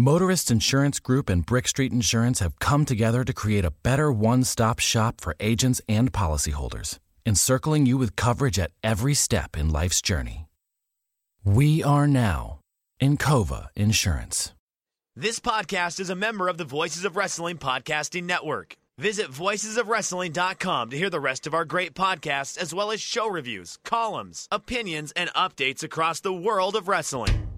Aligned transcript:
Motorist 0.00 0.50
Insurance 0.50 0.98
Group 0.98 1.28
and 1.28 1.44
Brick 1.44 1.68
Street 1.68 1.92
Insurance 1.92 2.38
have 2.38 2.58
come 2.58 2.86
together 2.86 3.22
to 3.22 3.34
create 3.34 3.66
a 3.66 3.74
better 3.82 4.10
one 4.10 4.44
stop 4.44 4.78
shop 4.78 5.20
for 5.20 5.36
agents 5.40 5.82
and 5.90 6.10
policyholders, 6.10 6.98
encircling 7.26 7.84
you 7.84 7.98
with 7.98 8.16
coverage 8.16 8.58
at 8.58 8.70
every 8.82 9.12
step 9.12 9.58
in 9.58 9.68
life's 9.68 10.00
journey. 10.00 10.46
We 11.44 11.82
are 11.82 12.08
now 12.08 12.60
in 12.98 13.18
Encova 13.18 13.68
Insurance. 13.76 14.54
This 15.14 15.38
podcast 15.38 16.00
is 16.00 16.08
a 16.08 16.16
member 16.16 16.48
of 16.48 16.56
the 16.56 16.64
Voices 16.64 17.04
of 17.04 17.14
Wrestling 17.14 17.58
Podcasting 17.58 18.24
Network. 18.24 18.76
Visit 18.96 19.30
voicesofwrestling.com 19.30 20.88
to 20.88 20.96
hear 20.96 21.10
the 21.10 21.20
rest 21.20 21.46
of 21.46 21.52
our 21.52 21.66
great 21.66 21.92
podcasts, 21.92 22.56
as 22.56 22.72
well 22.72 22.90
as 22.90 23.02
show 23.02 23.28
reviews, 23.28 23.78
columns, 23.84 24.48
opinions, 24.50 25.12
and 25.14 25.28
updates 25.34 25.82
across 25.82 26.20
the 26.20 26.32
world 26.32 26.74
of 26.74 26.88
wrestling. 26.88 27.49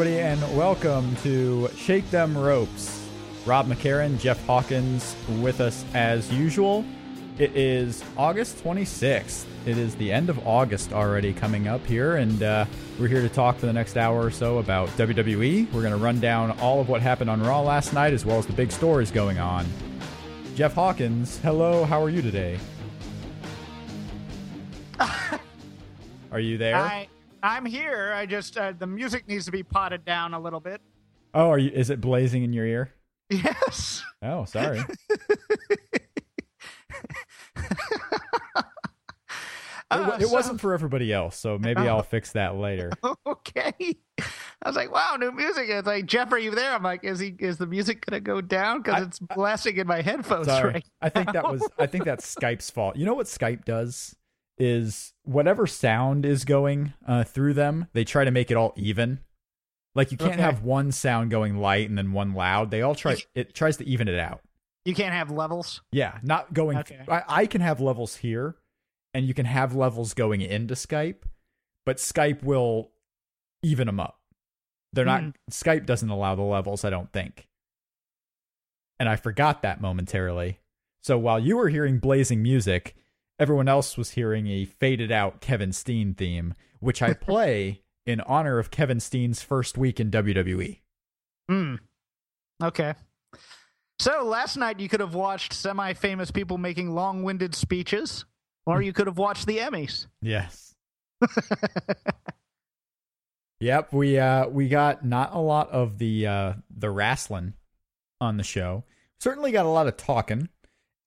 Everybody, 0.00 0.22
and 0.22 0.56
welcome 0.56 1.14
to 1.16 1.68
Shake 1.76 2.10
Them 2.10 2.34
Ropes. 2.34 3.06
Rob 3.44 3.66
McCarron, 3.66 4.18
Jeff 4.18 4.42
Hawkins 4.46 5.14
with 5.42 5.60
us 5.60 5.84
as 5.92 6.32
usual. 6.32 6.86
It 7.36 7.54
is 7.54 8.02
August 8.16 8.64
26th. 8.64 9.44
It 9.66 9.76
is 9.76 9.94
the 9.96 10.10
end 10.10 10.30
of 10.30 10.46
August 10.46 10.94
already 10.94 11.34
coming 11.34 11.68
up 11.68 11.84
here, 11.84 12.16
and 12.16 12.42
uh, 12.42 12.64
we're 12.98 13.08
here 13.08 13.20
to 13.20 13.28
talk 13.28 13.58
for 13.58 13.66
the 13.66 13.74
next 13.74 13.98
hour 13.98 14.24
or 14.24 14.30
so 14.30 14.56
about 14.56 14.88
WWE. 14.90 15.70
We're 15.70 15.82
going 15.82 15.92
to 15.92 16.02
run 16.02 16.18
down 16.18 16.58
all 16.60 16.80
of 16.80 16.88
what 16.88 17.02
happened 17.02 17.28
on 17.28 17.42
Raw 17.42 17.60
last 17.60 17.92
night 17.92 18.14
as 18.14 18.24
well 18.24 18.38
as 18.38 18.46
the 18.46 18.54
big 18.54 18.72
stories 18.72 19.10
going 19.10 19.38
on. 19.38 19.66
Jeff 20.54 20.72
Hawkins, 20.72 21.36
hello, 21.40 21.84
how 21.84 22.02
are 22.02 22.08
you 22.08 22.22
today? 22.22 22.58
are 26.32 26.40
you 26.40 26.56
there? 26.56 26.76
I 26.76 27.06
I'm 27.42 27.64
here. 27.66 28.12
I 28.14 28.26
just 28.26 28.56
uh, 28.56 28.72
the 28.78 28.86
music 28.86 29.26
needs 29.28 29.44
to 29.46 29.50
be 29.52 29.62
potted 29.62 30.04
down 30.04 30.34
a 30.34 30.40
little 30.40 30.60
bit. 30.60 30.80
Oh, 31.34 31.50
are 31.50 31.58
you? 31.58 31.70
Is 31.70 31.90
it 31.90 32.00
blazing 32.00 32.42
in 32.42 32.52
your 32.52 32.66
ear? 32.66 32.92
Yes. 33.30 34.02
Oh, 34.22 34.44
sorry. 34.44 34.80
It, 39.92 39.96
Uh, 39.96 40.16
it 40.20 40.26
so- 40.28 40.32
wasn't 40.32 40.60
for 40.60 40.72
everybody 40.72 41.12
else, 41.12 41.36
so 41.36 41.58
maybe 41.58 41.80
I'll 41.80 42.04
fix 42.04 42.30
that 42.32 42.54
later. 42.54 42.92
okay. 43.26 43.72
I 44.20 44.68
was 44.68 44.76
like, 44.76 44.92
wow, 44.92 45.16
new 45.18 45.32
music. 45.32 45.68
It's 45.68 45.84
like, 45.84 46.06
Jeff, 46.06 46.30
are 46.32 46.38
you 46.38 46.52
there? 46.54 46.72
I'm 46.72 46.84
like, 46.84 47.02
is 47.02 47.18
he? 47.18 47.34
Is 47.40 47.56
the 47.58 47.66
music 47.66 48.06
gonna 48.06 48.20
go 48.20 48.40
down? 48.40 48.82
Because 48.82 49.02
it's 49.04 49.18
blasting 49.18 49.78
in 49.78 49.88
my 49.88 50.00
headphones 50.00 50.46
Sorry. 50.46 50.74
right 50.74 50.84
I 51.02 51.08
think 51.08 51.32
that 51.32 51.42
was 51.42 51.68
I 51.76 51.86
think 51.86 52.04
that's 52.04 52.32
Skype's 52.32 52.70
fault. 52.70 52.94
You 52.94 53.04
know 53.04 53.14
what 53.14 53.26
Skype 53.26 53.64
does 53.64 54.14
is 54.60 55.12
whatever 55.24 55.66
sound 55.66 56.24
is 56.26 56.44
going 56.44 56.92
uh, 57.06 57.24
through 57.24 57.54
them, 57.54 57.86
they 57.94 58.04
try 58.04 58.24
to 58.24 58.30
make 58.30 58.50
it 58.50 58.56
all 58.56 58.72
even. 58.76 59.20
Like 59.94 60.12
you 60.12 60.18
can't 60.18 60.34
Okay. 60.34 60.42
have 60.42 60.62
one 60.62 60.92
sound 60.92 61.30
going 61.32 61.56
light 61.56 61.88
and 61.88 61.98
then 61.98 62.12
one 62.12 62.34
loud. 62.34 62.70
They 62.70 62.82
all 62.82 62.94
try 62.94 63.16
it 63.34 63.54
tries 63.54 63.76
to 63.78 63.84
even 63.84 64.06
it 64.06 64.18
out. 64.18 64.40
You 64.84 64.94
can't 64.94 65.12
have 65.12 65.30
levels. 65.30 65.82
Yeah, 65.90 66.18
not 66.22 66.54
going. 66.54 66.78
Okay. 66.78 67.00
I, 67.08 67.22
I 67.28 67.46
can 67.46 67.60
have 67.60 67.80
levels 67.80 68.16
here, 68.16 68.54
and 69.12 69.26
you 69.26 69.34
can 69.34 69.46
have 69.46 69.74
levels 69.74 70.14
going 70.14 70.40
into 70.42 70.74
Skype, 70.74 71.22
but 71.84 71.96
Skype 71.96 72.42
will 72.42 72.92
even 73.62 73.86
them 73.86 73.98
up. 73.98 74.20
They're 74.92 75.04
not. 75.04 75.22
Hmm. 75.22 75.30
Skype 75.50 75.86
doesn't 75.86 76.08
allow 76.08 76.34
the 76.34 76.42
levels. 76.42 76.84
I 76.84 76.90
don't 76.90 77.12
think. 77.12 77.48
And 78.98 79.08
I 79.08 79.16
forgot 79.16 79.62
that 79.62 79.80
momentarily. 79.80 80.60
So 81.02 81.18
while 81.18 81.40
you 81.40 81.56
were 81.56 81.68
hearing 81.68 81.98
blazing 81.98 82.42
music, 82.42 82.94
everyone 83.40 83.68
else 83.68 83.96
was 83.98 84.10
hearing 84.10 84.46
a 84.46 84.64
faded 84.64 85.10
out 85.10 85.40
Kevin 85.40 85.72
Steen 85.72 86.14
theme, 86.14 86.54
which 86.78 87.02
I 87.02 87.12
play 87.14 87.82
in 88.06 88.20
honor 88.20 88.58
of 88.58 88.70
Kevin 88.70 89.00
Steen's 89.00 89.42
first 89.42 89.76
week 89.76 89.98
in. 89.98 90.10
WWE. 90.10 90.78
Hmm. 91.48 91.74
Okay. 92.62 92.94
So 93.98 94.24
last 94.24 94.56
night 94.56 94.78
you 94.78 94.88
could 94.88 95.00
have 95.00 95.14
watched 95.14 95.52
semi-famous 95.52 96.30
people 96.30 96.58
making 96.58 96.94
long-winded 96.94 97.54
speeches, 97.54 98.24
or 98.66 98.80
you 98.80 98.92
could 98.92 99.08
have 99.08 99.18
watched 99.18 99.46
the 99.46 99.58
Emmys. 99.58 100.06
Yes. 100.22 100.76
Yep, 103.60 103.92
we 103.92 104.18
uh 104.18 104.48
we 104.48 104.68
got 104.68 105.04
not 105.04 105.34
a 105.34 105.38
lot 105.38 105.70
of 105.70 105.98
the 105.98 106.26
uh 106.26 106.52
the 106.74 106.90
wrestling 106.90 107.52
on 108.20 108.38
the 108.38 108.42
show. 108.42 108.84
Certainly 109.20 109.52
got 109.52 109.66
a 109.66 109.68
lot 109.70 109.86
of 109.86 109.98
talking 109.98 110.48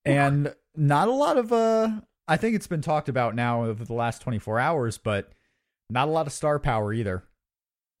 and 0.04 0.54
not 0.76 1.08
a 1.08 1.12
lot 1.12 1.36
of 1.36 1.52
uh 1.52 1.90
I 2.26 2.36
think 2.36 2.56
it's 2.56 2.66
been 2.66 2.80
talked 2.80 3.08
about 3.08 3.34
now 3.34 3.64
over 3.64 3.84
the 3.84 3.92
last 3.92 4.22
24 4.22 4.58
hours, 4.58 4.98
but 4.98 5.32
not 5.90 6.08
a 6.08 6.10
lot 6.10 6.26
of 6.26 6.32
star 6.32 6.58
power 6.58 6.92
either 6.92 7.24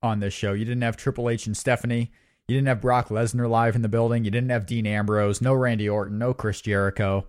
on 0.02 0.20
this 0.20 0.34
show. 0.34 0.52
You 0.52 0.64
didn't 0.64 0.82
have 0.82 0.96
Triple 0.96 1.28
H 1.28 1.46
and 1.46 1.56
Stephanie. 1.56 2.10
You 2.48 2.56
didn't 2.56 2.68
have 2.68 2.80
Brock 2.80 3.08
Lesnar 3.08 3.48
live 3.48 3.74
in 3.74 3.82
the 3.82 3.88
building. 3.88 4.24
You 4.24 4.30
didn't 4.30 4.50
have 4.50 4.66
Dean 4.66 4.86
Ambrose, 4.86 5.40
no 5.40 5.54
Randy 5.54 5.88
Orton, 5.88 6.18
no 6.18 6.34
Chris 6.34 6.60
Jericho. 6.60 7.26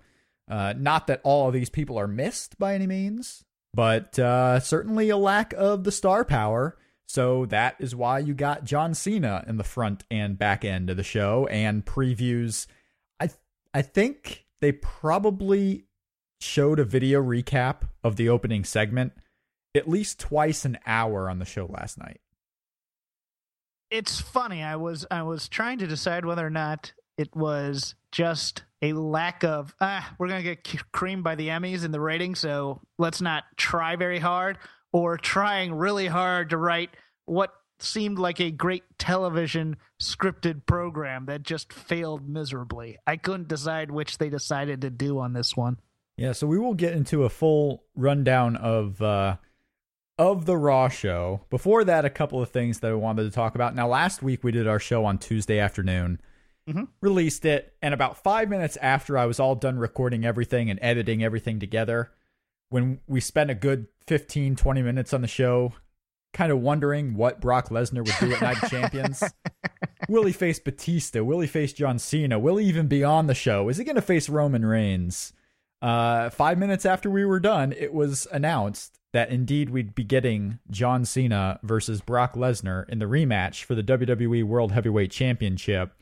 Uh, 0.49 0.73
not 0.77 1.07
that 1.07 1.21
all 1.23 1.47
of 1.47 1.53
these 1.53 1.69
people 1.69 1.97
are 1.97 2.07
missed 2.07 2.57
by 2.59 2.75
any 2.75 2.85
means, 2.85 3.43
but 3.73 4.17
uh, 4.19 4.59
certainly 4.59 5.09
a 5.09 5.17
lack 5.17 5.53
of 5.53 5.83
the 5.83 5.91
star 5.91 6.23
power. 6.23 6.77
So 7.07 7.45
that 7.47 7.75
is 7.79 7.95
why 7.95 8.19
you 8.19 8.33
got 8.33 8.63
John 8.63 8.93
Cena 8.93 9.43
in 9.47 9.57
the 9.57 9.63
front 9.63 10.03
and 10.11 10.37
back 10.37 10.65
end 10.65 10.89
of 10.89 10.97
the 10.97 11.03
show 11.03 11.47
and 11.47 11.85
previews. 11.85 12.67
I 13.19 13.29
I 13.73 13.81
think 13.81 14.45
they 14.59 14.71
probably 14.71 15.85
showed 16.39 16.79
a 16.79 16.85
video 16.85 17.21
recap 17.21 17.87
of 18.03 18.15
the 18.15 18.29
opening 18.29 18.63
segment 18.63 19.13
at 19.75 19.89
least 19.89 20.19
twice 20.19 20.63
an 20.65 20.77
hour 20.85 21.29
on 21.29 21.39
the 21.39 21.45
show 21.45 21.65
last 21.65 21.97
night. 21.97 22.21
it's 23.91 24.19
funny. 24.19 24.63
I 24.63 24.75
was 24.75 25.05
I 25.11 25.23
was 25.23 25.47
trying 25.49 25.79
to 25.79 25.87
decide 25.87 26.25
whether 26.25 26.45
or 26.45 26.49
not 26.49 26.93
it 27.17 27.33
was 27.35 27.95
just 28.11 28.63
a 28.81 28.93
lack 28.93 29.43
of 29.43 29.73
ah, 29.81 30.13
we're 30.19 30.27
gonna 30.27 30.43
get 30.43 30.91
creamed 30.91 31.23
by 31.23 31.35
the 31.35 31.49
Emmys 31.49 31.85
in 31.85 31.91
the 31.91 31.99
ratings, 31.99 32.39
so 32.39 32.81
let's 32.97 33.21
not 33.21 33.43
try 33.57 33.95
very 33.95 34.19
hard, 34.19 34.57
or 34.91 35.17
trying 35.17 35.73
really 35.73 36.07
hard 36.07 36.49
to 36.49 36.57
write 36.57 36.89
what 37.25 37.53
seemed 37.79 38.17
like 38.17 38.39
a 38.39 38.51
great 38.51 38.83
television 38.97 39.75
scripted 40.01 40.65
program 40.65 41.25
that 41.25 41.43
just 41.43 41.73
failed 41.73 42.27
miserably. 42.27 42.97
I 43.05 43.17
couldn't 43.17 43.49
decide 43.49 43.91
which 43.91 44.17
they 44.17 44.29
decided 44.29 44.81
to 44.81 44.89
do 44.89 45.19
on 45.19 45.33
this 45.33 45.55
one. 45.57 45.77
Yeah, 46.17 46.31
so 46.31 46.47
we 46.47 46.57
will 46.57 46.73
get 46.75 46.93
into 46.93 47.23
a 47.23 47.29
full 47.29 47.83
rundown 47.95 48.55
of 48.55 49.01
uh 49.01 49.37
of 50.17 50.45
the 50.45 50.55
Raw 50.55 50.87
show. 50.87 51.41
Before 51.49 51.83
that, 51.83 52.05
a 52.05 52.09
couple 52.09 52.41
of 52.41 52.49
things 52.49 52.79
that 52.79 52.91
I 52.91 52.93
wanted 52.93 53.23
to 53.23 53.31
talk 53.31 53.53
about. 53.55 53.75
Now, 53.75 53.89
last 53.89 54.23
week 54.23 54.43
we 54.45 54.51
did 54.53 54.65
our 54.65 54.79
show 54.79 55.03
on 55.03 55.17
Tuesday 55.17 55.59
afternoon, 55.59 56.21
Mhm. 56.69 56.87
released 57.01 57.43
it, 57.43 57.75
and 57.81 57.93
about 57.93 58.23
five 58.23 58.49
minutes 58.49 58.77
after 58.77 59.17
I 59.17 59.25
was 59.25 59.41
all 59.41 59.55
done 59.55 59.77
recording 59.77 60.23
everything 60.25 60.69
and 60.69 60.79
editing 60.81 61.21
everything 61.21 61.59
together, 61.59 62.11
when 62.69 63.01
we 63.07 63.19
spent 63.19 63.51
a 63.51 63.55
good 63.55 63.87
15, 64.07 64.55
20 64.55 64.81
minutes 64.81 65.13
on 65.13 65.21
the 65.21 65.27
show, 65.27 65.73
kind 66.33 66.49
of 66.51 66.61
wondering 66.61 67.15
what 67.15 67.41
Brock 67.41 67.67
Lesnar 67.67 68.05
would 68.05 68.15
do 68.21 68.33
at 68.33 68.41
Night 68.41 68.63
of 68.63 68.69
Champions. 68.71 69.21
Will 70.07 70.23
he 70.23 70.31
face 70.31 70.59
Batista? 70.59 71.23
Will 71.23 71.41
he 71.41 71.47
face 71.47 71.73
John 71.73 71.99
Cena? 71.99 72.39
Will 72.39 72.55
he 72.55 72.67
even 72.67 72.87
be 72.87 73.03
on 73.03 73.27
the 73.27 73.35
show? 73.35 73.67
Is 73.67 73.75
he 73.77 73.83
going 73.83 73.95
to 73.97 74.01
face 74.01 74.29
Roman 74.29 74.65
Reigns? 74.65 75.33
Uh, 75.81 76.29
five 76.29 76.57
minutes 76.57 76.85
after 76.85 77.09
we 77.09 77.25
were 77.25 77.39
done, 77.39 77.73
it 77.73 77.93
was 77.93 78.27
announced 78.31 78.99
that 79.13 79.29
indeed 79.29 79.69
we'd 79.69 79.95
be 79.95 80.03
getting 80.03 80.59
John 80.69 81.05
Cena 81.05 81.59
versus 81.63 82.01
Brock 82.01 82.33
Lesnar 82.33 82.87
in 82.89 82.99
the 82.99 83.05
rematch 83.05 83.63
for 83.63 83.75
the 83.75 83.83
WWE 83.83 84.43
World 84.43 84.71
Heavyweight 84.71 85.11
Championship. 85.11 85.93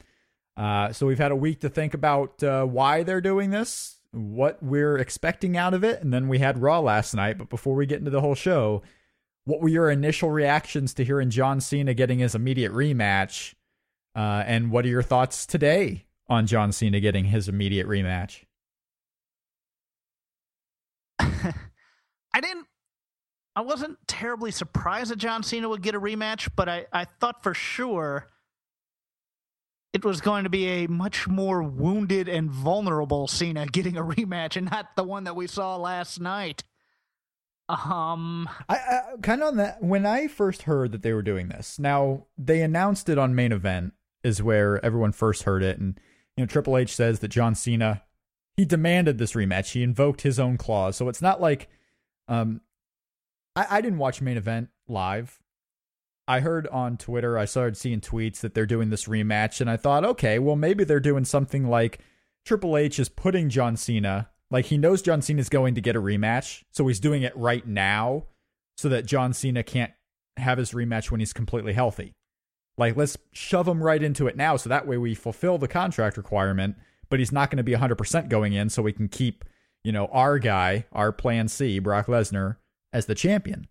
Uh, 0.55 0.91
so 0.91 1.05
we've 1.05 1.19
had 1.19 1.31
a 1.31 1.35
week 1.35 1.61
to 1.61 1.69
think 1.69 1.93
about 1.93 2.41
uh, 2.43 2.65
why 2.65 3.03
they're 3.03 3.21
doing 3.21 3.49
this, 3.49 3.99
what 4.11 4.61
we're 4.61 4.97
expecting 4.97 5.57
out 5.57 5.73
of 5.73 5.83
it, 5.83 6.01
and 6.01 6.13
then 6.13 6.27
we 6.27 6.39
had 6.39 6.61
Raw 6.61 6.79
last 6.79 7.13
night. 7.13 7.37
But 7.37 7.49
before 7.49 7.75
we 7.75 7.85
get 7.85 7.99
into 7.99 8.11
the 8.11 8.21
whole 8.21 8.35
show, 8.35 8.83
what 9.45 9.61
were 9.61 9.69
your 9.69 9.91
initial 9.91 10.31
reactions 10.31 10.93
to 10.95 11.03
hearing 11.03 11.29
John 11.29 11.59
Cena 11.59 11.93
getting 11.93 12.19
his 12.19 12.35
immediate 12.35 12.71
rematch? 12.71 13.53
Uh, 14.15 14.43
and 14.45 14.71
what 14.71 14.85
are 14.85 14.89
your 14.89 15.03
thoughts 15.03 15.45
today 15.45 16.05
on 16.27 16.47
John 16.47 16.71
Cena 16.71 16.99
getting 16.99 17.25
his 17.25 17.49
immediate 17.49 17.87
rematch? 17.87 18.43
I 21.19 22.41
didn't. 22.41 22.67
I 23.55 23.61
wasn't 23.61 23.97
terribly 24.07 24.51
surprised 24.51 25.11
that 25.11 25.17
John 25.17 25.43
Cena 25.43 25.69
would 25.69 25.83
get 25.83 25.93
a 25.93 25.99
rematch, 25.99 26.49
but 26.55 26.67
I, 26.67 26.87
I 26.91 27.05
thought 27.05 27.43
for 27.43 27.53
sure 27.53 28.29
it 29.93 30.03
was 30.03 30.21
going 30.21 30.43
to 30.43 30.49
be 30.49 30.65
a 30.65 30.87
much 30.87 31.27
more 31.27 31.61
wounded 31.61 32.27
and 32.27 32.49
vulnerable 32.49 33.27
Cena 33.27 33.65
getting 33.71 33.95
a 33.95 34.03
rematch, 34.03 34.57
and 34.57 34.69
not 34.69 34.95
the 34.95 35.03
one 35.03 35.25
that 35.25 35.35
we 35.35 35.47
saw 35.47 35.77
last 35.77 36.19
night. 36.19 36.63
Um, 37.69 38.49
I, 38.67 38.75
I 38.75 39.01
kind 39.21 39.41
of 39.41 39.49
on 39.49 39.57
that 39.57 39.81
when 39.81 40.05
I 40.05 40.27
first 40.27 40.63
heard 40.63 40.91
that 40.91 41.01
they 41.01 41.13
were 41.13 41.21
doing 41.21 41.47
this. 41.47 41.79
Now 41.79 42.25
they 42.37 42.61
announced 42.61 43.07
it 43.07 43.17
on 43.17 43.35
main 43.35 43.51
event, 43.51 43.93
is 44.23 44.43
where 44.43 44.83
everyone 44.83 45.11
first 45.11 45.43
heard 45.43 45.63
it, 45.63 45.79
and 45.79 45.99
you 46.35 46.43
know 46.43 46.47
Triple 46.47 46.77
H 46.77 46.93
says 46.93 47.19
that 47.19 47.29
John 47.29 47.55
Cena 47.55 48.01
he 48.55 48.65
demanded 48.65 49.17
this 49.17 49.33
rematch. 49.33 49.71
He 49.71 49.83
invoked 49.83 50.21
his 50.21 50.39
own 50.39 50.57
clause, 50.57 50.95
so 50.95 51.09
it's 51.09 51.21
not 51.21 51.41
like 51.41 51.69
um, 52.27 52.61
I, 53.55 53.65
I 53.69 53.81
didn't 53.81 53.99
watch 53.99 54.21
main 54.21 54.37
event 54.37 54.69
live. 54.87 55.39
I 56.27 56.39
heard 56.39 56.67
on 56.67 56.97
Twitter, 56.97 57.37
I 57.37 57.45
started 57.45 57.75
seeing 57.75 57.99
tweets 57.99 58.39
that 58.39 58.53
they're 58.53 58.65
doing 58.65 58.89
this 58.89 59.05
rematch, 59.05 59.59
and 59.59 59.69
I 59.69 59.77
thought, 59.77 60.05
okay, 60.05 60.39
well 60.39 60.55
maybe 60.55 60.83
they're 60.83 60.99
doing 60.99 61.25
something 61.25 61.67
like 61.67 61.99
Triple 62.45 62.77
H 62.77 62.99
is 62.99 63.09
putting 63.09 63.49
John 63.49 63.75
Cena, 63.75 64.29
like 64.51 64.65
he 64.65 64.77
knows 64.77 65.01
John 65.01 65.21
Cena 65.21 65.39
is 65.39 65.49
going 65.49 65.75
to 65.75 65.81
get 65.81 65.95
a 65.95 66.01
rematch, 66.01 66.63
so 66.71 66.87
he's 66.87 66.99
doing 66.99 67.23
it 67.23 67.35
right 67.35 67.65
now 67.67 68.25
so 68.77 68.89
that 68.89 69.05
John 69.05 69.33
Cena 69.33 69.63
can't 69.63 69.91
have 70.37 70.57
his 70.57 70.71
rematch 70.71 71.11
when 71.11 71.19
he's 71.19 71.33
completely 71.33 71.73
healthy. 71.73 72.13
Like, 72.77 72.95
let's 72.95 73.17
shove 73.31 73.67
him 73.67 73.83
right 73.83 74.01
into 74.01 74.27
it 74.27 74.35
now 74.35 74.57
so 74.57 74.69
that 74.69 74.87
way 74.87 74.97
we 74.97 75.13
fulfill 75.13 75.57
the 75.57 75.67
contract 75.67 76.17
requirement, 76.17 76.75
but 77.13 77.19
he's 77.19 77.31
not 77.31 77.51
going 77.51 77.57
to 77.57 77.63
be 77.63 77.73
100% 77.73 78.27
going 78.27 78.53
in 78.53 78.71
so 78.71 78.81
we 78.81 78.91
can 78.91 79.07
keep, 79.07 79.45
you 79.83 79.91
know, 79.91 80.07
our 80.07 80.39
guy, 80.39 80.83
our 80.91 81.11
plan 81.11 81.47
C, 81.47 81.77
Brock 81.77 82.07
Lesnar, 82.07 82.55
as 82.91 83.05
the 83.05 83.13
champion. 83.13 83.67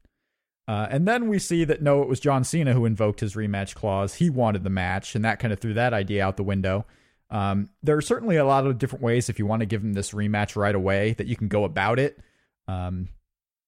Uh, 0.69 0.87
and 0.89 1.09
then 1.09 1.27
we 1.27 1.41
see 1.41 1.65
that 1.65 1.83
no, 1.83 2.03
it 2.03 2.09
was 2.09 2.21
John 2.21 2.45
Cena 2.45 2.73
who 2.73 2.85
invoked 2.85 3.19
his 3.19 3.35
rematch 3.35 3.75
clause. 3.75 4.15
He 4.15 4.31
wanted 4.31 4.63
the 4.63 4.71
match, 4.71 5.17
and 5.17 5.25
that 5.25 5.41
kind 5.41 5.53
of 5.53 5.59
threw 5.59 5.75
that 5.75 5.93
idea 5.93 6.25
out 6.25 6.37
the 6.37 6.45
window. 6.45 6.87
Um, 7.31 7.71
there 7.83 7.97
are 7.97 8.01
certainly 8.01 8.37
a 8.37 8.45
lot 8.45 8.65
of 8.65 8.79
different 8.79 9.03
ways 9.03 9.29
if 9.29 9.41
you 9.41 9.47
want 9.47 9.59
to 9.59 9.67
give 9.67 9.83
him 9.83 9.95
this 9.95 10.13
rematch 10.13 10.55
right 10.55 10.77
away 10.77 11.15
that 11.15 11.27
you 11.27 11.35
can 11.35 11.49
go 11.49 11.65
about 11.65 11.99
it. 11.99 12.21
Um, 12.69 13.09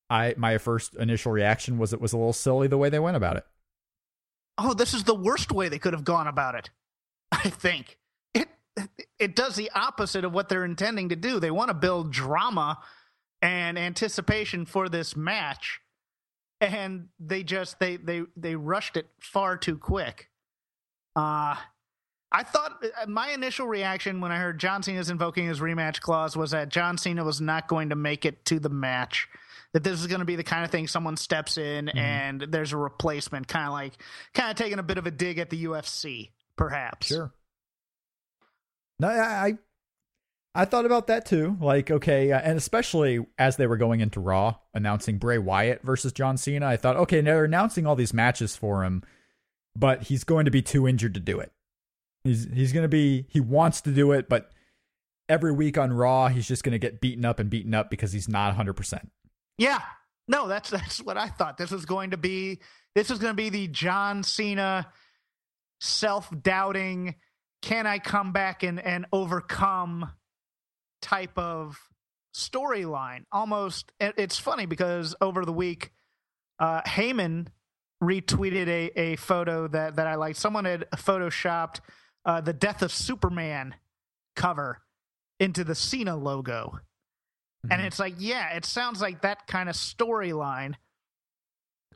I 0.08 0.34
my 0.36 0.56
first 0.58 0.94
initial 0.94 1.32
reaction 1.32 1.78
was 1.78 1.92
it 1.92 2.00
was 2.00 2.12
a 2.12 2.16
little 2.16 2.32
silly 2.32 2.68
the 2.68 2.78
way 2.78 2.90
they 2.90 3.00
went 3.00 3.16
about 3.16 3.38
it. 3.38 3.44
Oh, 4.56 4.72
this 4.72 4.94
is 4.94 5.02
the 5.02 5.16
worst 5.16 5.50
way 5.50 5.68
they 5.68 5.80
could 5.80 5.94
have 5.94 6.04
gone 6.04 6.28
about 6.28 6.54
it. 6.54 6.70
I 7.32 7.50
think 7.50 7.98
it 9.18 9.36
does 9.36 9.56
the 9.56 9.70
opposite 9.74 10.24
of 10.24 10.32
what 10.32 10.48
they're 10.48 10.64
intending 10.64 11.10
to 11.10 11.16
do. 11.16 11.40
They 11.40 11.50
want 11.50 11.68
to 11.68 11.74
build 11.74 12.12
drama 12.12 12.78
and 13.42 13.78
anticipation 13.78 14.64
for 14.66 14.88
this 14.88 15.16
match, 15.16 15.80
and 16.60 17.08
they 17.20 17.42
just 17.42 17.78
they 17.78 17.96
they 17.96 18.22
they 18.36 18.56
rushed 18.56 18.96
it 18.96 19.06
far 19.20 19.56
too 19.56 19.78
quick. 19.78 20.30
Uh 21.16 21.56
I 22.32 22.42
thought 22.42 22.84
uh, 22.84 23.06
my 23.06 23.30
initial 23.30 23.68
reaction 23.68 24.20
when 24.20 24.32
I 24.32 24.38
heard 24.38 24.58
John 24.58 24.82
Cena's 24.82 25.08
invoking 25.08 25.46
his 25.46 25.60
rematch 25.60 26.00
clause 26.00 26.36
was 26.36 26.50
that 26.50 26.68
John 26.68 26.98
Cena 26.98 27.22
was 27.22 27.40
not 27.40 27.68
going 27.68 27.90
to 27.90 27.96
make 27.96 28.24
it 28.24 28.44
to 28.46 28.58
the 28.58 28.68
match 28.68 29.28
that 29.72 29.84
this 29.84 30.00
is 30.00 30.06
going 30.06 30.20
to 30.20 30.24
be 30.24 30.36
the 30.36 30.44
kind 30.44 30.64
of 30.64 30.70
thing 30.70 30.88
someone 30.88 31.16
steps 31.16 31.58
in 31.58 31.86
mm-hmm. 31.86 31.98
and 31.98 32.40
there's 32.48 32.72
a 32.72 32.76
replacement, 32.76 33.46
kind 33.46 33.66
of 33.66 33.72
like 33.72 33.92
kind 34.32 34.50
of 34.50 34.56
taking 34.56 34.78
a 34.78 34.82
bit 34.82 34.98
of 34.98 35.06
a 35.06 35.10
dig 35.10 35.38
at 35.38 35.50
the 35.50 35.64
UFC, 35.64 36.30
perhaps. 36.56 37.08
Sure. 37.08 37.32
No, 39.00 39.08
I 39.08 39.58
I 40.54 40.64
thought 40.64 40.86
about 40.86 41.08
that 41.08 41.26
too. 41.26 41.56
Like, 41.60 41.90
okay, 41.90 42.30
uh, 42.30 42.38
and 42.38 42.56
especially 42.56 43.26
as 43.38 43.56
they 43.56 43.66
were 43.66 43.76
going 43.76 44.00
into 44.00 44.20
Raw, 44.20 44.56
announcing 44.72 45.18
Bray 45.18 45.38
Wyatt 45.38 45.82
versus 45.82 46.12
John 46.12 46.36
Cena, 46.36 46.66
I 46.66 46.76
thought, 46.76 46.96
okay, 46.96 47.20
they're 47.20 47.44
announcing 47.44 47.86
all 47.86 47.96
these 47.96 48.14
matches 48.14 48.54
for 48.56 48.84
him, 48.84 49.02
but 49.74 50.04
he's 50.04 50.22
going 50.22 50.44
to 50.44 50.52
be 50.52 50.62
too 50.62 50.86
injured 50.86 51.14
to 51.14 51.20
do 51.20 51.40
it. 51.40 51.52
He's 52.22 52.46
he's 52.52 52.72
going 52.72 52.84
to 52.84 52.88
be 52.88 53.26
he 53.28 53.40
wants 53.40 53.80
to 53.82 53.90
do 53.90 54.12
it, 54.12 54.28
but 54.28 54.50
every 55.28 55.52
week 55.52 55.76
on 55.76 55.92
Raw, 55.92 56.28
he's 56.28 56.46
just 56.46 56.62
going 56.62 56.72
to 56.72 56.78
get 56.78 57.00
beaten 57.00 57.24
up 57.24 57.38
and 57.38 57.50
beaten 57.50 57.74
up 57.74 57.90
because 57.90 58.12
he's 58.12 58.28
not 58.28 58.56
100%. 58.56 59.08
Yeah. 59.58 59.80
No, 60.28 60.48
that's 60.48 60.70
that's 60.70 61.02
what 61.02 61.18
I 61.18 61.28
thought. 61.28 61.58
This 61.58 61.70
was 61.70 61.84
going 61.84 62.10
to 62.10 62.16
be 62.16 62.60
this 62.94 63.10
was 63.10 63.18
going 63.18 63.32
to 63.32 63.36
be 63.36 63.50
the 63.50 63.68
John 63.68 64.22
Cena 64.22 64.86
self-doubting 65.80 67.16
can 67.64 67.86
I 67.86 67.98
come 67.98 68.32
back 68.32 68.62
and 68.62 68.78
and 68.78 69.06
overcome 69.10 70.10
type 71.00 71.38
of 71.38 71.78
storyline. 72.34 73.24
Almost 73.32 73.90
it's 73.98 74.38
funny 74.38 74.66
because 74.66 75.16
over 75.20 75.46
the 75.46 75.52
week 75.52 75.90
uh 76.58 76.82
Heyman 76.82 77.46
retweeted 78.02 78.68
a 78.68 79.00
a 79.00 79.16
photo 79.16 79.66
that 79.68 79.96
that 79.96 80.06
I 80.06 80.16
liked. 80.16 80.36
Someone 80.36 80.66
had 80.66 80.84
photoshopped 80.94 81.80
uh 82.26 82.42
the 82.42 82.52
death 82.52 82.82
of 82.82 82.92
Superman 82.92 83.74
cover 84.36 84.82
into 85.40 85.64
the 85.64 85.74
Cena 85.74 86.16
logo. 86.16 86.80
Mm-hmm. 87.64 87.72
And 87.72 87.82
it's 87.86 87.98
like, 87.98 88.16
yeah, 88.18 88.52
it 88.56 88.66
sounds 88.66 89.00
like 89.00 89.22
that 89.22 89.46
kind 89.46 89.70
of 89.70 89.74
storyline. 89.74 90.74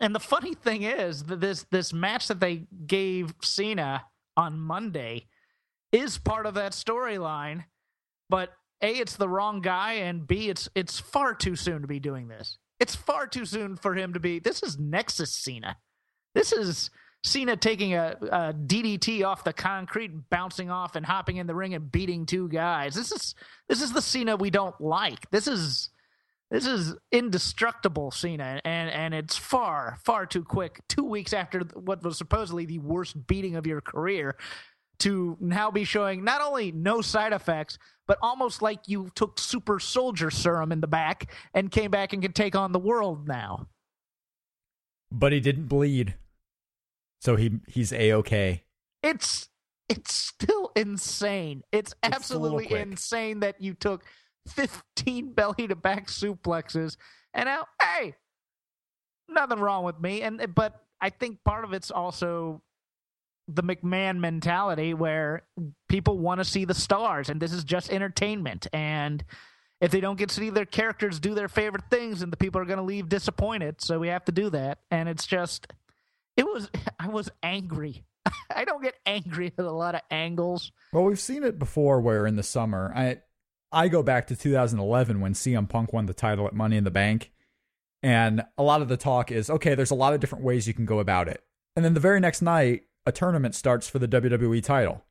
And 0.00 0.14
the 0.14 0.20
funny 0.20 0.54
thing 0.54 0.84
is 0.84 1.24
that 1.24 1.42
this 1.42 1.66
this 1.70 1.92
match 1.92 2.28
that 2.28 2.40
they 2.40 2.64
gave 2.86 3.34
Cena 3.42 4.04
on 4.34 4.58
Monday 4.58 5.26
is 5.93 6.19
part 6.19 6.46
of 6.46 6.55
that 6.55 6.73
storyline, 6.73 7.64
but 8.29 8.50
A, 8.82 8.93
it's 8.93 9.17
the 9.17 9.29
wrong 9.29 9.61
guy, 9.61 9.94
and 9.94 10.26
B, 10.26 10.49
it's 10.49 10.69
it's 10.75 10.99
far 10.99 11.35
too 11.35 11.56
soon 11.56 11.82
to 11.82 11.88
be 11.88 12.00
doing 12.00 12.29
this. 12.29 12.58
It's 12.81 12.94
far 12.94 13.26
too 13.26 13.44
soon 13.44 13.76
for 13.76 13.94
him 13.94 14.12
to 14.12 14.20
be 14.20 14.38
this 14.38 14.62
is 14.62 14.79
Nexus 14.79 15.32
Cena. 15.32 15.76
This 16.35 16.52
is 16.52 16.90
Cena 17.25 17.56
taking 17.56 17.94
a, 17.94 18.17
a, 18.31 18.55
DDT 18.55 19.25
off 19.26 19.43
the 19.43 19.52
concrete, 19.52 20.12
bouncing 20.31 20.70
off 20.70 20.94
and 20.94 21.05
hopping 21.05 21.38
in 21.38 21.46
the 21.46 21.55
ring 21.55 21.75
and 21.75 21.90
beating 21.90 22.26
two 22.26 22.49
guys. 22.49 22.94
This 22.94 23.11
is 23.11 23.35
this 23.69 23.82
is 23.82 23.93
the 23.93 24.02
Cena 24.02 24.37
we 24.37 24.50
don't 24.50 24.81
like. 24.81 25.29
This 25.31 25.49
is 25.49 25.90
this 26.50 26.67
is 26.67 26.94
indestructible 27.11 28.11
Cena, 28.11 28.61
and 28.64 28.90
and 28.90 29.14
it's 29.14 29.37
far 29.37 29.99
far 30.05 30.26
too 30.26 30.44
quick. 30.44 30.81
Two 30.88 31.05
weeks 31.05 31.32
after 31.32 31.61
what 31.75 32.02
was 32.02 32.17
supposedly 32.17 32.67
the 32.67 32.79
worst 32.79 33.26
beating 33.26 33.56
of 33.56 33.67
your 33.67 33.81
career, 33.81 34.37
to 35.00 35.36
now 35.40 35.70
be 35.70 35.84
showing 35.84 36.24
not 36.24 36.40
only 36.40 36.72
no 36.72 37.00
side 37.00 37.32
effects, 37.32 37.78
but 38.06 38.18
almost 38.22 38.62
like 38.62 38.88
you 38.88 39.10
took 39.14 39.38
super 39.38 39.78
soldier 39.78 40.30
serum 40.30 40.72
in 40.72 40.80
the 40.80 40.86
back 40.86 41.32
and 41.54 41.70
came 41.70 41.90
back 41.90 42.12
and 42.12 42.22
can 42.22 42.32
take 42.32 42.56
on 42.56 42.72
the 42.72 42.78
world 42.78 43.28
now. 43.28 43.68
But 45.12 45.32
he 45.32 45.40
didn't 45.40 45.66
bleed. 45.66 46.14
So 47.20 47.36
he 47.36 47.60
he's 47.66 47.92
a 47.92 48.12
okay. 48.14 48.64
It's 49.02 49.48
it's 49.88 50.12
still 50.12 50.70
insane. 50.76 51.62
It's, 51.72 51.94
it's 52.02 52.16
absolutely 52.16 52.72
insane 52.78 53.40
that 53.40 53.60
you 53.60 53.74
took 53.74 54.04
15 54.48 55.32
belly 55.34 55.68
to 55.68 55.76
back 55.76 56.08
suplexes 56.08 56.96
and 57.34 57.46
now 57.46 57.66
hey, 57.80 58.14
nothing 59.28 59.60
wrong 59.60 59.84
with 59.84 60.00
me 60.00 60.22
and 60.22 60.54
but 60.54 60.82
I 61.00 61.10
think 61.10 61.42
part 61.44 61.64
of 61.64 61.72
it's 61.72 61.90
also 61.90 62.62
the 63.48 63.62
McMahon 63.62 64.18
mentality 64.18 64.94
where 64.94 65.42
people 65.88 66.18
want 66.18 66.38
to 66.38 66.44
see 66.44 66.64
the 66.64 66.74
stars 66.74 67.28
and 67.28 67.40
this 67.40 67.52
is 67.52 67.64
just 67.64 67.90
entertainment 67.90 68.66
and 68.73 69.25
if 69.80 69.90
they 69.90 70.00
don't 70.00 70.18
get 70.18 70.28
to 70.28 70.34
see 70.34 70.50
their 70.50 70.66
characters 70.66 71.18
do 71.18 71.34
their 71.34 71.49
favorite 71.49 71.84
things 71.90 72.20
and 72.20 72.32
the 72.32 72.37
people 72.37 72.61
are 72.61 72.66
going 72.66 72.78
to 72.78 72.84
leave 72.84 73.08
disappointed 73.08 73.80
so 73.80 73.99
we 73.99 74.08
have 74.08 74.25
to 74.25 74.32
do 74.32 74.50
that 74.50 74.78
and 74.90 75.08
it's 75.08 75.26
just 75.26 75.66
it 76.38 76.46
was 76.46 76.70
I 76.99 77.08
was 77.08 77.30
angry. 77.42 78.04
I 78.54 78.64
don't 78.64 78.82
get 78.82 78.94
angry 79.04 79.52
at 79.58 79.64
a 79.64 79.70
lot 79.70 79.94
of 79.94 80.00
angles. 80.11 80.73
Well, 80.92 81.04
we've 81.04 81.20
seen 81.20 81.42
it 81.42 81.58
before 81.58 82.00
where 82.00 82.26
in 82.26 82.37
the 82.37 82.42
summer, 82.42 82.90
I 82.96 83.18
I 83.70 83.88
go 83.88 84.02
back 84.02 84.28
to 84.28 84.37
2011 84.37 85.20
when 85.20 85.34
CM 85.34 85.68
Punk 85.68 85.92
won 85.92 86.06
the 86.06 86.14
title 86.14 86.46
at 86.46 86.54
Money 86.54 86.78
in 86.78 86.84
the 86.84 86.90
Bank. 86.90 87.32
And 88.02 88.44
a 88.56 88.62
lot 88.62 88.80
of 88.80 88.88
the 88.88 88.96
talk 88.96 89.30
is 89.30 89.50
okay, 89.50 89.75
there's 89.75 89.90
a 89.90 89.96
lot 89.96 90.14
of 90.14 90.20
different 90.20 90.44
ways 90.44 90.66
you 90.66 90.73
can 90.73 90.87
go 90.87 91.00
about 91.00 91.28
it. 91.28 91.42
And 91.76 91.84
then 91.84 91.94
the 91.94 92.00
very 92.00 92.20
next 92.20 92.40
night, 92.40 92.84
a 93.07 93.12
tournament 93.12 93.55
starts 93.55 93.88
for 93.88 93.99
the 93.99 94.09
WWE 94.09 94.62
title. 94.62 95.05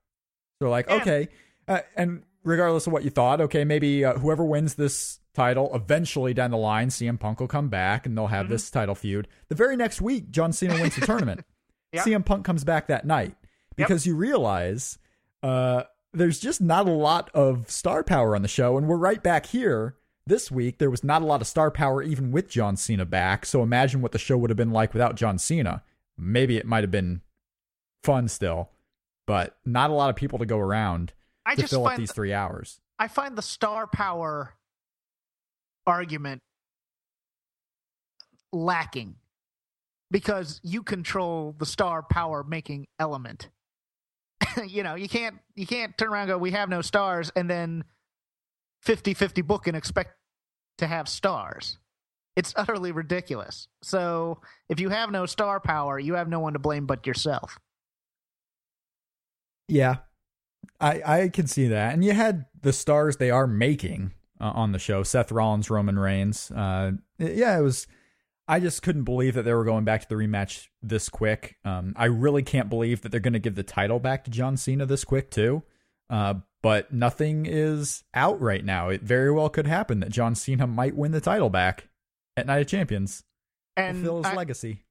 So, 0.62 0.70
like, 0.70 0.90
okay. 0.90 1.30
Uh, 1.68 1.80
and 1.96 2.24
regardless 2.44 2.88
of 2.88 2.94
what 2.94 3.04
you 3.04 3.10
thought, 3.10 3.42
okay, 3.42 3.64
maybe 3.64 4.06
uh, 4.06 4.18
whoever 4.18 4.44
wins 4.44 4.76
this 4.76 5.20
title. 5.38 5.74
Eventually, 5.74 6.34
down 6.34 6.52
the 6.52 6.58
line, 6.58 6.90
CM 6.90 7.20
Punk 7.20 7.40
will 7.40 7.48
come 7.48 7.70
back 7.70 8.06
and 8.06 8.18
they'll 8.18 8.28
have 8.28 8.46
mm-hmm. 8.46 8.54
this 8.54 8.70
title 8.70 8.96
feud. 8.96 9.28
The 9.50 9.56
very 9.56 9.78
next 9.78 10.02
week, 10.02 10.32
John 10.32 10.52
Cena 10.52 10.74
wins 10.74 10.96
the 10.96 11.06
tournament. 11.06 11.46
Yep. 11.94 12.06
CM 12.06 12.26
Punk 12.26 12.44
comes 12.44 12.66
back 12.66 12.88
that 12.88 13.06
night 13.06 13.34
because 13.78 14.06
yep. 14.06 14.12
you 14.12 14.18
realize 14.18 15.00
uh, 15.42 15.84
there's 16.14 16.38
just 16.38 16.60
not 16.60 16.86
a 16.86 16.92
lot 16.92 17.32
of 17.34 17.72
star 17.72 18.04
power 18.04 18.36
on 18.36 18.42
the 18.42 18.50
show, 18.50 18.78
and 18.78 18.90
we're 18.90 18.98
right 18.98 19.24
back 19.24 19.46
here. 19.46 19.96
This 20.26 20.52
week, 20.52 20.80
there 20.80 20.90
was 20.90 21.02
not 21.02 21.22
a 21.22 21.26
lot 21.26 21.40
of 21.40 21.48
star 21.48 21.72
power 21.72 22.04
even 22.04 22.34
with 22.34 22.50
John 22.50 22.76
Cena 22.76 23.06
back. 23.06 23.46
So 23.46 23.64
imagine 23.64 24.02
what 24.02 24.12
the 24.12 24.20
show 24.20 24.38
would 24.38 24.50
have 24.50 24.58
been 24.58 24.72
like 24.72 24.92
without 24.92 25.16
John 25.16 25.38
Cena. 25.38 25.82
Maybe 26.18 26.58
it 26.58 26.66
might 26.66 26.84
have 26.84 26.92
been 26.92 27.22
fun 28.08 28.30
still, 28.30 28.70
but 29.26 29.58
not 29.66 29.90
a 29.90 29.94
lot 29.94 30.10
of 30.10 30.16
people 30.16 30.40
to 30.40 30.46
go 30.46 30.58
around 30.58 31.12
I 31.46 31.56
to 31.56 31.68
fill 31.68 31.86
up 31.86 31.98
these 31.98 32.14
three 32.14 32.34
hours. 32.34 32.80
I 32.98 33.10
find 33.10 33.38
the 33.38 33.42
star 33.42 33.86
power 33.86 34.54
argument 35.86 36.42
lacking 38.54 39.16
because 40.10 40.62
you 40.64 40.84
control 40.84 41.54
the 41.58 41.66
star 41.66 42.02
power 42.02 42.46
making 42.46 42.88
element. 42.98 43.50
you 44.66 44.84
know, 44.84 44.96
you 44.96 45.10
can't 45.10 45.36
you 45.56 45.68
can't 45.68 45.98
turn 45.98 46.08
around 46.08 46.24
and 46.24 46.30
go, 46.30 46.38
we 46.38 46.52
have 46.52 46.70
no 46.70 46.82
stars, 46.82 47.30
and 47.36 47.50
then 47.50 47.84
50-50 48.86 49.46
book 49.46 49.68
and 49.68 49.76
expect 49.76 50.12
to 50.78 50.88
have 50.88 51.10
stars. 51.10 51.78
It's 52.38 52.54
utterly 52.56 52.94
ridiculous. 52.94 53.68
So 53.82 54.40
if 54.70 54.80
you 54.80 54.90
have 54.90 55.12
no 55.12 55.26
star 55.26 55.60
power, 55.60 56.00
you 56.00 56.14
have 56.14 56.30
no 56.30 56.40
one 56.40 56.54
to 56.54 56.60
blame 56.60 56.86
but 56.86 57.06
yourself. 57.06 57.60
Yeah, 59.68 59.98
I 60.80 61.02
I 61.06 61.30
can 61.30 61.48
see 61.48 61.68
that. 61.68 61.94
And 61.94 62.04
you 62.04 62.14
had 62.14 62.46
the 62.62 62.74
stars 62.74 63.18
they 63.18 63.32
are 63.32 63.48
making 63.48 64.14
uh, 64.40 64.52
on 64.56 64.72
the 64.72 64.80
show: 64.80 65.04
Seth 65.04 65.32
Rollins, 65.32 65.70
Roman 65.70 66.00
Reigns. 66.00 66.52
Uh, 66.52 66.94
yeah, 67.18 67.58
it 67.58 67.62
was. 67.62 67.88
I 68.50 68.62
just 68.62 68.82
couldn't 68.82 69.04
believe 69.04 69.34
that 69.34 69.44
they 69.44 69.54
were 69.54 69.66
going 69.66 69.84
back 69.84 70.02
to 70.02 70.08
the 70.08 70.16
rematch 70.16 70.68
this 70.82 71.10
quick. 71.10 71.58
Um, 71.66 71.94
I 71.98 72.06
really 72.06 72.44
can't 72.44 72.70
believe 72.70 73.02
that 73.02 73.10
they're 73.10 73.20
going 73.20 73.34
to 73.34 73.40
give 73.40 73.56
the 73.56 73.64
title 73.64 74.00
back 74.00 74.24
to 74.24 74.32
John 74.32 74.56
Cena 74.56 74.86
this 74.86 75.04
quick 75.04 75.30
too. 75.30 75.64
Uh, 76.10 76.36
but 76.62 76.94
nothing 76.94 77.46
is 77.46 78.04
out 78.14 78.40
right 78.42 78.64
now. 78.64 78.90
It 78.90 79.02
very 79.02 79.32
well 79.32 79.50
could 79.50 79.68
happen 79.68 80.00
that 80.00 80.12
John 80.12 80.34
Cena 80.34 80.66
might 80.66 80.96
win 80.96 81.12
the 81.12 81.22
title 81.22 81.50
back 81.50 81.90
at 82.38 82.48
Night 82.48 82.62
of 82.62 82.68
Champions 82.68 83.24
and 83.76 83.98
fulfill 83.98 84.24
his 84.24 84.28
I, 84.28 84.36
legacy. 84.36 84.84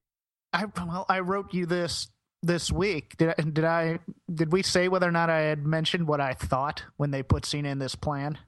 I 0.52 0.66
well, 0.66 1.06
I 1.08 1.20
wrote 1.20 1.54
you 1.54 1.66
this 1.66 2.08
this 2.46 2.72
week. 2.72 3.16
Did 3.16 3.28
I, 3.30 3.42
did 3.42 3.64
I 3.64 3.98
did 4.32 4.52
we 4.52 4.62
say 4.62 4.88
whether 4.88 5.08
or 5.08 5.12
not 5.12 5.30
I 5.30 5.40
had 5.40 5.66
mentioned 5.66 6.06
what 6.06 6.20
I 6.20 6.34
thought 6.34 6.84
when 6.96 7.10
they 7.10 7.22
put 7.22 7.44
Cena 7.44 7.68
in 7.68 7.78
this 7.78 7.94
plan 7.94 8.38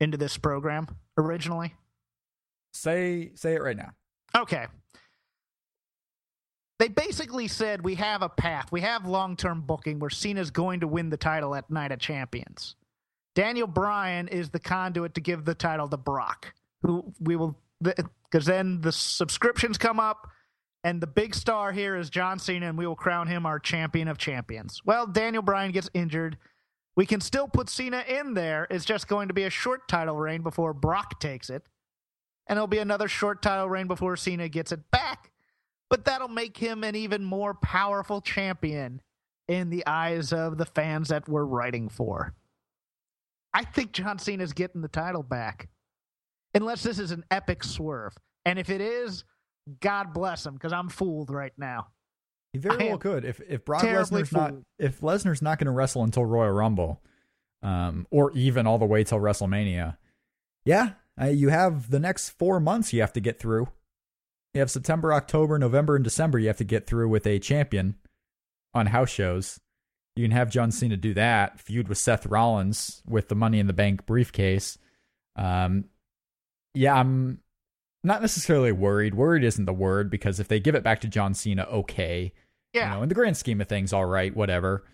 into 0.00 0.16
this 0.16 0.36
program 0.36 0.88
originally? 1.16 1.74
Say 2.72 3.32
say 3.34 3.54
it 3.54 3.62
right 3.62 3.76
now. 3.76 3.92
Okay. 4.36 4.66
They 6.78 6.88
basically 6.88 7.48
said 7.48 7.82
we 7.82 7.94
have 7.94 8.20
a 8.20 8.28
path. 8.28 8.70
We 8.70 8.82
have 8.82 9.06
long 9.06 9.36
term 9.36 9.62
booking 9.62 9.98
where 9.98 10.10
Cena's 10.10 10.50
going 10.50 10.80
to 10.80 10.86
win 10.86 11.08
the 11.08 11.16
title 11.16 11.54
at 11.54 11.70
Night 11.70 11.92
of 11.92 11.98
Champions. 11.98 12.76
Daniel 13.34 13.66
Bryan 13.66 14.28
is 14.28 14.50
the 14.50 14.58
conduit 14.58 15.14
to 15.14 15.20
give 15.20 15.44
the 15.44 15.54
title 15.54 15.88
to 15.88 15.96
Brock, 15.96 16.54
who 16.82 17.12
we 17.20 17.36
will, 17.36 17.56
because 17.80 18.46
then 18.46 18.80
the 18.80 18.92
subscriptions 18.92 19.76
come 19.78 20.00
up, 20.00 20.28
and 20.84 21.00
the 21.00 21.06
big 21.06 21.34
star 21.34 21.72
here 21.72 21.96
is 21.96 22.10
John 22.10 22.38
Cena, 22.38 22.68
and 22.68 22.78
we 22.78 22.86
will 22.86 22.96
crown 22.96 23.26
him 23.26 23.46
our 23.46 23.58
champion 23.58 24.08
of 24.08 24.18
champions. 24.18 24.80
Well, 24.84 25.06
Daniel 25.06 25.42
Bryan 25.42 25.72
gets 25.72 25.90
injured. 25.94 26.38
We 26.96 27.06
can 27.06 27.20
still 27.20 27.48
put 27.48 27.68
Cena 27.68 28.04
in 28.08 28.34
there. 28.34 28.66
It's 28.70 28.84
just 28.84 29.08
going 29.08 29.28
to 29.28 29.34
be 29.34 29.42
a 29.44 29.50
short 29.50 29.88
title 29.88 30.16
reign 30.16 30.42
before 30.42 30.72
Brock 30.72 31.20
takes 31.20 31.50
it. 31.50 31.62
And 32.46 32.56
it'll 32.56 32.68
be 32.68 32.78
another 32.78 33.08
short 33.08 33.42
title 33.42 33.68
reign 33.68 33.86
before 33.86 34.16
Cena 34.16 34.48
gets 34.48 34.72
it 34.72 34.90
back. 34.90 35.32
But 35.90 36.04
that'll 36.04 36.28
make 36.28 36.56
him 36.56 36.84
an 36.84 36.96
even 36.96 37.24
more 37.24 37.54
powerful 37.54 38.20
champion 38.20 39.02
in 39.48 39.70
the 39.70 39.86
eyes 39.86 40.32
of 40.32 40.56
the 40.58 40.64
fans 40.64 41.08
that 41.08 41.28
we're 41.28 41.44
writing 41.44 41.88
for. 41.88 42.34
I 43.52 43.64
think 43.64 43.92
John 43.92 44.18
Cena's 44.18 44.52
getting 44.52 44.82
the 44.82 44.88
title 44.88 45.22
back. 45.22 45.68
Unless 46.54 46.82
this 46.82 46.98
is 46.98 47.10
an 47.10 47.24
epic 47.30 47.62
swerve. 47.62 48.14
And 48.44 48.58
if 48.58 48.70
it 48.70 48.80
is, 48.80 49.24
God 49.80 50.12
bless 50.12 50.46
him, 50.46 50.54
because 50.54 50.72
I'm 50.72 50.88
fooled 50.88 51.30
right 51.30 51.52
now. 51.58 51.88
He 52.52 52.58
very 52.58 52.88
well 52.88 52.98
could. 52.98 53.24
If 53.24 53.40
if 53.48 53.64
Brock 53.64 53.82
Lesnar's 53.82 54.32
not 54.32 54.54
if 54.78 55.00
Lesnar's 55.00 55.42
not 55.42 55.58
going 55.58 55.66
to 55.66 55.72
wrestle 55.72 56.02
until 56.02 56.24
Royal 56.24 56.52
Rumble, 56.52 57.02
um, 57.62 58.06
or 58.10 58.32
even 58.32 58.66
all 58.66 58.78
the 58.78 58.86
way 58.86 59.04
till 59.04 59.18
WrestleMania, 59.18 59.96
yeah, 60.64 60.92
uh, 61.20 61.26
you 61.26 61.50
have 61.50 61.90
the 61.90 62.00
next 62.00 62.30
four 62.30 62.60
months 62.60 62.92
you 62.92 63.00
have 63.00 63.12
to 63.12 63.20
get 63.20 63.38
through. 63.38 63.68
You 64.54 64.60
have 64.60 64.70
September, 64.70 65.12
October, 65.12 65.58
November, 65.58 65.96
and 65.96 66.04
December 66.04 66.38
you 66.38 66.46
have 66.46 66.56
to 66.56 66.64
get 66.64 66.86
through 66.86 67.08
with 67.10 67.26
a 67.26 67.38
champion 67.38 67.96
on 68.72 68.86
house 68.86 69.10
shows. 69.10 69.60
You 70.14 70.24
can 70.24 70.30
have 70.30 70.50
John 70.50 70.72
Cena 70.72 70.96
do 70.96 71.12
that, 71.12 71.60
feud 71.60 71.88
with 71.88 71.98
Seth 71.98 72.24
Rollins 72.24 73.02
with 73.06 73.28
the 73.28 73.34
Money 73.34 73.58
in 73.58 73.66
the 73.66 73.74
Bank 73.74 74.06
briefcase. 74.06 74.78
Um, 75.34 75.86
yeah, 76.72 76.94
I'm 76.94 77.40
not 78.06 78.22
necessarily 78.22 78.72
worried. 78.72 79.14
Worried 79.14 79.44
isn't 79.44 79.64
the 79.64 79.72
word 79.72 80.10
because 80.10 80.40
if 80.40 80.48
they 80.48 80.60
give 80.60 80.74
it 80.74 80.84
back 80.84 81.00
to 81.00 81.08
John 81.08 81.34
Cena, 81.34 81.64
okay. 81.64 82.32
Yeah. 82.72 82.90
You 82.90 82.96
know, 82.96 83.02
in 83.02 83.08
the 83.08 83.14
grand 83.14 83.36
scheme 83.36 83.60
of 83.60 83.68
things, 83.68 83.92
all 83.92 84.06
right, 84.06 84.34
whatever. 84.34 84.84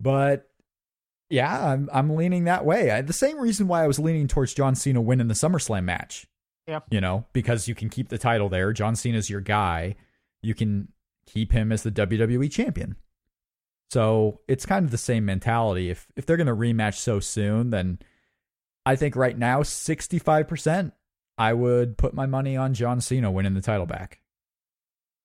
But 0.00 0.48
yeah, 1.30 1.72
I'm 1.72 1.88
I'm 1.92 2.16
leaning 2.16 2.44
that 2.44 2.64
way. 2.64 2.90
I, 2.90 3.02
the 3.02 3.12
same 3.12 3.38
reason 3.38 3.68
why 3.68 3.84
I 3.84 3.86
was 3.86 3.98
leaning 3.98 4.28
towards 4.28 4.54
John 4.54 4.74
Cena 4.74 5.00
winning 5.00 5.28
the 5.28 5.34
SummerSlam 5.34 5.84
match. 5.84 6.26
Yeah. 6.66 6.80
You 6.90 7.00
know, 7.00 7.26
because 7.32 7.68
you 7.68 7.74
can 7.74 7.90
keep 7.90 8.08
the 8.08 8.18
title 8.18 8.48
there. 8.48 8.72
John 8.72 8.96
Cena's 8.96 9.28
your 9.28 9.40
guy. 9.40 9.96
You 10.42 10.54
can 10.54 10.88
keep 11.26 11.52
him 11.52 11.72
as 11.72 11.82
the 11.82 11.90
WWE 11.90 12.50
champion. 12.50 12.96
So 13.90 14.40
it's 14.48 14.66
kind 14.66 14.84
of 14.84 14.90
the 14.90 14.98
same 14.98 15.24
mentality. 15.24 15.90
If 15.90 16.06
if 16.16 16.24
they're 16.24 16.38
gonna 16.38 16.56
rematch 16.56 16.94
so 16.94 17.20
soon, 17.20 17.70
then 17.70 17.98
I 18.86 18.96
think 18.96 19.14
right 19.14 19.36
now, 19.36 19.62
sixty 19.62 20.18
five 20.18 20.48
percent, 20.48 20.94
I 21.36 21.52
would 21.52 21.96
put 21.96 22.14
my 22.14 22.26
money 22.26 22.56
on 22.56 22.74
John 22.74 23.00
Cena 23.00 23.30
winning 23.30 23.54
the 23.54 23.60
title 23.60 23.86
back. 23.86 24.20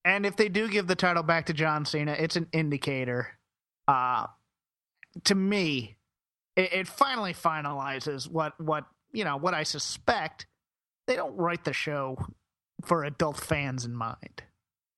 And 0.03 0.25
if 0.25 0.35
they 0.35 0.49
do 0.49 0.67
give 0.67 0.87
the 0.87 0.95
title 0.95 1.23
back 1.23 1.47
to 1.47 1.53
John 1.53 1.85
Cena, 1.85 2.13
it's 2.13 2.35
an 2.35 2.47
indicator. 2.51 3.37
Uh, 3.87 4.27
to 5.25 5.35
me, 5.35 5.97
it, 6.55 6.73
it 6.73 6.87
finally 6.87 7.33
finalizes 7.33 8.29
what 8.29 8.59
what 8.59 8.85
you 9.11 9.23
know 9.23 9.37
what 9.37 9.53
I 9.53 9.63
suspect. 9.63 10.47
They 11.07 11.15
don't 11.15 11.35
write 11.35 11.65
the 11.65 11.73
show 11.73 12.17
for 12.85 13.03
adult 13.03 13.37
fans 13.37 13.85
in 13.85 13.93
mind. 13.95 14.43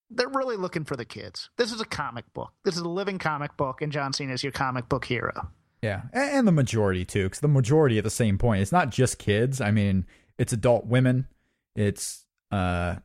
They're 0.10 0.28
really 0.28 0.58
looking 0.58 0.84
for 0.84 0.98
the 0.98 1.06
kids. 1.06 1.50
This 1.58 1.72
is 1.72 1.80
a 1.80 1.86
comic 1.86 2.26
book. 2.34 2.52
This 2.66 2.76
is 2.76 2.82
a 2.82 2.90
living 2.90 3.18
comic 3.18 3.56
book, 3.56 3.82
and 3.82 3.92
John 3.92 4.12
Cena 4.14 4.34
is 4.34 4.44
your 4.44 4.52
comic 4.52 4.90
book 4.90 5.06
hero. 5.06 5.50
Yeah, 5.82 6.04
and 6.14 6.48
the 6.48 6.52
majority 6.52 7.06
too, 7.06 7.24
because 7.24 7.40
the 7.40 7.48
majority 7.48 7.98
at 7.98 8.04
the 8.04 8.10
same 8.10 8.38
point, 8.38 8.62
it's 8.62 8.72
not 8.72 8.92
just 8.92 9.18
kids. 9.18 9.62
I 9.62 9.72
mean, 9.72 10.06
it's 10.42 10.54
adult 10.54 10.88
women. 10.88 11.28
It's 11.76 12.26
uh, 12.52 12.96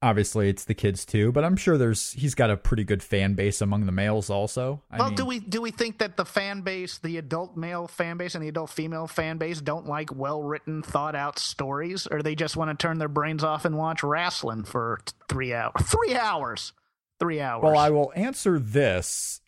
obviously 0.00 0.48
it's 0.48 0.64
the 0.64 0.72
kids 0.72 1.04
too, 1.04 1.32
but 1.32 1.44
I'm 1.44 1.54
sure 1.54 1.76
there's 1.76 2.12
he's 2.12 2.34
got 2.34 2.48
a 2.48 2.56
pretty 2.56 2.82
good 2.82 3.02
fan 3.02 3.34
base 3.34 3.60
among 3.60 3.84
the 3.84 3.92
males 3.92 4.30
also. 4.30 4.82
I 4.90 4.98
well, 4.98 5.08
mean, 5.08 5.16
do 5.16 5.26
we 5.26 5.38
do 5.38 5.60
we 5.60 5.70
think 5.70 5.98
that 5.98 6.16
the 6.16 6.24
fan 6.24 6.62
base, 6.62 6.96
the 6.96 7.18
adult 7.18 7.58
male 7.58 7.86
fan 7.86 8.16
base 8.16 8.34
and 8.34 8.42
the 8.42 8.48
adult 8.48 8.70
female 8.70 9.06
fan 9.06 9.36
base, 9.36 9.60
don't 9.60 9.86
like 9.86 10.16
well 10.16 10.42
written, 10.42 10.82
thought 10.82 11.14
out 11.14 11.38
stories, 11.38 12.06
or 12.10 12.22
they 12.22 12.34
just 12.34 12.56
want 12.56 12.70
to 12.70 12.82
turn 12.82 12.96
their 12.96 13.08
brains 13.08 13.44
off 13.44 13.66
and 13.66 13.76
watch 13.76 14.02
wrestling 14.02 14.64
for 14.64 15.00
three 15.28 15.52
hours? 15.52 15.74
Three 15.82 16.16
hours. 16.16 16.72
Three 17.18 17.42
hours. 17.42 17.62
Well, 17.62 17.76
I 17.76 17.90
will 17.90 18.12
answer 18.16 18.58
this 18.58 19.42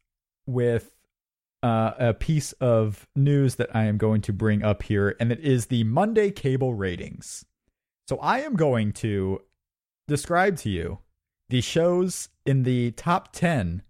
with 0.44 0.94
uh, 1.62 1.92
a 1.98 2.14
piece 2.14 2.52
of 2.52 3.06
news 3.14 3.54
that 3.56 3.74
I 3.74 3.84
am 3.84 3.98
going 3.98 4.20
to 4.22 4.32
bring 4.32 4.62
up 4.62 4.82
here, 4.82 5.16
and 5.20 5.30
it 5.30 5.40
is 5.40 5.66
the 5.66 5.84
Monday 5.84 6.30
cable 6.30 6.74
ratings. 6.74 7.44
So 8.08 8.18
I 8.18 8.40
am 8.40 8.56
going 8.56 8.92
to 8.94 9.40
describe 10.08 10.56
to 10.58 10.70
you 10.70 10.98
the 11.48 11.60
shows 11.60 12.28
in 12.44 12.64
the 12.64 12.90
top 12.92 13.32
10 13.32 13.82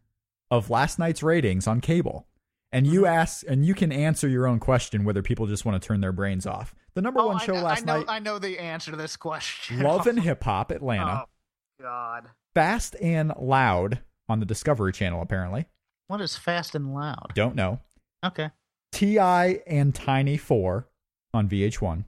of 0.50 0.68
last 0.70 0.98
night's 0.98 1.22
ratings 1.22 1.66
on 1.66 1.80
cable. 1.80 2.26
And 2.74 2.86
you 2.86 3.04
ask, 3.06 3.44
and 3.48 3.66
you 3.66 3.74
can 3.74 3.92
answer 3.92 4.26
your 4.28 4.46
own 4.46 4.58
question 4.58 5.04
whether 5.04 5.22
people 5.22 5.46
just 5.46 5.64
want 5.64 5.80
to 5.80 5.86
turn 5.86 6.00
their 6.00 6.12
brains 6.12 6.46
off. 6.46 6.74
The 6.94 7.02
number 7.02 7.20
Oh, 7.20 7.26
one 7.28 7.38
show 7.38 7.52
know- 7.54 7.62
last 7.62 7.82
I 7.82 7.84
know, 7.84 7.96
night, 7.98 8.06
I 8.08 8.18
know 8.18 8.38
the 8.38 8.58
answer 8.58 8.90
to 8.90 8.96
this 8.96 9.16
question. 9.16 9.80
Love 9.82 10.06
and 10.06 10.20
Hip 10.20 10.42
Hop 10.44 10.70
Atlanta, 10.70 11.24
Oh 11.24 11.82
God, 11.82 12.28
Fast 12.54 12.96
and 13.00 13.32
Loud 13.38 14.00
on 14.28 14.40
the 14.40 14.46
Discovery 14.46 14.92
Channel, 14.92 15.20
apparently. 15.22 15.66
What 16.12 16.20
is 16.20 16.36
fast 16.36 16.74
and 16.74 16.92
loud? 16.92 17.32
Don't 17.34 17.54
know. 17.54 17.80
Okay. 18.22 18.50
T.I. 18.92 19.60
and 19.66 19.94
Tiny 19.94 20.36
4 20.36 20.86
on 21.32 21.48
VH1. 21.48 22.04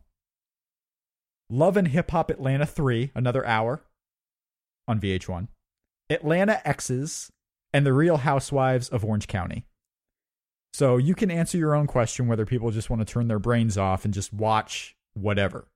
Love 1.48 1.78
and 1.78 1.88
Hip 1.88 2.10
Hop 2.10 2.28
Atlanta 2.28 2.66
3, 2.66 3.12
another 3.14 3.46
hour 3.46 3.82
on 4.86 5.00
VH1. 5.00 5.48
Atlanta 6.10 6.60
Exes 6.68 7.32
and 7.72 7.86
The 7.86 7.94
Real 7.94 8.18
Housewives 8.18 8.90
of 8.90 9.06
Orange 9.06 9.26
County. 9.26 9.64
So 10.74 10.98
you 10.98 11.14
can 11.14 11.30
answer 11.30 11.56
your 11.56 11.74
own 11.74 11.86
question 11.86 12.26
whether 12.26 12.44
people 12.44 12.70
just 12.72 12.90
want 12.90 13.00
to 13.00 13.10
turn 13.10 13.28
their 13.28 13.38
brains 13.38 13.78
off 13.78 14.04
and 14.04 14.12
just 14.12 14.34
watch 14.34 14.94
whatever. 15.14 15.66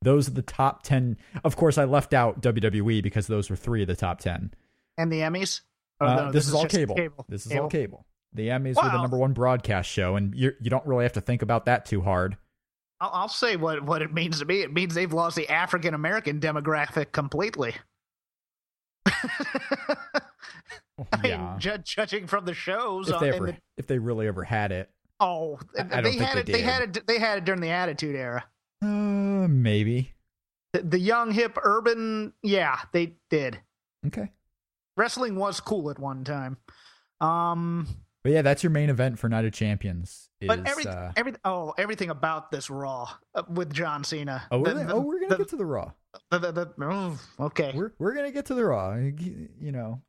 Those 0.00 0.26
are 0.26 0.32
the 0.32 0.42
top 0.42 0.82
10. 0.82 1.18
Of 1.44 1.54
course, 1.54 1.78
I 1.78 1.84
left 1.84 2.14
out 2.14 2.42
WWE 2.42 3.00
because 3.00 3.28
those 3.28 3.48
were 3.48 3.54
three 3.54 3.82
of 3.82 3.86
the 3.86 3.94
top 3.94 4.18
10. 4.18 4.54
And 4.98 5.12
the 5.12 5.20
Emmys? 5.20 5.60
Oh, 6.02 6.06
Uh, 6.06 6.16
no, 6.26 6.32
this, 6.32 6.48
is 6.48 6.54
all 6.54 6.62
just 6.64 6.74
cable. 6.74 7.24
This 7.28 7.46
is 7.46 7.52
all 7.52 7.68
cable. 7.68 8.06
The 8.34 8.48
Emmys 8.48 8.76
were 8.76 8.88
the 8.90 9.00
number 9.00 9.16
one 9.18 9.32
broadcast 9.34 9.88
show, 9.90 10.16
and 10.16 10.34
you 10.34 10.52
you 10.60 10.70
don't 10.70 10.86
really 10.86 11.04
have 11.04 11.12
to 11.12 11.20
think 11.20 11.42
about 11.42 11.66
that 11.66 11.84
too 11.86 12.00
hard. 12.00 12.36
I'll, 13.00 13.10
I'll 13.12 13.28
say 13.28 13.56
what, 13.56 13.82
what 13.84 14.00
it 14.02 14.12
means 14.14 14.38
to 14.38 14.44
me. 14.46 14.62
It 14.62 14.72
means 14.72 14.94
they've 14.94 15.12
lost 15.12 15.36
the 15.36 15.48
African 15.48 15.92
American 15.94 16.40
demographic 16.40 17.12
completely. 17.12 17.74
I 21.12 21.16
mean, 21.22 21.24
yeah, 21.32 21.56
ju- 21.58 21.78
judging 21.78 22.26
from 22.26 22.44
the 22.44 22.54
shows, 22.54 23.08
if 23.08 23.14
uh, 23.16 23.18
they 23.18 23.26
and 23.28 23.36
ever 23.36 23.46
the- 23.52 23.56
if 23.76 23.86
they 23.86 23.98
really 23.98 24.26
ever 24.26 24.44
had 24.44 24.72
it, 24.72 24.90
oh, 25.20 25.58
I- 25.78 25.98
I 25.98 26.00
they 26.02 26.16
had 26.16 26.36
they 26.36 26.40
it. 26.40 26.46
They 26.46 26.52
did. 26.52 26.64
had 26.64 26.82
it. 26.96 27.06
They 27.06 27.18
had 27.18 27.38
it 27.38 27.44
during 27.44 27.60
the 27.60 27.70
Attitude 27.70 28.14
Era. 28.16 28.44
uh, 28.82 28.86
maybe. 29.48 30.12
The, 30.72 30.82
the 30.82 30.98
young, 30.98 31.32
hip, 31.32 31.58
urban. 31.62 32.32
Yeah, 32.42 32.78
they 32.92 33.14
did. 33.30 33.60
Okay, 34.06 34.30
Wrestling 34.96 35.36
was 35.36 35.60
cool 35.60 35.90
at 35.90 35.98
one 35.98 36.24
time. 36.24 36.56
Um, 37.20 37.86
but 38.24 38.32
yeah, 38.32 38.42
that's 38.42 38.62
your 38.62 38.70
main 38.70 38.90
event 38.90 39.18
for 39.18 39.28
Night 39.28 39.44
of 39.44 39.52
Champions. 39.52 40.28
Is, 40.40 40.48
but 40.48 40.66
every, 40.66 40.86
uh, 40.86 41.12
every 41.16 41.34
oh 41.44 41.72
everything 41.78 42.10
about 42.10 42.50
this 42.50 42.68
Raw 42.70 43.08
uh, 43.34 43.42
with 43.48 43.72
John 43.72 44.04
Cena. 44.04 44.42
oh, 44.50 44.58
we're 44.58 44.64
The- 44.68 44.74
gonna, 44.74 44.86
the- 44.86 44.94
oh, 44.94 45.00
we're 45.00 45.20
gonna 45.20 45.28
the- 45.30 45.38
get 45.38 45.48
to 45.48 45.56
the 45.56 45.66
Raw. 45.66 45.92
the- 46.30 46.38
the- 46.38 46.52
the- 46.52 46.72
oh, 46.82 47.18
okay. 47.40 47.72
We're 47.74 47.92
we're 47.98 48.14
gonna 48.14 48.30
get 48.32 48.46
to 48.46 48.54
the 48.54 48.64
Raw. 48.64 48.94
You 48.96 49.72
know, 49.72 50.02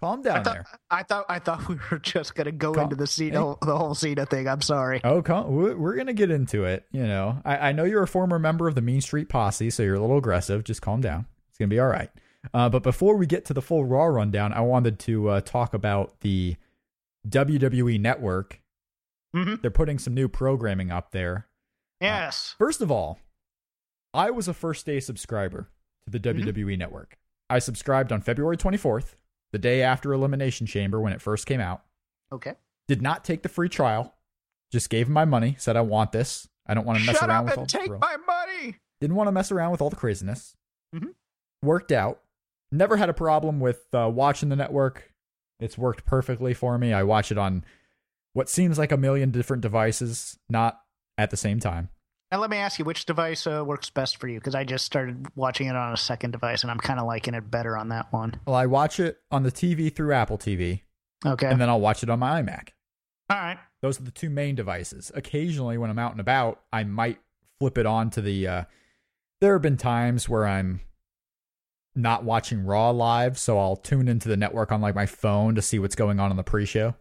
Calm 0.00 0.22
down 0.22 0.38
I 0.38 0.42
thought, 0.44 0.54
there. 0.54 0.66
I 0.90 1.02
thought 1.02 1.24
I 1.28 1.38
thought 1.40 1.68
we 1.68 1.76
were 1.90 1.98
just 1.98 2.34
gonna 2.34 2.52
go 2.52 2.72
Calm- 2.72 2.84
into 2.84 2.96
the 2.96 3.06
Cena, 3.06 3.54
the 3.62 3.76
whole 3.76 3.94
Cena 3.94 4.24
thing. 4.26 4.46
I'm 4.48 4.60
sorry. 4.62 5.00
Oh, 5.04 5.20
calm, 5.22 5.54
we're 5.54 5.76
we're 5.76 5.96
gonna 5.96 6.12
get 6.12 6.30
into 6.30 6.64
it. 6.64 6.84
You 6.92 7.06
know, 7.06 7.40
I, 7.44 7.70
I 7.70 7.72
know 7.72 7.84
you're 7.84 8.02
a 8.02 8.06
former 8.08 8.38
member 8.38 8.68
of 8.68 8.74
the 8.76 8.82
Mean 8.82 9.00
Street 9.00 9.28
Posse, 9.28 9.70
so 9.70 9.82
you're 9.82 9.96
a 9.96 10.00
little 10.00 10.18
aggressive. 10.18 10.64
Just 10.64 10.82
calm 10.82 11.00
down. 11.00 11.26
It's 11.50 11.58
gonna 11.58 11.68
be 11.68 11.80
all 11.80 11.88
right. 11.88 12.10
Uh, 12.54 12.68
but 12.68 12.82
before 12.82 13.16
we 13.16 13.26
get 13.26 13.44
to 13.46 13.54
the 13.54 13.62
full 13.62 13.84
Raw 13.84 14.04
rundown, 14.04 14.52
I 14.52 14.60
wanted 14.60 14.98
to 15.00 15.28
uh, 15.28 15.40
talk 15.40 15.74
about 15.74 16.20
the 16.20 16.56
WWE 17.28 17.98
Network. 18.00 18.60
Mhm. 19.34 19.60
They're 19.60 19.70
putting 19.70 19.98
some 19.98 20.14
new 20.14 20.28
programming 20.28 20.90
up 20.90 21.10
there. 21.10 21.48
Yes. 22.00 22.54
First 22.58 22.80
of 22.80 22.90
all, 22.90 23.18
I 24.14 24.30
was 24.30 24.48
a 24.48 24.54
first 24.54 24.86
day 24.86 25.00
subscriber 25.00 25.68
to 26.04 26.10
the 26.10 26.20
WWE 26.20 26.76
Network. 26.78 27.18
I 27.50 27.58
subscribed 27.58 28.12
on 28.12 28.20
February 28.20 28.56
24th, 28.56 29.16
the 29.52 29.58
day 29.58 29.82
after 29.82 30.12
Elimination 30.12 30.66
Chamber 30.66 31.00
when 31.00 31.12
it 31.12 31.20
first 31.20 31.44
came 31.46 31.60
out. 31.60 31.82
Okay. 32.32 32.54
Did 32.86 33.02
not 33.02 33.24
take 33.24 33.42
the 33.42 33.48
free 33.48 33.68
trial. 33.68 34.14
Just 34.72 34.90
gave 34.90 35.06
him 35.08 35.12
my 35.12 35.24
money. 35.24 35.56
Said 35.58 35.76
I 35.76 35.80
want 35.80 36.12
this. 36.12 36.48
I 36.66 36.74
don't 36.74 36.84
want 36.86 36.98
to 37.00 37.04
mess 37.06 37.18
Shut 37.18 37.28
around 37.28 37.40
up 37.40 37.44
with 37.46 37.56
all 37.58 37.62
and 37.62 37.70
the 37.70 37.78
take 37.78 37.86
thrill. 37.86 37.98
my 37.98 38.16
money. 38.16 38.76
Didn't 39.00 39.16
want 39.16 39.28
to 39.28 39.32
mess 39.32 39.50
around 39.50 39.72
with 39.72 39.80
all 39.82 39.90
the 39.90 39.96
craziness. 39.96 40.56
Mhm. 40.94 41.14
Worked 41.62 41.92
out. 41.92 42.22
Never 42.70 42.96
had 42.96 43.08
a 43.08 43.14
problem 43.14 43.60
with 43.60 43.86
uh, 43.94 44.10
watching 44.12 44.48
the 44.48 44.56
network. 44.56 45.12
It's 45.60 45.78
worked 45.78 46.04
perfectly 46.04 46.54
for 46.54 46.78
me. 46.78 46.92
I 46.92 47.02
watch 47.02 47.32
it 47.32 47.38
on 47.38 47.64
what 48.34 48.48
seems 48.48 48.78
like 48.78 48.92
a 48.92 48.96
million 48.96 49.30
different 49.30 49.62
devices, 49.62 50.38
not 50.48 50.80
at 51.16 51.30
the 51.30 51.36
same 51.36 51.60
time. 51.60 51.88
Now 52.30 52.38
let 52.40 52.50
me 52.50 52.58
ask 52.58 52.78
you, 52.78 52.84
which 52.84 53.06
device 53.06 53.46
uh, 53.46 53.64
works 53.66 53.88
best 53.88 54.18
for 54.18 54.28
you? 54.28 54.38
Because 54.38 54.54
I 54.54 54.64
just 54.64 54.84
started 54.84 55.26
watching 55.34 55.66
it 55.66 55.74
on 55.74 55.94
a 55.94 55.96
second 55.96 56.32
device, 56.32 56.62
and 56.62 56.70
I'm 56.70 56.78
kind 56.78 57.00
of 57.00 57.06
liking 57.06 57.32
it 57.34 57.50
better 57.50 57.76
on 57.76 57.88
that 57.88 58.12
one. 58.12 58.38
Well, 58.46 58.54
I 58.54 58.66
watch 58.66 59.00
it 59.00 59.18
on 59.30 59.44
the 59.44 59.50
TV 59.50 59.92
through 59.94 60.12
Apple 60.12 60.36
TV, 60.36 60.82
Okay. 61.24 61.46
and 61.46 61.58
then 61.58 61.70
I'll 61.70 61.80
watch 61.80 62.02
it 62.02 62.10
on 62.10 62.18
my 62.18 62.42
iMac. 62.42 62.68
All 63.30 63.38
right. 63.38 63.58
Those 63.80 63.98
are 63.98 64.04
the 64.04 64.10
two 64.10 64.28
main 64.28 64.54
devices. 64.56 65.10
Occasionally, 65.14 65.78
when 65.78 65.88
I'm 65.88 65.98
out 65.98 66.12
and 66.12 66.20
about, 66.20 66.60
I 66.72 66.84
might 66.84 67.18
flip 67.58 67.78
it 67.78 67.86
on 67.86 68.10
to 68.10 68.20
the. 68.20 68.46
Uh, 68.46 68.64
there 69.40 69.54
have 69.54 69.62
been 69.62 69.76
times 69.78 70.28
where 70.28 70.46
I'm 70.46 70.80
not 71.98 72.24
watching 72.24 72.64
Raw 72.64 72.90
live, 72.90 73.38
so 73.38 73.58
I'll 73.58 73.76
tune 73.76 74.08
into 74.08 74.28
the 74.28 74.36
network 74.36 74.72
on 74.72 74.80
like 74.80 74.94
my 74.94 75.06
phone 75.06 75.54
to 75.56 75.62
see 75.62 75.78
what's 75.78 75.94
going 75.96 76.20
on 76.20 76.30
in 76.30 76.36
the 76.36 76.42
pre-show, 76.44 76.94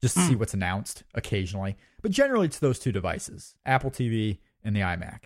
just 0.00 0.14
to 0.16 0.22
see 0.22 0.32
Hmm. 0.32 0.38
what's 0.40 0.54
announced 0.54 1.04
occasionally. 1.14 1.76
But 2.00 2.10
generally, 2.10 2.46
it's 2.46 2.58
those 2.58 2.78
two 2.78 2.92
devices: 2.92 3.54
Apple 3.66 3.90
TV 3.90 4.38
and 4.64 4.74
the 4.74 4.80
iMac. 4.80 5.24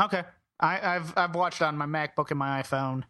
Okay. 0.00 0.22
I, 0.60 0.96
I've 0.96 1.16
I've 1.16 1.34
watched 1.36 1.62
on 1.62 1.76
my 1.76 1.86
MacBook 1.86 2.30
and 2.30 2.38
my 2.38 2.60
iPhone, 2.62 3.04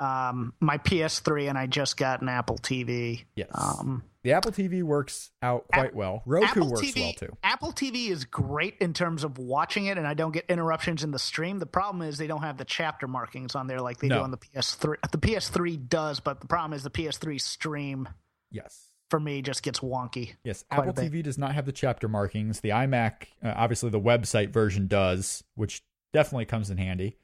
um, 0.00 0.54
my 0.60 0.78
PS3, 0.78 1.48
and 1.48 1.58
I 1.58 1.66
just 1.66 1.96
got 1.96 2.22
an 2.22 2.28
Apple 2.28 2.56
TV. 2.58 3.24
Yes, 3.36 3.48
Um, 3.54 4.02
the 4.22 4.32
Apple 4.32 4.52
TV 4.52 4.82
works 4.82 5.30
out 5.42 5.66
quite 5.72 5.94
well. 5.94 6.22
Roku 6.26 6.46
Apple 6.46 6.70
works 6.70 6.80
TV, 6.82 7.00
well 7.02 7.12
too. 7.14 7.36
Apple 7.42 7.72
TV 7.72 8.10
is 8.10 8.24
great 8.24 8.76
in 8.80 8.92
terms 8.92 9.24
of 9.24 9.38
watching 9.38 9.86
it, 9.86 9.96
and 9.98 10.06
I 10.06 10.14
don't 10.14 10.32
get 10.32 10.44
interruptions 10.48 11.04
in 11.04 11.10
the 11.10 11.18
stream. 11.18 11.58
The 11.58 11.66
problem 11.66 12.02
is 12.02 12.18
they 12.18 12.26
don't 12.26 12.42
have 12.42 12.58
the 12.58 12.64
chapter 12.64 13.06
markings 13.08 13.54
on 13.54 13.66
there 13.66 13.80
like 13.80 13.98
they 13.98 14.08
do 14.08 14.16
on 14.16 14.30
the 14.30 14.36
PS3. 14.36 14.96
The 15.10 15.18
PS3 15.18 15.88
does, 15.88 16.20
but 16.20 16.40
the 16.40 16.46
problem 16.46 16.74
is 16.74 16.82
the 16.82 16.90
PS3 16.90 17.40
stream 17.40 18.08
Yes. 18.50 18.88
for 19.08 19.18
me 19.20 19.40
just 19.42 19.62
gets 19.62 19.80
wonky. 19.80 20.34
Yes, 20.44 20.64
Apple. 20.70 20.92
TV 20.92 21.22
does 21.22 21.38
not 21.38 21.54
have 21.54 21.64
the 21.64 21.72
chapter 21.72 22.06
markings. 22.08 22.60
The 22.60 22.70
iMac, 22.70 23.24
uh, 23.42 23.54
obviously, 23.56 23.88
the 23.90 24.00
website 24.00 24.50
version 24.50 24.86
does, 24.86 25.44
which 25.54 25.82
definitely 26.12 26.44
comes 26.44 26.68
in 26.70 26.76
handy. 26.76 27.16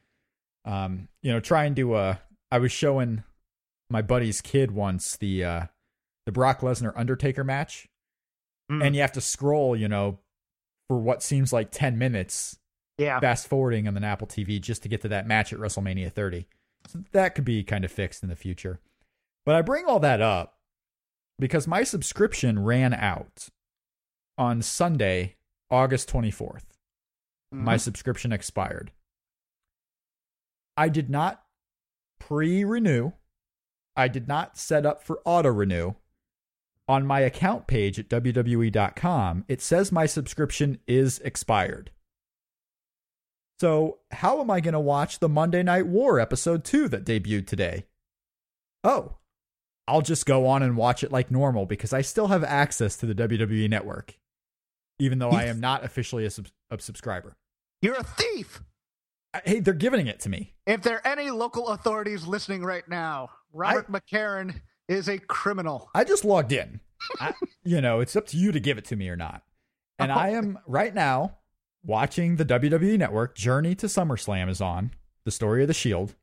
Um, 0.64 1.08
you 1.22 1.30
know, 1.32 1.40
trying 1.40 1.74
to. 1.74 1.94
Uh, 1.94 2.16
I 2.56 2.58
was 2.58 2.72
showing 2.72 3.22
my 3.90 4.00
buddy's 4.00 4.40
kid 4.40 4.70
once 4.70 5.18
the 5.18 5.44
uh, 5.44 5.66
the 6.24 6.32
Brock 6.32 6.60
Lesnar 6.60 6.94
Undertaker 6.96 7.44
match, 7.44 7.86
Mm. 8.72 8.82
and 8.84 8.94
you 8.96 9.02
have 9.02 9.12
to 9.12 9.20
scroll, 9.20 9.76
you 9.76 9.86
know, 9.88 10.18
for 10.88 10.98
what 10.98 11.22
seems 11.22 11.52
like 11.52 11.70
ten 11.70 11.98
minutes, 11.98 12.58
Yeah. 12.96 13.20
fast 13.20 13.46
forwarding 13.46 13.86
on 13.86 13.94
an 13.96 14.04
Apple 14.04 14.26
TV 14.26 14.58
just 14.58 14.82
to 14.84 14.88
get 14.88 15.02
to 15.02 15.08
that 15.08 15.26
match 15.26 15.52
at 15.52 15.58
WrestleMania 15.58 16.10
30. 16.10 16.48
So 16.88 17.04
that 17.12 17.34
could 17.34 17.44
be 17.44 17.62
kind 17.62 17.84
of 17.84 17.92
fixed 17.92 18.22
in 18.22 18.30
the 18.30 18.34
future. 18.36 18.80
But 19.44 19.54
I 19.54 19.60
bring 19.62 19.84
all 19.84 20.00
that 20.00 20.20
up 20.22 20.58
because 21.38 21.68
my 21.68 21.84
subscription 21.84 22.58
ran 22.64 22.94
out 22.94 23.50
on 24.38 24.62
Sunday, 24.62 25.36
August 25.70 26.08
24th. 26.08 26.78
My 27.52 27.74
Mhm. 27.76 27.80
subscription 27.80 28.32
expired. 28.32 28.90
I 30.76 30.88
did 30.88 31.08
not 31.10 31.45
pre 32.18 32.64
renew, 32.64 33.12
I 33.96 34.08
did 34.08 34.28
not 34.28 34.58
set 34.58 34.84
up 34.84 35.02
for 35.02 35.20
auto 35.24 35.50
renew. 35.50 35.94
On 36.88 37.04
my 37.04 37.20
account 37.20 37.66
page 37.66 37.98
at 37.98 38.08
WWE.com, 38.08 39.44
it 39.48 39.60
says 39.60 39.90
my 39.90 40.06
subscription 40.06 40.78
is 40.86 41.18
expired. 41.20 41.90
So, 43.58 43.98
how 44.10 44.40
am 44.40 44.50
I 44.50 44.60
going 44.60 44.74
to 44.74 44.80
watch 44.80 45.18
the 45.18 45.28
Monday 45.28 45.62
Night 45.62 45.86
War 45.86 46.20
episode 46.20 46.62
2 46.62 46.88
that 46.88 47.04
debuted 47.04 47.46
today? 47.46 47.86
Oh, 48.84 49.16
I'll 49.88 50.02
just 50.02 50.26
go 50.26 50.46
on 50.46 50.62
and 50.62 50.76
watch 50.76 51.02
it 51.02 51.10
like 51.10 51.30
normal 51.30 51.64
because 51.64 51.92
I 51.92 52.02
still 52.02 52.28
have 52.28 52.44
access 52.44 52.96
to 52.98 53.06
the 53.06 53.14
WWE 53.14 53.68
network, 53.70 54.18
even 54.98 55.18
though 55.18 55.30
I 55.30 55.44
am 55.44 55.58
not 55.58 55.84
officially 55.84 56.24
a, 56.24 56.30
sub- 56.30 56.48
a 56.70 56.78
subscriber. 56.78 57.36
You're 57.82 57.94
a 57.94 58.04
thief. 58.04 58.62
I- 59.36 59.48
Hey, 59.48 59.60
they're 59.60 59.74
giving 59.74 60.06
it 60.06 60.20
to 60.20 60.28
me. 60.28 60.54
If 60.66 60.82
there 60.82 60.96
are 60.96 61.06
any 61.06 61.30
local 61.30 61.68
authorities 61.68 62.26
listening 62.26 62.62
right 62.62 62.86
now, 62.88 63.30
Robert 63.52 63.90
McCarron 63.90 64.60
is 64.88 65.08
a 65.08 65.18
criminal. 65.18 65.90
I 65.94 66.04
just 66.04 66.24
logged 66.24 66.52
in. 66.52 66.80
I, 67.20 67.34
you 67.64 67.80
know, 67.80 68.00
it's 68.00 68.16
up 68.16 68.26
to 68.28 68.36
you 68.36 68.52
to 68.52 68.60
give 68.60 68.78
it 68.78 68.84
to 68.86 68.96
me 68.96 69.08
or 69.08 69.16
not. 69.16 69.42
And 69.98 70.10
I 70.12 70.30
am 70.30 70.58
right 70.66 70.94
now 70.94 71.38
watching 71.84 72.36
the 72.36 72.44
WWE 72.44 72.98
Network. 72.98 73.34
Journey 73.36 73.74
to 73.76 73.86
SummerSlam 73.86 74.48
is 74.48 74.60
on. 74.60 74.92
The 75.24 75.30
story 75.30 75.62
of 75.62 75.68
the 75.68 75.74
Shield. 75.74 76.14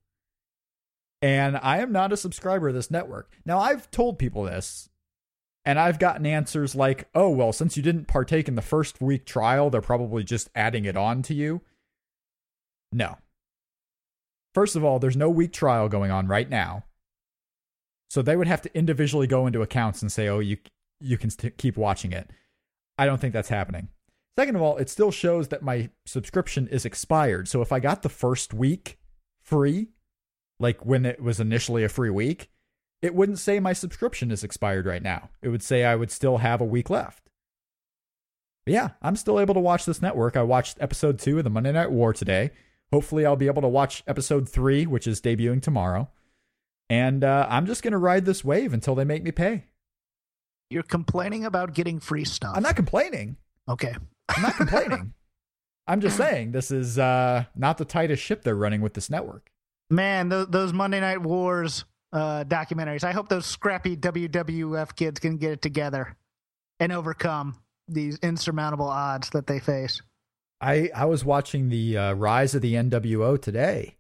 And 1.22 1.58
I 1.58 1.78
am 1.80 1.92
not 1.92 2.12
a 2.12 2.18
subscriber 2.18 2.68
of 2.70 2.74
this 2.74 2.92
network. 2.92 3.32
Now, 3.46 3.60
I've 3.60 3.90
told 3.92 4.20
people 4.20 4.44
this, 4.44 4.90
and 5.64 5.80
I've 5.80 6.00
gotten 6.00 6.26
answers 6.26 6.76
like, 6.76 7.08
oh, 7.16 7.30
well, 7.30 7.54
since 7.54 7.78
you 7.78 7.84
didn't 7.84 8.08
partake 8.08 8.48
in 8.50 8.56
the 8.56 8.62
first 8.62 9.02
week 9.02 9.26
trial, 9.26 9.70
they're 9.70 9.80
probably 9.82 10.24
just 10.24 10.50
adding 10.54 10.84
it 10.86 10.98
on 10.98 11.22
to 11.24 11.34
you. 11.34 11.62
No. 12.94 13.18
First 14.54 14.76
of 14.76 14.84
all, 14.84 15.00
there's 15.00 15.18
no 15.18 15.30
week 15.30 15.52
trial 15.52 15.90
going 15.90 16.12
on 16.12 16.28
right 16.28 16.50
now. 16.50 16.86
So 18.10 18.22
they 18.22 18.36
would 18.36 18.48
have 18.48 18.62
to 18.62 18.78
individually 18.78 19.26
go 19.26 19.48
into 19.48 19.62
accounts 19.62 20.02
and 20.02 20.12
say, 20.12 20.28
"Oh, 20.28 20.40
you 20.40 20.58
you 21.00 21.18
can 21.18 21.32
st- 21.32 21.58
keep 21.58 21.76
watching 21.76 22.12
it." 22.12 22.30
I 22.98 23.06
don't 23.08 23.20
think 23.20 23.34
that's 23.34 23.50
happening. 23.50 23.90
Second 24.38 24.56
of 24.56 24.62
all, 24.62 24.78
it 24.78 24.90
still 24.90 25.12
shows 25.12 25.48
that 25.48 25.64
my 25.64 25.90
subscription 26.06 26.68
is 26.68 26.86
expired. 26.86 27.48
So 27.48 27.62
if 27.62 27.72
I 27.72 27.80
got 27.80 28.02
the 28.02 28.10
first 28.10 28.54
week 28.54 29.00
free, 29.42 29.90
like 30.60 30.86
when 30.86 31.06
it 31.06 31.22
was 31.22 31.40
initially 31.40 31.84
a 31.84 31.90
free 31.90 32.10
week, 32.10 32.50
it 33.02 33.14
wouldn't 33.14 33.40
say 33.40 33.60
my 33.60 33.74
subscription 33.74 34.32
is 34.32 34.44
expired 34.44 34.86
right 34.86 35.04
now. 35.04 35.30
It 35.42 35.50
would 35.50 35.62
say 35.62 35.84
I 35.84 35.96
would 35.96 36.12
still 36.12 36.38
have 36.38 36.62
a 36.62 36.66
week 36.66 36.90
left. 36.90 37.30
But 38.66 38.74
yeah, 38.74 38.90
I'm 39.02 39.16
still 39.16 39.40
able 39.40 39.54
to 39.56 39.60
watch 39.60 39.86
this 39.86 40.02
network. 40.02 40.38
I 40.38 40.44
watched 40.44 40.78
episode 40.80 41.20
2 41.20 41.40
of 41.40 41.44
the 41.44 41.50
Monday 41.50 41.72
Night 41.74 41.92
War 41.92 42.14
today. 42.14 42.52
Hopefully 42.94 43.26
I'll 43.26 43.36
be 43.36 43.48
able 43.48 43.64
to 43.64 43.68
watch 43.68 44.04
episode 44.06 44.48
3, 44.48 44.86
which 44.86 45.08
is 45.08 45.20
debuting 45.20 45.64
tomorrow. 45.64 46.12
And 46.92 47.24
uh, 47.24 47.48
I'm 47.50 47.66
just 47.66 47.82
going 47.82 47.94
to 47.94 47.98
ride 47.98 48.24
this 48.24 48.46
wave 48.46 48.72
until 48.72 48.94
they 48.94 49.04
make 49.04 49.24
me 49.24 49.32
pay. 49.32 49.64
You're 50.70 50.84
complaining 50.84 51.44
about 51.44 51.74
getting 51.74 52.00
free 52.00 52.24
stuff. 52.24 52.54
I'm 52.56 52.62
not 52.62 52.76
complaining. 52.76 53.38
okay. 53.68 53.96
I'm 54.30 54.44
not 54.44 54.58
complaining. 54.58 55.16
I'm 55.88 56.02
just 56.02 56.16
saying 56.18 56.52
this 56.52 56.70
is 56.70 57.00
uh, 57.00 57.46
not 57.56 57.80
the 57.80 57.86
tightest 57.86 58.22
ship 58.22 58.44
they're 58.44 58.54
running 58.54 58.82
with 58.82 58.94
this 58.94 59.10
network. 59.10 59.50
Man, 59.90 60.30
th- 60.30 60.50
those 60.52 60.72
Monday 60.72 61.00
Night 61.00 61.24
Wars 61.24 61.86
uh, 62.14 62.44
documentaries. 62.44 63.04
I 63.04 63.12
hope 63.12 63.28
those 63.28 63.48
scrappy 63.48 63.98
WWF 63.98 64.96
kids 64.96 65.20
can 65.20 65.38
get 65.38 65.52
it 65.52 65.64
together 65.64 66.16
and 66.80 66.92
overcome 66.92 67.58
these 67.88 68.20
insurmountable 68.20 68.88
odds 68.88 69.32
that 69.32 69.48
they 69.48 69.60
face. 69.60 70.00
I 70.64 70.90
I 70.96 71.06
was 71.06 71.26
watching 71.26 71.68
the 71.68 71.98
uh, 71.98 72.14
rise 72.14 72.56
of 72.56 72.62
the 72.62 72.76
NWO 72.76 73.40
today, 73.40 73.98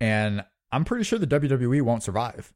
and 0.00 0.44
I'm 0.72 0.84
pretty 0.84 1.04
sure 1.04 1.18
the 1.18 1.26
WWE 1.26 1.82
won't 1.82 2.02
survive. 2.02 2.54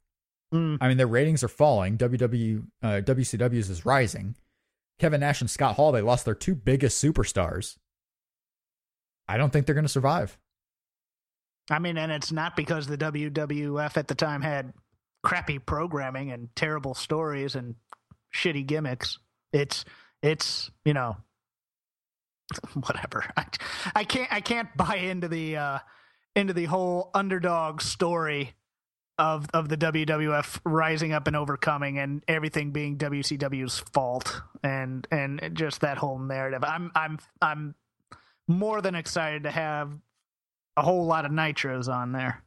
Mm. 0.53 0.79
I 0.81 0.89
mean, 0.89 0.97
their 0.97 1.07
ratings 1.07 1.45
are 1.45 1.49
falling. 1.49 1.99
WW 1.99 2.67
uh, 2.83 3.03
WCW's 3.05 3.69
is 3.69 3.85
rising. 3.85 4.35
Kevin 4.99 5.21
Nash 5.21 5.43
and 5.43 5.51
Scott 5.51 5.77
Hall 5.77 5.93
they 5.93 6.01
lost 6.01 6.25
their 6.25 6.35
two 6.35 6.55
biggest 6.55 7.03
superstars. 7.03 7.77
I 9.29 9.37
don't 9.37 9.53
think 9.53 9.67
they're 9.67 9.75
going 9.75 9.85
to 9.85 9.91
survive. 9.91 10.39
I 11.71 11.79
mean, 11.79 11.99
and 11.99 12.13
it's 12.13 12.33
not 12.33 12.57
because 12.57 12.87
the 12.87 12.99
WWF 12.99 13.97
at 13.97 14.09
the 14.09 14.15
time 14.15 14.41
had 14.41 14.73
crappy 15.23 15.59
programming 15.59 16.31
and 16.31 16.49
terrible 16.57 16.95
stories 16.95 17.55
and 17.55 17.75
shitty 18.35 18.67
gimmicks. 18.67 19.19
It's 19.53 19.85
it's 20.23 20.71
you 20.87 20.95
know 20.95 21.19
whatever. 22.75 23.25
I, 23.37 23.47
I 23.95 24.05
can't 24.05 24.33
I 24.33 24.41
can't 24.41 24.69
buy 24.77 24.97
into 24.97 25.29
the 25.29 25.57
uh 25.57 25.79
into 26.37 26.53
the 26.53 26.65
whole 26.65 27.11
underdog 27.15 27.81
story 27.81 28.55
of 29.19 29.47
of 29.55 29.69
the 29.69 29.77
WWF 29.77 30.61
rising 30.65 31.13
up 31.13 31.27
and 31.27 31.37
overcoming 31.37 31.99
and 31.99 32.23
everything 32.27 32.73
being 32.73 32.99
WCW's 32.99 33.79
fault 33.79 34.43
and 34.63 35.07
and 35.11 35.51
just 35.53 35.81
that 35.81 35.99
whole 35.99 36.19
narrative. 36.19 36.65
I'm 36.65 36.91
I'm 36.95 37.19
I'm 37.41 37.75
more 38.49 38.81
than 38.81 38.95
excited 38.95 39.45
to 39.45 39.51
have 39.51 39.93
a 40.77 40.83
whole 40.83 41.07
lot 41.07 41.25
of 41.25 41.31
nitros 41.31 41.89
on 41.89 42.13
there. 42.13 42.43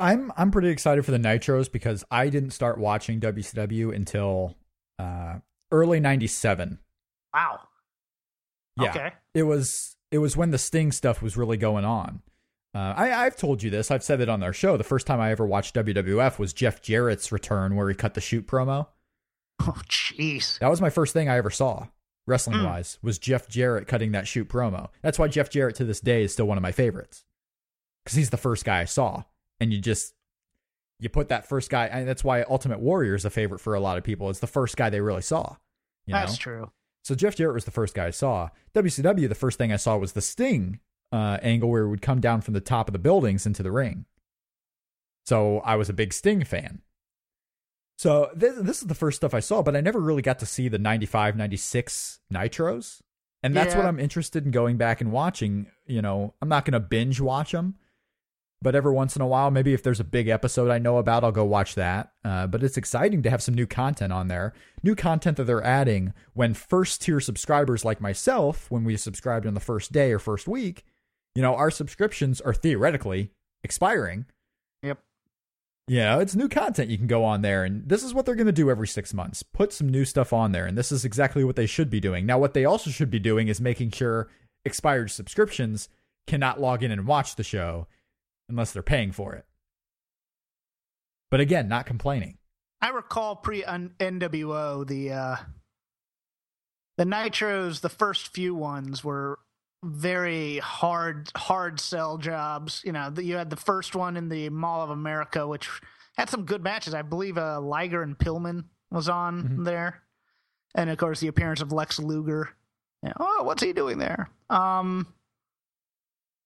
I'm 0.00 0.32
I'm 0.36 0.50
pretty 0.50 0.68
excited 0.68 1.04
for 1.04 1.10
the 1.10 1.18
nitros 1.18 1.70
because 1.70 2.04
I 2.10 2.28
didn't 2.28 2.50
start 2.50 2.78
watching 2.78 3.20
WCW 3.20 3.94
until 3.94 4.56
uh, 4.98 5.38
early 5.70 6.00
'97. 6.00 6.78
Wow. 7.34 7.60
Yeah, 8.80 8.90
Okay. 8.90 9.10
it 9.34 9.42
was 9.44 9.96
it 10.10 10.18
was 10.18 10.36
when 10.36 10.50
the 10.50 10.58
Sting 10.58 10.92
stuff 10.92 11.22
was 11.22 11.36
really 11.36 11.56
going 11.56 11.84
on. 11.84 12.22
Uh, 12.74 12.94
I, 12.96 13.12
I've 13.26 13.36
told 13.36 13.62
you 13.62 13.68
this. 13.70 13.90
I've 13.90 14.02
said 14.02 14.20
it 14.20 14.28
on 14.30 14.42
our 14.42 14.52
show. 14.54 14.76
The 14.78 14.84
first 14.84 15.06
time 15.06 15.20
I 15.20 15.30
ever 15.30 15.44
watched 15.46 15.74
WWF 15.74 16.38
was 16.38 16.52
Jeff 16.54 16.80
Jarrett's 16.80 17.30
return, 17.30 17.76
where 17.76 17.88
he 17.88 17.94
cut 17.94 18.14
the 18.14 18.20
shoot 18.20 18.46
promo. 18.46 18.86
Oh, 19.64 19.80
jeez. 19.88 20.58
That 20.58 20.70
was 20.70 20.80
my 20.80 20.90
first 20.90 21.12
thing 21.12 21.28
I 21.28 21.36
ever 21.36 21.50
saw, 21.50 21.86
wrestling 22.26 22.64
wise, 22.64 22.98
was 23.00 23.18
Jeff 23.18 23.46
Jarrett 23.48 23.86
cutting 23.86 24.10
that 24.12 24.26
shoot 24.26 24.48
promo. 24.48 24.88
That's 25.02 25.20
why 25.20 25.28
Jeff 25.28 25.50
Jarrett 25.50 25.76
to 25.76 25.84
this 25.84 26.00
day 26.00 26.24
is 26.24 26.32
still 26.32 26.46
one 26.46 26.58
of 26.58 26.62
my 26.62 26.72
favorites. 26.72 27.24
Because 28.02 28.16
he's 28.16 28.30
the 28.30 28.36
first 28.36 28.64
guy 28.64 28.80
I 28.80 28.86
saw. 28.86 29.22
And 29.60 29.72
you 29.72 29.78
just 29.80 30.14
you 30.98 31.08
put 31.08 31.28
that 31.28 31.46
first 31.48 31.70
guy 31.70 31.86
and 31.86 32.08
that's 32.08 32.24
why 32.24 32.42
Ultimate 32.42 32.80
Warrior 32.80 33.14
is 33.14 33.24
a 33.24 33.30
favorite 33.30 33.60
for 33.60 33.74
a 33.74 33.80
lot 33.80 33.98
of 33.98 34.02
people. 34.04 34.30
It's 34.30 34.40
the 34.40 34.46
first 34.48 34.76
guy 34.76 34.90
they 34.90 35.00
really 35.00 35.22
saw. 35.22 35.54
You 36.06 36.14
That's 36.14 36.32
know? 36.32 36.36
true. 36.38 36.70
So 37.02 37.14
Jeff 37.14 37.36
Jarrett 37.36 37.54
was 37.54 37.64
the 37.64 37.70
first 37.70 37.94
guy 37.94 38.06
I 38.06 38.10
saw. 38.10 38.48
WCW, 38.74 39.28
the 39.28 39.34
first 39.34 39.58
thing 39.58 39.72
I 39.72 39.76
saw 39.76 39.96
was 39.96 40.12
the 40.12 40.20
Sting 40.20 40.78
uh, 41.10 41.38
angle 41.42 41.70
where 41.70 41.82
it 41.82 41.88
would 41.88 42.02
come 42.02 42.20
down 42.20 42.40
from 42.40 42.54
the 42.54 42.60
top 42.60 42.88
of 42.88 42.92
the 42.92 42.98
buildings 42.98 43.44
into 43.44 43.62
the 43.62 43.72
ring. 43.72 44.06
So 45.26 45.60
I 45.60 45.76
was 45.76 45.88
a 45.88 45.94
big 45.94 46.12
Sting 46.12 46.44
fan. 46.44 46.80
So 47.98 48.30
this, 48.34 48.56
this 48.58 48.82
is 48.82 48.88
the 48.88 48.94
first 48.94 49.16
stuff 49.16 49.34
I 49.34 49.40
saw, 49.40 49.62
but 49.62 49.76
I 49.76 49.80
never 49.80 50.00
really 50.00 50.22
got 50.22 50.38
to 50.40 50.46
see 50.46 50.68
the 50.68 50.78
95, 50.78 51.36
96 51.36 52.20
Nitros. 52.32 53.00
And 53.44 53.56
that's 53.56 53.74
what 53.74 53.86
I'm 53.86 53.98
interested 53.98 54.44
in 54.44 54.52
going 54.52 54.76
back 54.76 55.00
and 55.00 55.10
watching. 55.10 55.66
You 55.86 56.00
know, 56.00 56.34
I'm 56.40 56.48
not 56.48 56.64
going 56.64 56.74
to 56.74 56.80
binge 56.80 57.20
watch 57.20 57.52
them, 57.52 57.76
but 58.62 58.74
every 58.74 58.92
once 58.92 59.16
in 59.16 59.22
a 59.22 59.26
while, 59.26 59.50
maybe 59.50 59.74
if 59.74 59.82
there's 59.82 60.00
a 60.00 60.04
big 60.04 60.28
episode 60.28 60.70
I 60.70 60.78
know 60.78 60.98
about, 60.98 61.24
I'll 61.24 61.32
go 61.32 61.44
watch 61.44 61.74
that. 61.74 62.12
Uh, 62.24 62.46
but 62.46 62.62
it's 62.62 62.76
exciting 62.76 63.22
to 63.22 63.30
have 63.30 63.42
some 63.42 63.54
new 63.54 63.66
content 63.66 64.12
on 64.12 64.28
there. 64.28 64.52
New 64.82 64.94
content 64.94 65.36
that 65.36 65.44
they're 65.44 65.64
adding 65.64 66.12
when 66.34 66.54
first 66.54 67.02
tier 67.02 67.20
subscribers 67.20 67.84
like 67.84 68.00
myself, 68.00 68.70
when 68.70 68.84
we 68.84 68.96
subscribed 68.96 69.46
on 69.46 69.54
the 69.54 69.60
first 69.60 69.92
day 69.92 70.12
or 70.12 70.18
first 70.18 70.46
week, 70.46 70.84
you 71.34 71.42
know, 71.42 71.54
our 71.54 71.70
subscriptions 71.70 72.40
are 72.40 72.54
theoretically 72.54 73.30
expiring. 73.64 74.26
Yep. 74.82 74.98
You 75.88 75.98
know, 75.98 76.20
it's 76.20 76.36
new 76.36 76.48
content 76.48 76.90
you 76.90 76.98
can 76.98 77.06
go 77.06 77.24
on 77.24 77.42
there. 77.42 77.64
And 77.64 77.88
this 77.88 78.04
is 78.04 78.14
what 78.14 78.26
they're 78.26 78.34
going 78.34 78.46
to 78.46 78.52
do 78.52 78.70
every 78.70 78.88
six 78.88 79.12
months 79.12 79.42
put 79.42 79.72
some 79.72 79.88
new 79.88 80.04
stuff 80.04 80.32
on 80.32 80.52
there. 80.52 80.66
And 80.66 80.78
this 80.78 80.92
is 80.92 81.04
exactly 81.04 81.42
what 81.42 81.56
they 81.56 81.66
should 81.66 81.90
be 81.90 82.00
doing. 82.00 82.26
Now, 82.26 82.38
what 82.38 82.54
they 82.54 82.64
also 82.64 82.90
should 82.90 83.10
be 83.10 83.18
doing 83.18 83.48
is 83.48 83.60
making 83.60 83.90
sure 83.90 84.28
expired 84.64 85.10
subscriptions 85.10 85.88
cannot 86.26 86.60
log 86.60 86.82
in 86.82 86.92
and 86.92 87.06
watch 87.06 87.34
the 87.34 87.42
show 87.42 87.88
unless 88.48 88.72
they're 88.72 88.82
paying 88.82 89.12
for 89.12 89.34
it. 89.34 89.44
But 91.30 91.40
again, 91.40 91.68
not 91.68 91.86
complaining. 91.86 92.38
I 92.80 92.88
recall 92.90 93.36
pre 93.36 93.62
NWO 93.62 94.86
the 94.86 95.12
uh 95.12 95.36
the 96.98 97.04
nitros 97.04 97.80
the 97.80 97.88
first 97.88 98.28
few 98.34 98.54
ones 98.54 99.02
were 99.04 99.38
very 99.84 100.58
hard 100.58 101.30
hard 101.36 101.80
sell 101.80 102.16
jobs 102.18 102.82
you 102.84 102.92
know 102.92 103.10
the, 103.10 103.24
you 103.24 103.34
had 103.36 103.50
the 103.50 103.56
first 103.56 103.96
one 103.96 104.16
in 104.16 104.28
the 104.28 104.48
mall 104.50 104.80
of 104.82 104.90
america 104.90 105.44
which 105.48 105.68
had 106.16 106.30
some 106.30 106.44
good 106.44 106.62
matches 106.62 106.94
i 106.94 107.02
believe 107.02 107.36
uh 107.36 107.60
liger 107.60 108.00
and 108.02 108.16
pillman 108.16 108.62
was 108.92 109.08
on 109.08 109.42
Mhm. 109.42 109.64
there 109.64 110.02
and 110.76 110.88
of 110.88 110.98
course 110.98 111.18
the 111.18 111.26
appearance 111.26 111.60
of 111.60 111.72
lex 111.72 111.98
luger 111.98 112.50
Yeah, 113.02 113.14
oh 113.18 113.42
what's 113.42 113.60
he 113.62 113.72
doing 113.72 113.98
there 113.98 114.30
um 114.50 115.12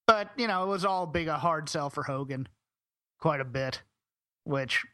but 0.07 0.31
you 0.37 0.47
know 0.47 0.65
it 0.65 0.69
was 0.69 0.85
all 0.85 1.07
big 1.07 1.29
a 1.29 1.39
hard 1.39 1.69
sell 1.69 1.91
for 1.91 2.03
hogan 2.03 2.49
quite 3.19 3.41
a 3.41 3.45
bit 3.45 3.83
which 4.45 4.85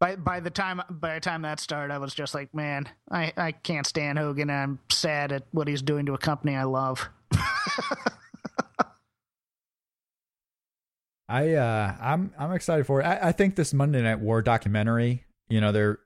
by 0.00 0.16
by 0.16 0.40
the 0.40 0.50
time 0.50 0.82
by 0.90 1.14
the 1.14 1.20
time 1.20 1.42
that 1.42 1.60
started, 1.60 1.94
I 1.94 1.98
was 1.98 2.14
just 2.14 2.34
like, 2.34 2.52
man, 2.54 2.88
I, 3.10 3.32
I 3.36 3.52
can't 3.52 3.86
stand 3.86 4.18
Hogan. 4.18 4.50
I'm 4.50 4.78
sad 4.90 5.32
at 5.32 5.44
what 5.52 5.68
he's 5.68 5.82
doing 5.82 6.06
to 6.06 6.14
a 6.14 6.18
company 6.18 6.54
I 6.56 6.64
love. 6.64 7.08
I 11.28 11.54
uh 11.54 11.94
I'm 12.00 12.32
I'm 12.38 12.52
excited 12.52 12.86
for 12.86 13.00
it. 13.00 13.04
I, 13.04 13.28
I 13.28 13.32
think 13.32 13.56
this 13.56 13.72
Monday 13.72 14.02
Night 14.02 14.20
War 14.20 14.42
documentary, 14.42 15.24
you 15.48 15.60
know, 15.60 15.72
they're 15.72 16.00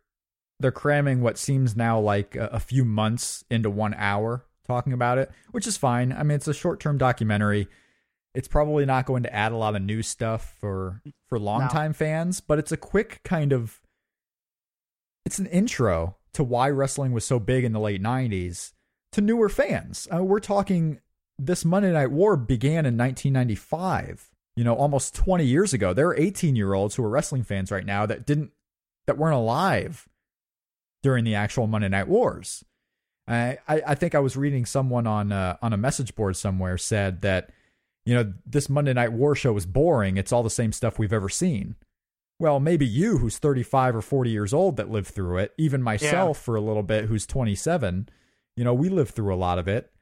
they're 0.61 0.71
cramming 0.71 1.21
what 1.21 1.39
seems 1.39 1.77
now 1.77 1.99
like 1.99 2.37
a, 2.37 2.47
a 2.53 2.61
few 2.61 2.85
months 2.85 3.45
into 3.51 3.69
one 3.71 3.95
hour 3.95 4.45
talking 4.67 4.93
about 4.93 5.19
it, 5.19 5.31
which 5.51 5.67
is 5.67 5.77
fine. 5.77 6.13
I 6.13 6.23
mean, 6.23 6.37
it's 6.37 6.47
a 6.49 6.55
short 6.55 6.79
term 6.79 6.99
documentary. 6.99 7.69
It's 8.35 8.49
probably 8.49 8.85
not 8.85 9.07
going 9.07 9.23
to 9.25 9.35
add 9.35 9.53
a 9.53 9.57
lot 9.57 9.75
of 9.75 9.83
new 9.83 10.03
stuff 10.03 10.55
for 10.61 11.03
for 11.27 11.39
longtime 11.39 11.93
fans, 11.93 12.41
but 12.41 12.59
it's 12.59 12.73
a 12.73 12.77
quick 12.77 13.21
kind 13.25 13.53
of 13.53 13.81
it's 15.25 15.39
an 15.39 15.47
intro 15.47 16.17
to 16.35 16.45
why 16.45 16.71
wrestling 16.71 17.13
was 17.13 17.25
so 17.25 17.39
big 17.39 17.65
in 17.65 17.73
the 17.73 17.81
late 17.81 18.03
'90s 18.03 18.73
to 19.13 19.21
newer 19.21 19.49
fans. 19.49 20.07
Uh, 20.15 20.23
we're 20.23 20.41
talking 20.41 21.01
this 21.39 21.65
Monday 21.65 21.93
Night 21.93 22.11
War 22.11 22.37
began 22.37 22.87
in 22.87 22.97
1995. 22.97 24.31
You 24.57 24.65
know, 24.65 24.75
almost 24.75 25.15
20 25.15 25.45
years 25.45 25.73
ago. 25.73 25.93
There 25.93 26.09
are 26.09 26.17
18 26.17 26.57
year 26.57 26.75
olds 26.75 26.97
who 26.97 27.05
are 27.05 27.09
wrestling 27.09 27.45
fans 27.45 27.71
right 27.71 27.87
now 27.87 28.07
that 28.07 28.27
didn't 28.27 28.51
that 29.07 29.17
weren't 29.17 29.37
alive 29.37 30.09
during 31.03 31.25
the 31.25 31.35
actual 31.35 31.67
Monday 31.67 31.89
Night 31.89 32.09
Wars. 32.09 32.65
I 33.27 33.59
I, 33.69 33.83
I 33.89 33.95
think 33.95 34.15
I 34.15 34.19
was 34.19 34.37
reading 34.37 34.67
someone 34.67 35.07
on 35.07 35.33
uh, 35.33 35.57
on 35.63 35.73
a 35.73 35.77
message 35.77 36.15
board 36.15 36.37
somewhere 36.37 36.77
said 36.77 37.21
that 37.23 37.51
you 38.09 38.15
know 38.15 38.33
this 38.47 38.71
Monday 38.71 38.95
Night 38.95 39.13
War 39.13 39.35
show 39.35 39.55
is 39.59 39.67
boring. 39.67 40.17
It's 40.17 40.33
all 40.33 40.43
the 40.43 40.49
same 40.49 40.73
stuff 40.73 40.99
we've 40.99 41.13
ever 41.13 41.29
seen. 41.29 41.77
Well, 42.41 42.59
maybe 42.59 42.87
you, 42.87 43.19
who's 43.19 43.37
35 43.37 43.97
or 43.97 44.01
40 44.01 44.31
years 44.31 44.55
old, 44.55 44.79
that 44.79 44.91
lived 44.91 45.09
through 45.09 45.37
it. 45.37 45.53
Even 45.59 45.83
myself, 45.83 46.41
for 46.41 46.57
a 46.57 46.61
little 46.63 46.83
bit, 46.83 47.05
who's 47.05 47.27
27. 47.27 48.09
You 48.57 48.65
know, 48.65 48.73
we 48.73 48.89
lived 48.89 49.15
through 49.15 49.35
a 49.35 49.37
lot 49.37 49.59
of 49.59 49.69
it. 49.69 49.93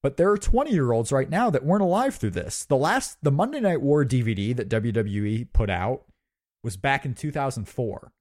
But 0.00 0.16
there 0.16 0.30
are 0.30 0.38
20 0.38 0.70
year 0.70 0.92
olds 0.92 1.10
right 1.10 1.28
now 1.28 1.50
that 1.50 1.64
weren't 1.64 1.82
alive 1.82 2.14
through 2.14 2.30
this. 2.30 2.64
The 2.66 2.76
last, 2.76 3.18
the 3.20 3.32
Monday 3.32 3.58
Night 3.58 3.82
War 3.82 4.04
DVD 4.04 4.54
that 4.54 4.68
WWE 4.68 5.52
put 5.52 5.70
out 5.70 6.04
was 6.62 6.76
back 6.76 7.04
in 7.04 7.14
2004. 7.14 8.12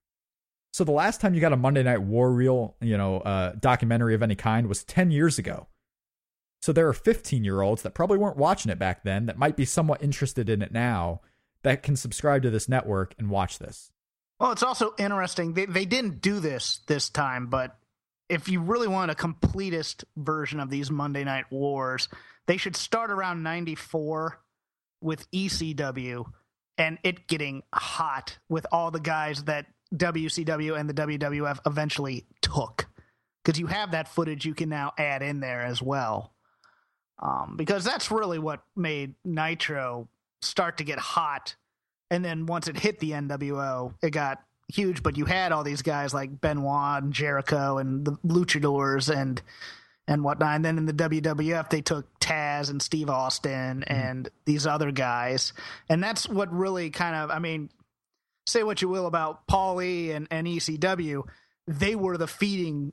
So 0.73 0.83
the 0.83 0.91
last 0.91 1.21
time 1.21 1.35
you 1.35 1.41
got 1.41 1.53
a 1.53 1.57
Monday 1.57 1.83
Night 1.83 2.01
War 2.01 2.31
real, 2.31 2.77
you 2.81 2.97
know, 2.97 3.17
uh, 3.19 3.53
documentary 3.59 4.15
of 4.15 4.23
any 4.23 4.35
kind 4.35 4.65
was 4.65 4.83
10 4.83 5.11
years 5.11 5.37
ago. 5.37 5.67
So 6.61 6.73
there 6.73 6.87
are 6.87 6.93
15 6.93 7.43
year 7.43 7.61
olds 7.61 7.83
that 7.83 7.93
probably 7.93 8.17
weren't 8.17 8.37
watching 8.37 8.71
it 8.71 8.79
back 8.79 9.03
then 9.03 9.25
that 9.27 9.37
might 9.37 9.55
be 9.55 9.65
somewhat 9.65 10.03
interested 10.03 10.49
in 10.49 10.61
it 10.61 10.71
now 10.71 11.21
that 11.63 11.83
can 11.83 11.95
subscribe 11.95 12.43
to 12.43 12.49
this 12.49 12.69
network 12.69 13.15
and 13.17 13.29
watch 13.29 13.59
this. 13.59 13.91
Well, 14.39 14.51
it's 14.51 14.63
also 14.63 14.93
interesting. 14.97 15.53
They 15.53 15.65
they 15.65 15.85
didn't 15.85 16.21
do 16.21 16.39
this 16.39 16.79
this 16.87 17.09
time, 17.09 17.47
but 17.47 17.77
if 18.29 18.47
you 18.47 18.61
really 18.61 18.87
want 18.87 19.11
a 19.11 19.15
completest 19.15 20.05
version 20.15 20.59
of 20.59 20.69
these 20.69 20.91
Monday 20.91 21.23
Night 21.23 21.45
Wars, 21.49 22.07
they 22.47 22.57
should 22.57 22.75
start 22.75 23.11
around 23.11 23.43
94 23.43 24.39
with 25.01 25.29
ECW 25.31 26.25
and 26.77 26.97
it 27.03 27.27
getting 27.27 27.63
hot 27.73 28.37
with 28.47 28.65
all 28.71 28.91
the 28.91 28.99
guys 28.99 29.43
that 29.45 29.65
WCW 29.93 30.79
and 30.79 30.89
the 30.89 30.93
WWF 30.93 31.59
eventually 31.65 32.25
took. 32.41 32.87
Because 33.43 33.59
you 33.59 33.67
have 33.67 33.91
that 33.91 34.07
footage 34.07 34.45
you 34.45 34.53
can 34.53 34.69
now 34.69 34.93
add 34.97 35.21
in 35.21 35.39
there 35.39 35.61
as 35.61 35.81
well. 35.81 36.33
Um, 37.21 37.55
because 37.57 37.83
that's 37.83 38.11
really 38.11 38.39
what 38.39 38.63
made 38.75 39.15
Nitro 39.25 40.07
start 40.41 40.77
to 40.77 40.83
get 40.83 40.99
hot. 40.99 41.55
And 42.09 42.23
then 42.23 42.45
once 42.45 42.67
it 42.67 42.77
hit 42.77 42.99
the 42.99 43.11
NWO, 43.11 43.93
it 44.01 44.11
got 44.11 44.41
huge. 44.73 45.03
But 45.03 45.17
you 45.17 45.25
had 45.25 45.51
all 45.51 45.63
these 45.63 45.81
guys 45.81 46.13
like 46.13 46.39
Benoit 46.39 47.03
and 47.03 47.13
Jericho 47.13 47.77
and 47.77 48.05
the 48.05 48.13
Luchadors 48.25 49.13
and 49.13 49.41
and 50.09 50.23
whatnot. 50.23 50.55
And 50.55 50.65
then 50.65 50.77
in 50.77 50.85
the 50.85 50.93
WWF, 50.93 51.69
they 51.69 51.81
took 51.81 52.19
Taz 52.19 52.71
and 52.71 52.81
Steve 52.81 53.09
Austin 53.09 53.83
and 53.83 54.27
these 54.45 54.65
other 54.65 54.91
guys. 54.91 55.53
And 55.87 56.03
that's 56.03 56.27
what 56.27 56.51
really 56.51 56.89
kind 56.89 57.15
of, 57.15 57.29
I 57.29 57.37
mean, 57.37 57.69
say 58.47 58.63
what 58.63 58.81
you 58.81 58.89
will 58.89 59.05
about 59.05 59.47
Paulie 59.47 60.15
and, 60.15 60.27
and 60.31 60.47
ECW, 60.47 61.23
they 61.67 61.95
were 61.95 62.17
the 62.17 62.27
feeding, 62.27 62.91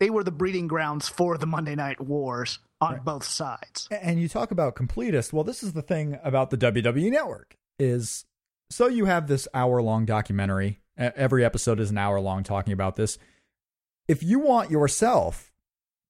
they 0.00 0.10
were 0.10 0.24
the 0.24 0.30
breeding 0.30 0.66
grounds 0.66 1.08
for 1.08 1.38
the 1.38 1.46
Monday 1.46 1.74
Night 1.74 2.00
Wars 2.00 2.58
on 2.80 3.00
both 3.04 3.24
sides. 3.24 3.88
And 3.90 4.20
you 4.20 4.28
talk 4.28 4.50
about 4.50 4.76
completist. 4.76 5.32
Well, 5.32 5.44
this 5.44 5.62
is 5.62 5.72
the 5.72 5.82
thing 5.82 6.18
about 6.22 6.50
the 6.50 6.58
WWE 6.58 7.10
network 7.10 7.56
is 7.78 8.24
so 8.70 8.88
you 8.88 9.06
have 9.06 9.26
this 9.26 9.48
hour 9.54 9.80
long 9.80 10.04
documentary. 10.04 10.80
Every 10.96 11.44
episode 11.44 11.80
is 11.80 11.90
an 11.90 11.98
hour 11.98 12.20
long 12.20 12.42
talking 12.42 12.72
about 12.72 12.96
this. 12.96 13.18
If 14.08 14.22
you 14.22 14.38
want 14.38 14.70
yourself 14.70 15.52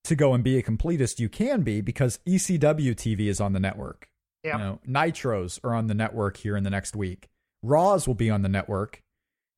to 0.05 0.15
go 0.15 0.35
and 0.35 0.45
be 0.45 0.59
a 0.59 0.63
completist, 0.63 1.19
you 1.19 1.29
can 1.29 1.63
be 1.63 1.81
because 1.81 2.21
ECW 2.27 2.95
TV 2.95 3.27
is 3.27 3.41
on 3.41 3.53
the 3.53 3.61
network. 3.61 4.09
Yep. 4.45 4.55
You 4.55 4.61
know, 4.61 4.81
Nitros 4.87 5.59
are 5.65 5.75
on 5.75 5.89
the 5.89 5.95
network 5.95 6.37
here 6.37 6.57
in 6.57 6.63
the 6.63 6.71
next 6.71 6.95
week. 6.95 7.29
Raws 7.63 8.07
will 8.07 8.15
be 8.15 8.31
on 8.31 8.43
the 8.43 8.49
network 8.49 9.03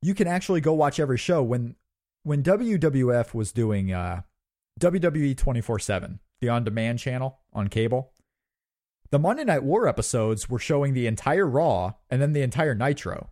you 0.03 0.15
can 0.15 0.29
actually 0.29 0.61
go 0.61 0.73
watch 0.73 1.01
every 1.01 1.19
show 1.19 1.43
when 1.43 1.75
when 2.23 2.43
WWF 2.43 3.35
was 3.35 3.53
doing 3.53 3.93
uh, 3.93 4.23
WWE 4.81 5.35
24/7, 5.35 6.19
the 6.41 6.49
on-demand 6.49 6.99
channel 6.99 7.41
on 7.53 7.69
cable. 7.69 8.13
The 9.11 9.19
Monday 9.19 9.45
Night 9.45 9.63
War 9.63 9.89
episodes 9.89 10.51
were 10.51 10.59
showing 10.59 10.93
the 10.93 11.07
entire 11.07 11.47
Raw 11.47 11.95
and 12.11 12.21
then 12.21 12.35
the 12.35 12.43
entire 12.43 12.75
Nitro 12.75 13.31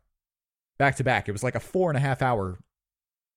back 0.79 0.97
to 0.97 1.05
back. 1.05 1.29
It 1.29 1.33
was 1.33 1.43
like 1.43 1.55
a 1.55 1.61
four 1.61 1.91
and 1.91 1.97
a 1.97 2.01
half 2.01 2.23
hour 2.23 2.59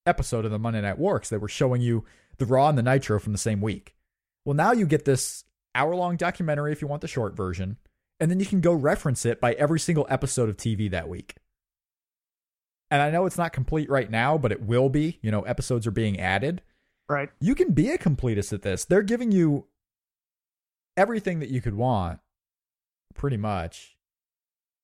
episode 0.05 0.45
of 0.45 0.51
the 0.51 0.59
Monday 0.59 0.81
Night 0.81 0.97
War 0.97 1.15
because 1.15 1.29
they 1.29 1.37
were 1.37 1.47
showing 1.47 1.81
you 1.81 2.05
the 2.37 2.45
Raw 2.45 2.69
and 2.69 2.77
the 2.77 2.83
Nitro 2.83 3.19
from 3.19 3.33
the 3.33 3.37
same 3.37 3.61
week. 3.61 3.95
Well, 4.45 4.55
now 4.55 4.71
you 4.71 4.85
get 4.85 5.05
this 5.05 5.43
hour 5.75 5.95
long 5.95 6.15
documentary 6.15 6.71
if 6.71 6.81
you 6.81 6.87
want 6.87 7.01
the 7.01 7.07
short 7.07 7.35
version, 7.35 7.77
and 8.19 8.31
then 8.31 8.39
you 8.39 8.45
can 8.45 8.61
go 8.61 8.73
reference 8.73 9.25
it 9.25 9.39
by 9.39 9.53
every 9.53 9.79
single 9.79 10.07
episode 10.09 10.49
of 10.49 10.57
TV 10.57 10.89
that 10.91 11.09
week. 11.09 11.35
And 12.91 13.01
I 13.01 13.11
know 13.11 13.25
it's 13.25 13.37
not 13.37 13.53
complete 13.53 13.89
right 13.89 14.09
now, 14.09 14.37
but 14.37 14.51
it 14.51 14.61
will 14.61 14.89
be. 14.89 15.19
You 15.21 15.31
know, 15.31 15.41
episodes 15.43 15.85
are 15.85 15.91
being 15.91 16.19
added. 16.19 16.61
Right. 17.07 17.29
You 17.39 17.55
can 17.55 17.71
be 17.73 17.89
a 17.91 17.97
completist 17.97 18.53
at 18.53 18.61
this. 18.61 18.85
They're 18.85 19.03
giving 19.03 19.31
you 19.31 19.65
everything 20.97 21.39
that 21.39 21.49
you 21.49 21.61
could 21.61 21.75
want, 21.75 22.19
pretty 23.15 23.37
much, 23.37 23.97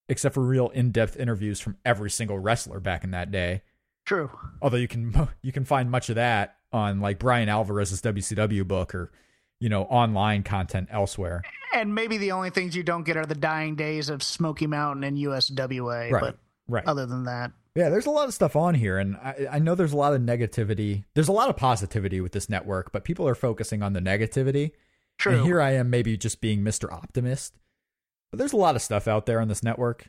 except 0.10 0.34
for 0.36 0.42
real 0.42 0.70
in-depth 0.70 1.18
interviews 1.18 1.60
from 1.60 1.78
every 1.86 2.10
single 2.10 2.40
wrestler 2.40 2.80
back 2.80 3.04
in 3.04 3.12
that 3.12 3.32
day. 3.32 3.62
True. 4.06 4.30
Although 4.62 4.78
you 4.78 4.88
can 4.88 5.30
you 5.42 5.52
can 5.52 5.66
find 5.66 5.90
much 5.90 6.10
of 6.10 6.16
that 6.16 6.58
on 6.72 7.00
like 7.00 7.20
Bryan 7.20 7.50
Alvarez's 7.50 8.02
WCW 8.02 8.68
book 8.68 8.94
or 8.94 9.12
you 9.60 9.70
know 9.70 9.84
online 9.84 10.44
content 10.44 10.90
elsewhere. 10.92 11.42
And 11.74 11.94
maybe 11.96 12.18
the 12.18 12.32
only 12.32 12.52
things 12.52 12.76
you 12.76 12.84
don't 12.84 13.04
get 13.04 13.18
are 13.18 13.26
the 13.26 13.36
dying 13.36 13.76
days 13.76 14.10
of 14.10 14.22
Smoky 14.24 14.68
Mountain 14.68 15.04
and 15.04 15.18
USWA. 15.18 16.12
Right. 16.12 16.22
But 16.22 16.38
Right. 16.68 16.86
other 16.88 17.06
than 17.06 17.26
that, 17.26 17.52
Yeah, 17.76 17.90
there's 17.90 18.06
a 18.06 18.12
lot 18.12 18.28
of 18.28 18.34
stuff 18.34 18.56
on 18.56 18.74
here, 18.74 18.98
and 18.98 19.18
I, 19.18 19.48
I 19.54 19.60
know 19.60 19.76
there's 19.76 19.92
a 19.92 19.98
lot 19.98 20.14
of 20.14 20.22
negativity. 20.22 21.04
There's 21.14 21.28
a 21.28 21.34
lot 21.34 21.50
of 21.50 21.58
positivity 21.58 22.22
with 22.22 22.32
this 22.32 22.50
network, 22.50 22.94
but 22.94 23.04
people 23.04 23.28
are 23.28 23.36
focusing 23.36 23.84
on 23.84 23.92
the 23.92 24.00
negativity. 24.00 24.72
true. 25.18 25.36
And 25.36 25.46
here 25.46 25.60
I 25.60 25.72
am, 25.72 25.90
maybe 25.90 26.16
just 26.16 26.40
being 26.40 26.62
Mr. 26.62 26.92
Optimist. 26.92 27.58
But 28.32 28.40
there's 28.40 28.54
a 28.54 28.58
lot 28.58 28.76
of 28.76 28.82
stuff 28.82 29.10
out 29.10 29.26
there 29.26 29.42
on 29.42 29.50
this 29.50 29.64
network. 29.64 30.08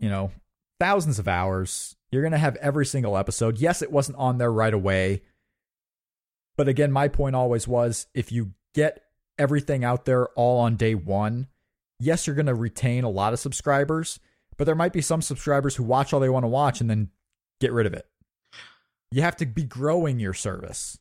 You 0.00 0.08
know, 0.08 0.32
thousands 0.80 1.18
of 1.18 1.28
hours. 1.28 1.96
You're 2.10 2.22
going 2.22 2.32
to 2.32 2.38
have 2.38 2.56
every 2.56 2.86
single 2.86 3.16
episode. 3.16 3.58
Yes, 3.58 3.82
it 3.82 3.92
wasn't 3.92 4.18
on 4.18 4.38
there 4.38 4.52
right 4.52 4.74
away. 4.74 5.22
But 6.56 6.68
again, 6.68 6.92
my 6.92 7.08
point 7.08 7.36
always 7.36 7.66
was 7.66 8.06
if 8.14 8.30
you 8.30 8.52
get 8.74 9.02
everything 9.38 9.84
out 9.84 10.04
there 10.04 10.28
all 10.30 10.60
on 10.60 10.76
day 10.76 10.94
one, 10.94 11.48
yes, 11.98 12.26
you're 12.26 12.36
going 12.36 12.46
to 12.46 12.54
retain 12.54 13.04
a 13.04 13.10
lot 13.10 13.32
of 13.32 13.40
subscribers, 13.40 14.20
but 14.56 14.64
there 14.64 14.74
might 14.74 14.92
be 14.92 15.00
some 15.00 15.22
subscribers 15.22 15.76
who 15.76 15.82
watch 15.82 16.12
all 16.12 16.20
they 16.20 16.28
want 16.28 16.44
to 16.44 16.48
watch 16.48 16.80
and 16.80 16.88
then 16.88 17.10
get 17.60 17.72
rid 17.72 17.86
of 17.86 17.94
it. 17.94 18.06
You 19.10 19.22
have 19.22 19.36
to 19.36 19.46
be 19.46 19.64
growing 19.64 20.18
your 20.18 20.34
service. 20.34 20.98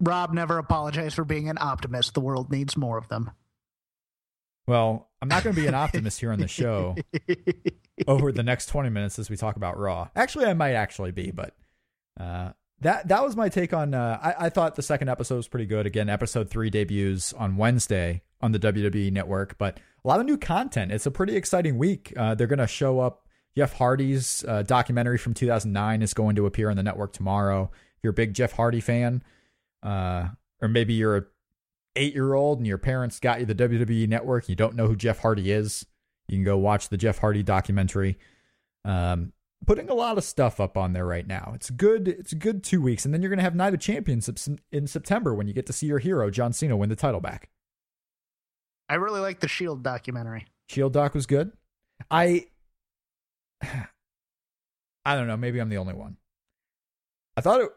Rob 0.00 0.32
never 0.32 0.58
apologized 0.58 1.14
for 1.14 1.24
being 1.24 1.48
an 1.48 1.58
optimist. 1.60 2.14
The 2.14 2.20
world 2.20 2.50
needs 2.50 2.76
more 2.76 2.98
of 2.98 3.08
them. 3.08 3.30
Well, 4.66 5.10
I'm 5.20 5.28
not 5.28 5.44
going 5.44 5.54
to 5.54 5.60
be 5.60 5.66
an 5.66 5.74
optimist 5.74 6.20
here 6.20 6.32
on 6.32 6.38
the 6.38 6.48
show 6.48 6.96
over 8.06 8.32
the 8.32 8.42
next 8.42 8.66
20 8.66 8.90
minutes 8.90 9.18
as 9.18 9.30
we 9.30 9.36
talk 9.36 9.56
about 9.56 9.78
Raw. 9.78 10.08
Actually, 10.14 10.46
I 10.46 10.54
might 10.54 10.74
actually 10.74 11.12
be, 11.12 11.30
but 11.30 11.54
uh, 12.18 12.50
that 12.80 13.08
that 13.08 13.22
was 13.22 13.36
my 13.36 13.48
take 13.48 13.72
on. 13.72 13.94
Uh, 13.94 14.18
I, 14.22 14.46
I 14.46 14.48
thought 14.50 14.74
the 14.74 14.82
second 14.82 15.08
episode 15.08 15.36
was 15.36 15.48
pretty 15.48 15.66
good. 15.66 15.86
Again, 15.86 16.08
episode 16.08 16.50
three 16.50 16.70
debuts 16.70 17.32
on 17.32 17.56
Wednesday 17.56 18.22
on 18.40 18.52
the 18.52 18.58
WWE 18.58 19.12
Network, 19.12 19.58
but 19.58 19.78
a 20.04 20.08
lot 20.08 20.20
of 20.20 20.26
new 20.26 20.36
content. 20.36 20.92
It's 20.92 21.06
a 21.06 21.10
pretty 21.10 21.36
exciting 21.36 21.78
week. 21.78 22.12
Uh, 22.16 22.34
they're 22.34 22.46
going 22.46 22.58
to 22.58 22.66
show 22.66 23.00
up. 23.00 23.28
Jeff 23.56 23.74
Hardy's 23.74 24.44
uh, 24.48 24.62
documentary 24.62 25.18
from 25.18 25.34
2009 25.34 26.02
is 26.02 26.14
going 26.14 26.36
to 26.36 26.46
appear 26.46 26.70
on 26.70 26.76
the 26.76 26.82
network 26.82 27.12
tomorrow. 27.12 27.70
If 27.72 28.02
you're 28.02 28.12
a 28.12 28.14
big 28.14 28.34
Jeff 28.34 28.52
Hardy 28.52 28.80
fan, 28.80 29.22
uh, 29.82 30.28
or 30.60 30.68
maybe 30.68 30.94
you're 30.94 31.16
a 31.16 31.24
eight 31.94 32.14
year 32.14 32.32
old 32.32 32.58
and 32.58 32.66
your 32.66 32.78
parents 32.78 33.20
got 33.20 33.40
you 33.40 33.46
the 33.46 33.54
WWE 33.54 34.08
network, 34.08 34.44
and 34.44 34.48
you 34.50 34.56
don't 34.56 34.74
know 34.74 34.86
who 34.86 34.96
Jeff 34.96 35.18
Hardy 35.18 35.52
is, 35.52 35.84
you 36.28 36.36
can 36.36 36.44
go 36.44 36.56
watch 36.56 36.88
the 36.88 36.96
Jeff 36.96 37.18
Hardy 37.18 37.42
documentary. 37.42 38.18
Um, 38.84 39.32
putting 39.66 39.90
a 39.90 39.94
lot 39.94 40.18
of 40.18 40.24
stuff 40.24 40.58
up 40.58 40.76
on 40.76 40.94
there 40.94 41.06
right 41.06 41.26
now. 41.26 41.52
It's 41.54 41.68
good. 41.70 42.08
It's 42.08 42.32
a 42.32 42.36
good 42.36 42.64
two 42.64 42.80
weeks, 42.80 43.04
and 43.04 43.12
then 43.12 43.20
you're 43.20 43.30
gonna 43.30 43.42
have 43.42 43.54
Night 43.54 43.74
of 43.74 43.80
Champions 43.80 44.30
in 44.72 44.86
September 44.86 45.34
when 45.34 45.46
you 45.46 45.52
get 45.52 45.66
to 45.66 45.72
see 45.72 45.86
your 45.86 45.98
hero 45.98 46.30
John 46.30 46.54
Cena 46.54 46.76
win 46.76 46.88
the 46.88 46.96
title 46.96 47.20
back. 47.20 47.50
I 48.92 48.96
really 48.96 49.20
like 49.20 49.40
the 49.40 49.48
Shield 49.48 49.82
documentary. 49.82 50.44
Shield 50.68 50.92
doc 50.92 51.14
was 51.14 51.24
good. 51.24 51.52
I, 52.10 52.44
I 53.62 55.16
don't 55.16 55.26
know. 55.26 55.38
Maybe 55.38 55.60
I'm 55.60 55.70
the 55.70 55.78
only 55.78 55.94
one. 55.94 56.18
I 57.34 57.40
thought 57.40 57.62
it 57.62 57.70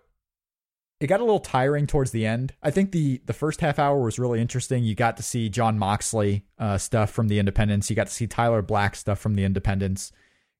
it 0.99 1.08
got 1.08 1.21
a 1.21 1.23
little 1.23 1.39
tiring 1.39 1.88
towards 1.88 2.12
the 2.12 2.25
end. 2.25 2.54
I 2.62 2.69
think 2.69 2.91
the 2.91 3.21
the 3.28 3.32
first 3.32 3.62
half 3.62 3.80
hour 3.80 4.04
was 4.04 4.19
really 4.19 4.41
interesting. 4.41 4.84
You 4.84 4.93
got 4.93 5.15
to 5.15 5.23
see 5.23 5.47
Jon 5.47 5.80
Moxley 5.80 6.43
uh, 6.60 6.78
stuff 6.78 7.12
from 7.12 7.30
the 7.30 7.39
Independents. 7.39 7.89
You 7.89 7.95
got 7.95 8.08
to 8.08 8.13
see 8.13 8.28
Tyler 8.28 8.62
Black 8.62 8.97
stuff 8.97 9.17
from 9.17 9.36
the 9.36 9.45
Independents. 9.45 10.12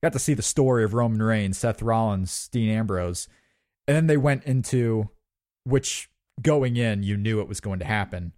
You 0.02 0.08
got 0.08 0.14
to 0.14 0.20
see 0.20 0.36
the 0.36 0.42
story 0.42 0.86
of 0.86 0.94
Roman 0.94 1.22
Reigns, 1.22 1.58
Seth 1.58 1.82
Rollins, 1.82 2.48
Dean 2.48 2.70
Ambrose, 2.70 3.28
and 3.90 3.98
then 3.98 4.08
they 4.08 4.16
went 4.16 4.46
into 4.46 5.10
which 5.66 6.10
going 6.42 6.78
in 6.78 7.04
you 7.04 7.18
knew 7.18 7.42
it 7.42 7.50
was 7.50 7.60
going 7.60 7.80
to 7.80 7.86
happen. 7.86 8.32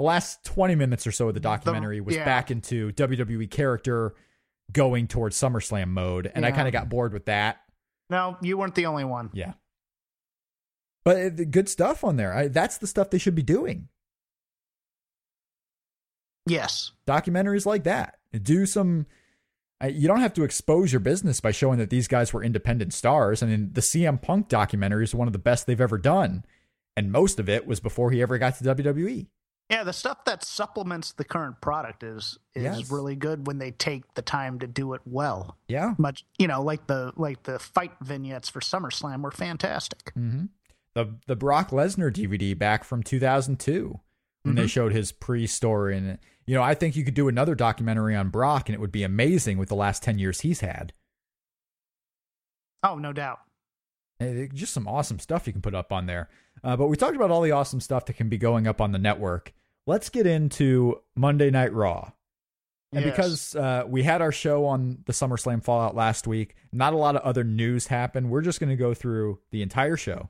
The 0.00 0.06
last 0.06 0.42
twenty 0.44 0.76
minutes 0.76 1.06
or 1.06 1.12
so 1.12 1.28
of 1.28 1.34
the 1.34 1.40
documentary 1.40 2.00
was 2.00 2.16
yeah. 2.16 2.24
back 2.24 2.50
into 2.50 2.90
WWE 2.92 3.50
character 3.50 4.14
going 4.72 5.08
towards 5.08 5.36
SummerSlam 5.38 5.88
mode, 5.88 6.32
and 6.34 6.46
I 6.46 6.52
kind 6.52 6.66
of 6.66 6.72
got 6.72 6.88
bored 6.88 7.12
with 7.12 7.26
that. 7.26 7.58
No, 8.08 8.38
you 8.40 8.56
weren't 8.56 8.74
the 8.74 8.86
only 8.86 9.04
one. 9.04 9.28
Yeah. 9.34 9.52
But 11.04 11.16
uh, 11.18 11.28
the 11.34 11.44
good 11.44 11.68
stuff 11.68 12.02
on 12.02 12.16
there. 12.16 12.32
I, 12.32 12.48
that's 12.48 12.78
the 12.78 12.86
stuff 12.86 13.10
they 13.10 13.18
should 13.18 13.34
be 13.34 13.42
doing. 13.42 13.88
Yes. 16.46 16.92
Documentaries 17.06 17.66
like 17.66 17.84
that. 17.84 18.20
Do 18.42 18.64
some. 18.64 19.04
I, 19.82 19.88
you 19.88 20.08
don't 20.08 20.20
have 20.20 20.32
to 20.32 20.44
expose 20.44 20.94
your 20.94 21.00
business 21.00 21.42
by 21.42 21.50
showing 21.50 21.78
that 21.78 21.90
these 21.90 22.08
guys 22.08 22.32
were 22.32 22.42
independent 22.42 22.94
stars. 22.94 23.42
I 23.42 23.48
mean, 23.48 23.74
the 23.74 23.82
CM 23.82 24.22
Punk 24.22 24.48
documentary 24.48 25.04
is 25.04 25.14
one 25.14 25.28
of 25.28 25.34
the 25.34 25.38
best 25.38 25.66
they've 25.66 25.78
ever 25.78 25.98
done, 25.98 26.46
and 26.96 27.12
most 27.12 27.38
of 27.38 27.50
it 27.50 27.66
was 27.66 27.80
before 27.80 28.10
he 28.10 28.22
ever 28.22 28.38
got 28.38 28.56
to. 28.56 28.64
WWE. 28.64 29.26
Yeah, 29.70 29.84
the 29.84 29.92
stuff 29.92 30.24
that 30.24 30.42
supplements 30.44 31.12
the 31.12 31.24
current 31.24 31.60
product 31.60 32.02
is 32.02 32.38
is 32.56 32.64
Yes. 32.64 32.90
really 32.90 33.14
good 33.14 33.46
when 33.46 33.58
they 33.58 33.70
take 33.70 34.14
the 34.14 34.22
time 34.22 34.58
to 34.58 34.66
do 34.66 34.94
it 34.94 35.00
well. 35.04 35.56
Yeah. 35.68 35.94
Much, 35.96 36.24
you 36.38 36.48
know, 36.48 36.60
like 36.62 36.86
the 36.88 37.12
like 37.16 37.44
the 37.44 37.58
fight 37.60 37.92
vignettes 38.02 38.48
for 38.48 38.60
SummerSlam 38.60 39.22
were 39.22 39.30
fantastic. 39.30 40.12
hmm 40.14 40.46
The 40.94 41.14
the 41.28 41.36
Brock 41.36 41.70
Lesnar 41.70 42.12
DVD 42.12 42.58
back 42.58 42.82
from 42.82 43.02
2002 43.04 44.00
when 44.42 44.56
they 44.56 44.64
Mhm. 44.64 44.70
showed 44.70 44.92
his 44.92 45.12
pre-story 45.12 45.96
and 45.96 46.18
you 46.46 46.54
know 46.56 46.62
I 46.62 46.74
think 46.74 46.96
you 46.96 47.04
could 47.04 47.14
do 47.14 47.28
another 47.28 47.54
documentary 47.54 48.16
on 48.16 48.28
Brock 48.30 48.68
and 48.68 48.74
it 48.74 48.80
would 48.80 48.90
be 48.90 49.04
amazing 49.04 49.56
with 49.56 49.68
the 49.68 49.76
last 49.76 50.02
10 50.02 50.18
years 50.18 50.40
he's 50.40 50.60
had. 50.60 50.92
Oh, 52.82 52.96
no 52.96 53.12
doubt. 53.12 53.40
Eh, 54.20 54.48
Just 54.52 54.72
some 54.72 54.88
awesome 54.88 55.18
stuff 55.18 55.46
you 55.46 55.52
can 55.52 55.62
put 55.62 55.74
up 55.74 55.92
on 55.92 56.06
there. 56.06 56.28
Uh, 56.64 56.76
but 56.76 56.88
we 56.88 56.96
talked 56.96 57.16
about 57.16 57.30
all 57.30 57.42
the 57.42 57.52
awesome 57.52 57.80
stuff 57.80 58.06
that 58.06 58.14
can 58.14 58.28
be 58.28 58.38
going 58.38 58.66
up 58.66 58.80
on 58.80 58.92
the 58.92 58.98
network. 58.98 59.52
Let's 59.86 60.08
get 60.08 60.26
into 60.26 61.00
Monday 61.16 61.50
Night 61.50 61.72
Raw. 61.72 62.12
And 62.92 63.04
Yes. 63.04 63.16
because 63.16 63.56
uh, 63.56 63.84
we 63.86 64.02
had 64.02 64.20
our 64.20 64.32
show 64.32 64.66
on 64.66 65.02
the 65.06 65.12
SummerSlam 65.12 65.62
Fallout 65.62 65.94
last 65.94 66.26
week, 66.26 66.56
not 66.72 66.92
a 66.92 66.96
lot 66.96 67.14
of 67.14 67.22
other 67.22 67.44
news 67.44 67.86
happened. 67.86 68.30
We're 68.30 68.40
just 68.42 68.58
going 68.58 68.70
to 68.70 68.76
go 68.76 68.94
through 68.94 69.38
the 69.52 69.62
entire 69.62 69.96
show, 69.96 70.28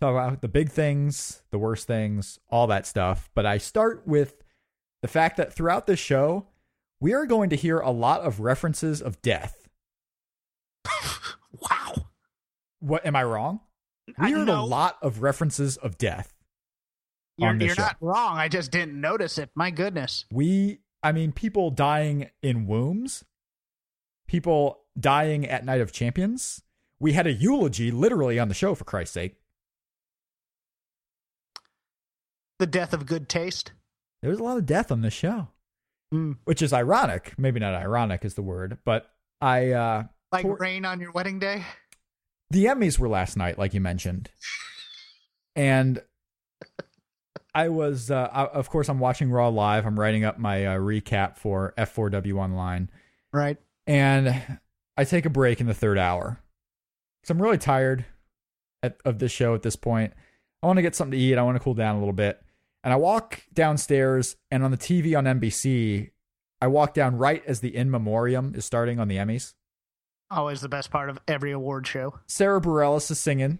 talk 0.00 0.10
about 0.10 0.40
the 0.40 0.48
big 0.48 0.70
things, 0.70 1.42
the 1.52 1.58
worst 1.58 1.86
things, 1.86 2.40
all 2.50 2.66
that 2.66 2.86
stuff. 2.86 3.30
But 3.34 3.46
I 3.46 3.58
start 3.58 4.02
with 4.04 4.42
the 5.00 5.08
fact 5.08 5.36
that 5.36 5.52
throughout 5.52 5.86
this 5.86 6.00
show, 6.00 6.48
we 7.00 7.12
are 7.12 7.26
going 7.26 7.50
to 7.50 7.56
hear 7.56 7.78
a 7.78 7.90
lot 7.90 8.22
of 8.22 8.40
references 8.40 9.00
of 9.00 9.22
death. 9.22 9.68
wow. 11.60 12.06
What 12.80 13.06
am 13.06 13.14
I 13.14 13.22
wrong? 13.22 13.60
I 14.18 14.26
We 14.26 14.32
heard 14.32 14.48
a 14.48 14.60
lot 14.60 14.98
of 15.02 15.22
references 15.22 15.76
of 15.76 15.98
death. 15.98 16.33
You're, 17.36 17.54
you're 17.56 17.74
not 17.76 17.96
wrong. 18.00 18.36
I 18.38 18.48
just 18.48 18.70
didn't 18.70 19.00
notice 19.00 19.38
it. 19.38 19.50
My 19.54 19.70
goodness. 19.70 20.24
We, 20.32 20.80
I 21.02 21.12
mean, 21.12 21.32
people 21.32 21.70
dying 21.70 22.30
in 22.42 22.66
wombs, 22.66 23.24
people 24.28 24.80
dying 24.98 25.46
at 25.46 25.64
Night 25.64 25.80
of 25.80 25.92
Champions. 25.92 26.62
We 27.00 27.12
had 27.12 27.26
a 27.26 27.32
eulogy 27.32 27.90
literally 27.90 28.38
on 28.38 28.48
the 28.48 28.54
show, 28.54 28.74
for 28.74 28.84
Christ's 28.84 29.14
sake. 29.14 29.36
The 32.58 32.66
death 32.66 32.92
of 32.92 33.06
good 33.06 33.28
taste. 33.28 33.72
There 34.22 34.30
was 34.30 34.38
a 34.38 34.44
lot 34.44 34.56
of 34.56 34.66
death 34.66 34.90
on 34.92 35.02
this 35.02 35.12
show, 35.14 35.48
Mm. 36.12 36.36
which 36.44 36.62
is 36.62 36.72
ironic. 36.72 37.34
Maybe 37.36 37.58
not 37.60 37.74
ironic 37.74 38.24
is 38.24 38.34
the 38.34 38.42
word, 38.42 38.78
but 38.84 39.10
I, 39.40 39.72
uh, 39.72 40.04
Like 40.30 40.46
rain 40.60 40.84
on 40.84 41.00
your 41.00 41.10
wedding 41.12 41.38
day. 41.40 41.64
the 42.50 42.66
Emmys 42.66 42.98
were 42.98 43.08
last 43.08 43.36
night, 43.36 43.58
like 43.58 43.74
you 43.74 43.80
mentioned. 43.80 44.30
And 45.56 46.00
I 47.54 47.68
was, 47.68 48.10
uh, 48.10 48.28
I, 48.32 48.46
of 48.46 48.68
course, 48.68 48.88
I'm 48.88 48.98
watching 48.98 49.30
Raw 49.30 49.48
live. 49.48 49.86
I'm 49.86 49.98
writing 49.98 50.24
up 50.24 50.38
my 50.38 50.66
uh, 50.66 50.78
recap 50.78 51.36
for 51.36 51.72
F4W 51.78 52.34
Online. 52.36 52.90
Right. 53.32 53.58
and 53.86 54.58
I 54.96 55.04
take 55.04 55.26
a 55.26 55.30
break 55.30 55.60
in 55.60 55.66
the 55.66 55.74
third 55.74 55.98
hour 55.98 56.38
because 57.20 57.30
I'm 57.30 57.42
really 57.42 57.58
tired 57.58 58.04
at, 58.82 58.98
of 59.04 59.18
this 59.18 59.32
show 59.32 59.54
at 59.54 59.62
this 59.62 59.76
point. 59.76 60.12
I 60.62 60.66
want 60.66 60.76
to 60.78 60.82
get 60.82 60.94
something 60.94 61.18
to 61.18 61.24
eat. 61.24 61.36
I 61.36 61.42
want 61.42 61.56
to 61.56 61.62
cool 61.62 61.74
down 61.74 61.96
a 61.96 61.98
little 61.98 62.14
bit. 62.14 62.40
And 62.84 62.92
I 62.92 62.96
walk 62.96 63.42
downstairs, 63.52 64.36
and 64.50 64.62
on 64.62 64.70
the 64.70 64.76
TV 64.76 65.16
on 65.16 65.24
NBC, 65.24 66.10
I 66.60 66.66
walk 66.66 66.94
down 66.94 67.16
right 67.16 67.42
as 67.46 67.60
the 67.60 67.74
In 67.74 67.90
Memoriam 67.90 68.54
is 68.54 68.64
starting 68.64 69.00
on 69.00 69.08
the 69.08 69.16
Emmys. 69.16 69.54
Always 70.30 70.60
the 70.60 70.68
best 70.68 70.90
part 70.90 71.10
of 71.10 71.18
every 71.26 71.50
award 71.50 71.86
show. 71.86 72.20
Sara 72.26 72.60
Bareilles 72.60 73.10
is 73.10 73.18
singing, 73.18 73.58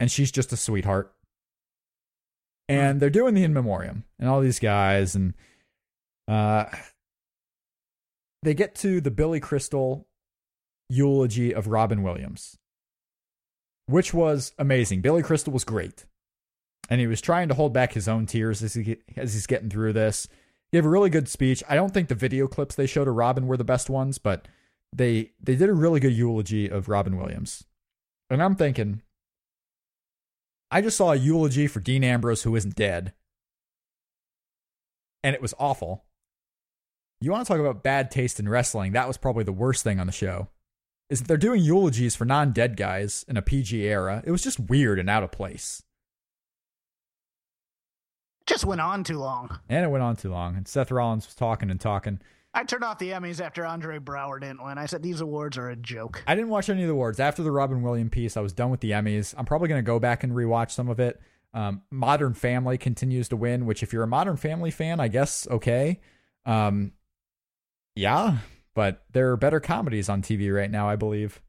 and 0.00 0.10
she's 0.10 0.32
just 0.32 0.52
a 0.52 0.56
sweetheart. 0.56 1.14
And 2.68 3.00
they're 3.00 3.10
doing 3.10 3.34
the 3.34 3.44
In 3.44 3.52
Memoriam, 3.52 4.04
and 4.18 4.28
all 4.28 4.40
these 4.40 4.58
guys, 4.58 5.14
and 5.14 5.34
uh, 6.28 6.66
they 8.42 8.54
get 8.54 8.74
to 8.76 9.00
the 9.00 9.10
Billy 9.10 9.40
Crystal 9.40 10.06
eulogy 10.88 11.54
of 11.54 11.66
Robin 11.66 12.02
Williams, 12.02 12.56
which 13.86 14.14
was 14.14 14.52
amazing. 14.58 15.00
Billy 15.00 15.22
Crystal 15.22 15.52
was 15.52 15.64
great, 15.64 16.06
and 16.88 17.00
he 17.00 17.06
was 17.06 17.20
trying 17.20 17.48
to 17.48 17.54
hold 17.54 17.72
back 17.72 17.92
his 17.92 18.08
own 18.08 18.26
tears 18.26 18.62
as 18.62 18.74
he 18.74 18.98
as 19.16 19.34
he's 19.34 19.46
getting 19.46 19.68
through 19.70 19.92
this. 19.92 20.28
He 20.70 20.78
gave 20.78 20.86
a 20.86 20.90
really 20.90 21.10
good 21.10 21.28
speech. 21.28 21.62
I 21.68 21.74
don't 21.74 21.92
think 21.92 22.08
the 22.08 22.14
video 22.14 22.46
clips 22.46 22.74
they 22.74 22.86
showed 22.86 23.08
of 23.08 23.14
Robin 23.14 23.46
were 23.46 23.56
the 23.56 23.64
best 23.64 23.90
ones, 23.90 24.18
but 24.18 24.48
they 24.94 25.32
they 25.40 25.56
did 25.56 25.68
a 25.68 25.74
really 25.74 26.00
good 26.00 26.14
eulogy 26.14 26.68
of 26.68 26.88
Robin 26.88 27.16
Williams. 27.16 27.64
And 28.30 28.42
I'm 28.42 28.54
thinking, 28.54 29.02
I 30.72 30.80
just 30.80 30.96
saw 30.96 31.12
a 31.12 31.16
eulogy 31.16 31.66
for 31.66 31.80
Dean 31.80 32.02
Ambrose 32.02 32.42
who 32.42 32.56
isn't 32.56 32.74
dead, 32.74 33.12
and 35.22 35.34
it 35.34 35.42
was 35.42 35.52
awful. 35.58 36.04
You 37.20 37.30
want 37.30 37.46
to 37.46 37.52
talk 37.52 37.60
about 37.60 37.84
bad 37.84 38.10
taste 38.10 38.40
in 38.40 38.48
wrestling? 38.48 38.92
That 38.92 39.06
was 39.06 39.18
probably 39.18 39.44
the 39.44 39.52
worst 39.52 39.84
thing 39.84 40.00
on 40.00 40.06
the 40.06 40.12
show. 40.12 40.48
Is 41.10 41.20
that 41.20 41.28
they're 41.28 41.36
doing 41.36 41.62
eulogies 41.62 42.16
for 42.16 42.24
non-dead 42.24 42.78
guys 42.78 43.22
in 43.28 43.36
a 43.36 43.42
PG 43.42 43.82
era? 43.86 44.22
It 44.24 44.30
was 44.30 44.42
just 44.42 44.58
weird 44.58 44.98
and 44.98 45.10
out 45.10 45.22
of 45.22 45.30
place. 45.30 45.82
Just 48.46 48.64
went 48.64 48.80
on 48.80 49.04
too 49.04 49.18
long. 49.18 49.60
And 49.68 49.84
it 49.84 49.88
went 49.88 50.02
on 50.02 50.16
too 50.16 50.30
long. 50.30 50.56
And 50.56 50.66
Seth 50.66 50.90
Rollins 50.90 51.26
was 51.26 51.34
talking 51.34 51.70
and 51.70 51.80
talking. 51.80 52.18
I 52.54 52.64
turned 52.64 52.84
off 52.84 52.98
the 52.98 53.10
Emmys 53.10 53.40
after 53.40 53.64
Andre 53.64 53.98
Braugher 53.98 54.40
didn't 54.40 54.62
win. 54.62 54.76
I 54.76 54.86
said 54.86 55.02
these 55.02 55.22
awards 55.22 55.56
are 55.56 55.70
a 55.70 55.76
joke. 55.76 56.22
I 56.26 56.34
didn't 56.34 56.50
watch 56.50 56.68
any 56.68 56.82
of 56.82 56.88
the 56.88 56.92
awards. 56.92 57.18
After 57.18 57.42
the 57.42 57.50
Robin 57.50 57.82
Williams 57.82 58.10
piece, 58.10 58.36
I 58.36 58.40
was 58.40 58.52
done 58.52 58.70
with 58.70 58.80
the 58.80 58.90
Emmys. 58.90 59.34
I'm 59.38 59.46
probably 59.46 59.68
going 59.68 59.78
to 59.78 59.86
go 59.86 59.98
back 59.98 60.22
and 60.22 60.32
rewatch 60.32 60.70
some 60.70 60.88
of 60.88 61.00
it. 61.00 61.20
Um, 61.54 61.82
Modern 61.90 62.34
Family 62.34 62.76
continues 62.76 63.28
to 63.28 63.36
win, 63.36 63.64
which 63.64 63.82
if 63.82 63.92
you're 63.92 64.02
a 64.02 64.08
Modern 64.08 64.36
Family 64.36 64.70
fan, 64.70 65.00
I 65.00 65.08
guess 65.08 65.46
okay. 65.50 66.00
Um, 66.44 66.92
yeah, 67.94 68.38
but 68.74 69.04
there 69.12 69.30
are 69.32 69.36
better 69.36 69.60
comedies 69.60 70.08
on 70.08 70.22
TV 70.22 70.54
right 70.54 70.70
now, 70.70 70.88
I 70.88 70.96
believe. 70.96 71.40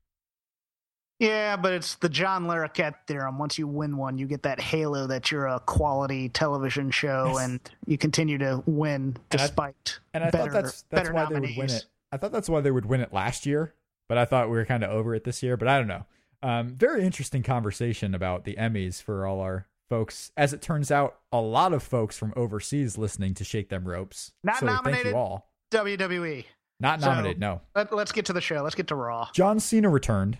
Yeah, 1.23 1.55
but 1.55 1.73
it's 1.73 1.95
the 1.95 2.09
John 2.09 2.45
Larroquette 2.47 2.95
theorem. 3.07 3.37
Once 3.39 3.57
you 3.57 3.67
win 3.67 3.95
one, 3.97 4.17
you 4.17 4.27
get 4.27 4.43
that 4.43 4.59
halo 4.59 5.07
that 5.07 5.31
you're 5.31 5.47
a 5.47 5.59
quality 5.61 6.27
television 6.29 6.91
show, 6.91 7.37
and 7.37 7.59
you 7.85 7.97
continue 7.97 8.37
to 8.39 8.61
win 8.65 9.15
despite. 9.29 9.99
And 10.13 10.23
I, 10.23 10.27
and 10.27 10.35
I 10.35 10.37
better, 10.37 10.51
thought 10.51 10.63
that's 10.63 10.85
that's 10.89 11.09
why 11.09 11.23
nominees. 11.23 11.55
they 11.55 11.61
would 11.61 11.67
win 11.69 11.75
it. 11.77 11.85
I 12.11 12.17
thought 12.17 12.31
that's 12.31 12.49
why 12.49 12.61
they 12.61 12.71
would 12.71 12.85
win 12.85 12.99
it 13.01 13.13
last 13.13 13.45
year, 13.45 13.73
but 14.09 14.17
I 14.17 14.25
thought 14.25 14.49
we 14.49 14.57
were 14.57 14.65
kind 14.65 14.83
of 14.83 14.89
over 14.91 15.15
it 15.15 15.23
this 15.23 15.41
year. 15.41 15.55
But 15.57 15.67
I 15.69 15.77
don't 15.77 15.87
know. 15.87 16.05
Um, 16.41 16.75
very 16.75 17.05
interesting 17.05 17.41
conversation 17.41 18.13
about 18.13 18.43
the 18.43 18.55
Emmys 18.55 19.01
for 19.01 19.25
all 19.25 19.39
our 19.39 19.67
folks. 19.89 20.31
As 20.35 20.51
it 20.51 20.61
turns 20.61 20.91
out, 20.91 21.19
a 21.31 21.39
lot 21.39 21.71
of 21.73 21.81
folks 21.83 22.17
from 22.17 22.33
overseas 22.35 22.97
listening 22.97 23.33
to 23.35 23.45
Shake 23.45 23.69
Them 23.69 23.87
Ropes. 23.87 24.33
Not 24.43 24.57
so 24.57 24.65
Thank 24.67 24.83
nominated. 24.83 25.11
you 25.13 25.17
all. 25.17 25.49
WWE. 25.71 26.43
Not 26.81 26.99
So- 26.99 27.07
nominated. 27.07 27.39
no. 27.39 27.61
Let, 27.75 27.93
let's 27.95 28.11
get 28.11 28.25
to 28.25 28.33
the 28.33 28.41
show. 28.41 28.61
Let's 28.61 28.75
get 28.75 28.87
to 28.87 28.95
Raw. 28.95 29.29
John 29.33 29.61
Cena 29.61 29.89
returned. 29.89 30.37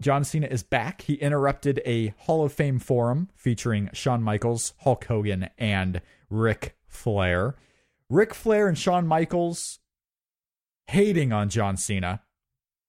John 0.00 0.24
Cena 0.24 0.46
is 0.46 0.62
back. 0.62 1.02
He 1.02 1.14
interrupted 1.14 1.82
a 1.84 2.08
Hall 2.18 2.44
of 2.44 2.52
Fame 2.52 2.78
forum 2.78 3.28
featuring 3.34 3.90
Shawn 3.92 4.22
Michaels, 4.22 4.72
Hulk 4.78 5.04
Hogan, 5.04 5.50
and 5.58 6.00
Ric 6.30 6.76
Flair. 6.86 7.56
Ric 8.08 8.34
Flair 8.34 8.66
and 8.66 8.78
Shawn 8.78 9.06
Michaels 9.06 9.78
hating 10.88 11.32
on 11.32 11.48
John 11.48 11.76
Cena, 11.76 12.22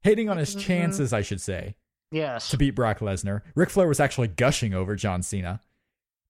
hating 0.04 0.30
on 0.30 0.38
his 0.38 0.56
Mhm. 0.56 0.60
chances, 0.62 1.14
I 1.14 1.22
should 1.22 1.42
say, 1.42 1.76
Yes. 2.12 2.50
to 2.50 2.58
beat 2.58 2.72
Brock 2.72 3.00
Lesnar. 3.00 3.42
Ric 3.56 3.70
Flair 3.70 3.88
was 3.88 4.00
actually 4.00 4.30
gushing 4.30 4.74
over 4.74 4.96
John 4.96 5.22
Cena. 5.22 5.62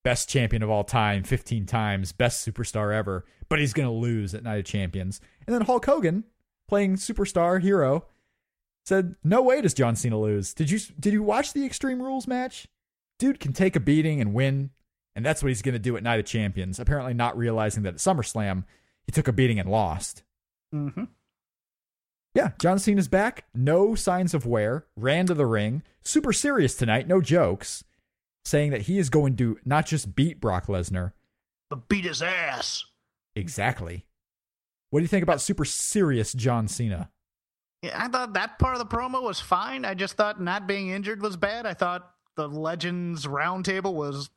Best 0.04 0.28
champion 0.30 0.64
of 0.64 0.70
all 0.70 0.84
time, 0.84 1.24
15 1.24 1.66
times, 1.68 2.12
best 2.12 2.46
superstar 2.46 2.94
ever, 2.94 3.24
but 3.50 3.60
he's 3.60 3.72
going 3.74 3.88
to 3.88 3.94
lose 3.94 4.34
at 4.34 4.44
Night 4.44 4.58
of 4.60 4.66
Champions. 4.66 5.22
And 5.46 5.54
then 5.54 5.62
Hulk 5.62 5.86
Hogan, 5.86 6.24
playing 6.68 6.96
superstar 6.96 7.62
hero, 7.62 8.08
said, 8.86 9.16
"No 9.24 9.42
way 9.42 9.62
does 9.62 9.74
John 9.74 9.96
Cena 9.96 10.20
lose. 10.20 10.54
Did 10.54 10.70
you 10.70 10.80
did 11.00 11.14
you 11.14 11.24
watch 11.24 11.54
the 11.54 11.66
Extreme 11.66 12.02
Rules 12.02 12.28
match? 12.28 12.68
Dude 13.20 13.40
can 13.40 13.54
take 13.54 13.76
a 13.76 13.80
beating 13.80 14.20
and 14.22 14.34
win, 14.34 14.72
and 15.16 15.26
that's 15.26 15.44
what 15.44 15.50
he's 15.50 15.62
going 15.62 15.74
to 15.74 15.80
do 15.80 15.96
at 15.98 16.04
Night 16.04 16.20
of 16.20 16.26
Champions. 16.26 16.80
Apparently 16.80 17.14
not 17.14 17.38
realizing 17.38 17.84
that 17.84 17.94
at 17.96 18.00
SummerSlam 18.00 18.64
he 19.06 19.12
took 19.12 19.28
a 19.28 19.34
beating 19.34 19.60
and 19.60 19.70
lost. 19.70 20.24
hmm 20.72 21.04
Yeah, 22.34 22.52
John 22.60 22.80
Cena's 22.80 23.08
back. 23.08 23.46
No 23.54 23.94
signs 23.96 24.34
of 24.34 24.46
wear. 24.46 24.86
Ran 24.96 25.28
to 25.28 25.34
the 25.34 25.46
ring. 25.46 25.84
Super 26.02 26.34
serious 26.34 26.76
tonight. 26.76 27.08
No 27.08 27.22
jokes. 27.22 27.84
Saying 28.46 28.72
that 28.72 28.84
he 28.84 28.98
is 28.98 29.10
going 29.12 29.36
to 29.38 29.60
not 29.66 29.86
just 29.86 30.16
beat 30.16 30.42
Brock 30.42 30.66
Lesnar. 30.68 31.12
But 31.70 31.88
beat 31.88 32.06
his 32.06 32.22
ass. 32.24 32.84
Exactly. 33.36 34.06
What 34.90 35.00
do 35.00 35.04
you 35.04 35.08
think 35.08 35.24
about 35.24 35.42
super 35.42 35.64
serious 35.64 36.34
John 36.34 36.68
Cena? 36.68 37.12
Yeah, 37.82 38.02
I 38.04 38.08
thought 38.10 38.34
that 38.34 38.60
part 38.60 38.76
of 38.76 38.80
the 38.80 38.86
promo 38.96 39.24
was 39.24 39.40
fine. 39.40 39.86
I 39.86 39.94
just 39.96 40.16
thought 40.16 40.40
not 40.42 40.68
being 40.68 40.90
injured 40.90 41.22
was 41.22 41.36
bad. 41.36 41.66
I 41.66 41.74
thought 41.74 42.12
the 42.36 42.48
Legends 42.48 43.26
Roundtable 43.26 43.94
was 43.94 44.30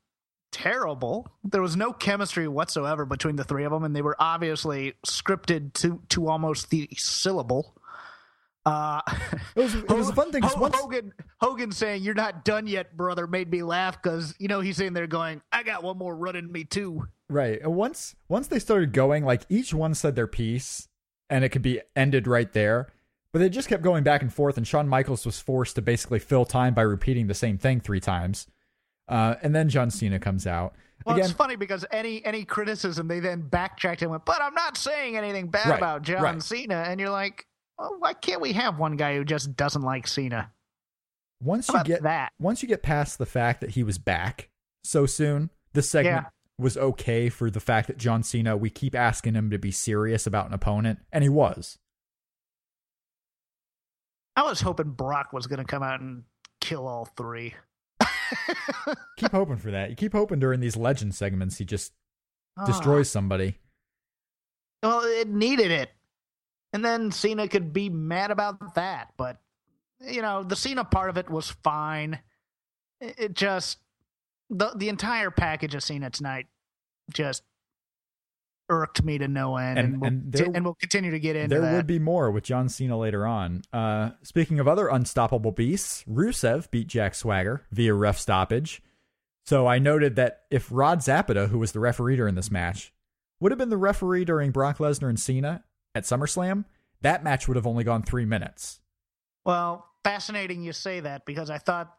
terrible. 0.51 1.27
There 1.45 1.61
was 1.61 1.77
no 1.77 1.93
chemistry 1.93 2.49
whatsoever 2.49 3.05
between 3.05 3.37
the 3.37 3.45
three 3.45 3.65
of 3.65 3.73
them, 3.73 3.85
and 3.85 3.95
they 3.95 4.03
were 4.03 4.17
obviously 4.19 4.95
scripted 5.07 5.75
to 5.75 6.01
to 6.11 6.29
almost 6.29 6.71
the 6.71 6.89
syllable. 6.97 7.77
Uh, 8.65 9.03
It 9.57 9.61
was, 9.61 9.75
it 9.75 9.89
was 9.91 10.09
a 10.09 10.15
fun 10.15 10.33
thing. 10.33 10.43
Ho- 10.43 10.59
once, 10.61 10.75
Hogan 10.75 11.13
Hogan 11.39 11.71
saying 11.71 12.03
"You're 12.03 12.15
not 12.15 12.45
done 12.47 12.67
yet, 12.67 12.97
brother" 12.97 13.27
made 13.27 13.51
me 13.51 13.63
laugh 13.63 14.03
because 14.03 14.35
you 14.39 14.49
know 14.49 14.61
he's 14.61 14.81
in 14.81 14.95
there 14.95 15.07
going, 15.07 15.43
"I 15.53 15.63
got 15.65 15.83
one 15.83 15.99
more 15.99 16.17
run 16.17 16.35
in 16.35 16.51
me 16.51 16.65
too." 16.65 17.07
right. 17.29 17.61
And 17.61 17.75
once 17.75 18.17
once 18.29 18.47
they 18.49 18.59
started 18.59 18.93
going, 18.95 19.25
like 19.25 19.43
each 19.51 19.75
one 19.75 19.93
said 19.95 20.17
their 20.17 20.27
piece, 20.27 20.89
and 21.29 21.45
it 21.45 21.51
could 21.51 21.63
be 21.63 21.83
ended 21.95 22.27
right 22.27 22.51
there. 22.55 22.89
But 23.35 23.41
they 23.41 23.49
just 23.49 23.69
kept 23.69 23.83
going 23.83 24.05
back 24.05 24.23
and 24.23 24.33
forth, 24.33 24.57
and 24.57 24.65
Shawn 24.65 24.89
Michaels 24.89 25.27
was 25.27 25.41
forced 25.41 25.75
to 25.75 25.83
basically 25.83 26.21
fill 26.21 26.45
time 26.45 26.73
by 26.73 26.83
repeating 26.83 27.27
the 27.27 27.35
same 27.35 27.59
thing 27.59 27.81
three 27.81 27.99
times. 27.99 28.47
Uh, 29.09 29.35
and 29.43 29.53
then 29.53 29.69
John 29.69 29.91
Cena 29.91 30.21
comes 30.21 30.47
out. 30.47 30.77
Well, 31.05 31.17
Again, 31.17 31.25
it's 31.31 31.35
funny 31.35 31.57
because 31.57 31.85
any 31.91 32.25
any 32.25 32.45
criticism 32.45 33.09
they 33.09 33.19
then 33.19 33.41
backtracked 33.41 34.03
and 34.03 34.11
went, 34.13 34.25
"But 34.25 34.41
I'm 34.41 34.55
not 34.55 34.77
saying 34.77 35.17
anything 35.17 35.49
bad 35.49 35.69
Right, 35.69 35.79
about 35.79 36.03
John 36.03 36.23
right. 36.23 36.41
Cena," 36.43 36.85
and 36.87 37.01
you're 37.01 37.11
like, 37.11 37.45
well, 37.77 37.97
"Why 37.99 38.15
can't 38.15 38.41
we 38.41 38.53
have 38.53 38.79
one 38.79 38.97
guy 38.97 39.17
who 39.17 39.25
just 39.25 39.57
doesn't 39.57 39.83
like 39.83 40.07
Cena?" 40.07 40.53
once 41.43 41.67
How 41.67 41.79
you 41.79 41.85
get 41.85 42.05
that? 42.05 42.31
once 42.39 42.63
you 42.63 42.69
get 42.69 42.85
past 42.85 43.19
the 43.19 43.27
fact 43.27 43.61
that 43.63 43.71
he 43.71 43.83
was 43.83 43.99
back 43.99 44.49
so 44.85 45.07
soon, 45.07 45.51
this 45.73 45.91
segment 45.91 46.23
Yeah. 46.25 46.31
was 46.65 46.77
okay 46.79 47.29
for 47.29 47.51
the 47.51 47.59
fact 47.61 47.89
that 47.89 47.99
John 47.99 48.23
Cena, 48.23 48.57
we 48.57 48.71
keep 48.71 48.95
asking 48.95 49.35
him 49.35 49.51
to 49.51 49.59
be 49.59 49.73
serious 49.73 50.25
about 50.25 50.47
an 50.47 50.55
opponent, 50.55 51.01
and 51.13 51.25
he 51.25 51.29
was. 51.29 51.79
I 54.37 54.43
was 54.43 54.61
hoping 54.61 54.91
Brock 54.91 55.33
was 55.33 55.47
going 55.47 55.59
to 55.61 55.65
come 55.65 55.83
out 55.83 56.01
and 56.01 56.25
kill 56.61 56.87
all 56.87 57.05
three. 57.05 57.55
Keep 59.17 59.31
hoping 59.33 59.57
for 59.59 59.71
that. 59.71 59.91
You 59.91 59.97
keep 59.97 60.13
hoping 60.13 60.41
during 60.41 60.61
these 60.61 60.77
legend 60.77 61.15
segments 61.15 61.59
he 61.59 61.65
just 61.65 61.93
Ah. 62.57 62.67
destroys 62.67 63.11
somebody. 63.11 63.59
Well, 64.83 65.01
it 65.01 65.29
needed 65.29 65.71
it. 65.73 65.91
And 66.73 66.85
then 66.85 67.11
Cena 67.11 67.49
could 67.49 67.73
be 67.73 67.89
mad 67.89 68.31
about 68.31 68.75
that. 68.77 69.13
But, 69.17 69.39
you 70.01 70.23
know, 70.23 70.43
the 70.45 70.55
Cena 70.57 70.85
part 70.85 71.11
of 71.11 71.17
it 71.19 71.29
was 71.31 71.51
fine. 71.51 72.21
It 73.01 73.15
it 73.19 73.35
just, 73.35 73.79
the, 74.51 74.73
the 74.77 74.89
entire 74.89 75.31
package 75.33 75.75
of 75.75 75.83
Cena 75.83 76.11
tonight 76.11 76.47
just 77.13 77.43
irked 78.69 79.03
me 79.03 79.19
to 79.19 79.29
no 79.29 79.57
end. 79.57 79.79
And- 79.79 79.89
And, 79.95 80.01
we'll, 80.01 80.09
and 80.09 80.33
there- 80.33 80.47
and 80.55 80.65
we'll 80.65 80.75
continue 80.75 81.11
to 81.11 81.21
get 81.21 81.37
into 81.37 81.49
There 81.55 81.61
that. 81.61 81.73
would 81.75 81.87
be 81.87 81.99
more 81.99 82.31
with 82.31 82.45
John 82.45 82.69
Cena 82.69 82.97
later 82.99 83.27
on. 83.27 83.63
Uh, 83.73 84.11
speaking 84.23 84.59
of 84.59 84.67
other 84.69 84.89
unstoppable 84.89 85.53
beasts, 85.53 86.03
Rusev 86.09 86.71
beat 86.71 86.87
Jack 86.87 87.15
Swagger 87.15 87.63
via 87.71 87.93
ref 87.95 88.19
stoppage. 88.19 88.83
So 89.47 89.67
I 89.67 89.79
noted 89.79 90.17
that 90.17 90.45
if 90.51 90.69
Rod 90.71 91.03
Zapata, 91.03 91.49
who 91.49 91.59
was 91.59 91.73
the 91.73 91.81
referee 91.81 92.17
during 92.17 92.35
this 92.35 92.51
match, 92.51 92.93
would 93.41 93.53
have 93.53 93.59
been 93.59 93.69
the 93.69 93.77
referee 93.77 94.25
during 94.25 94.51
Brock 94.53 94.79
Lesnar 94.79 95.09
and 95.11 95.21
Cena 95.21 95.65
at 95.95 96.05
SummerSlam, 96.05 96.65
that 97.03 97.23
match 97.23 97.47
would 97.47 97.57
have 97.57 97.67
only 97.67 97.85
gone 97.85 98.03
three 98.03 98.25
minutes. 98.25 98.81
Well, 99.45 99.87
fascinating 100.03 100.63
you 100.63 100.73
say 100.73 101.01
that 101.01 101.27
because 101.27 101.51
I 101.51 101.59
thought 101.59 101.95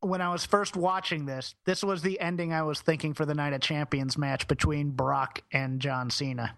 when 0.00 0.20
I 0.20 0.30
was 0.30 0.44
first 0.44 0.76
watching 0.76 1.26
this, 1.26 1.54
this 1.64 1.82
was 1.82 2.02
the 2.02 2.20
ending 2.20 2.52
I 2.52 2.62
was 2.62 2.80
thinking 2.80 3.14
for 3.14 3.24
the 3.24 3.34
Night 3.34 3.52
of 3.52 3.60
Champions 3.60 4.18
match 4.18 4.46
between 4.48 4.90
Brock 4.90 5.42
and 5.52 5.80
John 5.80 6.10
Cena. 6.10 6.56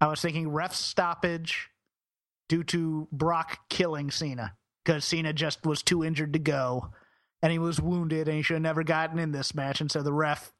I 0.00 0.06
was 0.06 0.20
thinking 0.20 0.48
ref 0.50 0.74
stoppage 0.74 1.70
due 2.48 2.64
to 2.64 3.08
Brock 3.12 3.58
killing 3.68 4.10
Cena 4.10 4.56
because 4.84 5.04
Cena 5.04 5.32
just 5.32 5.64
was 5.66 5.82
too 5.82 6.04
injured 6.04 6.32
to 6.32 6.38
go, 6.38 6.90
and 7.42 7.52
he 7.52 7.58
was 7.58 7.80
wounded, 7.80 8.28
and 8.28 8.36
he 8.36 8.42
should 8.42 8.54
have 8.54 8.62
never 8.62 8.82
gotten 8.82 9.18
in 9.18 9.32
this 9.32 9.54
match, 9.54 9.80
and 9.80 9.90
so 9.90 10.02
the 10.02 10.12
ref 10.12 10.52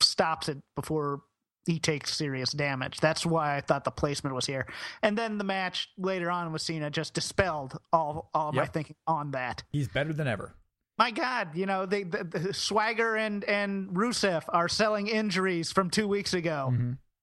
stops 0.00 0.48
it 0.48 0.58
before 0.74 1.22
he 1.66 1.78
takes 1.78 2.14
serious 2.14 2.52
damage. 2.52 3.00
That's 3.00 3.26
why 3.26 3.56
I 3.56 3.60
thought 3.60 3.84
the 3.84 3.90
placement 3.90 4.34
was 4.34 4.46
here. 4.46 4.66
And 5.02 5.18
then 5.18 5.36
the 5.36 5.44
match 5.44 5.88
later 5.98 6.30
on 6.30 6.52
with 6.52 6.62
Cena 6.62 6.90
just 6.90 7.12
dispelled 7.12 7.76
all 7.92 8.30
all 8.32 8.52
my 8.52 8.66
thinking 8.66 8.96
on 9.06 9.32
that. 9.32 9.64
He's 9.72 9.88
better 9.88 10.12
than 10.12 10.28
ever. 10.28 10.54
My 10.98 11.10
God, 11.10 11.48
you 11.54 11.66
know, 11.66 11.84
they, 11.84 12.04
the, 12.04 12.24
the 12.24 12.54
Swagger 12.54 13.16
and 13.16 13.44
and 13.44 13.90
Rusev 13.90 14.44
are 14.48 14.68
selling 14.68 15.08
injuries 15.08 15.70
from 15.70 15.90
two 15.90 16.08
weeks 16.08 16.32
ago 16.32 16.70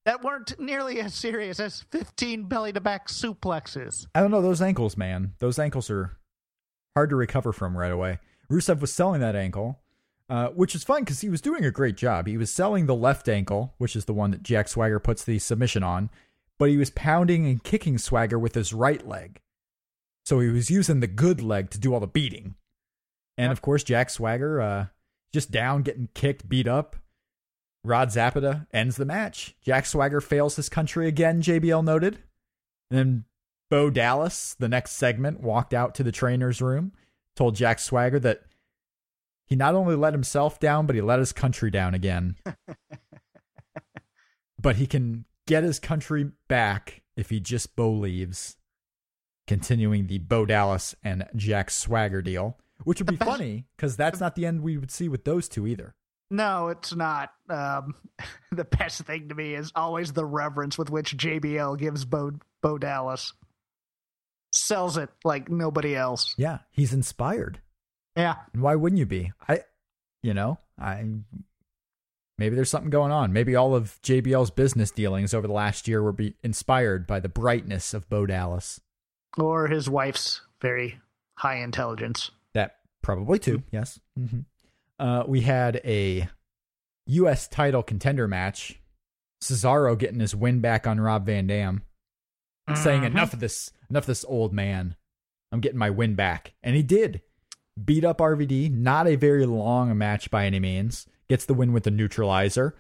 that 0.06 0.22
weren't 0.24 0.60
nearly 0.60 1.00
as 1.00 1.14
serious 1.14 1.60
as 1.60 1.86
15 1.92 2.44
belly 2.44 2.74
to 2.74 2.82
back 2.82 3.08
suplexes. 3.08 4.06
I 4.14 4.22
don't 4.22 4.32
know 4.32 4.42
those 4.42 4.62
ankles, 4.62 4.98
man. 4.98 5.34
Those 5.40 5.58
ankles 5.58 5.90
are 5.90 6.18
hard 6.96 7.10
to 7.10 7.16
recover 7.16 7.54
from 7.54 7.78
right 7.78 7.92
away. 7.92 8.20
Rusev 8.52 8.80
was 8.80 8.94
selling 8.94 9.22
that 9.22 9.36
ankle, 9.36 9.80
uh, 10.30 10.50
which 10.50 10.76
is 10.76 10.84
fun 10.84 11.02
because 11.02 11.22
he 11.22 11.30
was 11.30 11.42
doing 11.42 11.66
a 11.66 11.72
great 11.72 11.96
job. 11.96 12.28
He 12.28 12.38
was 12.38 12.52
selling 12.52 12.86
the 12.86 12.96
left 12.96 13.28
ankle, 13.30 13.74
which 13.78 13.96
is 13.96 14.06
the 14.06 14.14
one 14.14 14.32
that 14.32 14.44
Jack 14.44 14.68
Swagger 14.68 15.00
puts 15.00 15.24
the 15.24 15.40
submission 15.40 15.84
on, 15.84 16.10
but 16.60 16.70
he 16.70 16.78
was 16.78 16.90
pounding 16.92 17.48
and 17.48 17.64
kicking 17.64 17.98
Swagger 17.98 18.38
with 18.38 18.56
his 18.56 18.74
right 18.74 19.08
leg. 19.08 19.40
So 20.26 20.40
he 20.40 20.50
was 20.50 20.70
using 20.70 21.00
the 21.00 21.08
good 21.08 21.42
leg 21.42 21.70
to 21.72 21.80
do 21.80 21.94
all 21.94 22.00
the 22.00 22.08
beating. 22.08 22.56
And 23.38 23.52
of 23.52 23.62
course, 23.62 23.84
Jack 23.84 24.10
Swagger, 24.10 24.62
uh, 24.62 24.86
just 25.34 25.52
down, 25.52 25.82
getting 25.82 26.10
kicked, 26.14 26.48
beat 26.48 26.68
up. 26.68 26.96
Rod 27.84 28.12
Zapata 28.12 28.68
ends 28.72 28.96
the 28.96 29.06
match. 29.06 29.56
Jack 29.62 29.86
Swagger 29.86 30.22
fails 30.22 30.56
his 30.56 30.70
country 30.70 31.08
again, 31.08 31.42
JBL 31.42 31.84
noted. 31.84 32.20
And 32.90 33.00
then 33.00 33.26
Bo 33.70 33.90
Dallas, 33.90 34.56
the 34.58 34.70
next 34.70 34.92
segment, 34.92 35.42
walked 35.42 35.74
out 35.74 35.96
to 35.96 36.04
the 36.04 36.12
trainer's 36.12 36.62
room, 36.62 36.94
told 37.36 37.56
Jack 37.56 37.80
Swagger 37.80 38.20
that 38.20 38.44
he 39.48 39.56
not 39.56 39.76
only 39.76 39.96
let 39.96 40.14
himself 40.14 40.60
down, 40.60 40.86
but 40.86 40.96
he 40.96 41.02
let 41.02 41.20
his 41.20 41.34
country 41.34 41.70
down 41.70 41.94
again. 41.94 42.38
but 44.62 44.78
he 44.78 44.88
can 44.88 45.26
get 45.46 45.64
his 45.64 45.80
country 45.80 46.32
back 46.48 47.02
if 47.18 47.30
he 47.30 47.40
just 47.40 47.76
Bo 47.76 47.92
leaves. 47.92 48.56
Continuing 49.46 50.08
the 50.08 50.20
Bo 50.20 50.46
Dallas 50.46 50.96
and 51.04 51.28
Jack 51.36 51.70
Swagger 51.70 52.22
deal, 52.22 52.58
which 52.84 53.00
would 53.00 53.08
be 53.08 53.16
best- 53.16 53.30
funny 53.30 53.66
because 53.76 53.96
that's 53.96 54.20
not 54.20 54.36
the 54.36 54.46
end 54.46 54.62
we 54.62 54.78
would 54.78 54.92
see 54.92 55.10
with 55.10 55.24
those 55.26 55.48
two 55.48 55.68
either. 55.68 55.96
No, 56.30 56.70
it's 56.70 56.96
not. 56.96 57.32
Um, 57.50 57.96
the 58.52 58.64
best 58.64 59.02
thing 59.02 59.30
to 59.30 59.36
me 59.36 59.54
is 59.54 59.72
always 59.76 60.14
the 60.14 60.26
reverence 60.26 60.78
with 60.78 60.90
which 60.90 61.16
JBL 61.16 61.78
gives 61.78 62.06
Bo, 62.06 62.32
Bo 62.62 62.78
Dallas. 62.78 63.34
Sells 64.52 64.98
it 64.98 65.10
like 65.24 65.50
nobody 65.50 65.96
else. 65.96 66.34
Yeah, 66.38 66.60
he's 66.72 66.94
inspired. 66.94 67.60
Yeah. 68.16 68.36
And 68.54 68.62
why 68.62 68.76
wouldn't 68.76 69.00
you 69.00 69.06
be? 69.06 69.32
I, 69.48 69.62
you 70.22 70.34
know, 70.34 70.60
I 70.80 71.04
maybe 72.38 72.56
there's 72.56 72.70
something 72.70 72.92
going 72.92 73.12
on. 73.12 73.34
Maybe 73.34 73.56
all 73.56 73.76
of 73.76 74.00
JBL's 74.04 74.52
business 74.52 74.92
dealings 74.92 75.34
over 75.34 75.48
the 75.48 75.54
last 75.54 75.88
year 75.88 76.02
were 76.04 76.12
be 76.12 76.36
inspired 76.44 77.08
by 77.08 77.20
the 77.20 77.30
brightness 77.30 77.94
of 77.94 78.10
Bo 78.10 78.26
Dallas. 78.26 78.80
Or 79.38 79.68
his 79.68 79.90
wife's 79.90 80.42
very 80.62 81.00
high 81.38 81.58
intelligence. 81.58 82.32
Probably 83.04 83.38
too. 83.38 83.62
Yes. 83.72 84.00
hmm 84.18 84.40
Uh, 84.98 85.24
we 85.28 85.42
had 85.42 85.80
a 85.86 86.28
U.S. 87.08 87.48
title 87.48 87.84
contender 87.84 88.28
match. 88.28 88.80
Cesaro 89.44 89.98
getting 89.98 90.20
his 90.22 90.34
win 90.36 90.62
back 90.62 90.88
on 90.88 91.00
Rob 91.02 91.26
Van 91.26 91.46
Dam, 91.48 91.82
saying 92.76 93.02
Mhm. 93.02 93.08
enough 93.08 93.34
of 93.34 93.40
this, 93.42 93.72
enough 93.90 94.04
of 94.04 94.08
this 94.08 94.24
old 94.26 94.54
man. 94.54 94.96
I'm 95.52 95.60
getting 95.60 95.78
my 95.78 95.90
win 95.90 96.16
back, 96.16 96.54
and 96.64 96.76
he 96.78 96.82
did. 96.84 97.22
Beat 97.84 98.06
up 98.06 98.20
RVD. 98.22 98.70
Not 98.70 99.06
a 99.08 99.16
very 99.16 99.46
long 99.46 99.98
match 99.98 100.32
by 100.32 100.46
any 100.46 100.60
means. 100.60 101.06
Gets 101.28 101.46
the 101.46 101.54
win 101.54 101.74
with 101.74 101.84
the 101.84 101.92
neutralizer, 101.92 102.74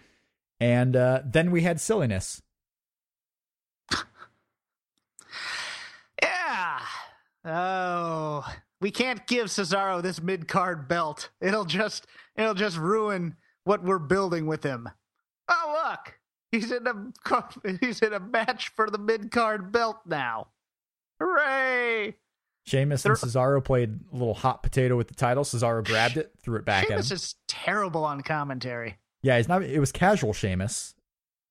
and 0.59 0.95
uh, 0.95 1.21
then 1.25 1.51
we 1.51 1.63
had 1.63 1.81
silliness. 1.81 2.41
Yeah. 6.21 6.79
Oh, 7.45 8.45
we 8.83 8.91
can't 8.91 9.25
give 9.27 9.47
Cesaro 9.47 10.01
this 10.03 10.21
mid 10.21 10.47
card 10.47 10.89
belt. 10.89 11.29
It'll 11.39 11.63
just 11.63 12.05
it'll 12.35 12.53
just 12.53 12.77
ruin 12.77 13.37
what 13.63 13.81
we're 13.81 13.97
building 13.97 14.45
with 14.45 14.61
him. 14.63 14.89
Oh 15.49 15.89
look, 15.89 16.19
he's 16.51 16.69
in 16.69 16.85
a 16.85 17.77
he's 17.79 18.01
in 18.01 18.13
a 18.13 18.19
match 18.19 18.69
for 18.75 18.89
the 18.89 18.97
mid 18.97 19.31
card 19.31 19.71
belt 19.71 20.01
now. 20.05 20.49
Hooray! 21.19 22.17
Sheamus 22.65 23.05
and 23.05 23.15
Cesaro 23.15 23.63
played 23.63 23.99
a 24.11 24.15
little 24.15 24.33
hot 24.33 24.63
potato 24.63 24.97
with 24.97 25.07
the 25.07 25.15
title. 25.15 25.43
Cesaro 25.45 25.83
grabbed 25.83 26.17
it, 26.17 26.33
threw 26.41 26.57
it 26.57 26.65
back 26.65 26.83
at 26.83 26.89
Sheamus 26.89 27.11
him. 27.11 27.15
is 27.15 27.35
terrible 27.47 28.03
on 28.03 28.21
commentary. 28.21 28.97
Yeah, 29.21 29.37
he's 29.37 29.47
not. 29.47 29.63
It 29.63 29.79
was 29.79 29.93
casual 29.93 30.33
Sheamus, 30.33 30.93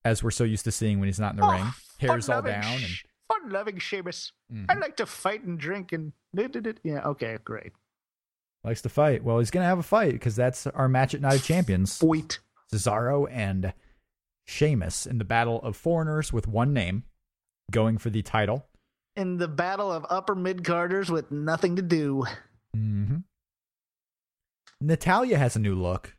as 0.05 0.23
we're 0.23 0.31
so 0.31 0.45
used 0.45 0.65
to 0.65 0.73
seeing 0.73 1.01
when 1.01 1.09
he's 1.09 1.21
not 1.21 1.33
in 1.33 1.41
the 1.41 1.47
oh, 1.47 1.53
ring. 1.53 1.67
Hair's 1.99 2.29
all 2.29 2.43
down, 2.43 2.65
and 2.65 2.93
fun 3.41 3.51
loving 3.51 3.79
Sheamus. 3.79 4.33
Mhm. 4.53 4.67
I 4.69 4.75
like 4.75 4.97
to 4.99 5.07
fight 5.07 5.43
and 5.45 5.59
drink 5.59 5.93
and 5.93 6.13
yeah. 6.85 7.07
Okay, 7.07 7.39
great. 7.45 7.73
likes 8.65 8.83
to 8.83 8.89
fight. 8.89 9.25
Well, 9.25 9.39
he's 9.41 9.51
gonna 9.51 9.67
have 9.67 9.79
a 9.79 9.83
fight 9.83 10.13
because 10.13 10.37
that's 10.37 10.67
our 10.69 10.89
match 10.89 11.15
at 11.15 11.21
Night 11.21 11.35
of 11.37 11.45
Champions. 11.45 11.93
Sweet. 11.93 12.39
Cesaro 12.73 13.27
and 13.31 13.75
Sheamus 14.47 15.07
in 15.07 15.19
the 15.19 15.25
battle 15.25 15.61
of 15.63 15.77
foreigners 15.77 16.33
with 16.33 16.47
one 16.49 16.73
name, 16.73 17.05
going 17.71 17.99
for 17.99 18.09
the 18.11 18.23
title. 18.23 18.67
In 19.17 19.37
the 19.37 19.49
battle 19.49 19.91
of 19.93 20.07
upper 20.09 20.35
mid 20.35 20.65
carders 20.65 21.11
with 21.11 21.31
nothing 21.31 21.77
to 21.77 21.83
do. 21.83 22.25
hmm 22.75 23.17
Natalya 24.81 25.39
has 25.39 25.55
a 25.57 25.61
new 25.61 25.75
look. 25.75 26.17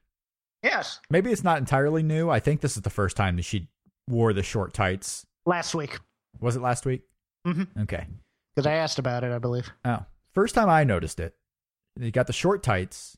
Yes, 0.61 1.01
Maybe 1.09 1.31
it's 1.31 1.43
not 1.43 1.57
entirely 1.57 2.03
new. 2.03 2.29
I 2.29 2.39
think 2.39 2.61
this 2.61 2.77
is 2.77 2.83
the 2.83 2.89
first 2.89 3.17
time 3.17 3.35
that 3.35 3.41
she 3.43 3.67
wore 4.09 4.31
the 4.31 4.43
short 4.43 4.73
tights. 4.73 5.25
last 5.45 5.75
week 5.75 5.99
Was 6.39 6.55
it 6.55 6.61
last 6.61 6.85
week? 6.85 7.03
Mhm. 7.45 7.67
Okay. 7.83 8.07
because 8.55 8.67
I 8.67 8.73
asked 8.73 8.99
about 8.99 9.23
it. 9.23 9.31
I 9.31 9.39
believe. 9.39 9.69
Oh, 9.83 10.05
first 10.33 10.53
time 10.55 10.69
I 10.69 10.83
noticed 10.83 11.19
it. 11.19 11.35
You 11.99 12.11
got 12.11 12.27
the 12.27 12.33
short 12.33 12.63
tights. 12.63 13.17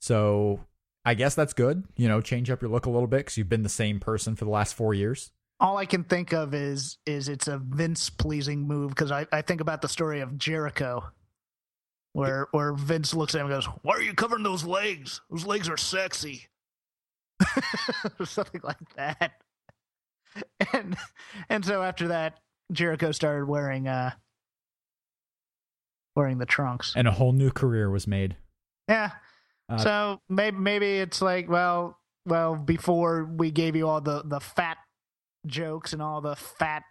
So 0.00 0.60
I 1.04 1.14
guess 1.14 1.34
that's 1.34 1.52
good. 1.52 1.84
You 1.96 2.08
know, 2.08 2.20
change 2.20 2.50
up 2.50 2.60
your 2.62 2.70
look 2.70 2.86
a 2.86 2.90
little 2.90 3.06
bit 3.08 3.18
because 3.18 3.36
you've 3.36 3.48
been 3.48 3.62
the 3.62 3.68
same 3.68 3.98
person 4.00 4.36
for 4.36 4.44
the 4.44 4.50
last 4.50 4.74
four 4.74 4.92
years. 4.94 5.30
All 5.58 5.76
I 5.78 5.86
can 5.86 6.04
think 6.04 6.32
of 6.32 6.52
is 6.54 6.98
is 7.06 7.28
it's 7.28 7.48
a 7.48 7.58
Vince 7.58 8.10
pleasing 8.10 8.66
move 8.68 8.90
because 8.90 9.10
I, 9.10 9.26
I 9.32 9.40
think 9.42 9.60
about 9.62 9.80
the 9.82 9.88
story 9.88 10.20
of 10.20 10.36
Jericho, 10.36 11.04
where 12.12 12.48
where 12.52 12.74
Vince 12.74 13.14
looks 13.14 13.34
at 13.34 13.40
him 13.40 13.46
and 13.46 13.54
goes, 13.54 13.66
"Why 13.82 13.94
are 13.94 14.02
you 14.02 14.12
covering 14.12 14.42
those 14.42 14.64
legs? 14.64 15.22
Those 15.30 15.46
legs 15.46 15.68
are 15.70 15.78
sexy," 15.78 16.46
something 18.24 18.60
like 18.62 18.76
that. 18.96 19.32
And 20.72 20.96
and 21.48 21.64
so 21.64 21.82
after 21.82 22.08
that, 22.08 22.40
Jericho 22.72 23.12
started 23.12 23.46
wearing 23.46 23.86
uh 23.88 24.12
wearing 26.14 26.38
the 26.38 26.46
trunks. 26.46 26.92
And 26.96 27.06
a 27.06 27.12
whole 27.12 27.32
new 27.32 27.50
career 27.50 27.90
was 27.90 28.06
made. 28.06 28.36
Yeah. 28.88 29.10
Uh, 29.68 29.78
so 29.78 30.20
maybe 30.28 30.56
maybe 30.56 30.98
it's 30.98 31.20
like 31.20 31.48
well 31.48 31.98
well 32.24 32.56
before 32.56 33.24
we 33.24 33.50
gave 33.50 33.76
you 33.76 33.88
all 33.88 34.00
the 34.00 34.22
the 34.24 34.40
fat 34.40 34.78
jokes 35.46 35.92
and 35.92 36.00
all 36.02 36.20
the 36.20 36.36
fat 36.36 36.82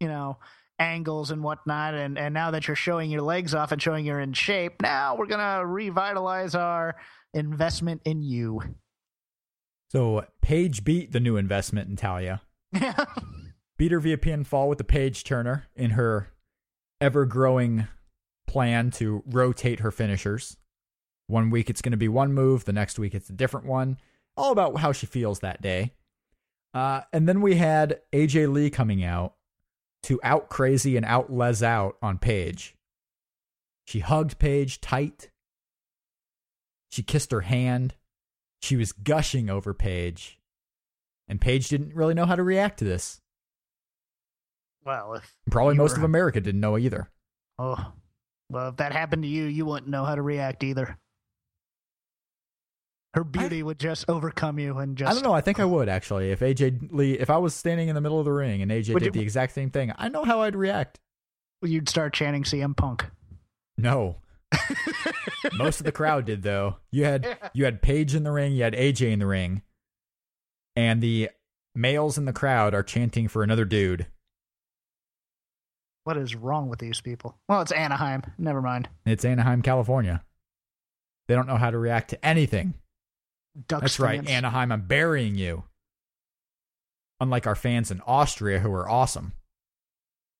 you 0.00 0.08
know 0.08 0.38
angles 0.78 1.30
and 1.30 1.42
whatnot 1.42 1.94
and 1.94 2.18
and 2.18 2.32
now 2.32 2.50
that 2.50 2.66
you're 2.66 2.74
showing 2.74 3.10
your 3.10 3.20
legs 3.20 3.54
off 3.54 3.70
and 3.72 3.82
showing 3.82 4.04
you're 4.04 4.20
in 4.20 4.32
shape 4.32 4.80
now 4.80 5.14
we're 5.14 5.26
gonna 5.26 5.64
revitalize 5.66 6.54
our 6.54 6.96
investment 7.34 8.00
in 8.06 8.22
you 8.22 8.62
So 9.90 10.24
Paige 10.40 10.84
beat 10.84 11.12
the 11.12 11.20
new 11.20 11.36
investment 11.36 11.90
in 11.90 11.96
Talia. 11.96 12.40
Beat 13.78 13.92
her 13.92 14.00
via 14.00 14.16
pinfall 14.16 14.68
with 14.68 14.78
the 14.78 14.84
Paige 14.84 15.24
Turner 15.24 15.66
in 15.74 15.90
her 15.92 16.28
ever 17.00 17.24
growing 17.24 17.86
plan 18.46 18.90
to 18.90 19.22
rotate 19.26 19.80
her 19.80 19.90
finishers. 19.90 20.56
One 21.26 21.50
week 21.50 21.70
it's 21.70 21.82
going 21.82 21.92
to 21.92 21.96
be 21.96 22.08
one 22.08 22.32
move, 22.32 22.64
the 22.64 22.72
next 22.72 22.98
week 22.98 23.14
it's 23.14 23.30
a 23.30 23.34
different 23.34 23.66
one. 23.66 23.98
All 24.36 24.52
about 24.52 24.78
how 24.78 24.92
she 24.92 25.06
feels 25.06 25.40
that 25.40 25.62
day. 25.62 25.92
Uh, 26.74 27.02
and 27.12 27.28
then 27.28 27.40
we 27.40 27.56
had 27.56 28.00
AJ 28.12 28.52
Lee 28.52 28.70
coming 28.70 29.04
out 29.04 29.34
to 30.04 30.20
out 30.22 30.48
crazy 30.48 30.96
and 30.96 31.04
out 31.04 31.32
les 31.32 31.62
out 31.62 31.96
on 32.02 32.18
Paige. 32.18 32.76
She 33.84 34.00
hugged 34.00 34.38
Paige 34.38 34.80
tight. 34.80 35.30
She 36.90 37.02
kissed 37.02 37.32
her 37.32 37.42
hand. 37.42 37.94
She 38.60 38.76
was 38.76 38.92
gushing 38.92 39.48
over 39.48 39.72
Paige. 39.74 40.39
And 41.30 41.40
Paige 41.40 41.68
didn't 41.68 41.94
really 41.94 42.12
know 42.12 42.26
how 42.26 42.34
to 42.36 42.42
react 42.42 42.80
to 42.80 42.84
this. 42.84 43.20
well 44.84 45.14
if 45.14 45.32
Probably 45.50 45.76
most 45.76 45.92
were- 45.92 45.98
of 45.98 46.04
America 46.04 46.40
didn't 46.40 46.60
know 46.60 46.76
either. 46.76 47.08
oh 47.58 47.92
well 48.50 48.68
if 48.70 48.76
that 48.76 48.92
happened 48.92 49.22
to 49.22 49.28
you 49.28 49.44
you 49.44 49.64
wouldn't 49.64 49.88
know 49.90 50.04
how 50.04 50.14
to 50.16 50.22
react 50.22 50.62
either 50.64 50.98
her 53.14 53.24
beauty 53.24 53.62
would 53.62 53.78
just 53.78 54.04
overcome 54.08 54.58
you 54.58 54.78
and 54.78 54.96
just 54.96 55.10
I 55.10 55.14
don't 55.14 55.24
know. 55.24 55.32
I 55.34 55.40
think 55.40 55.58
I 55.58 55.64
would 55.64 55.88
actually. 55.88 56.30
If 56.30 56.40
AJ 56.40 56.92
Lee, 56.92 57.14
if 57.14 57.28
I 57.28 57.38
was 57.38 57.54
standing 57.54 57.88
in 57.88 57.96
the 57.96 58.00
middle 58.00 58.20
of 58.20 58.24
the 58.24 58.32
ring 58.32 58.62
and 58.62 58.70
AJ 58.70 58.94
did 58.94 59.02
you- 59.06 59.10
the 59.10 59.20
exact 59.20 59.52
same 59.52 59.70
thing, 59.70 59.92
I 59.98 60.08
know 60.08 60.22
how 60.24 60.42
I'd 60.42 60.54
react. 60.54 60.98
you'd 61.62 61.88
start 61.88 62.12
chanting 62.14 62.44
CM 62.44 62.76
Punk 62.76 63.06
No. 63.76 64.16
Most 65.58 65.80
of 65.80 65.86
the 65.86 65.92
crowd 65.92 66.24
did 66.24 66.42
though. 66.42 66.76
You 66.92 67.04
had 67.04 67.38
you 67.52 67.64
had 67.64 67.82
Paige 67.82 68.14
in 68.14 68.22
the 68.24 68.32
ring, 68.32 68.52
you 68.52 68.62
had 68.62 68.74
AJ 68.74 69.10
in 69.12 69.18
the 69.18 69.26
ring, 69.26 69.62
and 70.76 71.02
the 71.02 71.30
males 71.74 72.18
in 72.18 72.24
the 72.24 72.32
crowd 72.32 72.74
are 72.74 72.82
chanting 72.82 73.28
for 73.28 73.42
another 73.42 73.64
dude. 73.64 74.06
What 76.04 76.16
is 76.16 76.34
wrong 76.34 76.68
with 76.68 76.78
these 76.78 77.00
people? 77.00 77.38
Well, 77.48 77.60
it's 77.60 77.72
Anaheim. 77.72 78.22
Never 78.38 78.62
mind. 78.62 78.88
It's 79.04 79.24
Anaheim, 79.24 79.62
California. 79.62 80.24
They 81.28 81.34
don't 81.34 81.46
know 81.46 81.56
how 81.56 81.70
to 81.70 81.78
react 81.78 82.10
to 82.10 82.26
anything. 82.26 82.74
Ducks 83.68 83.82
That's 83.82 84.00
right. 84.00 84.28
Anaheim, 84.28 84.72
I'm 84.72 84.82
burying 84.82 85.34
you. 85.34 85.64
Unlike 87.20 87.46
our 87.46 87.54
fans 87.54 87.90
in 87.90 88.00
Austria 88.06 88.60
who 88.60 88.72
are 88.72 88.88
awesome. 88.88 89.32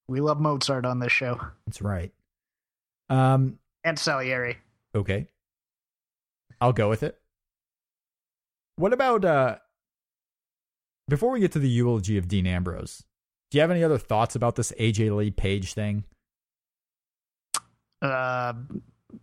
We 0.09 0.21
love 0.21 0.41
Mozart 0.41 0.87
on 0.87 0.99
this 0.99 1.13
show. 1.13 1.39
That's 1.67 1.83
right. 1.83 2.13
Um, 3.11 3.59
And 3.85 3.99
Salieri. 3.99 4.59
okay. 4.95 5.29
I'll 6.61 6.73
go 6.73 6.89
with 6.89 7.03
it. 7.03 7.19
What 8.77 8.93
about 8.93 9.25
uh 9.25 9.57
before 11.11 11.31
we 11.31 11.41
get 11.41 11.53
to 11.53 11.59
the 11.59 11.69
eulogy 11.69 12.17
of 12.17 12.29
Dean 12.29 12.47
Ambrose, 12.47 13.05
do 13.51 13.59
you 13.59 13.63
have 13.63 13.71
any 13.71 13.85
other 13.85 13.99
thoughts 13.99 14.37
about 14.37 14.57
this 14.57 14.73
AJ 14.79 15.15
Lee 15.15 15.31
Paige 15.31 15.75
thing? 15.75 16.05
Uh, 18.01 18.55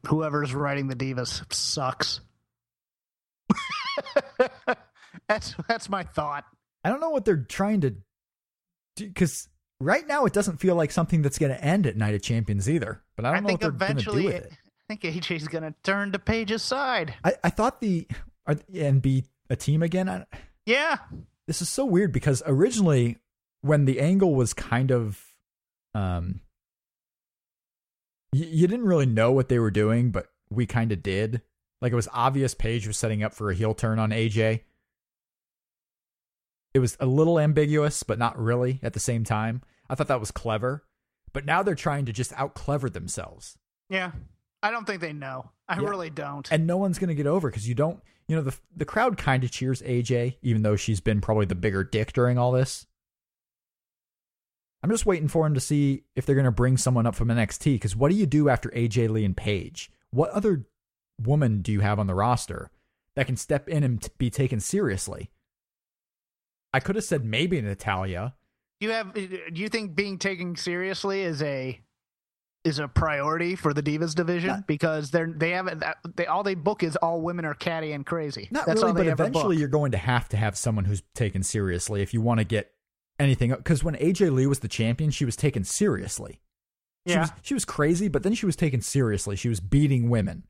whoever's 0.06 0.54
writing 0.54 0.88
the 0.88 0.96
divas 0.96 1.52
sucks. 1.52 2.20
that's 5.28 5.56
that's 5.68 5.90
my 5.90 6.04
thought. 6.04 6.46
I 6.84 6.90
don't 6.90 7.00
know 7.00 7.10
what 7.10 7.26
they're 7.26 7.38
trying 7.38 7.82
to 7.82 7.96
do 8.96 9.08
because 9.08 9.48
right 9.80 10.06
now 10.06 10.26
it 10.26 10.34
doesn't 10.34 10.58
feel 10.58 10.76
like 10.76 10.92
something 10.92 11.22
that's 11.22 11.40
going 11.40 11.52
to 11.52 11.64
end 11.64 11.88
at 11.88 11.98
Night 11.98 12.14
of 12.14 12.22
Champions 12.22 12.70
either. 12.70 13.02
But 13.16 13.26
I 13.26 13.34
don't 13.34 13.44
know 13.44 13.48
think 13.50 13.62
what 13.64 13.80
they're 13.80 13.88
going 13.88 13.98
to 13.98 14.12
do 14.12 14.24
with 14.26 14.36
it. 14.36 14.52
I 14.90 14.96
think 14.96 15.02
AJ's 15.02 15.50
gonna 15.50 15.74
turn 15.84 16.14
to 16.14 16.20
Paige's 16.20 16.64
side. 16.64 17.14
I, 17.22 17.34
I 17.44 17.50
thought 17.50 17.82
the 17.82 18.08
are, 18.46 18.56
and 18.74 19.02
be 19.02 19.26
a 19.50 19.56
team 19.58 19.84
again. 19.84 20.08
I, 20.08 20.24
Yeah, 20.66 20.98
this 21.48 21.62
is 21.62 21.70
so 21.70 21.86
weird 21.86 22.12
because 22.12 22.44
originally 22.46 23.18
when 23.62 23.86
the 23.86 24.00
angle 24.00 24.36
was 24.36 24.54
kind 24.54 24.92
of 24.92 25.22
um 25.96 26.42
y- 28.34 28.40
you 28.52 28.68
didn't 28.68 28.86
really 28.86 29.06
know 29.06 29.32
what 29.32 29.50
they 29.50 29.60
were 29.60 29.72
doing 29.72 30.12
but 30.12 30.28
we 30.50 30.66
kind 30.66 30.92
of 30.92 31.02
did 31.04 31.42
like 31.82 31.92
it 31.92 31.96
was 31.96 32.08
obvious 32.14 32.54
Paige 32.54 32.88
was 32.88 32.98
setting 32.98 33.24
up 33.24 33.34
for 33.34 33.50
a 33.52 33.56
heel 33.56 33.74
turn 33.74 34.00
on 34.00 34.12
AJ 34.12 34.62
it 36.74 36.80
was 36.80 36.98
a 37.00 37.06
little 37.06 37.40
ambiguous 37.40 38.04
but 38.04 38.20
not 38.20 38.38
really 38.38 38.80
at 38.84 38.94
the 38.94 39.00
same 39.00 39.24
time 39.24 39.62
I 39.90 39.96
thought 39.96 40.08
that 40.08 40.20
was 40.20 40.32
clever 40.32 40.84
but 41.34 41.46
now 41.46 41.64
they're 41.64 41.76
trying 41.76 42.06
to 42.06 42.14
just 42.14 42.34
out 42.34 42.54
clever 42.56 42.90
themselves 42.90 43.58
yeah. 43.90 44.12
I 44.62 44.72
don't 44.72 44.86
think 44.86 45.00
they 45.00 45.14
know. 45.14 45.52
I 45.70 45.80
Yeah. 45.80 45.88
really 45.88 46.10
don't. 46.10 46.52
and 46.52 46.68
no 46.68 46.76
one's 46.78 47.00
going 47.00 47.08
to 47.10 47.16
get 47.16 47.28
over 47.28 47.50
because 47.50 47.70
you 47.70 47.76
don't 47.76 48.02
you 48.28 48.36
know 48.36 48.42
the 48.42 48.56
the 48.76 48.86
crowd 48.86 49.18
kind 49.18 49.44
of 49.44 49.52
cheers 49.52 49.82
AJ 49.82 50.36
even 50.42 50.62
though 50.62 50.76
she's 50.76 51.00
been 51.00 51.22
probably 51.22 51.46
the 51.46 51.56
bigger 51.56 51.84
dick 51.84 52.14
during 52.14 52.38
all 52.38 52.52
this. 52.52 52.86
I'm 54.84 54.92
just 54.92 55.06
waiting 55.06 55.28
for 55.28 55.46
him 55.46 55.54
to 55.56 55.60
see 55.60 56.04
if 56.16 56.26
they're 56.26 56.36
going 56.36 56.46
to 56.46 56.52
bring 56.52 56.78
someone 56.78 57.08
up 57.08 57.16
from 57.16 57.30
NXT 57.30 57.76
because 57.76 57.96
what 57.96 58.12
do 58.12 58.16
you 58.16 58.26
do 58.26 58.48
after 58.48 58.70
AJ 58.70 59.10
Lee 59.10 59.26
and 59.26 59.36
Paige? 59.36 59.90
What 60.12 60.30
other 60.32 60.68
woman 61.22 61.62
do 61.62 61.72
you 61.72 61.80
have 61.80 62.00
on 62.00 62.08
the 62.08 62.14
roster 62.14 62.70
that 63.16 63.26
can 63.26 63.38
step 63.38 63.68
in 63.68 63.84
and 63.84 64.02
t- 64.02 64.10
be 64.18 64.30
taken 64.30 64.60
seriously? 64.60 65.32
I 66.74 66.80
could 66.80 66.96
have 66.96 67.06
said 67.06 67.26
maybe 67.26 67.60
Natalya. 67.60 68.36
You 68.80 68.92
have? 68.92 69.14
Do 69.16 69.40
you 69.54 69.70
think 69.70 69.96
being 69.96 70.20
taken 70.20 70.56
seriously 70.56 71.22
is 71.22 71.42
a 71.42 71.82
is 72.68 72.80
a 72.80 72.88
priority 72.88 73.56
for 73.56 73.74
the 73.74 73.82
divas 73.82 74.14
division 74.14 74.50
Not- 74.50 74.68
because 74.68 75.10
they're 75.12 75.32
they 75.32 75.52
haven't 75.52 75.84
they 76.16 76.26
all 76.26 76.44
they 76.44 76.56
book 76.56 76.84
is 76.84 76.96
all 76.98 77.22
women 77.22 77.46
are 77.46 77.54
catty 77.54 77.92
and 77.94 78.06
crazy. 78.06 78.48
Not 78.52 78.66
That's 78.66 78.82
really, 78.82 78.90
all 78.92 78.98
but 78.98 79.08
eventually 79.08 79.56
book. 79.56 79.60
you're 79.60 79.70
going 79.70 79.92
to 79.94 79.98
have 79.98 80.28
to 80.30 80.38
have 80.38 80.58
someone 80.58 80.86
who's 80.86 81.02
taken 81.16 81.44
seriously 81.44 82.02
if 82.02 82.14
you 82.14 82.22
want 82.22 82.40
to 82.40 82.44
get 82.44 82.72
anything. 83.20 83.52
Because 83.52 83.84
when 83.84 83.96
AJ 83.96 84.32
Lee 84.34 84.46
was 84.48 84.60
the 84.60 84.68
champion, 84.68 85.10
she 85.12 85.26
was 85.26 85.36
taken 85.36 85.64
seriously. 85.64 86.42
She 87.08 87.14
Yeah. 87.14 87.22
was 87.22 87.32
she 87.42 87.54
was 87.54 87.66
crazy, 87.66 88.08
but 88.08 88.24
then 88.24 88.34
she 88.34 88.46
was 88.46 88.56
taken 88.56 88.82
seriously. 88.82 89.36
She 89.36 89.50
was 89.50 89.60
beating 89.60 90.10
women. 90.10 90.44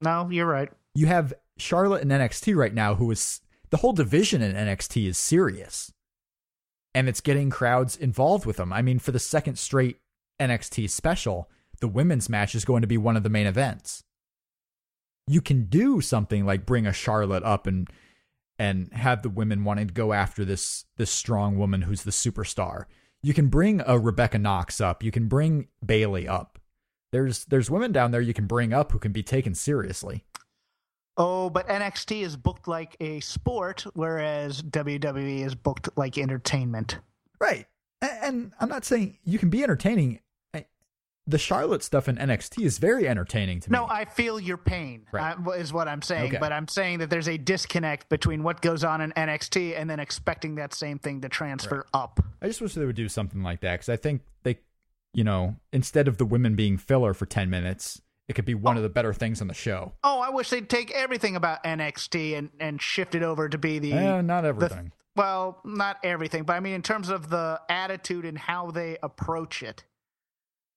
No, 0.00 0.28
you're 0.30 0.46
right. 0.46 0.70
You 0.94 1.06
have 1.06 1.34
Charlotte 1.58 2.02
in 2.02 2.08
NXT 2.08 2.54
right 2.56 2.72
now, 2.74 2.94
who 2.94 3.10
is 3.10 3.40
the 3.70 3.78
whole 3.78 3.92
division 3.92 4.42
in 4.42 4.54
NXT 4.54 5.06
is 5.08 5.18
serious, 5.18 5.92
and 6.94 7.08
it's 7.08 7.20
getting 7.20 7.50
crowds 7.50 7.96
involved 7.96 8.46
with 8.46 8.56
them. 8.58 8.72
I 8.72 8.82
mean, 8.82 8.98
for 9.00 9.10
the 9.12 9.18
second 9.18 9.58
straight 9.58 9.98
NXT 10.40 10.88
special, 10.90 11.48
the 11.84 11.88
women's 11.88 12.30
match 12.30 12.54
is 12.54 12.64
going 12.64 12.80
to 12.80 12.88
be 12.88 12.96
one 12.96 13.14
of 13.14 13.24
the 13.24 13.28
main 13.28 13.46
events. 13.46 14.04
You 15.26 15.42
can 15.42 15.66
do 15.66 16.00
something 16.00 16.46
like 16.46 16.64
bring 16.64 16.86
a 16.86 16.94
Charlotte 16.94 17.42
up 17.42 17.66
and 17.66 17.90
and 18.58 18.90
have 18.94 19.20
the 19.20 19.28
women 19.28 19.64
wanting 19.64 19.88
to 19.88 19.92
go 19.92 20.14
after 20.14 20.46
this 20.46 20.86
this 20.96 21.10
strong 21.10 21.58
woman 21.58 21.82
who's 21.82 22.04
the 22.04 22.10
superstar. 22.10 22.84
You 23.22 23.34
can 23.34 23.48
bring 23.48 23.82
a 23.86 23.98
Rebecca 23.98 24.38
Knox 24.38 24.80
up. 24.80 25.02
You 25.02 25.10
can 25.10 25.28
bring 25.28 25.68
Bayley 25.84 26.26
up. 26.26 26.58
There's 27.12 27.44
there's 27.44 27.70
women 27.70 27.92
down 27.92 28.12
there 28.12 28.22
you 28.22 28.32
can 28.32 28.46
bring 28.46 28.72
up 28.72 28.90
who 28.90 28.98
can 28.98 29.12
be 29.12 29.22
taken 29.22 29.54
seriously. 29.54 30.24
Oh, 31.18 31.50
but 31.50 31.68
NXT 31.68 32.22
is 32.22 32.34
booked 32.34 32.66
like 32.66 32.96
a 32.98 33.20
sport, 33.20 33.84
whereas 33.92 34.62
WWE 34.62 35.44
is 35.44 35.54
booked 35.54 35.90
like 35.96 36.16
entertainment. 36.16 37.00
Right. 37.38 37.66
And 38.00 38.52
I'm 38.58 38.70
not 38.70 38.86
saying 38.86 39.18
you 39.22 39.38
can 39.38 39.50
be 39.50 39.62
entertaining. 39.62 40.20
The 41.26 41.38
Charlotte 41.38 41.82
stuff 41.82 42.06
in 42.08 42.16
NXT 42.16 42.62
is 42.64 42.76
very 42.78 43.08
entertaining 43.08 43.60
to 43.60 43.70
me. 43.72 43.78
No, 43.78 43.86
I 43.86 44.04
feel 44.04 44.38
your 44.38 44.58
pain. 44.58 45.06
Right. 45.10 45.34
I- 45.38 45.50
is 45.52 45.72
what 45.72 45.88
I'm 45.88 46.02
saying. 46.02 46.28
Okay. 46.32 46.36
But 46.38 46.52
I'm 46.52 46.68
saying 46.68 46.98
that 46.98 47.08
there's 47.08 47.28
a 47.28 47.38
disconnect 47.38 48.10
between 48.10 48.42
what 48.42 48.60
goes 48.60 48.84
on 48.84 49.00
in 49.00 49.10
NXT 49.12 49.78
and 49.78 49.88
then 49.88 50.00
expecting 50.00 50.56
that 50.56 50.74
same 50.74 50.98
thing 50.98 51.22
to 51.22 51.30
transfer 51.30 51.86
up. 51.94 52.20
I 52.42 52.46
just 52.48 52.60
wish 52.60 52.74
they 52.74 52.84
would 52.84 52.94
do 52.96 53.08
something 53.08 53.42
like 53.42 53.60
that 53.60 53.72
because 53.74 53.88
I 53.88 53.96
think 53.96 54.20
they, 54.42 54.58
you 55.14 55.24
know, 55.24 55.56
instead 55.72 56.08
of 56.08 56.18
the 56.18 56.26
women 56.26 56.56
being 56.56 56.76
filler 56.76 57.14
for 57.14 57.24
10 57.24 57.48
minutes, 57.48 58.02
it 58.28 58.34
could 58.34 58.44
be 58.44 58.54
one 58.54 58.76
of 58.76 58.82
the 58.82 58.88
better 58.90 59.14
things 59.14 59.40
on 59.40 59.48
the 59.48 59.54
show. 59.54 59.92
Oh, 60.02 60.20
I 60.20 60.28
wish 60.28 60.50
they'd 60.50 60.68
take 60.68 60.90
everything 60.90 61.36
about 61.36 61.64
NXT 61.64 62.36
and, 62.36 62.50
and 62.60 62.82
shift 62.82 63.14
it 63.14 63.22
over 63.22 63.48
to 63.48 63.56
be 63.56 63.78
the 63.78 63.92
Eh, 63.94 64.20
not 64.20 64.42
the- 64.42 64.48
everything. 64.48 64.92
well, 65.16 65.60
not 65.64 65.96
everything, 66.04 66.42
but 66.44 66.52
I 66.54 66.60
mean 66.60 66.74
in 66.74 66.82
terms 66.82 67.08
of 67.08 67.30
the 67.30 67.60
attitude 67.70 68.26
and 68.26 68.36
how 68.36 68.70
they 68.70 68.98
approach 69.02 69.62
it. 69.62 69.84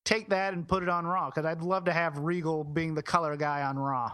Take 0.07 0.29
that 0.29 0.53
and 0.53 0.65
put 0.65 0.83
it 0.83 0.89
on 0.89 1.05
Raw 1.05 1.29
because 1.29 1.43
I'd 1.43 1.61
love 1.61 1.83
to 1.83 1.91
have 1.91 2.17
Regal 2.19 2.63
being 2.63 2.95
the 2.95 3.03
color 3.03 3.35
guy 3.35 3.61
on 3.63 3.77
Raw. 3.77 4.13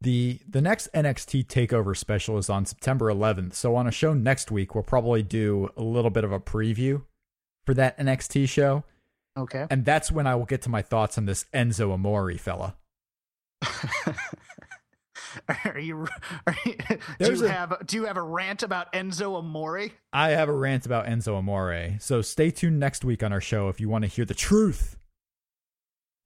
The 0.00 0.38
the 0.48 0.60
next 0.60 0.88
NXT 0.94 1.46
takeover 1.48 1.96
special 1.96 2.38
is 2.38 2.48
on 2.48 2.64
September 2.66 3.12
11th. 3.12 3.54
So 3.54 3.74
on 3.74 3.88
a 3.88 3.90
show 3.90 4.14
next 4.14 4.52
week, 4.52 4.76
we'll 4.76 4.84
probably 4.84 5.24
do 5.24 5.70
a 5.76 5.82
little 5.82 6.12
bit 6.12 6.22
of 6.22 6.30
a 6.30 6.38
preview 6.38 7.02
for 7.66 7.74
that 7.74 7.98
NXT 7.98 8.48
show, 8.48 8.84
Okay. 9.36 9.66
and 9.68 9.84
that's 9.84 10.12
when 10.12 10.28
I 10.28 10.36
will 10.36 10.44
get 10.44 10.62
to 10.62 10.68
my 10.70 10.82
thoughts 10.82 11.18
on 11.18 11.24
this 11.24 11.46
Enzo 11.52 11.92
Amore 11.92 12.34
fella. 12.34 12.76
are 15.64 15.78
you? 15.80 16.06
Are 16.46 16.54
you 16.64 16.76
do 17.18 17.34
you 17.34 17.46
a- 17.46 17.48
have 17.48 17.84
do 17.86 17.96
you 17.96 18.04
have 18.04 18.16
a 18.16 18.22
rant 18.22 18.62
about 18.62 18.92
Enzo 18.92 19.34
Amore? 19.36 19.88
I 20.12 20.30
have 20.30 20.48
a 20.48 20.52
rant 20.54 20.86
about 20.86 21.06
Enzo 21.06 21.34
Amore. 21.36 21.96
So 21.98 22.22
stay 22.22 22.52
tuned 22.52 22.78
next 22.78 23.04
week 23.04 23.24
on 23.24 23.32
our 23.32 23.40
show 23.40 23.68
if 23.68 23.80
you 23.80 23.88
want 23.88 24.02
to 24.02 24.08
hear 24.08 24.24
the 24.24 24.34
truth 24.34 24.96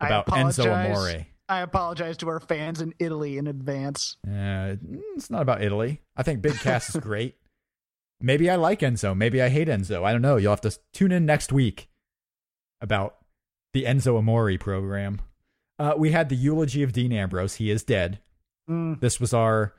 about 0.07 0.27
Enzo. 0.27 0.67
Amore. 0.67 1.27
I 1.49 1.61
apologize 1.61 2.17
to 2.19 2.29
our 2.29 2.41
fans 2.41 2.81
in 2.81 2.95
Italy 2.99 3.37
in 3.37 3.47
advance. 3.47 4.17
Uh, 4.27 4.77
it's 5.17 5.29
not 5.31 5.43
about 5.43 5.63
Italy. 5.63 6.01
I 6.17 6.23
think 6.23 6.41
Big 6.41 6.55
Cass 6.55 6.95
is 6.95 7.01
great. 7.01 7.37
Maybe 8.21 8.49
I 8.49 8.55
like 8.57 8.81
Enzo. 8.81 9.17
Maybe 9.17 9.43
I 9.43 9.49
hate 9.49 9.69
Enzo. 9.69 10.05
I 10.05 10.13
don't 10.13 10.23
know. 10.23 10.37
You'll 10.37 10.53
have 10.53 10.61
to 10.63 10.79
tune 10.93 11.13
in 11.13 11.27
next 11.27 11.53
week 11.53 11.89
about 12.81 13.17
the 13.75 13.85
Enzo 13.85 14.17
Amore 14.17 14.57
program. 14.59 15.21
Uh, 15.79 15.95
we 15.97 16.13
had 16.13 16.29
the 16.29 16.37
eulogy 16.37 16.83
of 16.83 16.93
Dean 16.93 17.13
Ambrose. 17.13 17.57
He 17.57 17.71
is 17.71 17.83
dead. 17.83 18.21
Mm, 18.71 19.01
This 19.01 19.19
was 19.21 19.35
our 19.35 19.75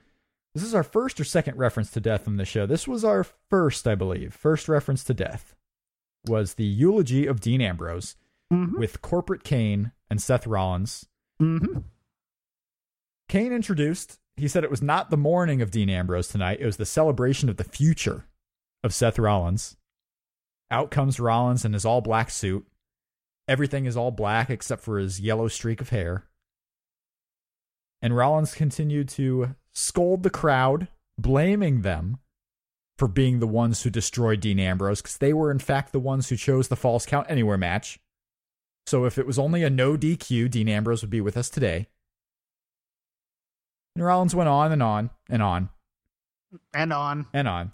this 0.53 0.63
is 0.63 0.75
our 0.75 0.83
first 0.83 1.19
or 1.19 1.23
second 1.23 1.57
reference 1.57 1.89
to 1.91 1.99
death 2.01 2.27
on 2.27 2.37
the 2.37 2.45
show. 2.45 2.65
This 2.67 2.87
was 2.87 3.03
our 3.03 3.23
first, 3.49 3.87
I 3.87 3.95
believe. 3.95 4.33
First 4.35 4.67
reference 4.69 5.03
to 5.05 5.13
death 5.13 5.55
was 6.27 6.55
the 6.55 6.65
eulogy 6.65 7.25
of 7.25 7.39
Dean 7.39 7.61
Ambrose 7.61 8.15
mhm, 8.51 8.77
with 8.77 9.01
Corporate 9.01 9.43
Kane 9.43 9.93
and 10.13 10.21
Seth 10.21 10.45
Rollins. 10.45 11.07
mhm. 11.41 11.85
Kane 13.27 13.51
introduced, 13.51 14.19
he 14.37 14.47
said 14.47 14.63
it 14.63 14.69
was 14.69 14.81
not 14.81 15.09
the 15.09 15.17
mourning 15.17 15.59
of 15.59 15.71
Dean 15.71 15.89
Ambrose 15.89 16.27
tonight, 16.27 16.59
it 16.61 16.67
was 16.67 16.77
the 16.77 16.85
celebration 16.85 17.49
of 17.49 17.57
the 17.57 17.63
future 17.63 18.27
of 18.83 18.93
Seth 18.93 19.17
Rollins. 19.17 19.75
Out 20.69 20.91
comes 20.91 21.19
Rollins 21.19 21.65
in 21.65 21.73
his 21.73 21.83
all 21.83 21.99
black 21.99 22.29
suit. 22.29 22.67
Everything 23.47 23.87
is 23.87 23.97
all 23.97 24.11
black 24.11 24.51
except 24.51 24.83
for 24.83 24.99
his 24.99 25.19
yellow 25.19 25.47
streak 25.47 25.81
of 25.81 25.89
hair. 25.89 26.25
And 27.99 28.15
Rollins 28.15 28.53
continued 28.53 29.09
to 29.09 29.55
scold 29.71 30.21
the 30.21 30.29
crowd, 30.29 30.89
blaming 31.17 31.81
them 31.81 32.19
for 32.99 33.07
being 33.07 33.39
the 33.39 33.47
ones 33.47 33.81
who 33.81 33.89
destroyed 33.89 34.41
Dean 34.41 34.59
Ambrose 34.59 35.01
because 35.01 35.17
they 35.17 35.33
were, 35.33 35.49
in 35.49 35.57
fact, 35.57 35.91
the 35.91 35.99
ones 35.99 36.29
who 36.29 36.35
chose 36.35 36.67
the 36.67 36.75
false 36.75 37.07
Count 37.07 37.25
Anywhere 37.31 37.57
match. 37.57 37.99
So 38.85 39.05
if 39.05 39.17
it 39.17 39.25
was 39.25 39.39
only 39.39 39.63
a 39.63 39.69
no 39.69 39.97
DQ, 39.97 40.51
Dean 40.51 40.69
Ambrose 40.69 41.01
would 41.01 41.09
be 41.09 41.21
with 41.21 41.37
us 41.37 41.49
today. 41.49 41.87
And 43.95 44.03
Rollins 44.03 44.35
went 44.35 44.49
on 44.49 44.71
and 44.71 44.83
on 44.83 45.09
and 45.29 45.41
on 45.41 45.69
And 46.73 46.91
on. 46.91 47.27
and 47.33 47.47
on. 47.47 47.71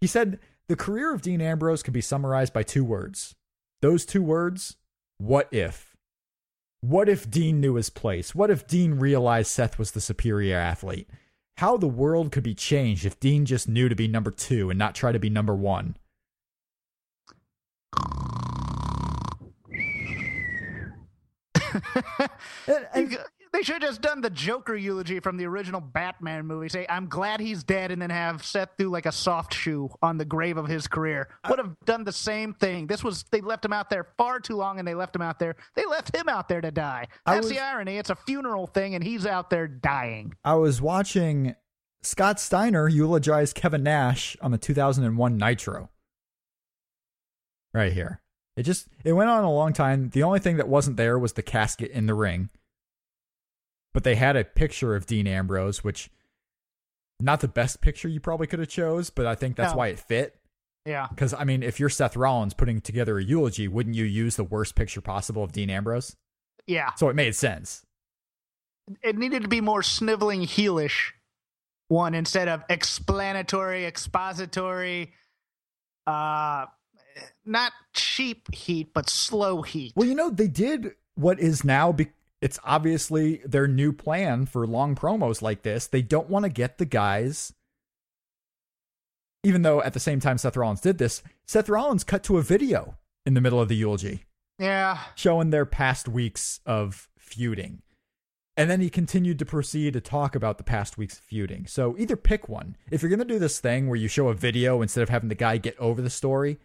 He 0.00 0.06
said 0.06 0.38
the 0.68 0.76
career 0.76 1.14
of 1.14 1.22
Dean 1.22 1.40
Ambrose 1.40 1.82
could 1.82 1.94
be 1.94 2.00
summarized 2.00 2.52
by 2.52 2.62
two 2.62 2.84
words. 2.84 3.34
Those 3.80 4.04
two 4.04 4.22
words, 4.22 4.76
what 5.18 5.48
if? 5.52 5.96
What 6.80 7.08
if 7.08 7.30
Dean 7.30 7.60
knew 7.60 7.74
his 7.74 7.90
place? 7.90 8.34
What 8.34 8.50
if 8.50 8.66
Dean 8.66 8.94
realized 8.94 9.50
Seth 9.50 9.78
was 9.78 9.92
the 9.92 10.00
superior 10.00 10.56
athlete? 10.56 11.08
How 11.58 11.76
the 11.76 11.88
world 11.88 12.30
could 12.30 12.44
be 12.44 12.54
changed 12.54 13.04
if 13.04 13.18
Dean 13.18 13.44
just 13.44 13.68
knew 13.68 13.88
to 13.88 13.96
be 13.96 14.06
number 14.06 14.30
two 14.30 14.70
and 14.70 14.78
not 14.78 14.94
try 14.94 15.10
to 15.10 15.18
be 15.18 15.28
number 15.28 15.54
one. 15.56 15.96
And- 22.94 23.12
You- 23.12 23.18
they 23.50 23.62
should 23.62 23.80
have 23.80 23.90
just 23.92 24.02
done 24.02 24.20
the 24.20 24.28
Joker 24.28 24.76
eulogy 24.76 25.20
from 25.20 25.38
the 25.38 25.46
original 25.46 25.80
Batman 25.80 26.44
movie. 26.44 26.68
Say, 26.68 26.84
I'm 26.86 27.08
glad 27.08 27.40
he's 27.40 27.64
dead, 27.64 27.90
and 27.90 28.00
then 28.00 28.10
have 28.10 28.44
Seth 28.44 28.76
do 28.76 28.90
like 28.90 29.06
a 29.06 29.10
soft 29.10 29.54
shoe 29.54 29.88
on 30.02 30.18
the 30.18 30.26
grave 30.26 30.58
of 30.58 30.66
his 30.66 30.86
career. 30.86 31.28
Would 31.48 31.58
have 31.58 31.74
done 31.86 32.04
the 32.04 32.12
same 32.12 32.52
thing. 32.52 32.86
This 32.86 33.02
was, 33.02 33.24
they 33.30 33.40
left 33.40 33.64
him 33.64 33.72
out 33.72 33.88
there 33.88 34.08
far 34.18 34.38
too 34.38 34.54
long, 34.54 34.78
and 34.78 34.86
they 34.86 34.94
left 34.94 35.16
him 35.16 35.22
out 35.22 35.38
there. 35.38 35.56
They 35.76 35.86
left 35.86 36.14
him 36.14 36.28
out 36.28 36.46
there 36.48 36.60
to 36.60 36.70
die. 36.70 37.06
That's 37.24 37.44
was- 37.44 37.48
the 37.50 37.58
irony. 37.58 37.96
It's 37.96 38.10
a 38.10 38.16
funeral 38.16 38.66
thing, 38.66 38.94
and 38.94 39.02
he's 39.02 39.24
out 39.24 39.48
there 39.48 39.66
dying. 39.66 40.34
I 40.44 40.56
was 40.56 40.82
watching 40.82 41.54
Scott 42.02 42.38
Steiner 42.40 42.86
eulogize 42.86 43.54
Kevin 43.54 43.82
Nash 43.82 44.36
on 44.42 44.50
the 44.50 44.58
2001 44.58 45.38
Nitro. 45.38 45.88
Right 47.72 47.94
here. 47.94 48.20
It 48.58 48.64
just 48.64 48.88
it 49.04 49.12
went 49.12 49.30
on 49.30 49.44
a 49.44 49.52
long 49.52 49.72
time. 49.72 50.10
The 50.10 50.24
only 50.24 50.40
thing 50.40 50.56
that 50.56 50.68
wasn't 50.68 50.96
there 50.96 51.16
was 51.16 51.34
the 51.34 51.42
casket 51.42 51.92
in 51.92 52.06
the 52.06 52.14
ring. 52.14 52.50
But 53.94 54.02
they 54.02 54.16
had 54.16 54.34
a 54.34 54.42
picture 54.42 54.96
of 54.96 55.06
Dean 55.06 55.28
Ambrose, 55.28 55.84
which 55.84 56.10
not 57.20 57.38
the 57.38 57.46
best 57.46 57.80
picture 57.80 58.08
you 58.08 58.18
probably 58.18 58.48
could 58.48 58.58
have 58.58 58.68
chose, 58.68 59.10
but 59.10 59.26
I 59.26 59.36
think 59.36 59.54
that's 59.56 59.72
No. 59.72 59.78
why 59.78 59.88
it 59.88 60.00
fit. 60.00 60.40
Yeah. 60.84 61.06
Because 61.08 61.32
I 61.34 61.44
mean, 61.44 61.62
if 61.62 61.78
you're 61.78 61.88
Seth 61.88 62.16
Rollins 62.16 62.52
putting 62.52 62.80
together 62.80 63.16
a 63.18 63.22
eulogy, 63.22 63.68
wouldn't 63.68 63.94
you 63.94 64.04
use 64.04 64.34
the 64.34 64.42
worst 64.44 64.74
picture 64.74 65.00
possible 65.00 65.44
of 65.44 65.52
Dean 65.52 65.70
Ambrose? 65.70 66.16
Yeah. 66.66 66.92
So 66.94 67.08
it 67.08 67.14
made 67.14 67.36
sense. 67.36 67.86
It 69.04 69.16
needed 69.16 69.42
to 69.42 69.48
be 69.48 69.60
more 69.60 69.84
sniveling, 69.84 70.40
heelish 70.42 71.12
one 71.86 72.14
instead 72.14 72.48
of 72.48 72.64
explanatory, 72.68 73.86
expository, 73.86 75.12
uh, 76.08 76.66
not 77.44 77.72
cheap 77.92 78.52
heat, 78.54 78.92
but 78.94 79.08
slow 79.10 79.62
heat. 79.62 79.92
Well, 79.96 80.06
you 80.08 80.14
know, 80.14 80.30
they 80.30 80.48
did 80.48 80.92
what 81.14 81.38
is 81.40 81.64
now 81.64 81.92
be- 81.92 82.12
it's 82.40 82.58
obviously 82.64 83.40
their 83.44 83.66
new 83.66 83.92
plan 83.92 84.46
for 84.46 84.66
long 84.66 84.94
promos 84.94 85.42
like 85.42 85.62
this. 85.62 85.86
They 85.86 86.02
don't 86.02 86.30
want 86.30 86.44
to 86.44 86.48
get 86.50 86.78
the 86.78 86.86
guys 86.86 87.52
even 89.44 89.62
though 89.62 89.80
at 89.82 89.92
the 89.92 90.00
same 90.00 90.20
time 90.20 90.36
Seth 90.36 90.56
Rollins 90.56 90.80
did 90.80 90.98
this, 90.98 91.22
Seth 91.46 91.68
Rollins 91.68 92.04
cut 92.04 92.22
to 92.24 92.38
a 92.38 92.42
video 92.42 92.96
in 93.24 93.34
the 93.34 93.40
middle 93.40 93.60
of 93.60 93.68
the 93.68 93.76
eulogy 93.76 94.24
Yeah. 94.58 94.98
showing 95.14 95.50
their 95.50 95.64
past 95.64 96.08
weeks 96.08 96.60
of 96.66 97.08
feuding. 97.16 97.82
And 98.56 98.68
then 98.68 98.80
he 98.80 98.90
continued 98.90 99.38
to 99.38 99.46
proceed 99.46 99.92
to 99.92 100.00
talk 100.00 100.34
about 100.34 100.58
the 100.58 100.64
past 100.64 100.98
weeks 100.98 101.16
feuding. 101.16 101.66
So 101.68 101.94
either 101.98 102.16
pick 102.16 102.48
one. 102.48 102.76
If 102.90 103.00
you're 103.00 103.08
going 103.08 103.20
to 103.20 103.24
do 103.24 103.38
this 103.38 103.60
thing 103.60 103.86
where 103.86 103.96
you 103.96 104.08
show 104.08 104.28
a 104.28 104.34
video 104.34 104.82
instead 104.82 105.02
of 105.02 105.08
having 105.08 105.28
the 105.28 105.36
guy 105.36 105.56
get 105.58 105.78
over 105.78 106.02
the 106.02 106.10
story, 106.10 106.58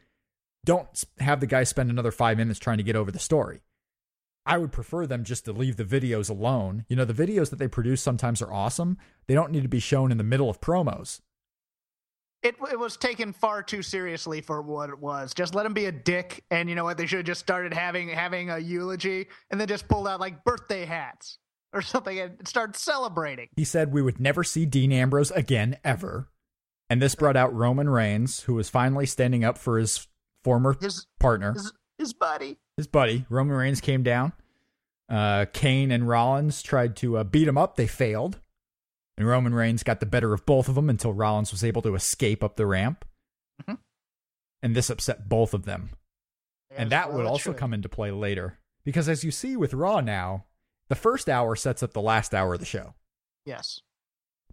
don't 0.65 1.03
have 1.19 1.39
the 1.39 1.47
guy 1.47 1.63
spend 1.63 1.89
another 1.89 2.11
five 2.11 2.37
minutes 2.37 2.59
trying 2.59 2.77
to 2.77 2.83
get 2.83 2.95
over 2.95 3.11
the 3.11 3.19
story. 3.19 3.61
I 4.45 4.57
would 4.57 4.71
prefer 4.71 5.05
them 5.05 5.23
just 5.23 5.45
to 5.45 5.53
leave 5.53 5.77
the 5.77 5.85
videos 5.85 6.29
alone. 6.29 6.85
You 6.89 6.95
know, 6.95 7.05
the 7.05 7.13
videos 7.13 7.49
that 7.49 7.59
they 7.59 7.67
produce 7.67 8.01
sometimes 8.01 8.41
are 8.41 8.51
awesome. 8.51 8.97
They 9.27 9.33
don't 9.33 9.51
need 9.51 9.63
to 9.63 9.69
be 9.69 9.79
shown 9.79 10.11
in 10.11 10.17
the 10.17 10.23
middle 10.23 10.49
of 10.49 10.59
promos. 10.59 11.21
It, 12.41 12.55
it 12.69 12.77
was 12.77 12.97
taken 12.97 13.31
far 13.31 13.63
too 13.63 13.81
seriously 13.81 14.41
for 14.41 14.61
what 14.61 14.89
it 14.89 14.99
was. 14.99 15.33
Just 15.33 15.55
let 15.55 15.65
him 15.65 15.73
be 15.73 15.85
a 15.85 15.93
dick, 15.93 16.43
and 16.51 16.67
you 16.67 16.75
know 16.75 16.83
what? 16.83 16.97
They 16.97 17.05
should 17.05 17.19
have 17.19 17.25
just 17.25 17.39
started 17.39 17.73
having 17.73 18.09
having 18.09 18.49
a 18.49 18.59
eulogy, 18.59 19.27
and 19.49 19.61
then 19.61 19.69
just 19.69 19.87
pulled 19.87 20.09
out 20.09 20.19
like 20.19 20.43
birthday 20.43 20.83
hats 20.83 21.37
or 21.71 21.81
something 21.81 22.19
and 22.19 22.45
started 22.45 22.75
celebrating. 22.75 23.47
He 23.55 23.63
said 23.63 23.93
we 23.93 24.01
would 24.01 24.19
never 24.19 24.43
see 24.43 24.65
Dean 24.65 24.91
Ambrose 24.91 25.31
again, 25.31 25.77
ever. 25.85 26.27
And 26.89 27.01
this 27.01 27.15
brought 27.15 27.37
out 27.37 27.55
Roman 27.55 27.89
Reigns, 27.89 28.41
who 28.41 28.55
was 28.55 28.69
finally 28.69 29.05
standing 29.05 29.45
up 29.45 29.57
for 29.57 29.79
his 29.79 30.07
former 30.43 30.75
His 30.79 31.07
partner, 31.19 31.53
his, 31.53 31.71
his 31.97 32.13
buddy. 32.13 32.57
his 32.77 32.87
buddy. 32.87 33.25
Roman 33.29 33.55
Reigns 33.55 33.81
came 33.81 34.03
down. 34.03 34.33
Uh, 35.09 35.45
Kane 35.53 35.91
and 35.91 36.07
Rollins 36.07 36.61
tried 36.61 36.95
to 36.97 37.17
uh, 37.17 37.23
beat 37.23 37.47
him 37.47 37.57
up. 37.57 37.75
They 37.75 37.87
failed. 37.87 38.39
And 39.17 39.27
Roman 39.27 39.53
Reigns 39.53 39.83
got 39.83 39.99
the 39.99 40.05
better 40.07 40.33
of 40.33 40.45
both 40.45 40.67
of 40.67 40.75
them 40.75 40.89
until 40.89 41.13
Rollins 41.13 41.51
was 41.51 41.63
able 41.63 41.81
to 41.83 41.93
escape 41.95 42.43
up 42.43 42.55
the 42.55 42.65
ramp. 42.65 43.05
Mhm. 43.67 43.77
And 44.63 44.75
this 44.75 44.89
upset 44.89 45.29
both 45.29 45.53
of 45.53 45.65
them. 45.65 45.91
and 46.75 46.89
that 46.91 47.13
would 47.13 47.25
also 47.27 47.53
come 47.53 47.71
into 47.73 47.87
play 47.87 48.09
later. 48.09 48.57
Because 48.83 49.07
as 49.07 49.23
you 49.23 49.29
see 49.29 49.55
with 49.55 49.75
Raw 49.75 50.01
now, 50.01 50.45
the 50.87 50.95
first 50.95 51.29
hour 51.29 51.55
sets 51.55 51.83
up 51.83 51.93
the 51.93 52.01
last 52.01 52.33
hour 52.33 52.55
of 52.55 52.59
the 52.59 52.65
show. 52.65 52.95
Yes. 53.45 53.81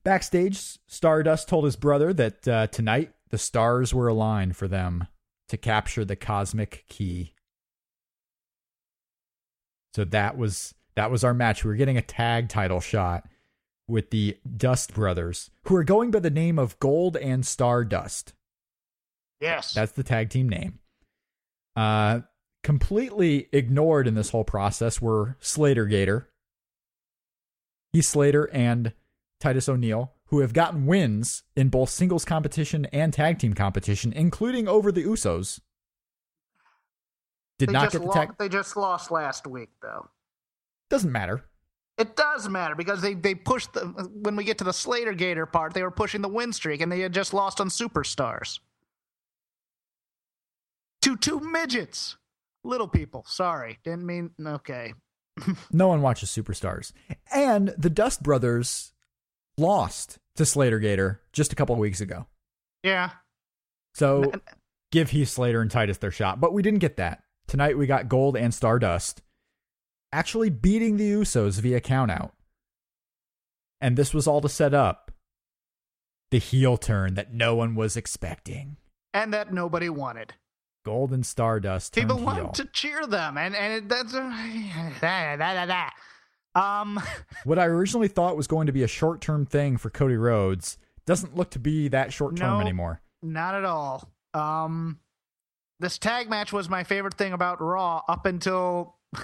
Backstage, 0.05 0.79
Stardust 0.87 1.49
told 1.49 1.65
his 1.65 1.77
brother 1.77 2.13
that 2.13 2.47
uh, 2.47 2.67
tonight 2.67 3.15
the 3.31 3.39
stars 3.39 3.95
were 3.95 4.09
aligned 4.09 4.57
for 4.57 4.69
them 4.69 5.07
to 5.51 5.57
capture 5.57 6.05
the 6.05 6.17
cosmic 6.17 6.85
key. 6.89 7.35
So 9.95 10.05
that 10.05 10.39
was 10.39 10.75
that 10.95 11.11
was 11.11 11.25
our 11.25 11.35
match. 11.35 11.65
We 11.65 11.71
were 11.71 11.77
getting 11.77 11.97
a 11.97 12.03
tag 12.03 12.49
title 12.49 12.81
shot 12.81 13.29
with 13.89 14.11
the 14.11 14.39
Dust 14.57 14.95
Brothers, 14.95 15.51
who 15.65 15.75
are 15.75 15.85
going 15.85 16.13
by 16.13 16.21
the 16.21 16.31
name 16.31 16.59
of 16.59 16.79
Gold 16.79 17.17
and 17.17 17.45
Stardust. 17.45 18.33
Yes. 19.41 19.73
That's 19.73 19.93
the 19.93 20.05
tag 20.05 20.31
team 20.31 20.49
name. 20.49 20.79
Uh, 21.75 22.21
completely 22.63 23.49
ignored 23.53 24.07
in 24.07 24.15
this 24.15 24.31
whole 24.31 24.45
process 24.45 25.03
were 25.03 25.37
Slater 25.41 25.87
Gator, 25.87 26.29
Heath 27.93 28.05
Slater, 28.05 28.49
and 28.53 28.93
Titus 29.41 29.69
O'Neil, 29.69 30.13
who 30.31 30.41
have 30.41 30.53
gotten 30.53 30.87
wins 30.87 31.43
in 31.57 31.69
both 31.69 31.91
singles 31.91 32.25
competition 32.25 32.87
and 32.87 33.13
tag 33.13 33.39
team 33.39 33.55
competition, 33.55 34.13
including 34.13 34.67
over 34.69 34.91
the 34.91 35.05
Usos. 35.05 35.61
Did 37.59 37.69
they 37.69 37.73
not 37.73 37.93
get 37.93 38.03
the 38.03 38.09
tag. 38.09 38.35
They 38.39 38.49
just 38.49 38.77
lost 38.77 39.11
last 39.11 39.47
week, 39.47 39.69
though. 39.83 40.09
Doesn't 40.89 41.13
matter. 41.13 41.45
It 41.99 42.17
does 42.17 42.49
matter 42.49 42.75
because 42.75 43.03
they 43.03 43.13
they 43.13 43.35
pushed 43.35 43.75
the 43.75 43.81
when 44.23 44.35
we 44.35 44.45
get 44.45 44.57
to 44.59 44.65
the 44.65 44.73
Slater 44.73 45.13
Gator 45.13 45.45
part, 45.45 45.75
they 45.75 45.83
were 45.83 45.91
pushing 45.91 46.23
the 46.23 46.29
win 46.29 46.53
streak, 46.53 46.81
and 46.81 46.91
they 46.91 47.01
had 47.01 47.13
just 47.13 47.35
lost 47.35 47.61
on 47.61 47.69
Superstars. 47.69 48.61
To 51.03 51.17
two 51.17 51.41
midgets, 51.41 52.17
little 52.65 52.89
people. 52.89 53.25
Sorry, 53.27 53.79
didn't 53.85 54.07
mean. 54.07 54.31
Okay, 54.43 54.95
No 55.73 55.89
one 55.89 56.03
watches 56.03 56.31
Superstars. 56.31 56.93
And 57.33 57.75
the 57.77 57.91
Dust 57.91 58.23
Brothers 58.23 58.93
lost 59.59 60.19
to 60.37 60.45
Slater 60.45 60.79
Gator 60.79 61.21
just 61.33 61.53
a 61.53 61.57
couple 61.57 61.75
of 61.75 61.79
weeks 61.81 62.01
ago. 62.01 62.27
yeah. 62.83 63.11
So 63.95 64.33
give 64.93 65.11
Heath 65.11 65.29
Slater 65.29 65.61
and 65.61 65.71
Titus 65.71 65.99
their 65.99 66.13
shot. 66.13 66.41
But 66.41 66.53
we 66.53 66.63
didn't 66.63 66.79
get 66.79 66.97
that. 66.99 67.23
Tonight 67.49 67.77
we 67.77 67.87
got 67.87 68.09
Gold 68.09 68.37
and 68.37 68.55
Stardust 68.55 69.23
actually 70.13 70.49
beating 70.51 70.97
the 70.97 71.11
Usos 71.11 71.61
via 71.61 71.81
countout. 71.81 72.31
And 73.81 73.97
this 73.97 74.15
was 74.15 74.27
all 74.29 74.41
to 74.41 74.49
set 74.49 74.75
up 74.75 75.11
the 76.31 76.39
heel 76.39 76.77
turn 76.77 77.15
that 77.15 77.33
no 77.35 77.57
one 77.57 77.75
was 77.75 77.97
expecting. 77.97 78.77
and 79.13 79.35
that 79.35 79.53
nobody 79.53 79.89
wanted. 79.89 80.35
Gold 80.85 81.13
and 81.13 81.27
Stardust 81.27 81.93
People 81.95 82.19
wanted 82.19 82.55
to 82.55 82.65
cheer 82.67 83.07
them, 83.07 83.37
and 83.37 83.55
and 83.55 83.73
it, 83.75 83.89
that's 83.89 84.15
uh, 84.15 84.21
da, 85.01 85.37
da. 85.67 85.89
Um. 86.55 87.01
What 87.45 87.59
I 87.59 87.65
originally 87.67 88.09
thought 88.09 88.37
was 88.37 88.47
going 88.47 88.67
to 88.67 88.73
be 88.73 88.83
a 88.83 88.89
short 88.89 89.21
term 89.21 89.47
thing 89.47 89.77
for 89.79 89.89
Cody 89.91 90.17
Rhodes 90.17 90.77
doesn't 91.07 91.35
look 91.37 91.51
to 91.51 91.59
be 91.59 91.89
that 91.89 92.13
short 92.13 92.37
term 92.37 92.59
No. 92.59 92.61
anymore. 92.61 93.01
Not 93.23 93.55
at 93.55 93.65
all. 93.65 94.11
Um, 94.35 94.99
this 95.81 95.97
tag 95.99 96.29
match 96.29 96.53
was 96.53 96.69
my 96.69 96.85
favorite 96.85 97.15
thing 97.15 97.33
about 97.33 97.61
Raw 97.63 98.03
up 98.09 98.27
until 98.27 98.97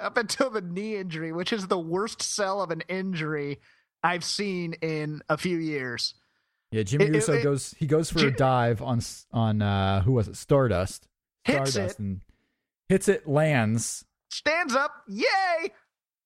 up 0.00 0.16
until 0.16 0.50
the 0.50 0.60
knee 0.60 0.96
injury, 0.96 1.32
which 1.32 1.52
is 1.52 1.66
the 1.66 1.78
worst 1.78 2.22
sell 2.22 2.62
of 2.62 2.70
an 2.70 2.82
injury 2.88 3.60
I've 4.02 4.24
seen 4.24 4.72
in 4.74 5.22
a 5.28 5.36
few 5.36 5.58
years. 5.58 6.14
Yeah, 6.70 6.82
Jimmy 6.82 7.06
It- 7.06 7.14
Uso 7.14 7.34
it- 7.34 7.42
goes 7.42 7.74
he 7.78 7.86
goes 7.86 8.10
for 8.10 8.26
a 8.26 8.30
dive 8.30 8.80
on 8.82 8.98
s- 8.98 9.26
on 9.32 9.62
uh 9.62 10.00
who 10.02 10.12
was 10.12 10.28
it? 10.28 10.36
Stardust. 10.36 11.06
Stardust 11.46 11.76
Hits 11.76 11.92
it. 11.94 11.98
and 11.98 12.20
hits 12.88 13.08
it, 13.08 13.28
lands, 13.28 14.04
Stands 14.32 14.74
up, 14.74 14.92
yay! 15.08 15.70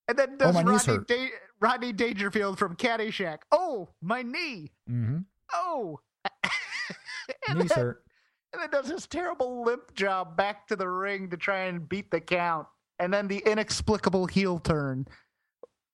And 0.09 0.17
then 0.17 0.37
Oh, 0.41 0.53
does 0.53 0.65
knee's 0.65 0.87
Rodney, 0.89 1.05
da- 1.09 1.31
Rodney 1.61 1.93
Dangerfield 1.93 2.59
from 2.59 2.77
Caddyshack. 2.77 3.39
Oh, 3.51 3.89
my 4.01 4.23
knee. 4.23 4.71
Mm-hmm. 4.89 5.19
Oh. 5.53 5.99
and, 7.49 7.59
Knees 7.59 7.69
then, 7.71 7.79
hurt. 7.79 8.05
and 8.53 8.63
then 8.63 8.71
does 8.71 8.85
does 8.87 8.93
his 8.93 9.07
terrible 9.09 9.65
limp 9.65 9.93
job 9.95 10.37
back 10.37 10.69
to 10.69 10.77
the 10.77 10.89
ring 10.89 11.31
to 11.31 11.37
try 11.37 11.63
and 11.65 11.89
beat 11.89 12.11
the 12.13 12.21
count, 12.21 12.69
and 13.01 13.13
then 13.13 13.27
the 13.27 13.39
inexplicable 13.45 14.27
heel 14.27 14.59
turn. 14.61 15.07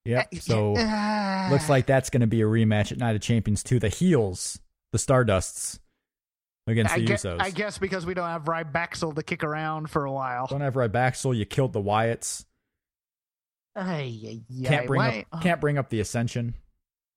Yep. 0.05 0.29
Uh, 0.35 0.39
So 0.41 0.73
looks 1.51 1.69
like 1.71 1.87
that's 1.87 2.11
going 2.11 2.21
to 2.23 2.27
be 2.27 2.43
a 2.43 2.47
rematch 2.47 2.93
at 2.93 2.99
Night 2.99 3.15
of 3.17 3.23
Champions 3.23 3.63
2. 3.63 3.79
The 3.79 3.89
heels, 3.89 4.61
the 4.93 4.99
Stardusts, 4.99 5.79
against 6.67 6.93
I 6.95 6.99
the 6.99 7.05
guess, 7.07 7.25
Usos. 7.25 7.41
I 7.41 7.51
guess 7.51 7.79
because 7.79 8.07
we 8.07 8.15
don't 8.15 8.29
have 8.29 8.45
Rybaxel 8.45 9.15
to 9.17 9.23
kick 9.23 9.43
around 9.45 9.91
for 9.91 10.05
a 10.05 10.13
while. 10.13 10.47
Don't 10.47 10.61
have 10.61 10.75
Rybaxel. 10.75 11.37
You 11.37 11.45
killed 11.45 11.73
the 11.73 11.83
Wyatts. 11.83 12.45
Ay, 13.75 14.19
ay, 14.27 14.41
ay, 14.51 14.65
Can't 14.69 14.87
bring 14.87 14.99
why- 14.99 15.25
up. 15.33 15.43
Can't 15.43 15.61
bring 15.61 15.79
up 15.79 15.89
the 15.89 16.01
Ascension. 16.01 16.55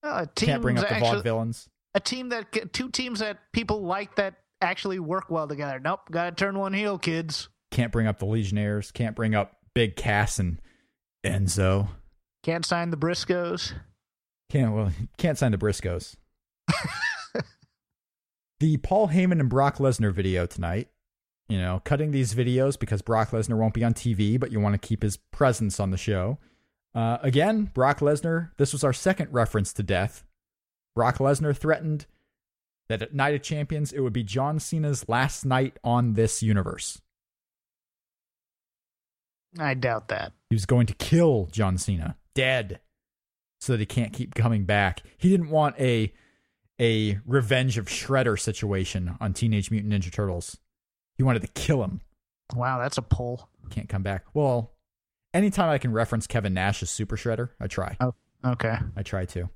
Uh, 0.03 0.25
Can't 0.35 0.61
bring 0.61 0.77
up 0.77 0.87
the 0.87 0.93
actually- 0.93 1.21
Vaudevillains. 1.21 1.67
a 1.93 1.99
team 1.99 2.29
that 2.29 2.73
two 2.73 2.89
teams 2.89 3.19
that 3.19 3.39
people 3.51 3.81
like 3.83 4.15
that 4.15 4.35
actually 4.61 4.99
work 4.99 5.29
well 5.29 5.47
together. 5.47 5.79
Nope, 5.79 6.01
got 6.11 6.29
to 6.29 6.31
turn 6.35 6.57
one 6.57 6.73
heel, 6.73 6.97
kids. 6.97 7.49
Can't 7.71 7.91
bring 7.91 8.07
up 8.07 8.19
the 8.19 8.25
Legionnaires. 8.25 8.91
Can't 8.91 9.15
bring 9.15 9.35
up 9.35 9.57
Big 9.73 9.95
Cass 9.95 10.39
and 10.39 10.61
Enzo. 11.25 11.89
Can't 12.43 12.63
sign 12.65 12.89
the 12.91 12.97
Briscoes. 12.97 13.73
Can't 14.49 14.73
well. 14.73 14.91
Can't 15.17 15.37
sign 15.37 15.51
the 15.51 15.57
Briscoes. 15.57 16.15
the 18.59 18.77
Paul 18.77 19.09
Heyman 19.09 19.39
and 19.39 19.49
Brock 19.49 19.77
Lesnar 19.77 20.11
video 20.11 20.45
tonight. 20.45 20.89
You 21.47 21.59
know, 21.59 21.81
cutting 21.83 22.09
these 22.11 22.33
videos 22.33 22.79
because 22.79 23.03
Brock 23.03 23.29
Lesnar 23.29 23.57
won't 23.57 23.75
be 23.75 23.83
on 23.83 23.93
TV, 23.93 24.39
but 24.39 24.51
you 24.51 24.59
want 24.59 24.73
to 24.73 24.87
keep 24.87 25.03
his 25.03 25.17
presence 25.17 25.79
on 25.79 25.91
the 25.91 25.97
show. 25.97 26.39
Uh, 26.95 27.19
again, 27.21 27.65
Brock 27.73 27.99
Lesnar. 27.99 28.49
This 28.57 28.73
was 28.73 28.83
our 28.83 28.93
second 28.93 29.31
reference 29.31 29.71
to 29.73 29.83
death. 29.83 30.23
Brock 30.95 31.17
Lesnar 31.17 31.55
threatened 31.55 32.07
that 32.87 33.01
at 33.01 33.13
Night 33.13 33.35
of 33.35 33.43
Champions 33.43 33.91
it 33.91 33.99
would 33.99 34.13
be 34.13 34.23
John 34.23 34.59
Cena's 34.59 35.07
last 35.07 35.45
night 35.45 35.77
on 35.83 36.13
this 36.13 36.41
universe. 36.41 37.01
I 39.59 39.73
doubt 39.73 40.07
that. 40.07 40.33
He 40.49 40.55
was 40.55 40.65
going 40.65 40.87
to 40.87 40.93
kill 40.95 41.47
John 41.51 41.77
Cena 41.77 42.17
dead 42.33 42.79
so 43.59 43.73
that 43.73 43.79
he 43.79 43.85
can't 43.85 44.13
keep 44.13 44.35
coming 44.35 44.65
back. 44.65 45.01
He 45.17 45.29
didn't 45.29 45.49
want 45.49 45.79
a 45.79 46.13
a 46.79 47.19
revenge 47.25 47.77
of 47.77 47.85
Shredder 47.87 48.39
situation 48.39 49.15
on 49.21 49.33
Teenage 49.33 49.71
Mutant 49.71 49.93
Ninja 49.93 50.11
Turtles. 50.11 50.57
He 51.17 51.23
wanted 51.23 51.41
to 51.43 51.47
kill 51.49 51.83
him. 51.83 52.01
Wow, 52.55 52.79
that's 52.79 52.97
a 52.97 53.01
pull. 53.01 53.49
Can't 53.69 53.89
come 53.89 54.03
back. 54.03 54.25
Well, 54.33 54.71
anytime 55.33 55.69
I 55.69 55.77
can 55.77 55.91
reference 55.91 56.27
Kevin 56.27 56.53
Nash 56.53 56.83
as 56.83 56.89
Super 56.89 57.15
Shredder, 57.15 57.49
I 57.59 57.67
try. 57.67 57.95
Oh, 57.99 58.13
okay. 58.45 58.75
I 58.95 59.03
try 59.03 59.25
to. 59.25 59.49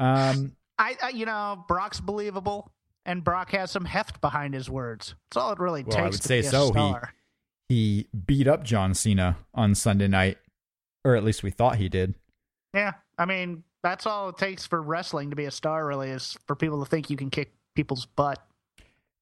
Um, 0.00 0.52
I, 0.78 0.96
I, 1.02 1.08
you 1.10 1.26
know, 1.26 1.64
Brock's 1.68 2.00
believable, 2.00 2.72
and 3.06 3.24
Brock 3.24 3.50
has 3.52 3.70
some 3.70 3.84
heft 3.84 4.20
behind 4.20 4.54
his 4.54 4.68
words. 4.68 5.14
That's 5.30 5.36
all 5.42 5.52
it 5.52 5.58
really 5.58 5.82
Well, 5.84 5.96
I 5.96 6.02
takes 6.02 6.16
would 6.16 6.22
to 6.22 6.28
say 6.28 6.42
so. 6.42 6.72
He- 6.72 6.94
he 7.70 8.08
beat 8.26 8.46
up 8.48 8.64
John 8.64 8.94
Cena 8.94 9.36
on 9.52 9.74
Sunday 9.74 10.08
night, 10.08 10.38
or 11.04 11.16
at 11.16 11.22
least 11.24 11.42
we 11.42 11.50
thought 11.50 11.76
he 11.76 11.90
did. 11.90 12.14
Yeah, 12.72 12.92
I 13.18 13.26
mean, 13.26 13.62
that's 13.82 14.06
all 14.06 14.28
it 14.30 14.38
takes 14.38 14.66
for 14.66 14.80
wrestling 14.82 15.30
to 15.30 15.36
be 15.36 15.44
a 15.44 15.50
star. 15.50 15.86
Really, 15.86 16.10
is 16.10 16.36
for 16.46 16.54
people 16.56 16.82
to 16.84 16.88
think 16.88 17.10
you 17.10 17.16
can 17.16 17.30
kick 17.30 17.52
people's 17.74 18.06
butt. 18.06 18.42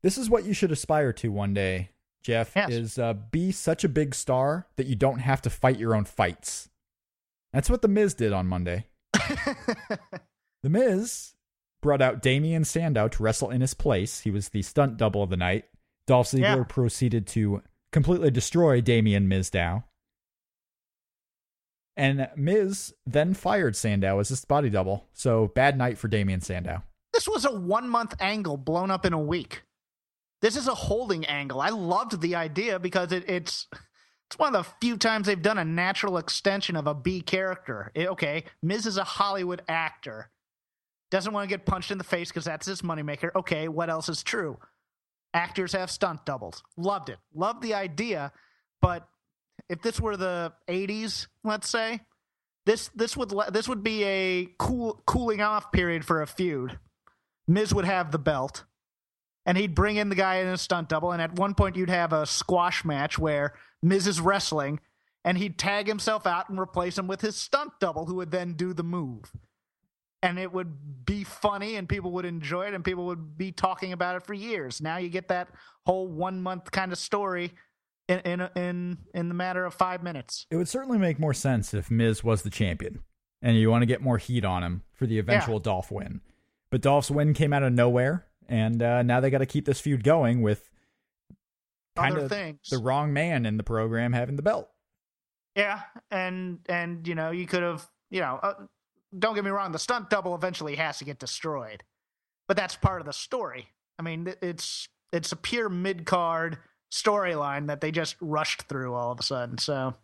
This 0.02 0.18
is 0.18 0.30
what 0.30 0.44
you 0.44 0.52
should 0.52 0.72
aspire 0.72 1.12
to 1.14 1.30
one 1.32 1.54
day, 1.54 1.90
Jeff. 2.22 2.52
Yes. 2.54 2.70
Is 2.70 2.98
uh, 2.98 3.14
be 3.14 3.52
such 3.52 3.82
a 3.84 3.88
big 3.88 4.14
star 4.14 4.66
that 4.76 4.86
you 4.86 4.94
don't 4.94 5.18
have 5.18 5.42
to 5.42 5.50
fight 5.50 5.78
your 5.78 5.94
own 5.94 6.04
fights. 6.04 6.68
That's 7.52 7.70
what 7.70 7.82
the 7.82 7.88
Miz 7.88 8.14
did 8.14 8.32
on 8.32 8.46
Monday. 8.46 8.86
The 10.62 10.70
Miz 10.70 11.34
brought 11.80 12.02
out 12.02 12.22
Damien 12.22 12.64
Sandow 12.64 13.06
to 13.08 13.22
wrestle 13.22 13.50
in 13.50 13.60
his 13.60 13.74
place. 13.74 14.20
He 14.20 14.30
was 14.32 14.48
the 14.48 14.62
stunt 14.62 14.96
double 14.96 15.22
of 15.22 15.30
the 15.30 15.36
night. 15.36 15.66
Dolph 16.08 16.28
Ziggler 16.28 16.40
Yeah. 16.40 16.64
proceeded 16.64 17.26
to 17.28 17.62
completely 17.92 18.30
destroy 18.32 18.80
Damien 18.80 19.28
Mizdow. 19.28 19.84
And 21.96 22.28
Miz 22.36 22.94
then 23.06 23.32
fired 23.32 23.74
Sandow 23.74 24.18
as 24.18 24.28
his 24.28 24.44
body 24.44 24.68
double. 24.68 25.06
So 25.14 25.48
bad 25.54 25.78
night 25.78 25.96
for 25.98 26.08
Damien 26.08 26.40
Sandow. 26.40 26.82
This 27.12 27.26
was 27.26 27.44
a 27.46 27.52
one 27.52 27.88
month 27.88 28.14
angle 28.20 28.56
blown 28.58 28.90
up 28.90 29.06
in 29.06 29.12
a 29.14 29.18
week. 29.18 29.62
This 30.42 30.56
is 30.56 30.68
a 30.68 30.74
holding 30.74 31.24
angle. 31.24 31.60
I 31.62 31.70
loved 31.70 32.20
the 32.20 32.34
idea 32.34 32.78
because 32.78 33.10
it, 33.12 33.24
it's 33.28 33.66
it's 34.28 34.38
one 34.38 34.54
of 34.54 34.64
the 34.64 34.70
few 34.82 34.98
times 34.98 35.26
they've 35.26 35.40
done 35.40 35.56
a 35.56 35.64
natural 35.64 36.18
extension 36.18 36.76
of 36.76 36.86
a 36.86 36.94
B 36.94 37.22
character. 37.22 37.90
It- 37.94 38.08
okay, 38.08 38.44
Miz 38.62 38.84
is 38.84 38.98
a 38.98 39.04
Hollywood 39.04 39.62
actor. 39.68 40.30
Doesn't 41.10 41.32
want 41.32 41.48
to 41.48 41.56
get 41.56 41.64
punched 41.64 41.90
in 41.90 41.98
the 41.98 42.04
face 42.04 42.28
because 42.28 42.44
that's 42.44 42.66
his 42.66 42.82
moneymaker. 42.82 43.30
Okay, 43.34 43.68
what 43.68 43.88
else 43.88 44.08
is 44.08 44.22
true? 44.22 44.58
Actors 45.32 45.72
have 45.72 45.90
stunt 45.90 46.26
doubles. 46.26 46.62
Loved 46.76 47.08
it. 47.08 47.18
Loved 47.34 47.62
the 47.62 47.74
idea, 47.74 48.32
but 48.82 49.08
if 49.68 49.82
this 49.82 50.00
were 50.00 50.16
the 50.16 50.52
80s, 50.68 51.26
let's 51.44 51.68
say, 51.68 52.00
this 52.66 52.88
this 52.94 53.16
would 53.16 53.32
this 53.52 53.68
would 53.68 53.82
be 53.82 54.04
a 54.04 54.48
cool 54.58 55.02
cooling 55.06 55.40
off 55.40 55.70
period 55.72 56.04
for 56.04 56.20
a 56.20 56.26
feud. 56.26 56.78
Miz 57.46 57.72
would 57.72 57.84
have 57.84 58.10
the 58.10 58.18
belt, 58.18 58.64
and 59.44 59.56
he'd 59.56 59.74
bring 59.74 59.96
in 59.96 60.08
the 60.08 60.16
guy 60.16 60.36
in 60.36 60.48
a 60.48 60.58
stunt 60.58 60.88
double, 60.88 61.12
and 61.12 61.22
at 61.22 61.38
one 61.38 61.54
point 61.54 61.76
you'd 61.76 61.88
have 61.88 62.12
a 62.12 62.26
squash 62.26 62.84
match 62.84 63.18
where 63.18 63.54
Miz 63.82 64.08
is 64.08 64.20
wrestling, 64.20 64.80
and 65.24 65.38
he'd 65.38 65.58
tag 65.58 65.86
himself 65.86 66.26
out 66.26 66.48
and 66.48 66.58
replace 66.58 66.98
him 66.98 67.06
with 67.06 67.20
his 67.20 67.36
stunt 67.36 67.72
double, 67.78 68.06
who 68.06 68.16
would 68.16 68.32
then 68.32 68.54
do 68.54 68.72
the 68.72 68.82
move. 68.82 69.30
And 70.22 70.36
it 70.38 70.52
would 70.52 71.04
be 71.06 71.22
funny, 71.22 71.76
and 71.76 71.88
people 71.88 72.10
would 72.12 72.24
enjoy 72.24 72.66
it, 72.66 72.74
and 72.74 72.84
people 72.84 73.06
would 73.06 73.38
be 73.38 73.52
talking 73.52 73.92
about 73.92 74.16
it 74.16 74.26
for 74.26 74.34
years. 74.34 74.80
Now 74.80 74.96
you 74.96 75.08
get 75.08 75.28
that 75.28 75.50
whole 75.84 76.08
one 76.08 76.42
month 76.42 76.72
kind 76.72 76.90
of 76.90 76.98
story 76.98 77.52
in 78.08 78.20
in 78.20 78.48
in 78.56 78.98
in 79.14 79.28
the 79.28 79.34
matter 79.34 79.64
of 79.64 79.74
five 79.74 80.02
minutes. 80.02 80.46
It 80.50 80.56
would 80.56 80.68
certainly 80.68 80.98
make 80.98 81.18
more 81.18 81.34
sense 81.34 81.74
if 81.74 81.90
Miz 81.90 82.22
was 82.22 82.42
the 82.42 82.50
champion 82.50 83.00
and 83.42 83.56
you 83.56 83.70
want 83.70 83.82
to 83.82 83.86
get 83.86 84.00
more 84.00 84.18
heat 84.18 84.44
on 84.44 84.62
him 84.62 84.82
for 84.92 85.06
the 85.06 85.18
eventual 85.18 85.58
Dolph 85.60 85.90
win. 85.90 86.20
But 86.70 86.80
Dolph's 86.80 87.10
win 87.10 87.34
came 87.34 87.52
out 87.52 87.62
of 87.62 87.72
nowhere, 87.72 88.26
and 88.48 88.82
uh, 88.82 89.02
now 89.02 89.20
they 89.20 89.30
got 89.30 89.38
to 89.38 89.46
keep 89.46 89.66
this 89.66 89.80
feud 89.80 90.02
going 90.02 90.42
with 90.42 90.68
kind 91.94 92.16
Other 92.16 92.24
of 92.24 92.30
things. 92.30 92.68
the 92.70 92.78
wrong 92.78 93.12
man 93.12 93.46
in 93.46 93.56
the 93.56 93.62
program 93.62 94.12
having 94.12 94.36
the 94.36 94.42
belt. 94.42 94.68
Yeah, 95.54 95.80
and 96.10 96.58
and 96.68 97.06
you 97.06 97.14
know 97.14 97.30
you 97.30 97.46
could 97.46 97.62
have 97.62 97.86
you 98.10 98.20
know 98.20 98.38
uh, 98.42 98.54
don't 99.18 99.34
get 99.34 99.44
me 99.44 99.50
wrong, 99.50 99.72
the 99.72 99.78
stunt 99.78 100.10
double 100.10 100.34
eventually 100.34 100.76
has 100.76 100.98
to 100.98 101.04
get 101.04 101.18
destroyed, 101.18 101.82
but 102.48 102.56
that's 102.56 102.76
part 102.76 103.00
of 103.00 103.06
the 103.06 103.12
story. 103.12 103.68
I 103.98 104.02
mean, 104.02 104.34
it's 104.42 104.88
it's 105.12 105.32
a 105.32 105.36
pure 105.36 105.68
mid 105.68 106.04
card 106.04 106.58
storyline 106.92 107.66
that 107.68 107.80
they 107.80 107.90
just 107.90 108.16
rushed 108.20 108.62
through 108.62 108.94
all 108.94 109.12
of 109.12 109.20
a 109.20 109.22
sudden. 109.22 109.58
So 109.58 109.94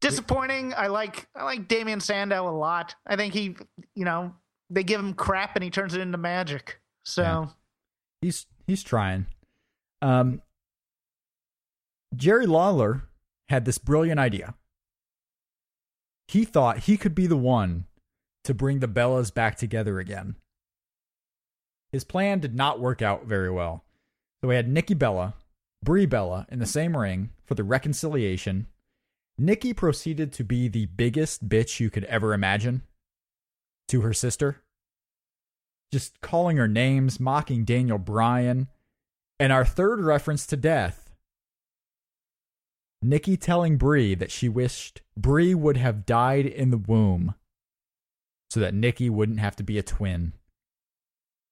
disappointing. 0.00 0.74
I 0.76 0.86
like 0.88 1.26
I 1.34 1.44
like 1.44 1.68
Damien 1.68 2.00
Sandow 2.00 2.48
a 2.48 2.50
lot. 2.56 2.94
I 3.06 3.16
think 3.16 3.34
he 3.34 3.56
you 3.94 4.04
know 4.04 4.34
they 4.70 4.82
give 4.82 5.00
him 5.00 5.14
crap 5.14 5.56
and 5.56 5.62
he 5.62 5.70
turns 5.70 5.94
it 5.94 6.00
into 6.00 6.18
magic. 6.18 6.80
So 7.04 7.22
Yeah. 7.22 7.46
He's 8.22 8.46
he's 8.66 8.82
trying. 8.82 9.26
Um, 10.02 10.42
Jerry 12.14 12.46
Lawler 12.46 13.04
had 13.48 13.64
this 13.64 13.78
brilliant 13.78 14.18
idea. 14.20 14.54
He 16.28 16.44
thought 16.44 16.80
he 16.80 16.96
could 16.96 17.14
be 17.14 17.26
the 17.26 17.36
one 17.36 17.84
to 18.44 18.54
bring 18.54 18.80
the 18.80 18.88
Bellas 18.88 19.32
back 19.32 19.56
together 19.56 19.98
again. 19.98 20.36
His 21.92 22.04
plan 22.04 22.40
did 22.40 22.54
not 22.54 22.80
work 22.80 23.00
out 23.00 23.26
very 23.26 23.50
well. 23.50 23.84
So 24.40 24.48
we 24.48 24.56
had 24.56 24.68
Nikki 24.68 24.94
Bella, 24.94 25.34
Brie 25.82 26.06
Bella 26.06 26.46
in 26.50 26.58
the 26.58 26.66
same 26.66 26.96
ring 26.96 27.30
for 27.44 27.54
the 27.54 27.64
reconciliation. 27.64 28.66
Nikki 29.38 29.72
proceeded 29.72 30.32
to 30.34 30.44
be 30.44 30.68
the 30.68 30.86
biggest 30.86 31.48
bitch 31.48 31.80
you 31.80 31.90
could 31.90 32.04
ever 32.04 32.32
imagine 32.32 32.82
to 33.88 34.00
her 34.00 34.12
sister 34.12 34.62
just 35.92 36.20
calling 36.20 36.56
her 36.56 36.68
names, 36.68 37.20
mocking 37.20 37.64
Daniel 37.64 37.98
Bryan. 37.98 38.68
And 39.38 39.52
our 39.52 39.64
third 39.64 40.00
reference 40.00 40.46
to 40.46 40.56
death 40.56 41.10
Nikki 43.02 43.36
telling 43.36 43.76
Brie 43.76 44.14
that 44.14 44.30
she 44.30 44.48
wished 44.48 45.02
Brie 45.16 45.54
would 45.54 45.76
have 45.76 46.06
died 46.06 46.46
in 46.46 46.70
the 46.70 46.78
womb 46.78 47.34
so 48.50 48.60
that 48.60 48.74
Nikki 48.74 49.10
wouldn't 49.10 49.40
have 49.40 49.54
to 49.56 49.62
be 49.62 49.78
a 49.78 49.82
twin. 49.82 50.32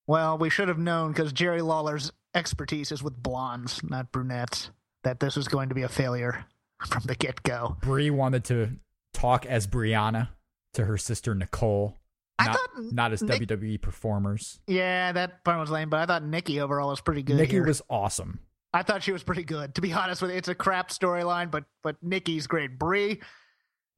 Well, 0.06 0.38
we 0.38 0.50
should 0.50 0.68
have 0.68 0.78
known 0.78 1.12
because 1.12 1.32
Jerry 1.32 1.62
Lawler's 1.62 2.12
expertise 2.34 2.92
is 2.92 3.02
with 3.02 3.20
blondes, 3.22 3.82
not 3.82 4.12
brunettes. 4.12 4.70
That 5.04 5.20
this 5.20 5.36
was 5.36 5.48
going 5.48 5.68
to 5.68 5.74
be 5.74 5.82
a 5.82 5.88
failure 5.88 6.46
from 6.86 7.02
the 7.04 7.14
get 7.14 7.42
go. 7.42 7.76
Brie 7.82 8.10
wanted 8.10 8.44
to 8.44 8.70
talk 9.12 9.44
as 9.46 9.66
Brianna 9.66 10.28
to 10.74 10.84
her 10.86 10.96
sister 10.96 11.34
Nicole, 11.34 11.98
I 12.38 12.46
not, 12.46 12.56
thought 12.56 12.92
not 12.92 13.12
as 13.12 13.22
Nick- 13.22 13.42
WWE 13.42 13.80
performers. 13.80 14.60
Yeah, 14.66 15.12
that 15.12 15.44
part 15.44 15.60
was 15.60 15.70
lame, 15.70 15.88
but 15.88 16.00
I 16.00 16.06
thought 16.06 16.24
Nikki 16.24 16.60
overall 16.60 16.88
was 16.88 17.00
pretty 17.00 17.22
good. 17.22 17.36
Nikki 17.36 17.52
here. 17.52 17.66
was 17.66 17.80
awesome. 17.88 18.40
I 18.72 18.82
thought 18.82 19.02
she 19.04 19.12
was 19.12 19.22
pretty 19.22 19.44
good. 19.44 19.74
To 19.76 19.80
be 19.80 19.92
honest 19.94 20.20
with 20.20 20.32
you, 20.32 20.36
it's 20.36 20.48
a 20.48 20.54
crap 20.54 20.88
storyline, 20.90 21.50
but 21.50 21.64
but 21.82 21.96
Nikki's 22.02 22.46
great. 22.46 22.78
Brie, 22.78 23.20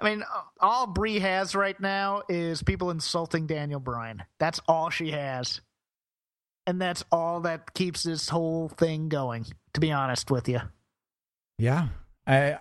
I 0.00 0.04
mean, 0.04 0.22
all 0.60 0.86
Brie 0.86 1.18
has 1.18 1.54
right 1.54 1.78
now 1.80 2.22
is 2.28 2.62
people 2.62 2.90
insulting 2.90 3.46
Daniel 3.46 3.80
Bryan. 3.80 4.22
That's 4.38 4.60
all 4.68 4.90
she 4.90 5.12
has. 5.12 5.60
And 6.66 6.80
that's 6.80 7.04
all 7.12 7.40
that 7.40 7.74
keeps 7.74 8.02
this 8.02 8.28
whole 8.28 8.68
thing 8.68 9.08
going. 9.08 9.46
To 9.74 9.80
be 9.80 9.92
honest 9.92 10.30
with 10.30 10.48
you, 10.48 10.60
Yeah. 11.58 11.88
I, 12.26 12.58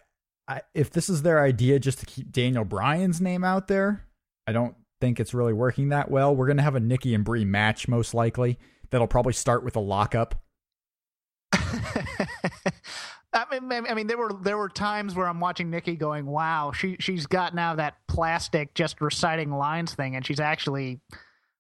I 0.48 0.62
if 0.74 0.92
this 0.92 1.10
is 1.10 1.22
their 1.22 1.42
idea 1.42 1.80
just 1.80 2.00
to 2.00 2.06
keep 2.06 2.32
Daniel 2.32 2.66
Bryan's 2.66 3.22
name 3.22 3.44
out 3.44 3.68
there, 3.68 4.06
I 4.46 4.52
don't 4.52 4.76
think 5.02 5.20
it's 5.20 5.34
really 5.34 5.54
working 5.54 5.90
that 5.90 6.12
well. 6.12 6.36
We're 6.36 6.48
gonna 6.48 6.62
have 6.62 6.76
a 6.76 6.80
Nikki 6.80 7.16
and 7.16 7.24
Brie 7.24 7.46
match 7.46 7.88
most 7.88 8.14
likely. 8.14 8.60
That'll 8.92 9.08
probably 9.08 9.34
start 9.34 9.64
with 9.64 9.76
a 9.76 9.80
lockup. 9.80 10.36
I 11.54 13.46
mean, 13.60 13.86
I 13.90 13.94
mean, 13.94 14.08
there 14.08 14.18
were 14.18 14.34
there 14.34 14.58
were 14.58 14.70
times 14.70 15.16
where 15.16 15.28
I'm 15.28 15.40
watching 15.40 15.70
Nikki 15.70 15.96
going, 15.96 16.26
"Wow, 16.26 16.72
she 16.72 16.98
she's 17.00 17.26
out 17.34 17.58
of 17.58 17.78
that 17.78 17.96
plastic 18.08 18.74
just 18.74 19.02
reciting 19.02 19.52
lines 19.52 19.94
thing, 19.94 20.16
and 20.16 20.26
she's 20.26 20.40
actually 20.40 21.02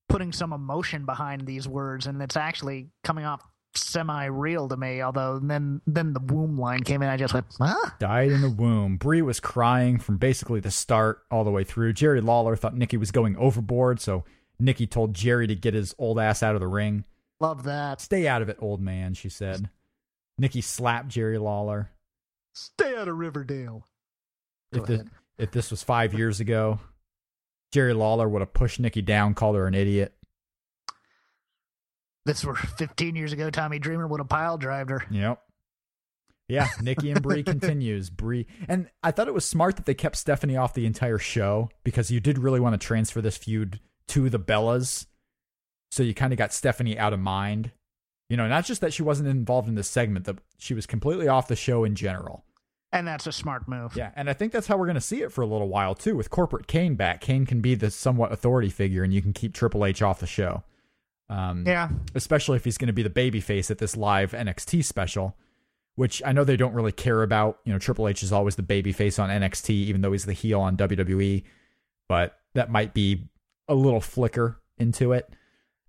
putting 0.09 0.31
some 0.31 0.53
emotion 0.53 1.05
behind 1.05 1.45
these 1.45 1.67
words, 1.67 2.07
and 2.07 2.21
it's 2.21 2.37
actually 2.37 2.89
coming 3.03 3.25
off 3.25 3.41
semi 3.75 4.25
real 4.25 4.67
to 4.69 4.77
me." 4.77 5.01
Although 5.01 5.39
then 5.39 5.81
then 5.85 6.13
the 6.13 6.19
womb 6.19 6.57
line 6.57 6.83
came 6.83 7.01
in, 7.01 7.09
I 7.09 7.17
just 7.17 7.33
went, 7.33 7.47
"Huh." 7.59 7.91
Died 7.99 8.31
in 8.31 8.41
the 8.41 8.49
womb. 8.49 8.97
Brie 8.97 9.21
was 9.21 9.39
crying 9.39 9.99
from 9.99 10.17
basically 10.17 10.59
the 10.59 10.71
start 10.71 11.23
all 11.29 11.43
the 11.43 11.51
way 11.51 11.63
through. 11.63 11.93
Jerry 11.93 12.21
Lawler 12.21 12.55
thought 12.55 12.75
Nikki 12.75 12.97
was 12.97 13.11
going 13.11 13.35
overboard, 13.37 13.99
so 13.99 14.23
Nikki 14.59 14.87
told 14.87 15.13
Jerry 15.13 15.47
to 15.47 15.55
get 15.55 15.73
his 15.73 15.93
old 15.97 16.19
ass 16.19 16.41
out 16.41 16.55
of 16.55 16.61
the 16.61 16.67
ring. 16.67 17.03
Love 17.39 17.63
that. 17.63 17.99
Stay 17.99 18.27
out 18.27 18.41
of 18.41 18.49
it, 18.49 18.57
old 18.59 18.81
man, 18.81 19.13
she 19.13 19.29
said. 19.29 19.69
Nikki 20.37 20.61
slapped 20.61 21.09
Jerry 21.09 21.37
Lawler. 21.37 21.91
Stay 22.53 22.95
out 22.95 23.07
of 23.07 23.17
Riverdale. 23.17 23.85
Go 24.73 24.81
If 24.81 24.87
this, 24.87 25.03
if 25.37 25.51
this 25.51 25.71
was 25.71 25.83
five 25.83 26.13
years 26.13 26.39
ago, 26.39 26.79
Jerry 27.75 27.93
Lawler 27.93 28.29
would 28.29 28.39
have 28.39 28.53
pushed 28.53 28.79
Nikki 28.79 29.01
down, 29.01 29.33
called 29.33 29.57
her 29.57 29.67
an 29.67 29.73
idiot. 29.73 30.15
This 32.25 32.45
were 32.45 32.55
15 32.55 33.17
years 33.17 33.33
ago. 33.33 33.49
Tommy 33.49 33.79
Dreamer 33.79 34.07
would 34.07 34.21
have 34.21 34.29
pile 34.29 34.57
drived 34.57 34.91
her. 34.91 35.03
Yep. 35.11 35.41
Yeah, 36.47 36.69
Nikki 36.81 37.11
and 37.11 37.21
Brie 37.21 37.43
continues. 37.43 38.09
Brie 38.09 38.47
and 38.69 38.89
I 39.03 39.11
thought 39.11 39.27
it 39.27 39.33
was 39.33 39.43
smart 39.43 39.75
that 39.75 39.85
they 39.85 39.93
kept 39.93 40.15
Stephanie 40.15 40.55
off 40.55 40.73
the 40.73 40.85
entire 40.85 41.17
show 41.17 41.69
because 41.83 42.09
you 42.09 42.21
did 42.21 42.39
really 42.39 42.61
want 42.61 42.79
to 42.79 42.87
transfer 42.87 43.19
this 43.19 43.35
feud 43.35 43.81
to 44.07 44.29
the 44.29 44.39
Bellas. 44.39 45.07
So 45.91 46.01
you 46.01 46.13
kind 46.13 46.31
of 46.31 46.39
got 46.39 46.53
Stephanie 46.53 46.97
out 46.97 47.11
of 47.11 47.19
mind. 47.19 47.71
You 48.29 48.37
know, 48.37 48.47
not 48.47 48.63
just 48.63 48.79
that 48.79 48.93
she 48.93 49.03
wasn't 49.03 49.27
involved 49.27 49.67
in 49.67 49.75
this 49.75 49.89
segment, 49.89 50.23
that 50.27 50.39
she 50.57 50.73
was 50.73 50.85
completely 50.85 51.27
off 51.27 51.49
the 51.49 51.57
show 51.57 51.83
in 51.83 51.95
general. 51.95 52.45
And 52.95 53.05
that's 53.07 53.27
a 53.27 53.31
smart 53.31 53.67
move. 53.67 53.95
Yeah, 53.95 54.11
and 54.15 54.29
I 54.29 54.33
think 54.33 54.51
that's 54.53 54.67
how 54.67 54.77
we're 54.77 54.85
going 54.85 54.95
to 54.95 55.01
see 55.01 55.21
it 55.21 55.31
for 55.31 55.41
a 55.41 55.45
little 55.45 55.67
while 55.67 55.93
too. 55.95 56.15
With 56.15 56.29
corporate 56.29 56.65
Kane 56.67 56.95
back, 56.95 57.19
Kane 57.21 57.45
can 57.45 57.59
be 57.61 57.75
the 57.75 57.91
somewhat 57.91 58.31
authority 58.31 58.69
figure, 58.69 59.03
and 59.03 59.13
you 59.13 59.21
can 59.21 59.33
keep 59.33 59.53
Triple 59.53 59.85
H 59.85 60.01
off 60.01 60.19
the 60.21 60.27
show. 60.27 60.63
Um, 61.29 61.65
Yeah. 61.67 61.89
especially 62.13 62.55
if 62.55 62.63
he's 62.63 62.77
going 62.77 62.87
to 62.87 62.93
be 62.93 63.03
the 63.03 63.09
babyface 63.09 63.69
at 63.69 63.79
this 63.79 63.97
live 63.97 64.31
NXT 64.31 64.83
special, 64.85 65.35
which 65.95 66.21
I 66.25 66.31
know 66.31 66.43
they 66.43 66.55
don't 66.55 66.73
really 66.73 66.91
care 66.91 67.21
about. 67.23 67.59
You 67.65 67.73
know, 67.73 67.79
Triple 67.79 68.07
H 68.07 68.23
is 68.23 68.31
always 68.31 68.55
the 68.55 68.63
babyface 68.63 69.21
on 69.21 69.29
NXT, 69.29 69.71
even 69.71 70.01
though 70.01 70.11
he's 70.13 70.25
the 70.25 70.33
heel 70.33 70.61
on 70.61 70.77
WWE. 70.77 71.43
But 72.07 72.37
that 72.53 72.71
might 72.71 72.93
be 72.93 73.27
a 73.67 73.75
little 73.75 74.01
flicker 74.01 74.61
into 74.77 75.11
it. 75.13 75.27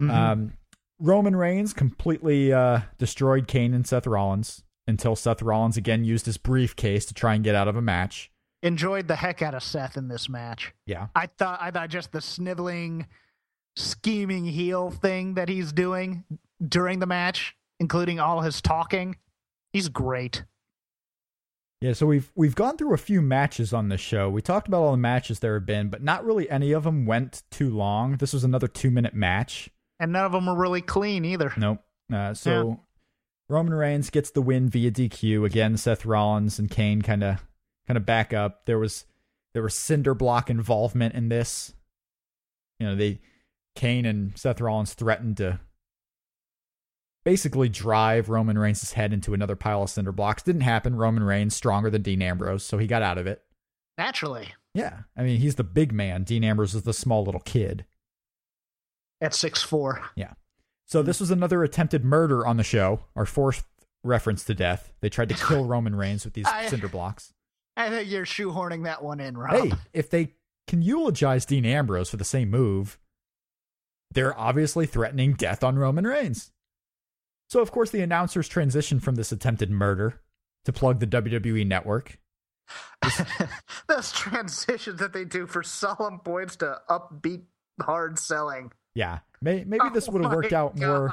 Mhm. 0.02 0.10
Um, 0.10 0.52
Roman 0.98 1.36
Reigns 1.36 1.72
completely 1.74 2.52
uh, 2.52 2.80
destroyed 2.98 3.46
Kane 3.46 3.74
and 3.74 3.86
Seth 3.86 4.06
Rollins 4.06 4.62
until 4.86 5.16
Seth 5.16 5.42
Rollins 5.42 5.76
again 5.76 6.04
used 6.04 6.26
his 6.26 6.36
briefcase 6.36 7.06
to 7.06 7.14
try 7.14 7.34
and 7.34 7.44
get 7.44 7.54
out 7.54 7.68
of 7.68 7.76
a 7.76 7.82
match. 7.82 8.30
Enjoyed 8.62 9.08
the 9.08 9.16
heck 9.16 9.42
out 9.42 9.54
of 9.54 9.62
Seth 9.62 9.96
in 9.96 10.08
this 10.08 10.28
match. 10.28 10.72
Yeah. 10.86 11.08
I 11.14 11.26
thought 11.26 11.58
I 11.60 11.70
thought 11.70 11.90
just 11.90 12.12
the 12.12 12.20
sniveling, 12.20 13.06
scheming 13.76 14.44
heel 14.44 14.90
thing 14.90 15.34
that 15.34 15.48
he's 15.48 15.72
doing 15.72 16.24
during 16.66 16.98
the 16.98 17.06
match, 17.06 17.56
including 17.80 18.18
all 18.18 18.40
his 18.40 18.60
talking, 18.60 19.16
he's 19.72 19.88
great. 19.88 20.44
Yeah, 21.82 21.92
so 21.92 22.06
we've 22.06 22.32
we've 22.34 22.54
gone 22.54 22.78
through 22.78 22.94
a 22.94 22.98
few 22.98 23.20
matches 23.20 23.74
on 23.74 23.90
this 23.90 24.00
show. 24.00 24.30
We 24.30 24.40
talked 24.40 24.66
about 24.66 24.82
all 24.82 24.92
the 24.92 24.96
matches 24.96 25.40
there 25.40 25.54
have 25.54 25.66
been, 25.66 25.90
but 25.90 26.02
not 26.02 26.24
really 26.24 26.48
any 26.48 26.72
of 26.72 26.84
them 26.84 27.04
went 27.04 27.42
too 27.50 27.68
long. 27.68 28.16
This 28.16 28.32
was 28.32 28.44
another 28.44 28.66
two 28.66 28.90
minute 28.90 29.14
match. 29.14 29.68
And 30.00 30.12
none 30.12 30.24
of 30.24 30.32
them 30.32 30.46
were 30.46 30.56
really 30.56 30.80
clean 30.80 31.24
either. 31.24 31.52
Nope. 31.56 31.82
Uh, 32.12 32.32
so 32.32 32.80
Roman 33.48 33.74
Reigns 33.74 34.10
gets 34.10 34.30
the 34.30 34.42
win 34.42 34.68
via 34.68 34.90
DQ 34.90 35.44
again. 35.46 35.76
Seth 35.76 36.04
Rollins 36.04 36.58
and 36.58 36.70
Kane 36.70 37.02
kind 37.02 37.22
of 37.22 37.44
kind 37.86 37.96
of 37.96 38.04
back 38.04 38.32
up. 38.32 38.64
There 38.66 38.78
was 38.78 39.04
there 39.54 39.62
was 39.62 39.74
cinder 39.74 40.14
block 40.14 40.50
involvement 40.50 41.14
in 41.14 41.28
this. 41.28 41.72
You 42.80 42.86
know, 42.88 42.96
they 42.96 43.20
Kane 43.76 44.04
and 44.04 44.36
Seth 44.36 44.60
Rollins 44.60 44.94
threatened 44.94 45.36
to 45.38 45.60
basically 47.24 47.68
drive 47.68 48.28
Roman 48.28 48.58
Reigns' 48.58 48.92
head 48.92 49.12
into 49.12 49.34
another 49.34 49.56
pile 49.56 49.82
of 49.82 49.90
cinder 49.90 50.12
blocks. 50.12 50.42
Didn't 50.42 50.60
happen. 50.62 50.96
Roman 50.96 51.22
Reigns 51.22 51.54
stronger 51.54 51.90
than 51.90 52.02
Dean 52.02 52.22
Ambrose, 52.22 52.64
so 52.64 52.78
he 52.78 52.86
got 52.86 53.02
out 53.02 53.18
of 53.18 53.26
it. 53.26 53.42
Naturally, 53.98 54.48
Yeah, 54.74 55.00
I 55.16 55.22
mean 55.22 55.38
he's 55.40 55.54
the 55.54 55.64
big 55.64 55.92
man. 55.92 56.24
Dean 56.24 56.44
Ambrose 56.44 56.74
is 56.74 56.82
the 56.82 56.92
small 56.92 57.24
little 57.24 57.40
kid. 57.40 57.84
at 59.20 59.34
six 59.34 59.62
four. 59.62 60.02
So 60.86 61.02
this 61.02 61.20
was 61.20 61.30
another 61.30 61.62
attempted 61.62 62.04
murder 62.04 62.46
on 62.46 62.56
the 62.56 62.62
show, 62.62 63.00
our 63.14 63.26
fourth 63.26 63.64
reference 64.04 64.44
to 64.44 64.54
death. 64.54 64.92
They 65.00 65.08
tried 65.08 65.28
to 65.30 65.34
kill 65.48 65.64
Roman 65.64 65.96
Reigns 65.96 66.24
with 66.24 66.34
these 66.34 66.46
I- 66.46 66.66
cinder 66.66 66.88
blocks. 66.88 67.32
I 67.76 67.90
think 67.90 68.10
you're 68.10 68.24
shoehorning 68.24 68.84
that 68.84 69.02
one 69.02 69.20
in, 69.20 69.36
Rob. 69.36 69.50
Hey, 69.54 69.72
if 69.92 70.08
they 70.08 70.32
can 70.66 70.80
eulogize 70.80 71.44
Dean 71.44 71.66
Ambrose 71.66 72.08
for 72.08 72.16
the 72.16 72.24
same 72.24 72.48
move, 72.48 72.98
they're 74.12 74.38
obviously 74.38 74.86
threatening 74.86 75.34
death 75.34 75.62
on 75.62 75.78
Roman 75.78 76.06
Reigns. 76.06 76.52
So 77.50 77.60
of 77.60 77.70
course 77.70 77.90
the 77.90 78.00
announcers 78.00 78.48
transitioned 78.48 79.02
from 79.02 79.16
this 79.16 79.30
attempted 79.30 79.70
murder 79.70 80.20
to 80.64 80.72
plug 80.72 81.00
the 81.00 81.06
WWE 81.06 81.66
network. 81.66 82.18
Those 83.88 84.10
transitions 84.12 84.98
that 85.00 85.12
they 85.12 85.24
do 85.24 85.46
for 85.46 85.62
solemn 85.62 86.20
points 86.20 86.56
to 86.56 86.80
upbeat 86.88 87.44
hard 87.80 88.18
selling. 88.18 88.72
Yeah, 88.96 89.18
may, 89.42 89.62
maybe 89.64 89.90
this 89.92 90.08
Oh 90.08 90.12
would 90.12 90.22
have 90.24 90.32
worked 90.32 90.54
out 90.54 90.78
more. 90.78 91.12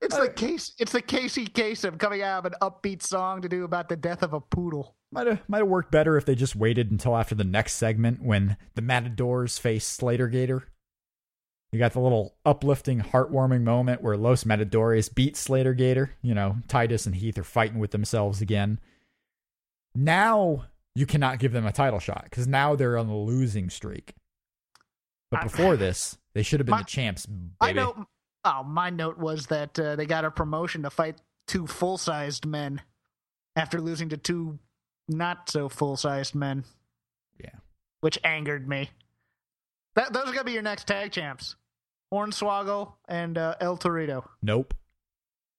It's 0.00 0.14
Uh, 0.14 0.20
the 0.24 0.30
case. 0.30 0.74
It's 0.78 0.92
the 0.92 1.02
Casey 1.02 1.44
Kasem 1.46 1.98
coming 1.98 2.22
out 2.22 2.46
of 2.46 2.52
an 2.52 2.58
upbeat 2.62 3.02
song 3.02 3.42
to 3.42 3.48
do 3.48 3.64
about 3.64 3.88
the 3.88 3.96
death 3.96 4.22
of 4.22 4.32
a 4.32 4.40
poodle. 4.40 4.94
Might 5.10 5.26
have 5.26 5.42
might 5.48 5.58
have 5.58 5.66
worked 5.66 5.90
better 5.90 6.16
if 6.16 6.24
they 6.24 6.36
just 6.36 6.54
waited 6.54 6.92
until 6.92 7.16
after 7.16 7.34
the 7.34 7.42
next 7.42 7.72
segment 7.74 8.22
when 8.22 8.56
the 8.76 8.82
Matadors 8.82 9.58
face 9.58 9.84
Slater 9.84 10.28
Gator. 10.28 10.68
You 11.72 11.80
got 11.80 11.94
the 11.94 12.00
little 12.00 12.36
uplifting, 12.44 13.00
heartwarming 13.00 13.62
moment 13.62 14.02
where 14.02 14.16
Los 14.16 14.46
Matadores 14.46 15.08
beat 15.08 15.36
Slater 15.36 15.74
Gator. 15.74 16.12
You 16.22 16.34
know, 16.34 16.58
Titus 16.68 17.06
and 17.06 17.16
Heath 17.16 17.38
are 17.38 17.42
fighting 17.44 17.80
with 17.80 17.90
themselves 17.90 18.40
again. 18.40 18.78
Now 19.96 20.66
you 20.94 21.06
cannot 21.06 21.40
give 21.40 21.50
them 21.52 21.66
a 21.66 21.72
title 21.72 21.98
shot 21.98 22.24
because 22.24 22.46
now 22.46 22.76
they're 22.76 22.96
on 22.96 23.08
a 23.08 23.18
losing 23.18 23.68
streak. 23.70 24.14
But 25.32 25.42
before 25.42 25.76
this, 25.76 26.18
they 26.36 26.42
should 26.42 26.60
have 26.60 26.66
been 26.66 26.72
My- 26.72 26.82
the 26.82 26.84
champs. 26.84 27.26
I 27.60 27.72
know. 27.72 28.06
Oh, 28.44 28.62
my 28.62 28.90
note 28.90 29.16
was 29.18 29.46
that 29.46 29.76
uh, 29.78 29.96
they 29.96 30.04
got 30.06 30.24
a 30.26 30.30
promotion 30.30 30.82
to 30.82 30.90
fight 30.90 31.16
two 31.48 31.66
full-sized 31.66 32.44
men 32.46 32.82
after 33.56 33.80
losing 33.80 34.10
to 34.10 34.16
two 34.18 34.58
not 35.08 35.48
so 35.50 35.68
full-sized 35.70 36.34
men, 36.34 36.64
Yeah. 37.42 37.54
which 38.02 38.18
angered 38.22 38.68
me. 38.68 38.90
That 39.94 40.12
those 40.12 40.24
are 40.28 40.32
gonna 40.32 40.44
be 40.44 40.52
your 40.52 40.62
next 40.62 40.86
tag 40.86 41.10
champs, 41.10 41.56
Hornswoggle 42.12 42.92
and 43.08 43.38
uh, 43.38 43.54
El 43.60 43.78
Torito. 43.78 44.28
Nope. 44.42 44.74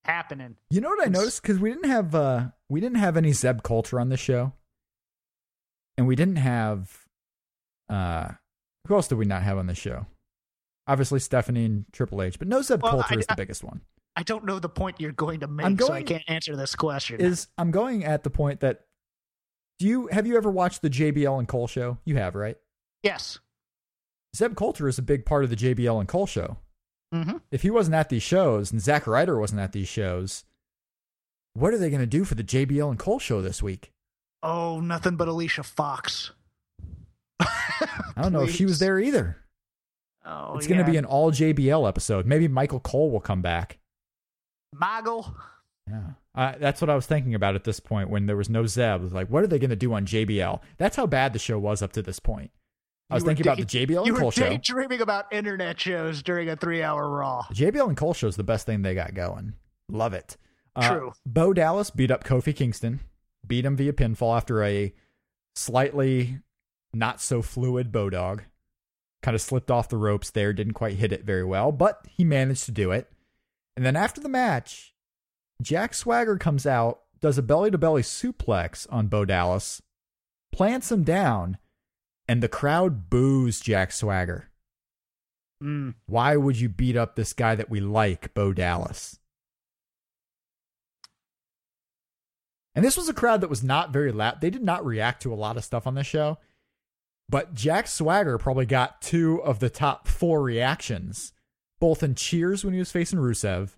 Happening. 0.06 0.56
You 0.70 0.80
know 0.80 0.90
what 0.90 1.06
I 1.06 1.10
noticed? 1.10 1.42
Because 1.42 1.58
we 1.60 1.70
didn't 1.72 1.90
have 1.90 2.14
uh 2.14 2.50
we 2.70 2.80
didn't 2.80 3.00
have 3.00 3.18
any 3.18 3.34
Zeb 3.34 3.64
Colter 3.64 4.00
on 4.00 4.10
the 4.10 4.16
show, 4.18 4.54
and 5.98 6.08
we 6.08 6.16
didn't 6.16 6.38
have 6.38 7.06
uh 7.90 8.30
who 8.88 8.96
else 8.96 9.08
did 9.10 9.18
we 9.18 9.26
not 9.26 9.42
have 9.44 9.58
on 9.58 9.68
the 9.68 9.76
show? 9.76 10.06
Obviously 10.88 11.20
Stephanie 11.20 11.66
and 11.66 11.86
Triple 11.92 12.22
H, 12.22 12.40
but 12.40 12.48
no 12.48 12.62
Zeb 12.62 12.82
Well, 12.82 12.94
Colter 12.94 13.16
I- 13.16 13.18
is 13.20 13.26
the 13.26 13.34
I- 13.34 13.36
biggest 13.36 13.64
one. 13.64 13.82
I 14.16 14.24
don't 14.24 14.46
know 14.46 14.58
the 14.58 14.70
point 14.70 15.00
you're 15.00 15.12
going 15.12 15.42
to 15.42 15.48
make, 15.48 15.66
I'm 15.66 15.78
so 15.78 15.86
I 15.94 16.02
going- 16.02 16.06
can't 16.06 16.24
answer 16.28 16.56
this 16.56 16.76
question. 16.76 17.22
Is 17.22 17.48
I'm 17.58 17.70
going 17.72 18.04
at 18.04 18.24
the 18.24 18.30
point 18.32 18.62
that 18.62 18.86
do 19.80 19.86
you 19.86 20.08
have 20.08 20.26
you 20.26 20.38
ever 20.38 20.50
watched 20.50 20.82
the 20.82 20.90
JBL 20.90 21.38
and 21.38 21.48
Cole 21.48 21.68
show? 21.68 21.98
You 22.06 22.16
have, 22.16 22.34
right? 22.36 22.58
yes. 23.04 23.40
Zeb 24.36 24.56
Colter 24.56 24.88
is 24.88 24.98
a 24.98 25.02
big 25.04 25.26
part 25.26 25.44
of 25.44 25.50
the 25.50 25.56
JBL 25.56 26.00
and 26.00 26.08
Cole 26.08 26.26
show. 26.28 26.58
Mm-hmm. 27.14 27.38
If 27.52 27.62
he 27.62 27.70
wasn't 27.70 27.96
at 27.96 28.10
these 28.10 28.22
shows 28.24 28.72
and 28.72 28.82
Zack 28.82 29.08
Ryder 29.08 29.40
wasn't 29.40 29.62
at 29.62 29.72
these 29.72 29.88
shows, 29.88 30.44
what 31.54 31.74
are 31.74 31.78
they 31.78 31.90
going 31.90 32.02
to 32.02 32.06
do 32.08 32.24
for 32.24 32.36
the 32.36 32.44
JBL 32.44 32.90
and 32.90 33.00
Cole 33.00 33.20
show 33.20 33.42
this 33.42 33.64
week? 33.64 33.92
Oh, 34.44 34.80
nothing 34.80 35.16
but 35.16 35.28
Alicia 35.28 35.64
Fox. 35.64 36.32
I 37.40 37.88
don't 38.22 38.34
know 38.34 38.44
if 38.44 38.52
she 38.52 38.66
was 38.66 38.80
there 38.80 39.00
either. 39.00 39.38
Oh, 40.28 40.58
it's 40.58 40.68
going 40.68 40.80
to 40.80 40.84
yeah. 40.84 40.92
be 40.92 40.98
an 40.98 41.06
all 41.06 41.32
JBL 41.32 41.88
episode. 41.88 42.26
Maybe 42.26 42.48
Michael 42.48 42.80
Cole 42.82 43.12
will 43.12 43.22
come 43.22 43.42
back. 43.42 43.78
Moggle. 44.76 45.34
Yeah. 45.90 46.02
Uh, 46.36 46.54
that's 46.60 46.82
what 46.82 46.90
I 46.90 46.96
was 46.96 47.06
thinking 47.06 47.34
about 47.34 47.56
at 47.56 47.64
this 47.64 47.80
point 47.80 48.10
when 48.10 48.26
there 48.26 48.36
was 48.36 48.50
no 48.50 48.66
Zeb. 48.66 49.02
Was 49.02 49.14
like, 49.14 49.30
what 49.30 49.44
are 49.44 49.48
they 49.48 49.58
going 49.58 49.70
to 49.70 49.76
do 49.76 49.94
on 49.94 50.06
JBL? 50.06 50.60
That's 50.78 50.96
how 50.98 51.08
bad 51.08 51.34
the 51.34 51.40
show 51.40 51.58
was 51.58 51.82
up 51.82 51.94
to 51.94 52.02
this 52.02 52.20
point. 52.20 52.52
I 53.10 53.14
was 53.16 53.24
You 53.24 53.26
were 53.26 53.30
thinking 53.30 53.48
about 53.48 53.58
the 53.58 53.66
JBL 53.66 53.90
You 53.90 54.04
and 54.04 54.14
were 54.14 54.20
Cole 54.20 54.32
show. 54.32 54.50
daydreaming 54.50 55.02
about 55.02 55.32
internet 55.32 55.80
shows 55.80 56.22
during 56.22 56.50
a 56.50 56.58
three-hour 56.58 57.10
Raw. 57.10 57.46
The 57.50 57.56
JBL 57.56 57.88
and 57.88 57.98
Cole 57.98 58.14
show 58.14 58.28
is 58.28 58.36
the 58.36 58.44
best 58.44 58.66
thing 58.66 58.82
they 58.82 58.94
got 58.94 59.14
going. 59.14 59.54
Love 59.90 60.14
it. 60.14 60.36
Uh, 60.76 60.90
True. 60.90 61.14
Bo 61.26 61.54
Dallas 61.54 61.90
beat 61.90 62.12
up 62.12 62.26
Kofi 62.26 62.54
Kingston, 62.54 63.00
beat 63.48 63.64
him 63.66 63.78
via 63.78 63.94
pinfall 63.94 64.36
after 64.36 64.62
a 64.62 64.94
slightly 65.56 66.40
not 66.94 67.22
so 67.22 67.42
fluid 67.42 67.92
Bo 67.92 68.10
Dog. 68.10 68.44
Kind 69.24 69.36
of 69.36 69.41
slipped 69.41 69.72
off 69.72 69.89
the 69.89 69.97
ropes 69.97 70.30
there, 70.30 70.53
didn't 70.53 70.74
quite 70.74 70.97
hit 70.97 71.11
it 71.11 71.24
very 71.24 71.43
well, 71.43 71.72
but 71.72 72.05
he 72.07 72.24
managed 72.24 72.65
to 72.65 72.72
do 72.72 72.91
it. 72.91 73.11
And 73.76 73.86
then 73.86 73.95
after 73.95 74.22
the 74.22 74.30
match, 74.30 74.93
Jack 75.61 75.93
Swagger 75.93 76.38
comes 76.38 76.65
out, 76.65 77.01
does 77.20 77.38
a 77.38 77.41
belly 77.41 77.72
to 77.72 77.78
belly 77.78 78.03
suplex 78.03 78.88
on 78.89 79.07
Bo 79.07 79.26
Dallas, 79.26 79.82
plants 80.51 80.91
him 80.91 81.03
down, 81.03 81.57
and 82.28 82.43
the 82.43 82.47
crowd 82.47 83.09
boos 83.09 83.59
Jack 83.59 83.91
Swagger. 83.91 84.49
Mm. 85.63 85.95
Why 86.05 86.36
would 86.36 86.59
you 86.59 86.70
beat 86.70 86.95
up 86.95 87.15
this 87.15 87.34
guy 87.34 87.55
that 87.55 87.70
we 87.70 87.80
like, 87.80 88.34
Bo 88.34 88.53
Dallas? 88.53 89.20
And 92.76 92.86
this 92.86 92.95
was 92.95 93.09
a 93.09 93.13
crowd 93.13 93.41
that 93.41 93.49
was 93.49 93.63
not 93.63 93.91
very 93.91 94.11
loud. 94.11 94.39
They 94.39 94.51
did 94.51 94.61
not 94.61 94.86
react 94.86 95.24
to 95.24 95.34
a 95.34 95.36
lot 95.36 95.57
of 95.57 95.65
stuff 95.65 95.88
on 95.88 95.95
this 95.95 96.05
show. 96.05 96.38
But 97.30 97.54
Jack 97.54 97.88
Swagger 97.88 98.38
probably 98.38 98.66
got 98.66 99.02
two 99.02 99.42
of 99.44 99.60
the 99.60 99.70
top 99.70 100.08
four 100.08 100.42
reactions, 100.42 101.34
both 101.80 102.02
in 102.02 102.16
cheers 102.16 102.64
when 102.64 102.74
he 102.74 102.80
was 102.80 102.92
facing 102.92 103.20
Rusev, 103.20 103.76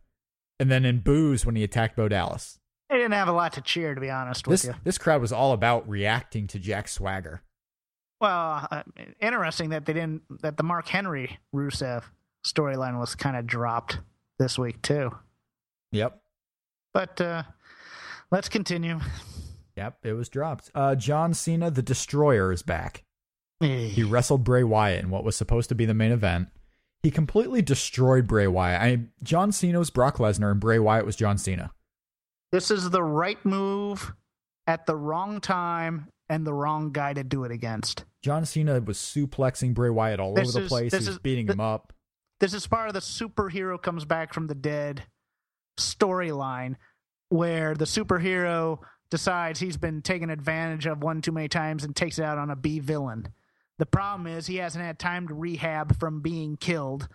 and 0.60 0.70
then 0.70 0.86
in 0.86 1.00
boos 1.00 1.46
when 1.46 1.56
he 1.56 1.64
attacked 1.64 1.96
Bo 1.96 2.08
Dallas. 2.08 2.60
They 2.90 2.98
didn't 2.98 3.14
have 3.14 3.28
a 3.28 3.34
lot 3.34 3.54
to 3.54 3.62
cheer, 3.62 3.96
to 3.96 4.02
be 4.02 4.10
honest 4.10 4.48
with 4.48 4.62
This 4.62 4.68
you. 4.70 4.76
this 4.84 4.98
crowd 4.98 5.22
was 5.22 5.32
all 5.32 5.54
about 5.54 5.88
reacting 5.88 6.48
to 6.48 6.60
Jack 6.60 6.88
Swagger. 6.88 7.42
Well, 8.22 8.68
uh, 8.70 8.84
interesting 9.22 9.70
that 9.70 9.86
they 9.86 9.94
didn't 9.94 10.24
that 10.42 10.58
the 10.58 10.64
Mark 10.64 10.88
Henry 10.88 11.40
Rusev 11.54 12.04
storyline 12.46 13.00
was 13.00 13.16
kind 13.16 13.38
of 13.38 13.48
dropped 13.48 14.00
this 14.38 14.58
week 14.60 14.82
too. 14.82 15.12
Yep. 15.92 16.20
But 16.94 17.22
uh, 17.22 17.44
let's 18.32 18.50
continue. 18.50 19.00
Yep, 19.76 20.00
it 20.04 20.14
was 20.14 20.28
dropped. 20.28 20.70
Uh, 20.76 20.96
John 20.96 21.34
Cena, 21.34 21.72
the 21.72 21.82
Destroyer, 21.82 22.52
is 22.52 22.64
back. 22.64 23.04
He 23.60 24.02
eh. 24.02 24.06
wrestled 24.08 24.44
Bray 24.44 24.64
Wyatt 24.64 25.04
in 25.04 25.10
what 25.10 25.24
was 25.24 25.36
supposed 25.36 25.70
to 25.70 25.76
be 25.76 25.86
the 25.86 25.94
main 25.94 26.12
event. 26.12 26.48
He 27.04 27.12
completely 27.12 27.62
destroyed 27.62 28.28
Bray 28.28 28.48
Wyatt. 28.48 28.82
I 28.82 28.90
mean, 28.92 29.12
John 29.24 29.52
Cena 29.52 29.80
was 29.80 29.90
Brock 29.90 30.18
Lesnar 30.18 30.52
and 30.52 30.60
Bray 30.60 30.80
Wyatt 30.80 31.06
was 31.06 31.16
John 31.16 31.38
Cena. 31.38 31.72
This 32.52 32.72
is 32.72 32.90
the 32.90 33.04
right 33.04 33.44
move 33.46 34.14
at 34.68 34.86
the 34.86 34.96
wrong 34.96 35.40
time 35.42 36.08
and 36.30 36.46
the 36.46 36.54
wrong 36.54 36.92
guy 36.92 37.14
to 37.14 37.24
do 37.24 37.44
it 37.44 37.52
against. 37.52 38.06
John 38.22 38.46
Cena 38.46 38.80
was 38.82 38.98
suplexing 38.98 39.74
Bray 39.74 39.90
Wyatt 39.90 40.20
all 40.20 40.34
This 40.34 40.50
over 40.50 40.60
the 40.60 40.66
is- 40.66 40.70
place. 40.70 40.92
He 40.92 40.98
was 40.98 41.08
is- 41.08 41.20
beating 41.20 41.48
th- 41.48 41.56
him 41.56 41.60
up. 41.62 41.94
This 42.40 42.54
is 42.54 42.66
part 42.68 42.88
of 42.88 42.94
the 42.94 43.02
superhero 43.02 43.82
comes 43.82 44.06
back 44.06 44.34
from 44.34 44.48
the 44.48 44.56
dead 44.56 45.04
storyline 45.78 46.76
where 47.30 47.76
the 47.76 47.86
superhero 47.86 48.80
decides 49.10 49.60
he's 49.60 49.78
been 49.78 50.02
taken 50.02 50.30
advantage 50.30 50.86
of 50.86 51.04
one 51.04 51.22
too 51.22 51.32
many 51.32 51.48
times 51.48 51.84
and 51.84 51.96
takes 51.96 52.20
it 52.20 52.24
out 52.24 52.38
on 52.38 52.50
a 52.50 52.56
B 52.56 52.80
villain. 52.80 53.28
The 53.80 53.86
problem 53.86 54.28
is 54.28 54.46
he 54.46 54.58
hasn't 54.58 54.84
had 54.84 55.00
time 55.00 55.30
to 55.30 55.34
rehab 55.34 55.98
from 56.00 56.22
being 56.22 56.58
killed. 56.58 57.08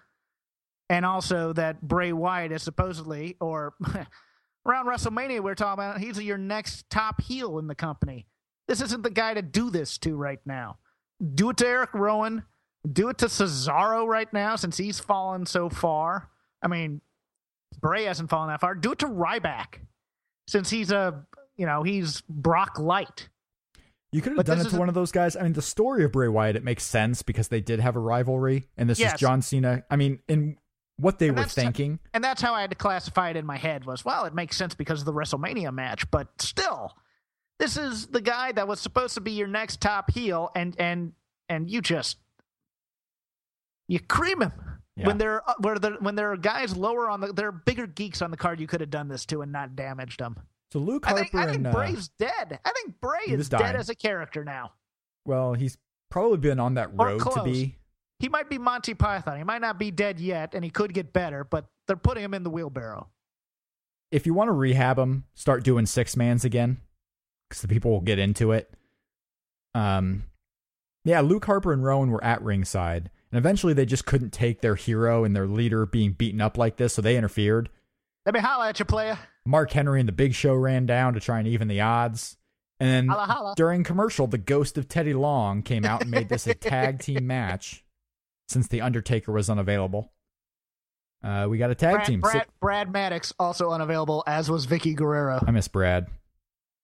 And 0.89 1.05
also 1.05 1.53
that 1.53 1.81
Bray 1.83 2.13
Wyatt 2.13 2.53
is 2.53 2.63
supposedly, 2.63 3.37
or 3.39 3.75
around 4.67 4.87
WrestleMania, 4.87 5.41
we're 5.41 5.55
talking 5.55 5.85
about 5.85 6.01
he's 6.01 6.21
your 6.21 6.39
next 6.39 6.89
top 6.91 7.21
heel 7.21 7.59
in 7.59 7.67
the 7.67 7.75
company. 7.75 8.27
This 8.67 8.81
isn't 8.81 9.03
the 9.03 9.11
guy 9.11 9.35
to 9.35 9.43
do 9.43 9.71
this 9.71 9.99
to 9.99 10.17
right 10.17 10.41
now. 10.47 10.79
Do 11.35 11.51
it 11.51 11.59
to 11.59 11.67
Eric 11.67 11.93
Rowan. 11.93 12.45
Do 12.91 13.09
it 13.09 13.19
to 13.19 13.27
Cesaro 13.27 14.07
right 14.07 14.31
now 14.33 14.57
since 14.57 14.79
he's 14.79 14.99
fallen 14.99 15.47
so 15.47 15.69
far. 15.69 16.31
I 16.63 16.69
mean, 16.69 17.03
Bray 17.81 18.05
hasn't 18.05 18.31
fallen 18.31 18.49
that 18.49 18.61
far. 18.61 18.75
Do 18.75 18.93
it 18.93 18.99
to 19.01 19.07
Ryback 19.07 19.81
since 20.49 20.71
he's 20.71 20.91
a, 20.91 21.25
you 21.57 21.67
know, 21.67 21.83
he's 21.83 22.23
Brock 22.23 22.79
Light. 22.79 23.29
You 24.15 24.23
could 24.23 24.31
have 24.31 24.37
But 24.37 24.47
done 24.47 24.61
it 24.61 24.69
to 24.71 24.79
one 24.79 24.89
of 24.89 24.95
those 24.95 25.11
guys. 25.11 25.35
I 25.35 25.43
mean, 25.43 25.55
the 25.55 25.61
story 25.61 26.05
of 26.05 26.13
Bray 26.13 26.29
Wyatt, 26.29 26.55
it 26.55 26.63
makes 26.63 26.85
sense 26.85 27.23
because 27.23 27.49
they 27.49 27.61
did 27.61 27.81
have 27.81 27.97
a 27.97 27.99
rivalry, 27.99 28.69
and 28.77 28.89
this 28.89 29.01
Yes. 29.01 29.15
is 29.15 29.21
John 29.21 29.43
Cena. 29.43 29.83
I 29.91 29.97
mean, 29.97 30.21
in 30.29 30.57
what 30.99 31.19
they 31.19 31.31
And 31.31 31.37
were 31.37 31.45
thinking. 31.47 31.99
And 32.13 32.23
that's 32.23 32.41
how 32.41 32.55
I 32.55 32.61
had 32.61 32.71
to 32.71 32.77
classify 32.77 33.31
it 33.31 33.37
in 33.37 33.45
my 33.45 33.57
head 33.57 33.85
was, 33.87 34.05
well, 34.05 34.25
it 34.25 34.33
makes 34.33 34.57
sense 34.57 34.73
because 34.73 35.01
of 35.01 35.07
the 35.07 35.13
WrestleMania 35.13 35.75
match, 35.75 36.09
but 36.13 36.29
still, 36.41 36.95
this 37.59 37.77
is 37.77 38.07
the 38.07 38.21
guy 38.21 38.53
that 38.53 38.69
was 38.69 38.79
supposed 38.79 39.15
to 39.15 39.21
be 39.21 39.33
your 39.33 39.49
next 39.49 39.81
top 39.81 40.13
heel, 40.13 40.49
and 40.55 40.77
and 40.79 41.15
and 41.49 41.69
you 41.69 41.83
just 41.83 42.19
you 43.89 43.99
cream 43.99 44.43
him 44.43 44.53
Yeah. 44.95 45.09
when 45.09 45.19
there 45.19 45.43
where 45.59 45.77
there 45.81 45.95
when 45.95 46.15
there 46.15 46.31
are 46.31 46.37
guys 46.37 46.77
lower 46.77 47.11
on 47.11 47.21
the 47.21 47.33
there 47.33 47.49
are 47.49 47.53
bigger 47.53 47.89
geeks 47.89 48.23
on 48.23 48.31
the 48.31 48.37
card 48.37 48.61
you 48.61 48.69
could 48.69 48.81
have 48.81 48.91
done 48.91 49.09
this 49.09 49.27
to 49.27 49.43
and 49.43 49.51
not 49.51 49.75
damaged 49.75 50.21
them. 50.21 50.37
So 50.75 50.81
Luke 50.81 51.05
I 51.07 51.11
Harper 51.11 51.23
think 51.23 51.35
I 51.37 51.45
think 51.45 51.57
and 51.59 51.67
uh, 51.69 51.73
Bray's 51.73 52.09
dead. 52.19 52.59
I 52.65 52.73
think 52.73 53.01
Bray 53.01 53.21
is 53.29 53.49
dead 53.49 53.77
as 53.77 53.91
a 53.91 53.95
character 53.95 54.45
now. 54.45 54.73
well, 55.25 55.55
he's 55.55 55.79
probably 56.11 56.39
been 56.39 56.59
on 56.59 56.75
that 56.75 56.91
road 56.93 57.21
to 57.21 57.45
be. 57.45 57.77
He 58.19 58.29
might 58.29 58.51
be 58.51 58.59
Monty 58.59 58.93
Python. 58.93 59.39
He 59.39 59.45
might 59.45 59.61
not 59.61 59.79
be 59.79 59.93
dead 59.93 60.19
yet, 60.19 60.53
and 60.53 60.65
he 60.65 60.71
could 60.71 60.93
get 60.93 61.13
better, 61.13 61.45
but 61.45 61.67
they're 61.87 61.95
putting 61.95 62.25
him 62.25 62.35
in 62.35 62.43
the 62.43 62.51
wheelbarrow. 62.51 63.07
If 64.11 64.27
you 64.27 64.35
want 64.35 64.49
to 64.49 64.53
rehab 64.53 64.99
him, 64.99 65.27
start 65.35 65.63
doing 65.63 65.87
six 65.87 66.17
mans 66.17 66.45
again, 66.45 66.79
because 67.49 67.63
the 67.63 67.69
people 67.69 67.93
will 67.93 68.01
get 68.01 68.19
into 68.19 68.51
it. 68.51 68.75
Um, 69.77 70.25
yeah, 71.05 71.21
Luke 71.21 71.45
Harper 71.45 71.73
and 71.73 71.85
Rowan 71.85 72.11
were 72.11 72.25
at 72.25 72.43
ringside, 72.43 73.11
and 73.31 73.39
eventually 73.39 73.75
they 73.75 73.87
just 73.87 74.07
couldn't 74.07 74.33
take 74.33 74.61
their 74.61 74.75
hero 74.75 75.23
and 75.23 75.37
their 75.37 75.47
leader 75.47 75.87
being 75.87 76.15
beaten 76.15 76.41
up 76.41 76.59
like 76.59 76.79
this, 76.79 76.95
so 76.95 77.01
they 77.03 77.17
interfered. 77.17 77.71
Let 78.27 78.35
me 78.35 78.41
holla 78.41 78.71
at 78.71 78.81
you, 78.81 78.85
player. 78.85 79.17
Mark 79.47 79.73
Henry 79.73 80.01
and 80.01 80.09
the 80.09 80.13
Big 80.13 80.35
Show 80.35 80.55
ran 80.55 80.87
down 80.87 81.15
to 81.15 81.21
try 81.21 81.39
and 81.39 81.49
even 81.49 81.69
the 81.69 81.81
odds. 81.81 82.37
And 82.81 82.89
then 82.91 83.09
Holla, 83.09 83.27
holla. 83.27 83.55
during 83.57 83.85
commercial, 83.85 84.27
the 84.27 84.39
ghost 84.39 84.77
of 84.79 84.89
Teddy 84.89 85.15
Long 85.15 85.63
came 85.63 85.85
out 85.85 86.03
and 86.03 86.11
made 86.11 86.29
this 86.29 86.47
a 86.47 86.55
tag 86.55 86.99
team 86.99 87.27
match 87.27 87.85
since 88.49 88.67
The 88.69 88.81
Undertaker 88.81 89.33
was 89.33 89.49
unavailable. 89.49 90.13
Uh, 91.23 91.47
we 91.49 91.57
got 91.57 91.71
a 91.71 91.75
tag 91.75 91.95
Brad, 91.95 92.07
team. 92.07 92.21
Brad, 92.21 92.47
Brad 92.61 92.93
Maddox 92.93 93.33
also 93.39 93.71
unavailable, 93.71 94.23
as 94.27 94.51
was 94.51 94.67
Vickie 94.67 94.95
Guerrero. 94.95 95.43
I 95.47 95.51
miss 95.53 95.69
Brad. 95.69 96.09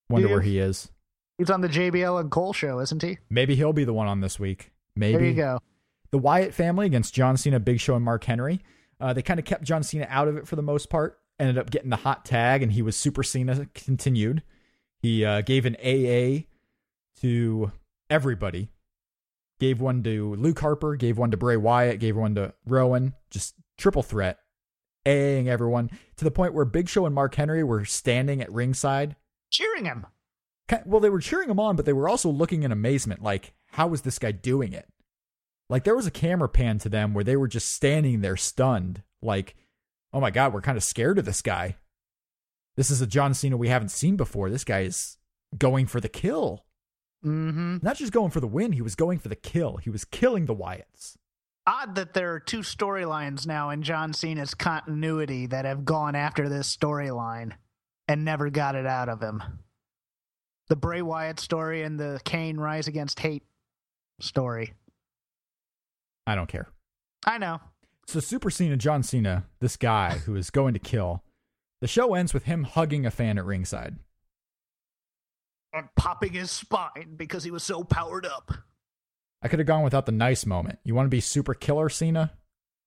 Wonder 0.09 0.29
you? 0.29 0.35
where 0.35 0.43
he 0.43 0.59
is. 0.59 0.91
He's 1.37 1.51
on 1.51 1.61
the 1.61 1.69
JBL 1.69 2.21
and 2.21 2.31
Cole 2.31 2.53
show, 2.53 2.81
isn't 2.81 3.03
he? 3.03 3.19
Maybe 3.29 3.55
he'll 3.55 3.73
be 3.73 3.85
the 3.85 3.93
one 3.93 4.07
on 4.09 4.21
this 4.21 4.39
week. 4.39 4.73
Maybe. 4.97 5.19
There 5.19 5.27
you 5.27 5.35
go. 5.35 5.59
The 6.11 6.19
Wyatt 6.19 6.55
family 6.55 6.87
against 6.87 7.15
John 7.15 7.37
Cena, 7.37 7.61
Big 7.61 7.81
Show, 7.81 7.95
and 7.95 8.05
Mark 8.05 8.25
Henry. 8.25 8.61
Uh, 9.01 9.13
they 9.13 9.23
kind 9.23 9.39
of 9.39 9.47
kept 9.47 9.65
John 9.65 9.83
Cena 9.83 10.07
out 10.11 10.29
of 10.29 10.37
it 10.37 10.47
for 10.49 10.57
the 10.57 10.63
most 10.63 10.91
part. 10.91 11.19
Ended 11.41 11.57
up 11.57 11.71
getting 11.71 11.89
the 11.89 11.97
hot 11.97 12.27
tag, 12.27 12.63
and 12.63 12.71
he 12.71 12.83
was 12.83 12.97
Super 12.97 13.23
Cena 13.23 13.67
continued. 13.75 14.43
He 14.99 15.25
uh, 15.25 15.41
gave 15.41 15.65
an 15.65 15.75
AA 15.77 16.45
to 17.23 17.73
everybody. 18.11 18.69
Gave 19.59 19.81
one 19.81 20.03
to 20.03 20.35
Luke 20.35 20.61
Harper, 20.61 20.97
gave 20.97 21.17
one 21.17 21.31
to 21.31 21.39
Bray 21.39 21.57
Wyatt, 21.57 21.99
gave 21.99 22.15
one 22.15 22.35
to 22.35 22.53
Rowan. 22.67 23.15
Just 23.31 23.55
triple 23.79 24.03
threat, 24.03 24.39
AAing 25.07 25.47
everyone 25.47 25.91
to 26.17 26.25
the 26.25 26.31
point 26.31 26.53
where 26.53 26.67
Big 26.67 26.91
Show 26.91 27.07
and 27.07 27.15
Mark 27.15 27.35
Henry 27.35 27.65
were 27.65 27.87
standing 27.87 28.43
at 28.43 28.53
ringside. 28.53 29.17
Cheering 29.51 29.87
him. 29.87 30.07
Well, 30.85 31.01
they 31.01 31.11
were 31.11 31.21
cheering 31.21 31.49
him 31.49 31.59
on, 31.59 31.75
but 31.75 31.87
they 31.87 31.95
were 31.95 32.09
also 32.09 32.29
looking 32.29 32.65
in 32.65 32.71
amazement, 32.71 33.23
like, 33.23 33.55
how 33.69 33.95
is 33.95 34.03
this 34.03 34.19
guy 34.19 34.33
doing 34.33 34.75
it? 34.75 34.87
Like, 35.71 35.85
there 35.85 35.97
was 35.97 36.07
a 36.07 36.11
camera 36.11 36.51
pan 36.51 36.79
to 36.81 36.91
them 36.91 37.15
where 37.15 37.25
they 37.25 37.37
were 37.37 37.49
just 37.49 37.71
standing 37.71 38.21
there 38.21 38.37
stunned, 38.37 39.03
like, 39.23 39.57
oh 40.13 40.21
my 40.21 40.31
God, 40.31 40.53
we're 40.53 40.61
kind 40.61 40.79
of 40.79 40.85
scared 40.85 41.19
of 41.19 41.25
this 41.25 41.43
guy. 41.43 41.77
This 42.77 42.91
is 42.91 43.01
a 43.01 43.07
John 43.07 43.35
Cena 43.35 43.57
we 43.57 43.69
haven't 43.69 43.91
seen 43.91 44.17
before. 44.17 44.51
This 44.51 44.65
guy 44.65 44.81
is 44.81 45.19
going 45.57 45.87
for 45.87 46.01
the 46.01 46.09
kill. 46.09 46.65
Mm-hmm. 47.25 47.79
Not 47.83 47.97
just 47.97 48.13
going 48.13 48.31
for 48.31 48.41
the 48.41 48.47
win, 48.47 48.73
he 48.73 48.83
was 48.83 48.95
going 48.95 49.19
for 49.19 49.29
the 49.29 49.37
kill. 49.37 49.77
He 49.77 49.91
was 49.91 50.05
killing 50.05 50.47
the 50.47 50.55
Wyatts. 50.55 51.17
Odd 51.67 51.95
that 51.97 52.15
there 52.15 52.33
are 52.33 52.41
two 52.41 52.61
storylines 52.61 53.47
now 53.47 53.71
in 53.71 53.83
John 53.83 54.13
Cena's 54.13 54.55
continuity 54.55 55.47
that 55.47 55.67
have 55.67 55.85
gone 55.85 56.15
after 56.15 56.49
this 56.49 56.75
storyline 56.75 57.53
and 58.09 58.25
never 58.25 58.51
got 58.51 58.75
it 58.75 58.87
out 58.87 59.09
of 59.09 59.21
him. 59.21 59.43
The 60.69 60.77
Bray 60.77 61.03
Wyatt 61.03 61.39
story 61.39 61.83
and 61.83 62.01
the 62.01 62.21
Kane 62.25 62.57
Rise 62.57 62.89
Against 62.89 63.21
Hate 63.21 63.43
story. 64.21 64.73
I 66.27 66.35
don't 66.35 66.49
care. 66.49 66.69
I 67.27 67.39
know. 67.39 67.61
So, 68.11 68.19
Super 68.19 68.51
Cena, 68.51 68.77
John 68.77 69.05
Cena, 69.05 69.45
this 69.61 69.77
guy 69.77 70.19
who 70.27 70.35
is 70.35 70.51
going 70.51 70.75
to 70.75 70.81
kill, 70.81 71.23
the 71.81 71.87
show 71.87 72.15
ends 72.15 72.35
with 72.35 72.43
him 72.43 72.65
hugging 72.65 73.07
a 73.07 73.11
fan 73.11 73.39
at 73.39 73.45
ringside. 73.45 73.97
And 75.73 75.87
popping 75.97 76.33
his 76.33 76.51
spine 76.51 77.15
because 77.17 77.45
he 77.45 77.53
was 77.53 77.63
so 77.63 77.85
powered 77.85 78.27
up. 78.27 78.51
I 79.43 79.47
could 79.49 79.61
have 79.61 79.67
gone 79.69 79.85
without 79.85 80.07
the 80.07 80.13
nice 80.13 80.45
moment. 80.45 80.81
You 80.83 80.97
want 80.97 81.07
to 81.07 81.11
be 81.11 81.21
super 81.21 81.55
killer 81.55 81.89
Cena? 81.89 82.33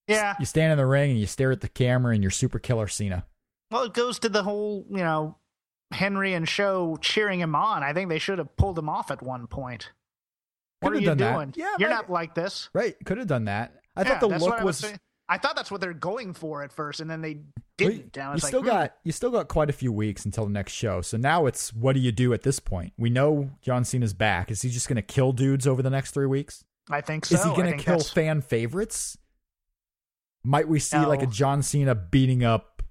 Yeah. 0.08 0.34
You 0.38 0.44
stand 0.44 0.72
in 0.72 0.76
the 0.78 0.84
ring 0.84 1.12
and 1.12 1.18
you 1.18 1.24
stare 1.26 1.50
at 1.52 1.62
the 1.62 1.68
camera 1.70 2.12
and 2.12 2.22
you're 2.22 2.30
super 2.30 2.58
killer 2.58 2.86
Cena. 2.86 3.24
Well, 3.70 3.84
it 3.84 3.94
goes 3.94 4.18
to 4.18 4.28
the 4.28 4.42
whole, 4.42 4.84
you 4.90 4.98
know, 4.98 5.38
Henry 5.90 6.34
and 6.34 6.46
Show 6.46 6.98
cheering 7.00 7.40
him 7.40 7.54
on. 7.54 7.82
I 7.82 7.94
think 7.94 8.10
they 8.10 8.18
should 8.18 8.36
have 8.36 8.54
pulled 8.58 8.78
him 8.78 8.90
off 8.90 9.10
at 9.10 9.22
one 9.22 9.46
point. 9.46 9.90
What 10.80 10.90
Could've 10.90 10.98
are 10.98 11.00
you 11.00 11.06
done 11.06 11.16
that. 11.18 11.34
doing? 11.34 11.54
Yeah, 11.56 11.74
You're 11.78 11.88
right. 11.88 11.94
not 11.94 12.10
like 12.10 12.34
this. 12.34 12.68
Right, 12.74 12.94
could 13.06 13.16
have 13.16 13.26
done 13.26 13.46
that. 13.46 13.80
I 13.96 14.02
Yeah, 14.02 14.18
thought 14.18 14.20
the 14.20 14.28
look 14.28 14.40
what 14.50 14.60
I 14.60 14.64
was. 14.64 14.84
I 15.28 15.38
thought 15.38 15.56
that's 15.56 15.70
what 15.70 15.80
they're 15.80 15.94
going 15.94 16.34
for 16.34 16.62
at 16.62 16.72
first, 16.72 17.00
and 17.00 17.10
then 17.10 17.22
they 17.22 17.40
didn't. 17.78 17.94
you 17.94 18.10
And 18.14 18.22
I 18.22 18.26
you 18.28 18.32
was 18.34 18.42
like, 18.42 18.50
still 18.50 18.60
hmm. 18.60 18.68
got 18.68 18.94
you 19.04 19.12
still 19.12 19.30
got 19.30 19.48
quite 19.48 19.70
a 19.70 19.72
few 19.72 19.92
weeks 19.92 20.24
until 20.24 20.44
the 20.44 20.52
next 20.52 20.72
show. 20.72 21.00
So 21.00 21.16
now 21.16 21.46
it's 21.46 21.72
what 21.72 21.94
do 21.94 22.00
you 22.00 22.12
do 22.12 22.32
at 22.34 22.42
this 22.42 22.60
point? 22.60 22.92
We 22.98 23.10
know 23.10 23.50
John 23.62 23.84
Cena's 23.84 24.12
back. 24.12 24.50
Is 24.50 24.62
he 24.62 24.70
just 24.70 24.88
going 24.88 24.96
to 24.96 25.02
kill 25.02 25.32
dudes 25.32 25.66
over 25.66 25.82
the 25.82 25.90
next 25.90 26.12
three 26.12 26.26
weeks? 26.26 26.64
I 26.90 27.00
think 27.00 27.24
so. 27.24 27.36
Is 27.36 27.44
he 27.44 27.50
going 27.50 27.76
to 27.76 27.82
kill 27.82 27.98
that's- 27.98 28.10
fan 28.10 28.42
favorites? 28.42 29.16
Might 30.46 30.68
we 30.68 30.78
see 30.78 30.98
like 30.98 31.22
a 31.22 31.26
John 31.26 31.62
Cena 31.62 31.94
beating 31.94 32.44
up? 32.44 32.82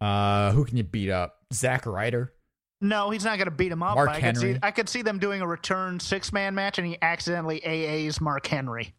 Uh, 0.00 0.50
who 0.50 0.64
can 0.64 0.76
you 0.76 0.82
beat 0.82 1.08
up? 1.08 1.36
Zack 1.52 1.86
Ryder. 1.86 2.32
No, 2.80 3.10
he's 3.10 3.24
not 3.24 3.36
going 3.36 3.46
to 3.46 3.54
beat 3.54 3.70
him 3.70 3.82
up. 3.82 3.94
Mark 3.94 4.08
I 4.08 4.20
could, 4.20 4.36
see, 4.36 4.46
Henry. 4.46 4.60
I 4.62 4.70
could 4.70 4.88
see 4.88 5.02
them 5.02 5.18
doing 5.18 5.40
a 5.42 5.46
return 5.46 6.00
six 6.00 6.32
man 6.32 6.54
match, 6.54 6.78
and 6.78 6.86
he 6.86 6.98
accidentally 7.00 7.64
AA's 7.64 8.20
Mark 8.20 8.46
Henry. 8.46 8.94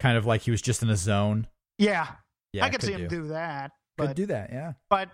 Kind 0.00 0.16
of 0.16 0.26
like 0.26 0.42
he 0.42 0.50
was 0.50 0.62
just 0.62 0.82
in 0.82 0.90
a 0.90 0.96
zone. 0.96 1.46
Yeah, 1.78 2.06
Yeah, 2.52 2.64
I 2.64 2.70
could 2.70 2.82
see 2.82 2.92
him 2.92 3.08
do 3.08 3.28
that. 3.28 3.72
Could 3.98 4.06
But 4.08 4.16
do 4.16 4.26
that. 4.26 4.50
Yeah. 4.52 4.72
but 4.90 5.10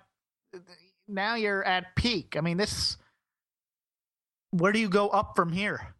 now 1.09 1.35
you're 1.35 1.65
at 1.65 1.95
peak. 1.97 2.37
I 2.37 2.41
mean, 2.41 2.57
this. 2.57 2.97
Where 4.51 4.71
do 4.73 4.79
you 4.79 4.89
go 4.89 5.09
up 5.09 5.35
from 5.35 5.51
here 5.53 5.95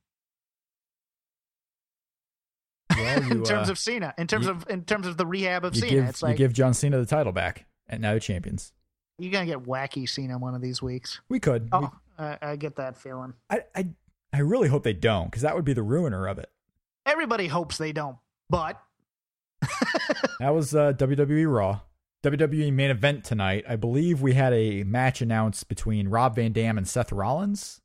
Well, 2.97 3.23
you, 3.25 3.31
in 3.33 3.43
terms 3.45 3.69
uh, 3.69 3.73
of 3.73 3.79
Cena? 3.79 4.15
In 4.19 4.27
terms 4.27 4.47
you- 4.47 4.53
of 4.53 4.67
in 4.69 4.85
terms 4.85 5.07
of 5.07 5.17
the 5.17 5.27
rehab 5.27 5.65
of 5.65 5.75
Cena, 5.75 5.91
give 5.91 6.05
it's 6.07 6.23
like 6.23 6.33
you 6.33 6.45
give 6.45 6.53
John 6.53 6.75
Cena 6.75 6.99
the 6.99 7.07
title 7.07 7.33
back, 7.33 7.65
and 7.89 8.03
now 8.03 8.11
you're 8.11 8.21
champions. 8.21 8.73
you're 9.19 9.33
gonna 9.33 9.47
get 9.47 9.63
wacky 9.65 10.09
Cena 10.09 10.39
one 10.39 10.55
of 10.55 10.61
these 10.61 10.83
weeks. 10.83 11.21
We 11.29 11.41
could. 11.41 11.65
We- 11.65 11.69
Oh, 11.73 11.93
I, 12.19 12.39
I 12.43 12.57
get 12.57 12.77
that 12.77 12.97
feeling. 12.99 13.33
I, 13.49 13.63
I 13.75 13.89
I 14.35 14.41
really 14.41 14.69
hope 14.69 14.83
they 14.85 14.93
don't, 14.93 15.27
because 15.31 15.43
that 15.43 15.55
would 15.57 15.65
be 15.65 15.73
the 15.73 15.83
ruiner 15.83 16.27
of 16.29 16.39
it. 16.39 16.51
Everybody 17.07 17.47
hopes 17.49 17.79
they 17.79 17.93
don't, 17.93 18.17
but 18.51 18.81
That 20.41 20.55
was 20.55 20.75
uh, 20.75 20.93
WWE 20.95 21.53
Raw. 21.53 21.81
WWE 22.25 22.73
main 22.73 22.91
event 22.91 23.25
tonight. 23.25 23.65
I 23.69 23.77
believe 23.77 24.21
we 24.23 24.35
had 24.35 24.53
a 24.53 24.83
match 24.83 25.21
announced 25.23 25.69
between 25.69 26.09
Rob 26.09 26.35
Van 26.37 26.53
Dam 26.53 26.79
and 26.79 26.87
Seth 26.89 27.13
Rollins. 27.13 27.81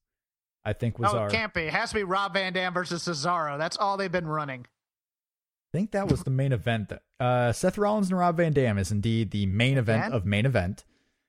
I 0.66 0.74
think 0.74 0.98
was 1.00 1.14
no, 1.14 1.20
our. 1.20 1.28
it 1.28 1.32
can't 1.32 1.54
be. 1.54 1.62
It 1.64 1.74
has 1.74 1.90
to 1.90 1.96
be 1.96 2.04
Rob 2.04 2.34
Van 2.34 2.54
Dam 2.54 2.74
versus 2.74 3.04
Cesaro. 3.04 3.58
That's 3.60 3.78
all 3.78 3.96
they've 3.98 4.12
been 4.12 4.28
running. 4.28 4.62
I 4.62 5.78
think 5.78 5.92
that 5.92 6.10
was 6.10 6.24
the 6.24 6.30
main 6.32 6.52
event. 6.52 6.92
Uh, 7.20 7.52
Seth 7.52 7.78
Rollins 7.78 8.10
and 8.10 8.18
Rob 8.18 8.38
Van 8.38 8.54
Dam 8.54 8.78
is 8.78 8.92
indeed 8.92 9.32
the 9.32 9.46
main 9.46 9.78
event 9.78 10.14
of 10.14 10.26
main 10.26 10.46
event. 10.46 10.84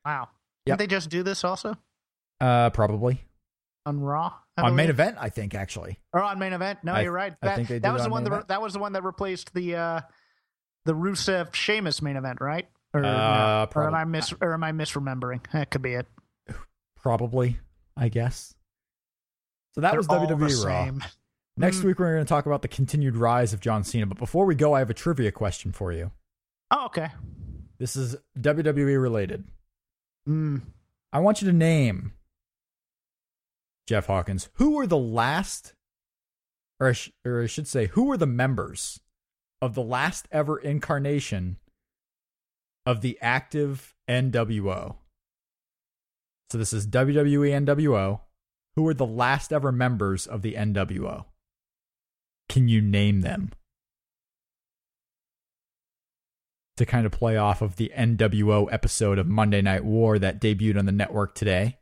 Wow. 0.06 0.28
Yep. 0.66 0.78
Did 0.78 0.82
they 0.84 0.90
just 0.94 1.10
do 1.10 1.22
this 1.22 1.44
also 1.44 1.76
Uh, 2.40 2.70
probably 2.70 3.20
on 3.84 4.00
Raw? 4.00 4.32
I 4.56 4.62
on 4.62 4.76
main 4.76 4.90
event. 4.90 5.16
I 5.20 5.28
think 5.28 5.54
actually. 5.54 5.98
or 6.12 6.22
on 6.22 6.38
main 6.38 6.52
event? 6.52 6.80
No, 6.82 6.92
I- 6.94 7.02
you're 7.02 7.12
right. 7.12 7.34
I 7.42 7.46
That, 7.46 7.56
think 7.56 7.68
they 7.68 7.78
that 7.80 7.92
was 7.92 8.02
the 8.02 8.06
on 8.06 8.10
one 8.12 8.24
that 8.24 8.32
event. 8.32 8.48
that 8.48 8.62
was 8.62 8.72
the 8.72 8.78
one 8.80 8.92
that 8.94 9.04
replaced 9.04 9.52
the 9.54 9.76
uh, 9.76 10.00
the 10.88 10.94
Rusev 10.94 11.54
Sheamus 11.54 12.00
main 12.00 12.16
event, 12.16 12.40
right? 12.40 12.66
Or, 12.94 13.04
Uh, 13.04 13.66
no? 13.66 13.68
or 13.74 13.86
am 13.86 13.94
I 13.94 14.04
mis 14.04 14.32
or 14.40 14.54
am 14.54 14.64
I 14.64 14.72
misremembering? 14.72 15.44
That 15.52 15.70
could 15.70 15.82
be 15.82 15.92
it. 15.92 16.06
Probably, 16.96 17.58
I 17.96 18.08
guess. 18.08 18.54
So 19.74 19.82
that 19.82 19.90
They're 19.90 19.98
was 20.00 20.08
WWE 20.08 20.64
Raw. 20.64 20.84
same. 20.84 21.04
Next 21.58 21.78
Mm. 21.80 21.84
week 21.84 21.98
we're 21.98 22.14
going 22.14 22.24
to 22.24 22.28
talk 22.28 22.46
about 22.46 22.62
the 22.62 22.68
continued 22.68 23.16
rise 23.16 23.52
of 23.52 23.60
John 23.60 23.84
Cena. 23.84 24.06
But 24.06 24.16
before 24.18 24.46
we 24.46 24.54
go, 24.54 24.72
I 24.74 24.78
have 24.78 24.90
a 24.90 24.94
trivia 24.94 25.30
question 25.30 25.72
for 25.72 25.92
you. 25.92 26.10
Oh, 26.70 26.86
okay. 26.86 27.08
This 27.78 27.94
is 27.96 28.16
WWE 28.40 28.96
related. 29.00 29.44
Mm. 30.28 30.62
I 31.12 31.18
want 31.20 31.42
you 31.42 31.46
to 31.48 31.52
name 31.56 32.12
Jeff 33.86 34.06
Hawkins. 34.06 34.48
Who 34.54 34.70
were 34.76 34.86
the 34.86 34.96
last, 34.98 35.74
or 36.80 36.88
I, 36.88 36.92
sh- 36.92 37.12
or 37.24 37.42
I 37.42 37.46
should 37.46 37.66
say, 37.68 37.86
who 37.88 38.04
were 38.04 38.16
the 38.16 38.26
members 38.26 39.00
of 39.60 39.74
the 39.74 39.82
last 39.82 40.28
ever 40.30 40.58
incarnation 40.58 41.56
of 42.86 43.00
the 43.00 43.18
active 43.20 43.94
NWO? 44.08 44.96
So 46.50 46.58
this 46.58 46.72
is 46.72 46.86
WWE 46.86 47.66
NWO. 47.66 48.20
Who 48.76 48.82
were 48.82 48.94
the 48.94 49.06
last 49.06 49.52
ever 49.52 49.72
members 49.72 50.26
of 50.26 50.42
the 50.42 50.54
NWO? 50.54 51.24
Can 52.48 52.68
you 52.68 52.80
name 52.80 53.20
them? 53.20 53.50
To 56.76 56.86
kind 56.86 57.04
of 57.04 57.12
play 57.12 57.36
off 57.36 57.60
of 57.60 57.76
the 57.76 57.92
NWO 57.94 58.72
episode 58.72 59.18
of 59.18 59.26
Monday 59.26 59.60
Night 59.60 59.84
War 59.84 60.18
that 60.18 60.40
debuted 60.40 60.78
on 60.78 60.86
the 60.86 60.92
network 60.92 61.34
today. 61.34 61.78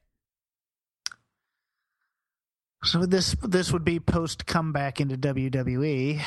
So 2.83 3.05
this 3.05 3.37
this 3.43 3.73
would 3.73 3.85
be 3.85 4.01
post 4.01 4.47
comeback 4.47 5.01
into 5.01 5.19
WWE. 5.19 6.23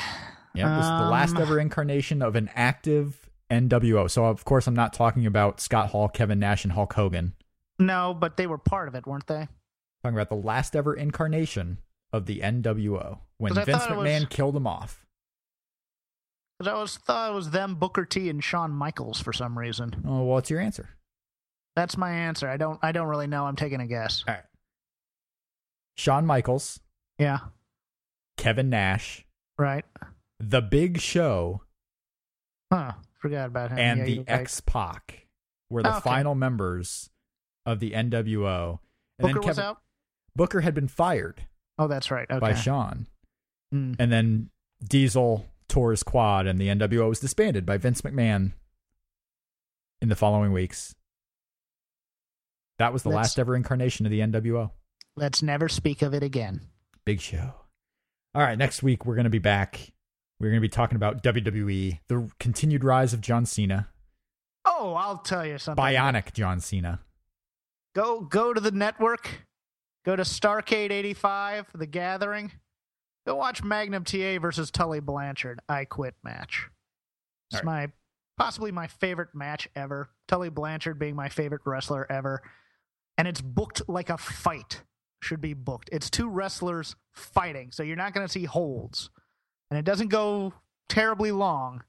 Yeah, 0.54 0.76
this 0.76 0.84
is 0.84 0.90
the 0.90 1.08
last 1.10 1.36
Um, 1.36 1.42
ever 1.42 1.58
incarnation 1.60 2.22
of 2.22 2.34
an 2.36 2.50
active 2.54 3.30
NWO. 3.50 4.08
So, 4.10 4.24
of 4.26 4.44
course, 4.44 4.66
I'm 4.66 4.74
not 4.74 4.92
talking 4.92 5.26
about 5.26 5.60
Scott 5.60 5.90
Hall, 5.90 6.08
Kevin 6.08 6.38
Nash, 6.38 6.64
and 6.64 6.72
Hulk 6.72 6.92
Hogan. 6.94 7.34
No, 7.78 8.12
but 8.14 8.36
they 8.36 8.46
were 8.46 8.58
part 8.58 8.88
of 8.88 8.94
it, 8.94 9.06
weren't 9.06 9.26
they? 9.26 9.48
talking 10.02 10.16
about 10.16 10.30
the 10.30 10.34
last 10.46 10.74
ever 10.74 10.94
incarnation 10.94 11.78
of 12.10 12.24
the 12.24 12.40
NWO 12.42 13.18
when 13.36 13.50
'Cause 13.50 13.58
I 13.58 13.64
Vince 13.64 13.78
thought 13.84 13.90
it 13.92 13.94
McMahon 13.98 14.20
was- 14.20 14.28
killed 14.30 14.56
him 14.56 14.66
off. 14.66 15.04
'Cause 16.58 16.68
I 16.68 16.72
was 16.74 16.96
thought 16.96 17.30
it 17.30 17.34
was 17.34 17.50
them, 17.50 17.74
Booker 17.74 18.04
T, 18.06 18.30
and 18.30 18.42
Shawn 18.42 18.70
Michaels 18.72 19.20
for 19.20 19.32
some 19.34 19.58
reason. 19.58 20.02
Oh, 20.06 20.16
well, 20.16 20.24
what's 20.26 20.48
your 20.50 20.58
answer? 20.60 20.88
That's 21.76 21.96
my 21.98 22.10
answer. 22.12 22.48
I 22.48 22.56
don't 22.56 22.78
I 22.82 22.92
don't 22.92 23.08
really 23.08 23.26
know. 23.26 23.44
I'm 23.46 23.56
taking 23.56 23.80
a 23.80 23.86
guess. 23.86 24.24
All 24.26 24.34
right. 24.34 24.44
Shawn 25.96 26.24
Michaels, 26.26 26.80
Yeah. 27.18 27.40
Kevin 28.38 28.70
Nash, 28.70 29.26
Right. 29.58 29.84
The 30.40 30.62
Big 30.62 31.00
Show, 31.00 31.62
Huh. 32.72 32.92
Forgot 33.18 33.46
about 33.48 33.70
him. 33.72 33.78
and 33.78 33.98
Yeah, 33.98 34.04
the. 34.06 34.24
X 34.28 34.60
Pac 34.60 35.26
were 35.68 35.82
the 35.82 35.92
Oh, 35.92 35.98
okay. 35.98 36.08
final 36.08 36.34
members 36.34 37.10
of 37.66 37.78
the 37.80 37.92
NWO. 37.92 38.80
And 39.18 39.28
Booker 39.28 39.40
then 39.40 39.48
was 39.48 39.58
out. 39.58 39.82
Booker 40.34 40.60
had 40.62 40.74
been 40.74 40.88
fired 40.88 41.46
Oh, 41.78 41.86
that's 41.88 42.10
right. 42.10 42.30
Okay. 42.30 42.38
by 42.38 42.54
Shawn. 42.54 43.06
Mm. 43.74 43.96
And 43.98 44.10
then 44.10 44.50
Diesel 44.82 45.46
tore 45.68 45.90
his 45.90 46.02
quad, 46.02 46.46
and 46.46 46.58
the 46.58 46.68
NWO 46.68 47.08
was 47.08 47.20
disbanded 47.20 47.66
by 47.66 47.76
Vince 47.76 48.00
McMahon 48.00 48.52
in 50.00 50.08
the 50.08 50.16
following 50.16 50.52
weeks. 50.52 50.94
That 52.78 52.92
was 52.92 53.02
the 53.02 53.10
Let's- 53.10 53.16
last 53.30 53.38
ever 53.38 53.54
incarnation 53.54 54.06
of 54.06 54.10
the 54.10 54.20
NWO. 54.20 54.70
Let's 55.16 55.42
never 55.42 55.68
speak 55.68 56.00
of 56.02 56.14
it 56.14 56.22
again. 56.22 56.62
Big 57.04 57.20
show. 57.20 57.54
All 58.34 58.42
right, 58.42 58.56
next 58.56 58.82
week 58.82 59.04
we're 59.04 59.16
going 59.16 59.24
to 59.24 59.30
be 59.30 59.38
back. 59.38 59.92
We're 60.40 60.48
going 60.48 60.56
to 60.56 60.60
be 60.60 60.68
talking 60.68 60.96
about 60.96 61.22
WWE, 61.22 62.00
the 62.08 62.30
continued 62.40 62.82
rise 62.82 63.12
of 63.12 63.20
John 63.20 63.44
Cena, 63.44 63.88
Oh, 64.64 64.94
I'll 64.94 65.18
tell 65.18 65.44
you 65.44 65.58
something. 65.58 65.82
bionic 65.82 66.32
John 66.32 66.60
Cena. 66.60 67.00
Go 67.94 68.20
go 68.20 68.52
to 68.52 68.60
the 68.60 68.70
network. 68.70 69.46
Go 70.04 70.16
to 70.16 70.22
Starcade 70.22 70.90
85, 70.90 71.66
The 71.74 71.86
Gathering. 71.86 72.52
Go 73.26 73.36
watch 73.36 73.62
Magnum 73.62 74.04
TA 74.04 74.38
versus 74.40 74.70
Tully 74.70 75.00
Blanchard. 75.00 75.60
I 75.68 75.84
quit 75.84 76.14
match. 76.24 76.68
It's 77.50 77.60
All 77.60 77.66
my 77.66 77.88
possibly 78.38 78.72
my 78.72 78.86
favorite 78.86 79.34
match 79.34 79.68
ever. 79.76 80.08
Tully 80.28 80.48
Blanchard 80.48 80.98
being 80.98 81.16
my 81.16 81.28
favorite 81.28 81.62
wrestler 81.66 82.10
ever. 82.10 82.42
And 83.18 83.28
it's 83.28 83.42
booked 83.42 83.82
like 83.88 84.08
a 84.08 84.16
fight 84.16 84.82
should 85.22 85.42
be 85.42 85.52
booked. 85.52 85.90
It's 85.92 86.08
two 86.08 86.28
wrestlers 86.30 86.96
fighting, 87.12 87.72
so 87.72 87.82
you're 87.82 87.96
not 87.96 88.14
going 88.14 88.26
to 88.26 88.32
see 88.32 88.44
holds. 88.44 89.10
And 89.70 89.78
it 89.78 89.84
doesn't 89.84 90.08
go 90.08 90.52
terribly 90.88 91.32
long. 91.32 91.82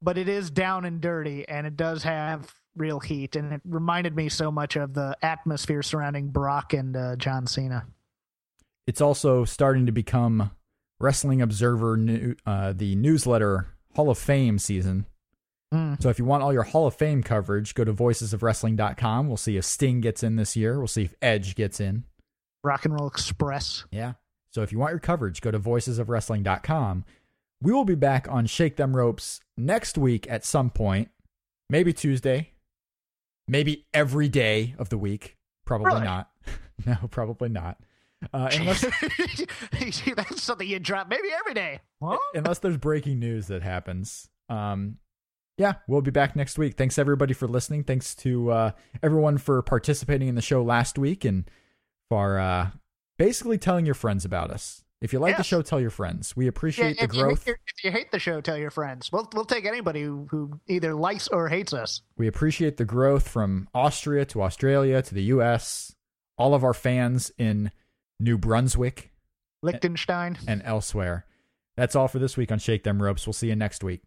But 0.00 0.18
it 0.18 0.28
is 0.28 0.50
down 0.50 0.84
and 0.84 1.00
dirty 1.00 1.48
and 1.48 1.66
it 1.66 1.76
does 1.76 2.02
have 2.02 2.52
real 2.76 2.98
heat 2.98 3.36
and 3.36 3.52
it 3.52 3.60
reminded 3.64 4.16
me 4.16 4.28
so 4.28 4.50
much 4.50 4.76
of 4.76 4.94
the 4.94 5.16
atmosphere 5.22 5.82
surrounding 5.82 6.28
Brock 6.28 6.72
and 6.72 6.96
uh, 6.96 7.16
John 7.16 7.46
Cena. 7.46 7.86
It's 8.86 9.00
also 9.00 9.44
starting 9.44 9.86
to 9.86 9.92
become 9.92 10.50
Wrestling 10.98 11.40
Observer, 11.40 11.96
new, 11.96 12.34
uh, 12.46 12.72
the 12.72 12.96
newsletter 12.96 13.68
Hall 13.94 14.10
of 14.10 14.18
Fame 14.18 14.58
season. 14.58 15.06
Mm. 15.72 16.02
So 16.02 16.08
if 16.08 16.18
you 16.18 16.24
want 16.24 16.42
all 16.42 16.52
your 16.52 16.64
Hall 16.64 16.86
of 16.86 16.94
Fame 16.94 17.22
coverage, 17.22 17.74
go 17.74 17.84
to 17.84 17.92
voicesofwrestling.com. 17.92 19.28
We'll 19.28 19.36
see 19.36 19.56
if 19.56 19.64
Sting 19.64 20.00
gets 20.00 20.22
in 20.22 20.36
this 20.36 20.56
year. 20.56 20.78
We'll 20.78 20.88
see 20.88 21.04
if 21.04 21.14
Edge 21.22 21.54
gets 21.54 21.80
in. 21.80 22.04
Rock 22.64 22.84
and 22.84 22.94
Roll 22.94 23.08
Express. 23.08 23.84
Yeah. 23.90 24.14
So 24.52 24.62
if 24.62 24.70
you 24.70 24.78
want 24.78 24.92
your 24.92 25.00
coverage, 25.00 25.40
go 25.40 25.50
to 25.50 25.58
voicesofwrestling.com. 25.58 27.04
We 27.62 27.72
will 27.72 27.84
be 27.84 27.94
back 27.94 28.28
on 28.30 28.46
Shake 28.46 28.76
Them 28.76 28.94
Ropes 28.94 29.40
next 29.56 29.96
week 29.96 30.28
at 30.30 30.44
some 30.44 30.68
point. 30.70 31.08
Maybe 31.70 31.92
Tuesday. 31.92 32.50
Maybe 33.48 33.86
every 33.94 34.28
day 34.28 34.74
of 34.78 34.88
the 34.90 34.98
week. 34.98 35.36
Probably 35.64 35.86
Really? 35.94 36.04
not. 36.04 36.30
no, 36.86 36.96
probably 37.10 37.48
not. 37.48 37.78
Uh, 38.32 38.50
unless 38.52 38.82
That's 40.16 40.42
something 40.42 40.68
you 40.68 40.78
drop 40.78 41.08
maybe 41.08 41.28
every 41.32 41.54
day. 41.54 41.80
Huh? 42.02 42.18
unless 42.34 42.58
there's 42.58 42.76
breaking 42.76 43.18
news 43.18 43.46
that 43.48 43.62
happens. 43.62 44.28
Um, 44.48 44.98
yeah, 45.56 45.74
we'll 45.88 46.02
be 46.02 46.10
back 46.10 46.36
next 46.36 46.58
week. 46.58 46.76
Thanks 46.76 46.98
everybody 46.98 47.34
for 47.34 47.46
listening. 47.48 47.84
Thanks 47.84 48.14
to 48.16 48.50
uh, 48.50 48.70
everyone 49.02 49.38
for 49.38 49.62
participating 49.62 50.28
in 50.28 50.34
the 50.34 50.42
show 50.42 50.62
last 50.62 50.98
week 50.98 51.24
and 51.24 51.50
for 52.08 52.38
uh, 52.38 52.70
basically 53.24 53.58
telling 53.58 53.86
your 53.86 53.94
friends 53.94 54.24
about 54.24 54.50
us. 54.50 54.82
If 55.00 55.12
you 55.12 55.18
like 55.18 55.36
the 55.36 55.42
show, 55.42 55.62
tell 55.62 55.80
your 55.80 55.90
friends. 55.90 56.36
We 56.36 56.46
appreciate 56.46 56.96
Yeah, 56.96 57.06
the 57.06 57.10
if, 57.10 57.14
you 57.16 57.22
growth. 57.22 57.46
your, 57.46 57.58
if 57.76 57.84
you 57.84 57.90
hate 57.90 58.12
the 58.12 58.18
show, 58.20 58.40
tell 58.40 58.56
your 58.56 58.70
friends. 58.70 59.10
We'll 59.12 59.28
we'll 59.34 59.44
take 59.44 59.64
anybody 59.64 60.02
who, 60.02 60.28
who 60.30 60.60
either 60.68 60.94
likes 60.94 61.26
or 61.28 61.48
hates 61.48 61.72
us. 61.72 62.02
We 62.16 62.28
appreciate 62.28 62.76
the 62.76 62.84
growth 62.84 63.28
from 63.28 63.68
Austria 63.74 64.24
to 64.26 64.42
Australia 64.42 65.02
to 65.02 65.14
the 65.14 65.24
US, 65.34 65.94
all 66.38 66.54
of 66.54 66.62
our 66.62 66.74
fans 66.74 67.32
in 67.36 67.72
New 68.20 68.38
Brunswick 68.38 69.10
Liechtenstein. 69.62 70.38
and 70.46 70.62
elsewhere. 70.64 71.26
That's 71.76 71.96
all 71.96 72.06
for 72.08 72.18
this 72.20 72.36
week 72.36 72.52
on 72.52 72.58
Shake 72.60 72.84
Them 72.84 73.02
Ropes. 73.02 73.26
We'll 73.26 73.32
see 73.32 73.48
you 73.48 73.56
next 73.56 73.82
week. 73.82 74.02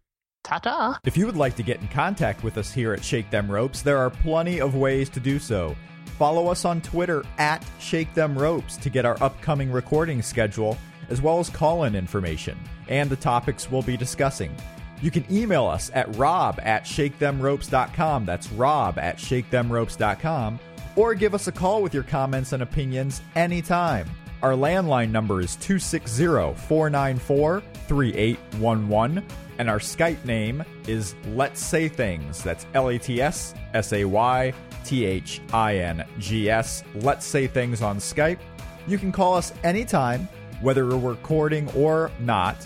Ta 0.46 0.58
ta. 0.60 0.98
If 1.04 1.16
you 1.16 1.26
would 1.26 1.36
like 1.36 1.56
to 1.56 1.64
get 1.64 1.80
in 1.80 1.88
contact 1.88 2.44
with 2.44 2.56
us 2.56 2.72
here 2.72 2.92
at 2.92 3.02
Shake 3.02 3.30
Them 3.30 3.50
Ropes, 3.50 3.82
there 3.82 3.98
are 3.98 4.10
plenty 4.10 4.60
of 4.60 4.76
ways 4.76 5.08
to 5.10 5.18
do 5.18 5.40
so. 5.40 5.74
Follow 6.18 6.46
us 6.46 6.64
on 6.64 6.80
Twitter 6.80 7.24
at 7.36 7.66
Shake 7.80 8.14
Them 8.14 8.38
Ropes 8.38 8.76
to 8.76 8.88
get 8.88 9.04
our 9.04 9.20
upcoming 9.20 9.72
recording 9.72 10.22
schedule, 10.22 10.78
as 11.10 11.20
well 11.20 11.40
as 11.40 11.50
call 11.50 11.82
in 11.82 11.96
information 11.96 12.56
and 12.88 13.10
the 13.10 13.16
topics 13.16 13.72
we'll 13.72 13.82
be 13.82 13.96
discussing. 13.96 14.54
You 15.02 15.10
can 15.10 15.26
email 15.28 15.66
us 15.66 15.90
at 15.92 16.14
rob 16.14 16.60
at 16.62 16.84
shakethemropes.com. 16.84 18.24
That's 18.24 18.52
rob 18.52 19.00
at 19.00 19.16
shakethemropes.com. 19.16 20.60
Or 20.94 21.14
give 21.16 21.34
us 21.34 21.48
a 21.48 21.52
call 21.52 21.82
with 21.82 21.92
your 21.92 22.04
comments 22.04 22.52
and 22.52 22.62
opinions 22.62 23.20
anytime. 23.34 24.08
Our 24.42 24.52
landline 24.52 25.10
number 25.10 25.40
is 25.40 25.56
260 25.56 26.54
494 26.68 27.62
3811, 27.88 29.24
and 29.58 29.70
our 29.70 29.78
Skype 29.78 30.24
name 30.24 30.64
is 30.86 31.14
Let's 31.28 31.64
Say 31.64 31.88
Things. 31.88 32.42
That's 32.42 32.66
L 32.74 32.88
A 32.88 32.98
T 32.98 33.20
S 33.20 33.54
S 33.74 33.92
A 33.92 34.04
Y 34.04 34.52
T 34.84 35.04
H 35.04 35.40
I 35.52 35.76
N 35.76 36.04
G 36.18 36.50
S. 36.50 36.84
Let's 36.94 37.26
Say 37.26 37.46
Things 37.46 37.82
on 37.82 37.98
Skype. 37.98 38.38
You 38.86 38.98
can 38.98 39.12
call 39.12 39.34
us 39.34 39.52
anytime, 39.64 40.28
whether 40.60 40.86
we're 40.86 41.10
recording 41.10 41.70
or 41.72 42.10
not. 42.20 42.56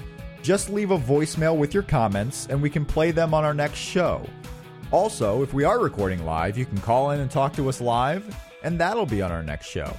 Just 0.43 0.71
leave 0.71 0.91
a 0.91 0.99
voicemail 0.99 1.57
with 1.57 1.75
your 1.75 1.83
comments, 1.83 2.47
and 2.51 2.61
we 2.61 2.71
can 2.71 2.85
play 2.85 3.11
them 3.11 3.35
on 3.35 3.45
our 3.45 3.55
next 3.55 3.79
show. 3.79 4.27
Also, 4.91 5.43
if 5.43 5.53
we 5.53 5.65
are 5.65 5.79
recording 5.79 6.25
live, 6.25 6.59
you 6.59 6.67
can 6.67 6.79
call 6.79 7.11
in 7.13 7.21
and 7.21 7.31
talk 7.31 7.53
to 7.55 7.69
us 7.69 7.81
live, 7.81 8.35
and 8.63 8.79
that'll 8.79 9.07
be 9.07 9.23
on 9.23 9.31
our 9.31 9.43
next 9.43 9.67
show. 9.67 9.95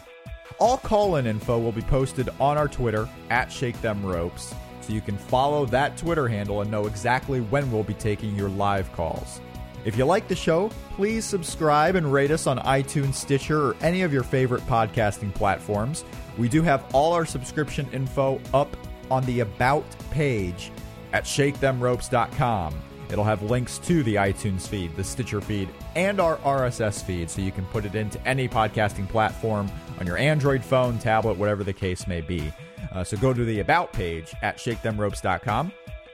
All 0.60 0.78
call 0.78 1.16
in 1.16 1.26
info 1.26 1.58
will 1.58 1.72
be 1.72 1.82
posted 1.82 2.30
on 2.40 2.58
our 2.58 2.68
Twitter 2.68 3.08
at 3.30 3.52
Shake 3.52 3.80
Them 3.82 4.06
Ropes, 4.06 4.54
so 4.82 4.94
you 4.94 5.02
can 5.02 5.18
follow 5.18 5.66
that 5.68 5.98
Twitter 5.98 6.28
handle 6.28 6.62
and 6.62 6.72
know 6.72 6.88
exactly 6.88 7.42
when 7.42 7.72
we'll 7.72 7.84
be 7.84 7.94
taking 7.94 8.36
your 8.36 8.50
live 8.50 8.92
calls. 8.94 9.42
If 9.84 9.98
you 9.98 10.06
like 10.06 10.28
the 10.28 10.36
show, 10.36 10.70
please 10.96 11.26
subscribe 11.26 11.96
and 11.96 12.12
rate 12.12 12.30
us 12.30 12.46
on 12.46 12.60
iTunes, 12.60 13.16
Stitcher, 13.16 13.70
or 13.70 13.76
any 13.82 14.04
of 14.04 14.14
your 14.14 14.24
favorite 14.24 14.62
podcasting 14.68 15.34
platforms. 15.34 16.06
We 16.38 16.50
do 16.50 16.62
have 16.62 16.86
all 16.94 17.14
our 17.14 17.26
subscription 17.26 17.90
info 17.92 18.40
up 18.54 18.76
on 19.10 19.26
the 19.26 19.40
About 19.40 19.86
page 20.12 20.72
at 21.14 21.24
shakethemropes.com. 21.24 22.80
It'll 23.10 23.26
have 23.26 23.42
links 23.42 23.78
to 23.80 24.04
the 24.04 24.16
iTunes 24.16 24.68
feed, 24.68 24.96
the 24.96 25.04
Stitcher 25.04 25.42
feed, 25.42 25.68
and 25.96 26.22
our 26.22 26.38
RSS 26.38 27.04
feed, 27.04 27.30
so 27.30 27.42
you 27.42 27.52
can 27.52 27.66
put 27.66 27.84
it 27.84 27.96
into 27.96 28.26
any 28.26 28.48
podcasting 28.48 29.10
platform 29.10 29.70
on 30.00 30.08
your 30.08 30.18
Android 30.18 30.64
phone, 30.64 30.98
tablet, 30.98 31.38
whatever 31.38 31.64
the 31.64 31.74
case 31.74 32.08
may 32.08 32.22
be. 32.22 32.54
Uh, 32.92 33.04
so 33.04 33.18
go 33.18 33.34
to 33.34 33.46
the 33.46 33.60
About 33.60 33.94
page 33.94 34.34
at 34.42 34.58
shakethemropes.com. 34.58 35.72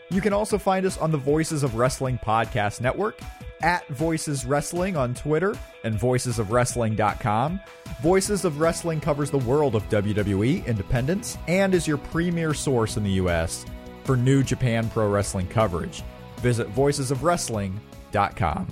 You 0.10 0.22
can 0.22 0.32
also 0.32 0.58
find 0.58 0.86
us 0.86 0.98
on 0.98 1.12
the 1.12 1.18
Voices 1.18 1.64
of 1.64 1.76
Wrestling 1.76 2.18
Podcast 2.24 2.80
Network, 2.80 3.20
at 3.62 3.86
Voices 3.90 4.46
Wrestling 4.46 4.96
on 4.96 5.14
Twitter, 5.14 5.54
and 5.84 5.96
voicesofwrestling.com. 5.96 7.60
Voices 8.02 8.46
of 8.46 8.60
Wrestling 8.60 9.02
covers 9.02 9.32
the 9.32 9.40
world 9.40 9.76
of 9.76 9.88
WWE 9.90 10.66
independence 10.66 11.38
and 11.48 11.74
is 11.74 11.88
your 11.88 11.98
premier 11.98 12.54
source 12.54 12.96
in 12.96 13.04
the 13.04 13.12
U.S. 13.12 13.66
for 14.04 14.16
New 14.16 14.44
Japan 14.44 14.90
Pro 14.90 15.10
Wrestling 15.10 15.48
coverage. 15.48 16.04
Visit 16.38 16.74
voicesofwrestling.com. 16.74 18.68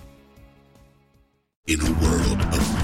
In 1.67 1.81
a 1.81 1.91
world 1.93 2.44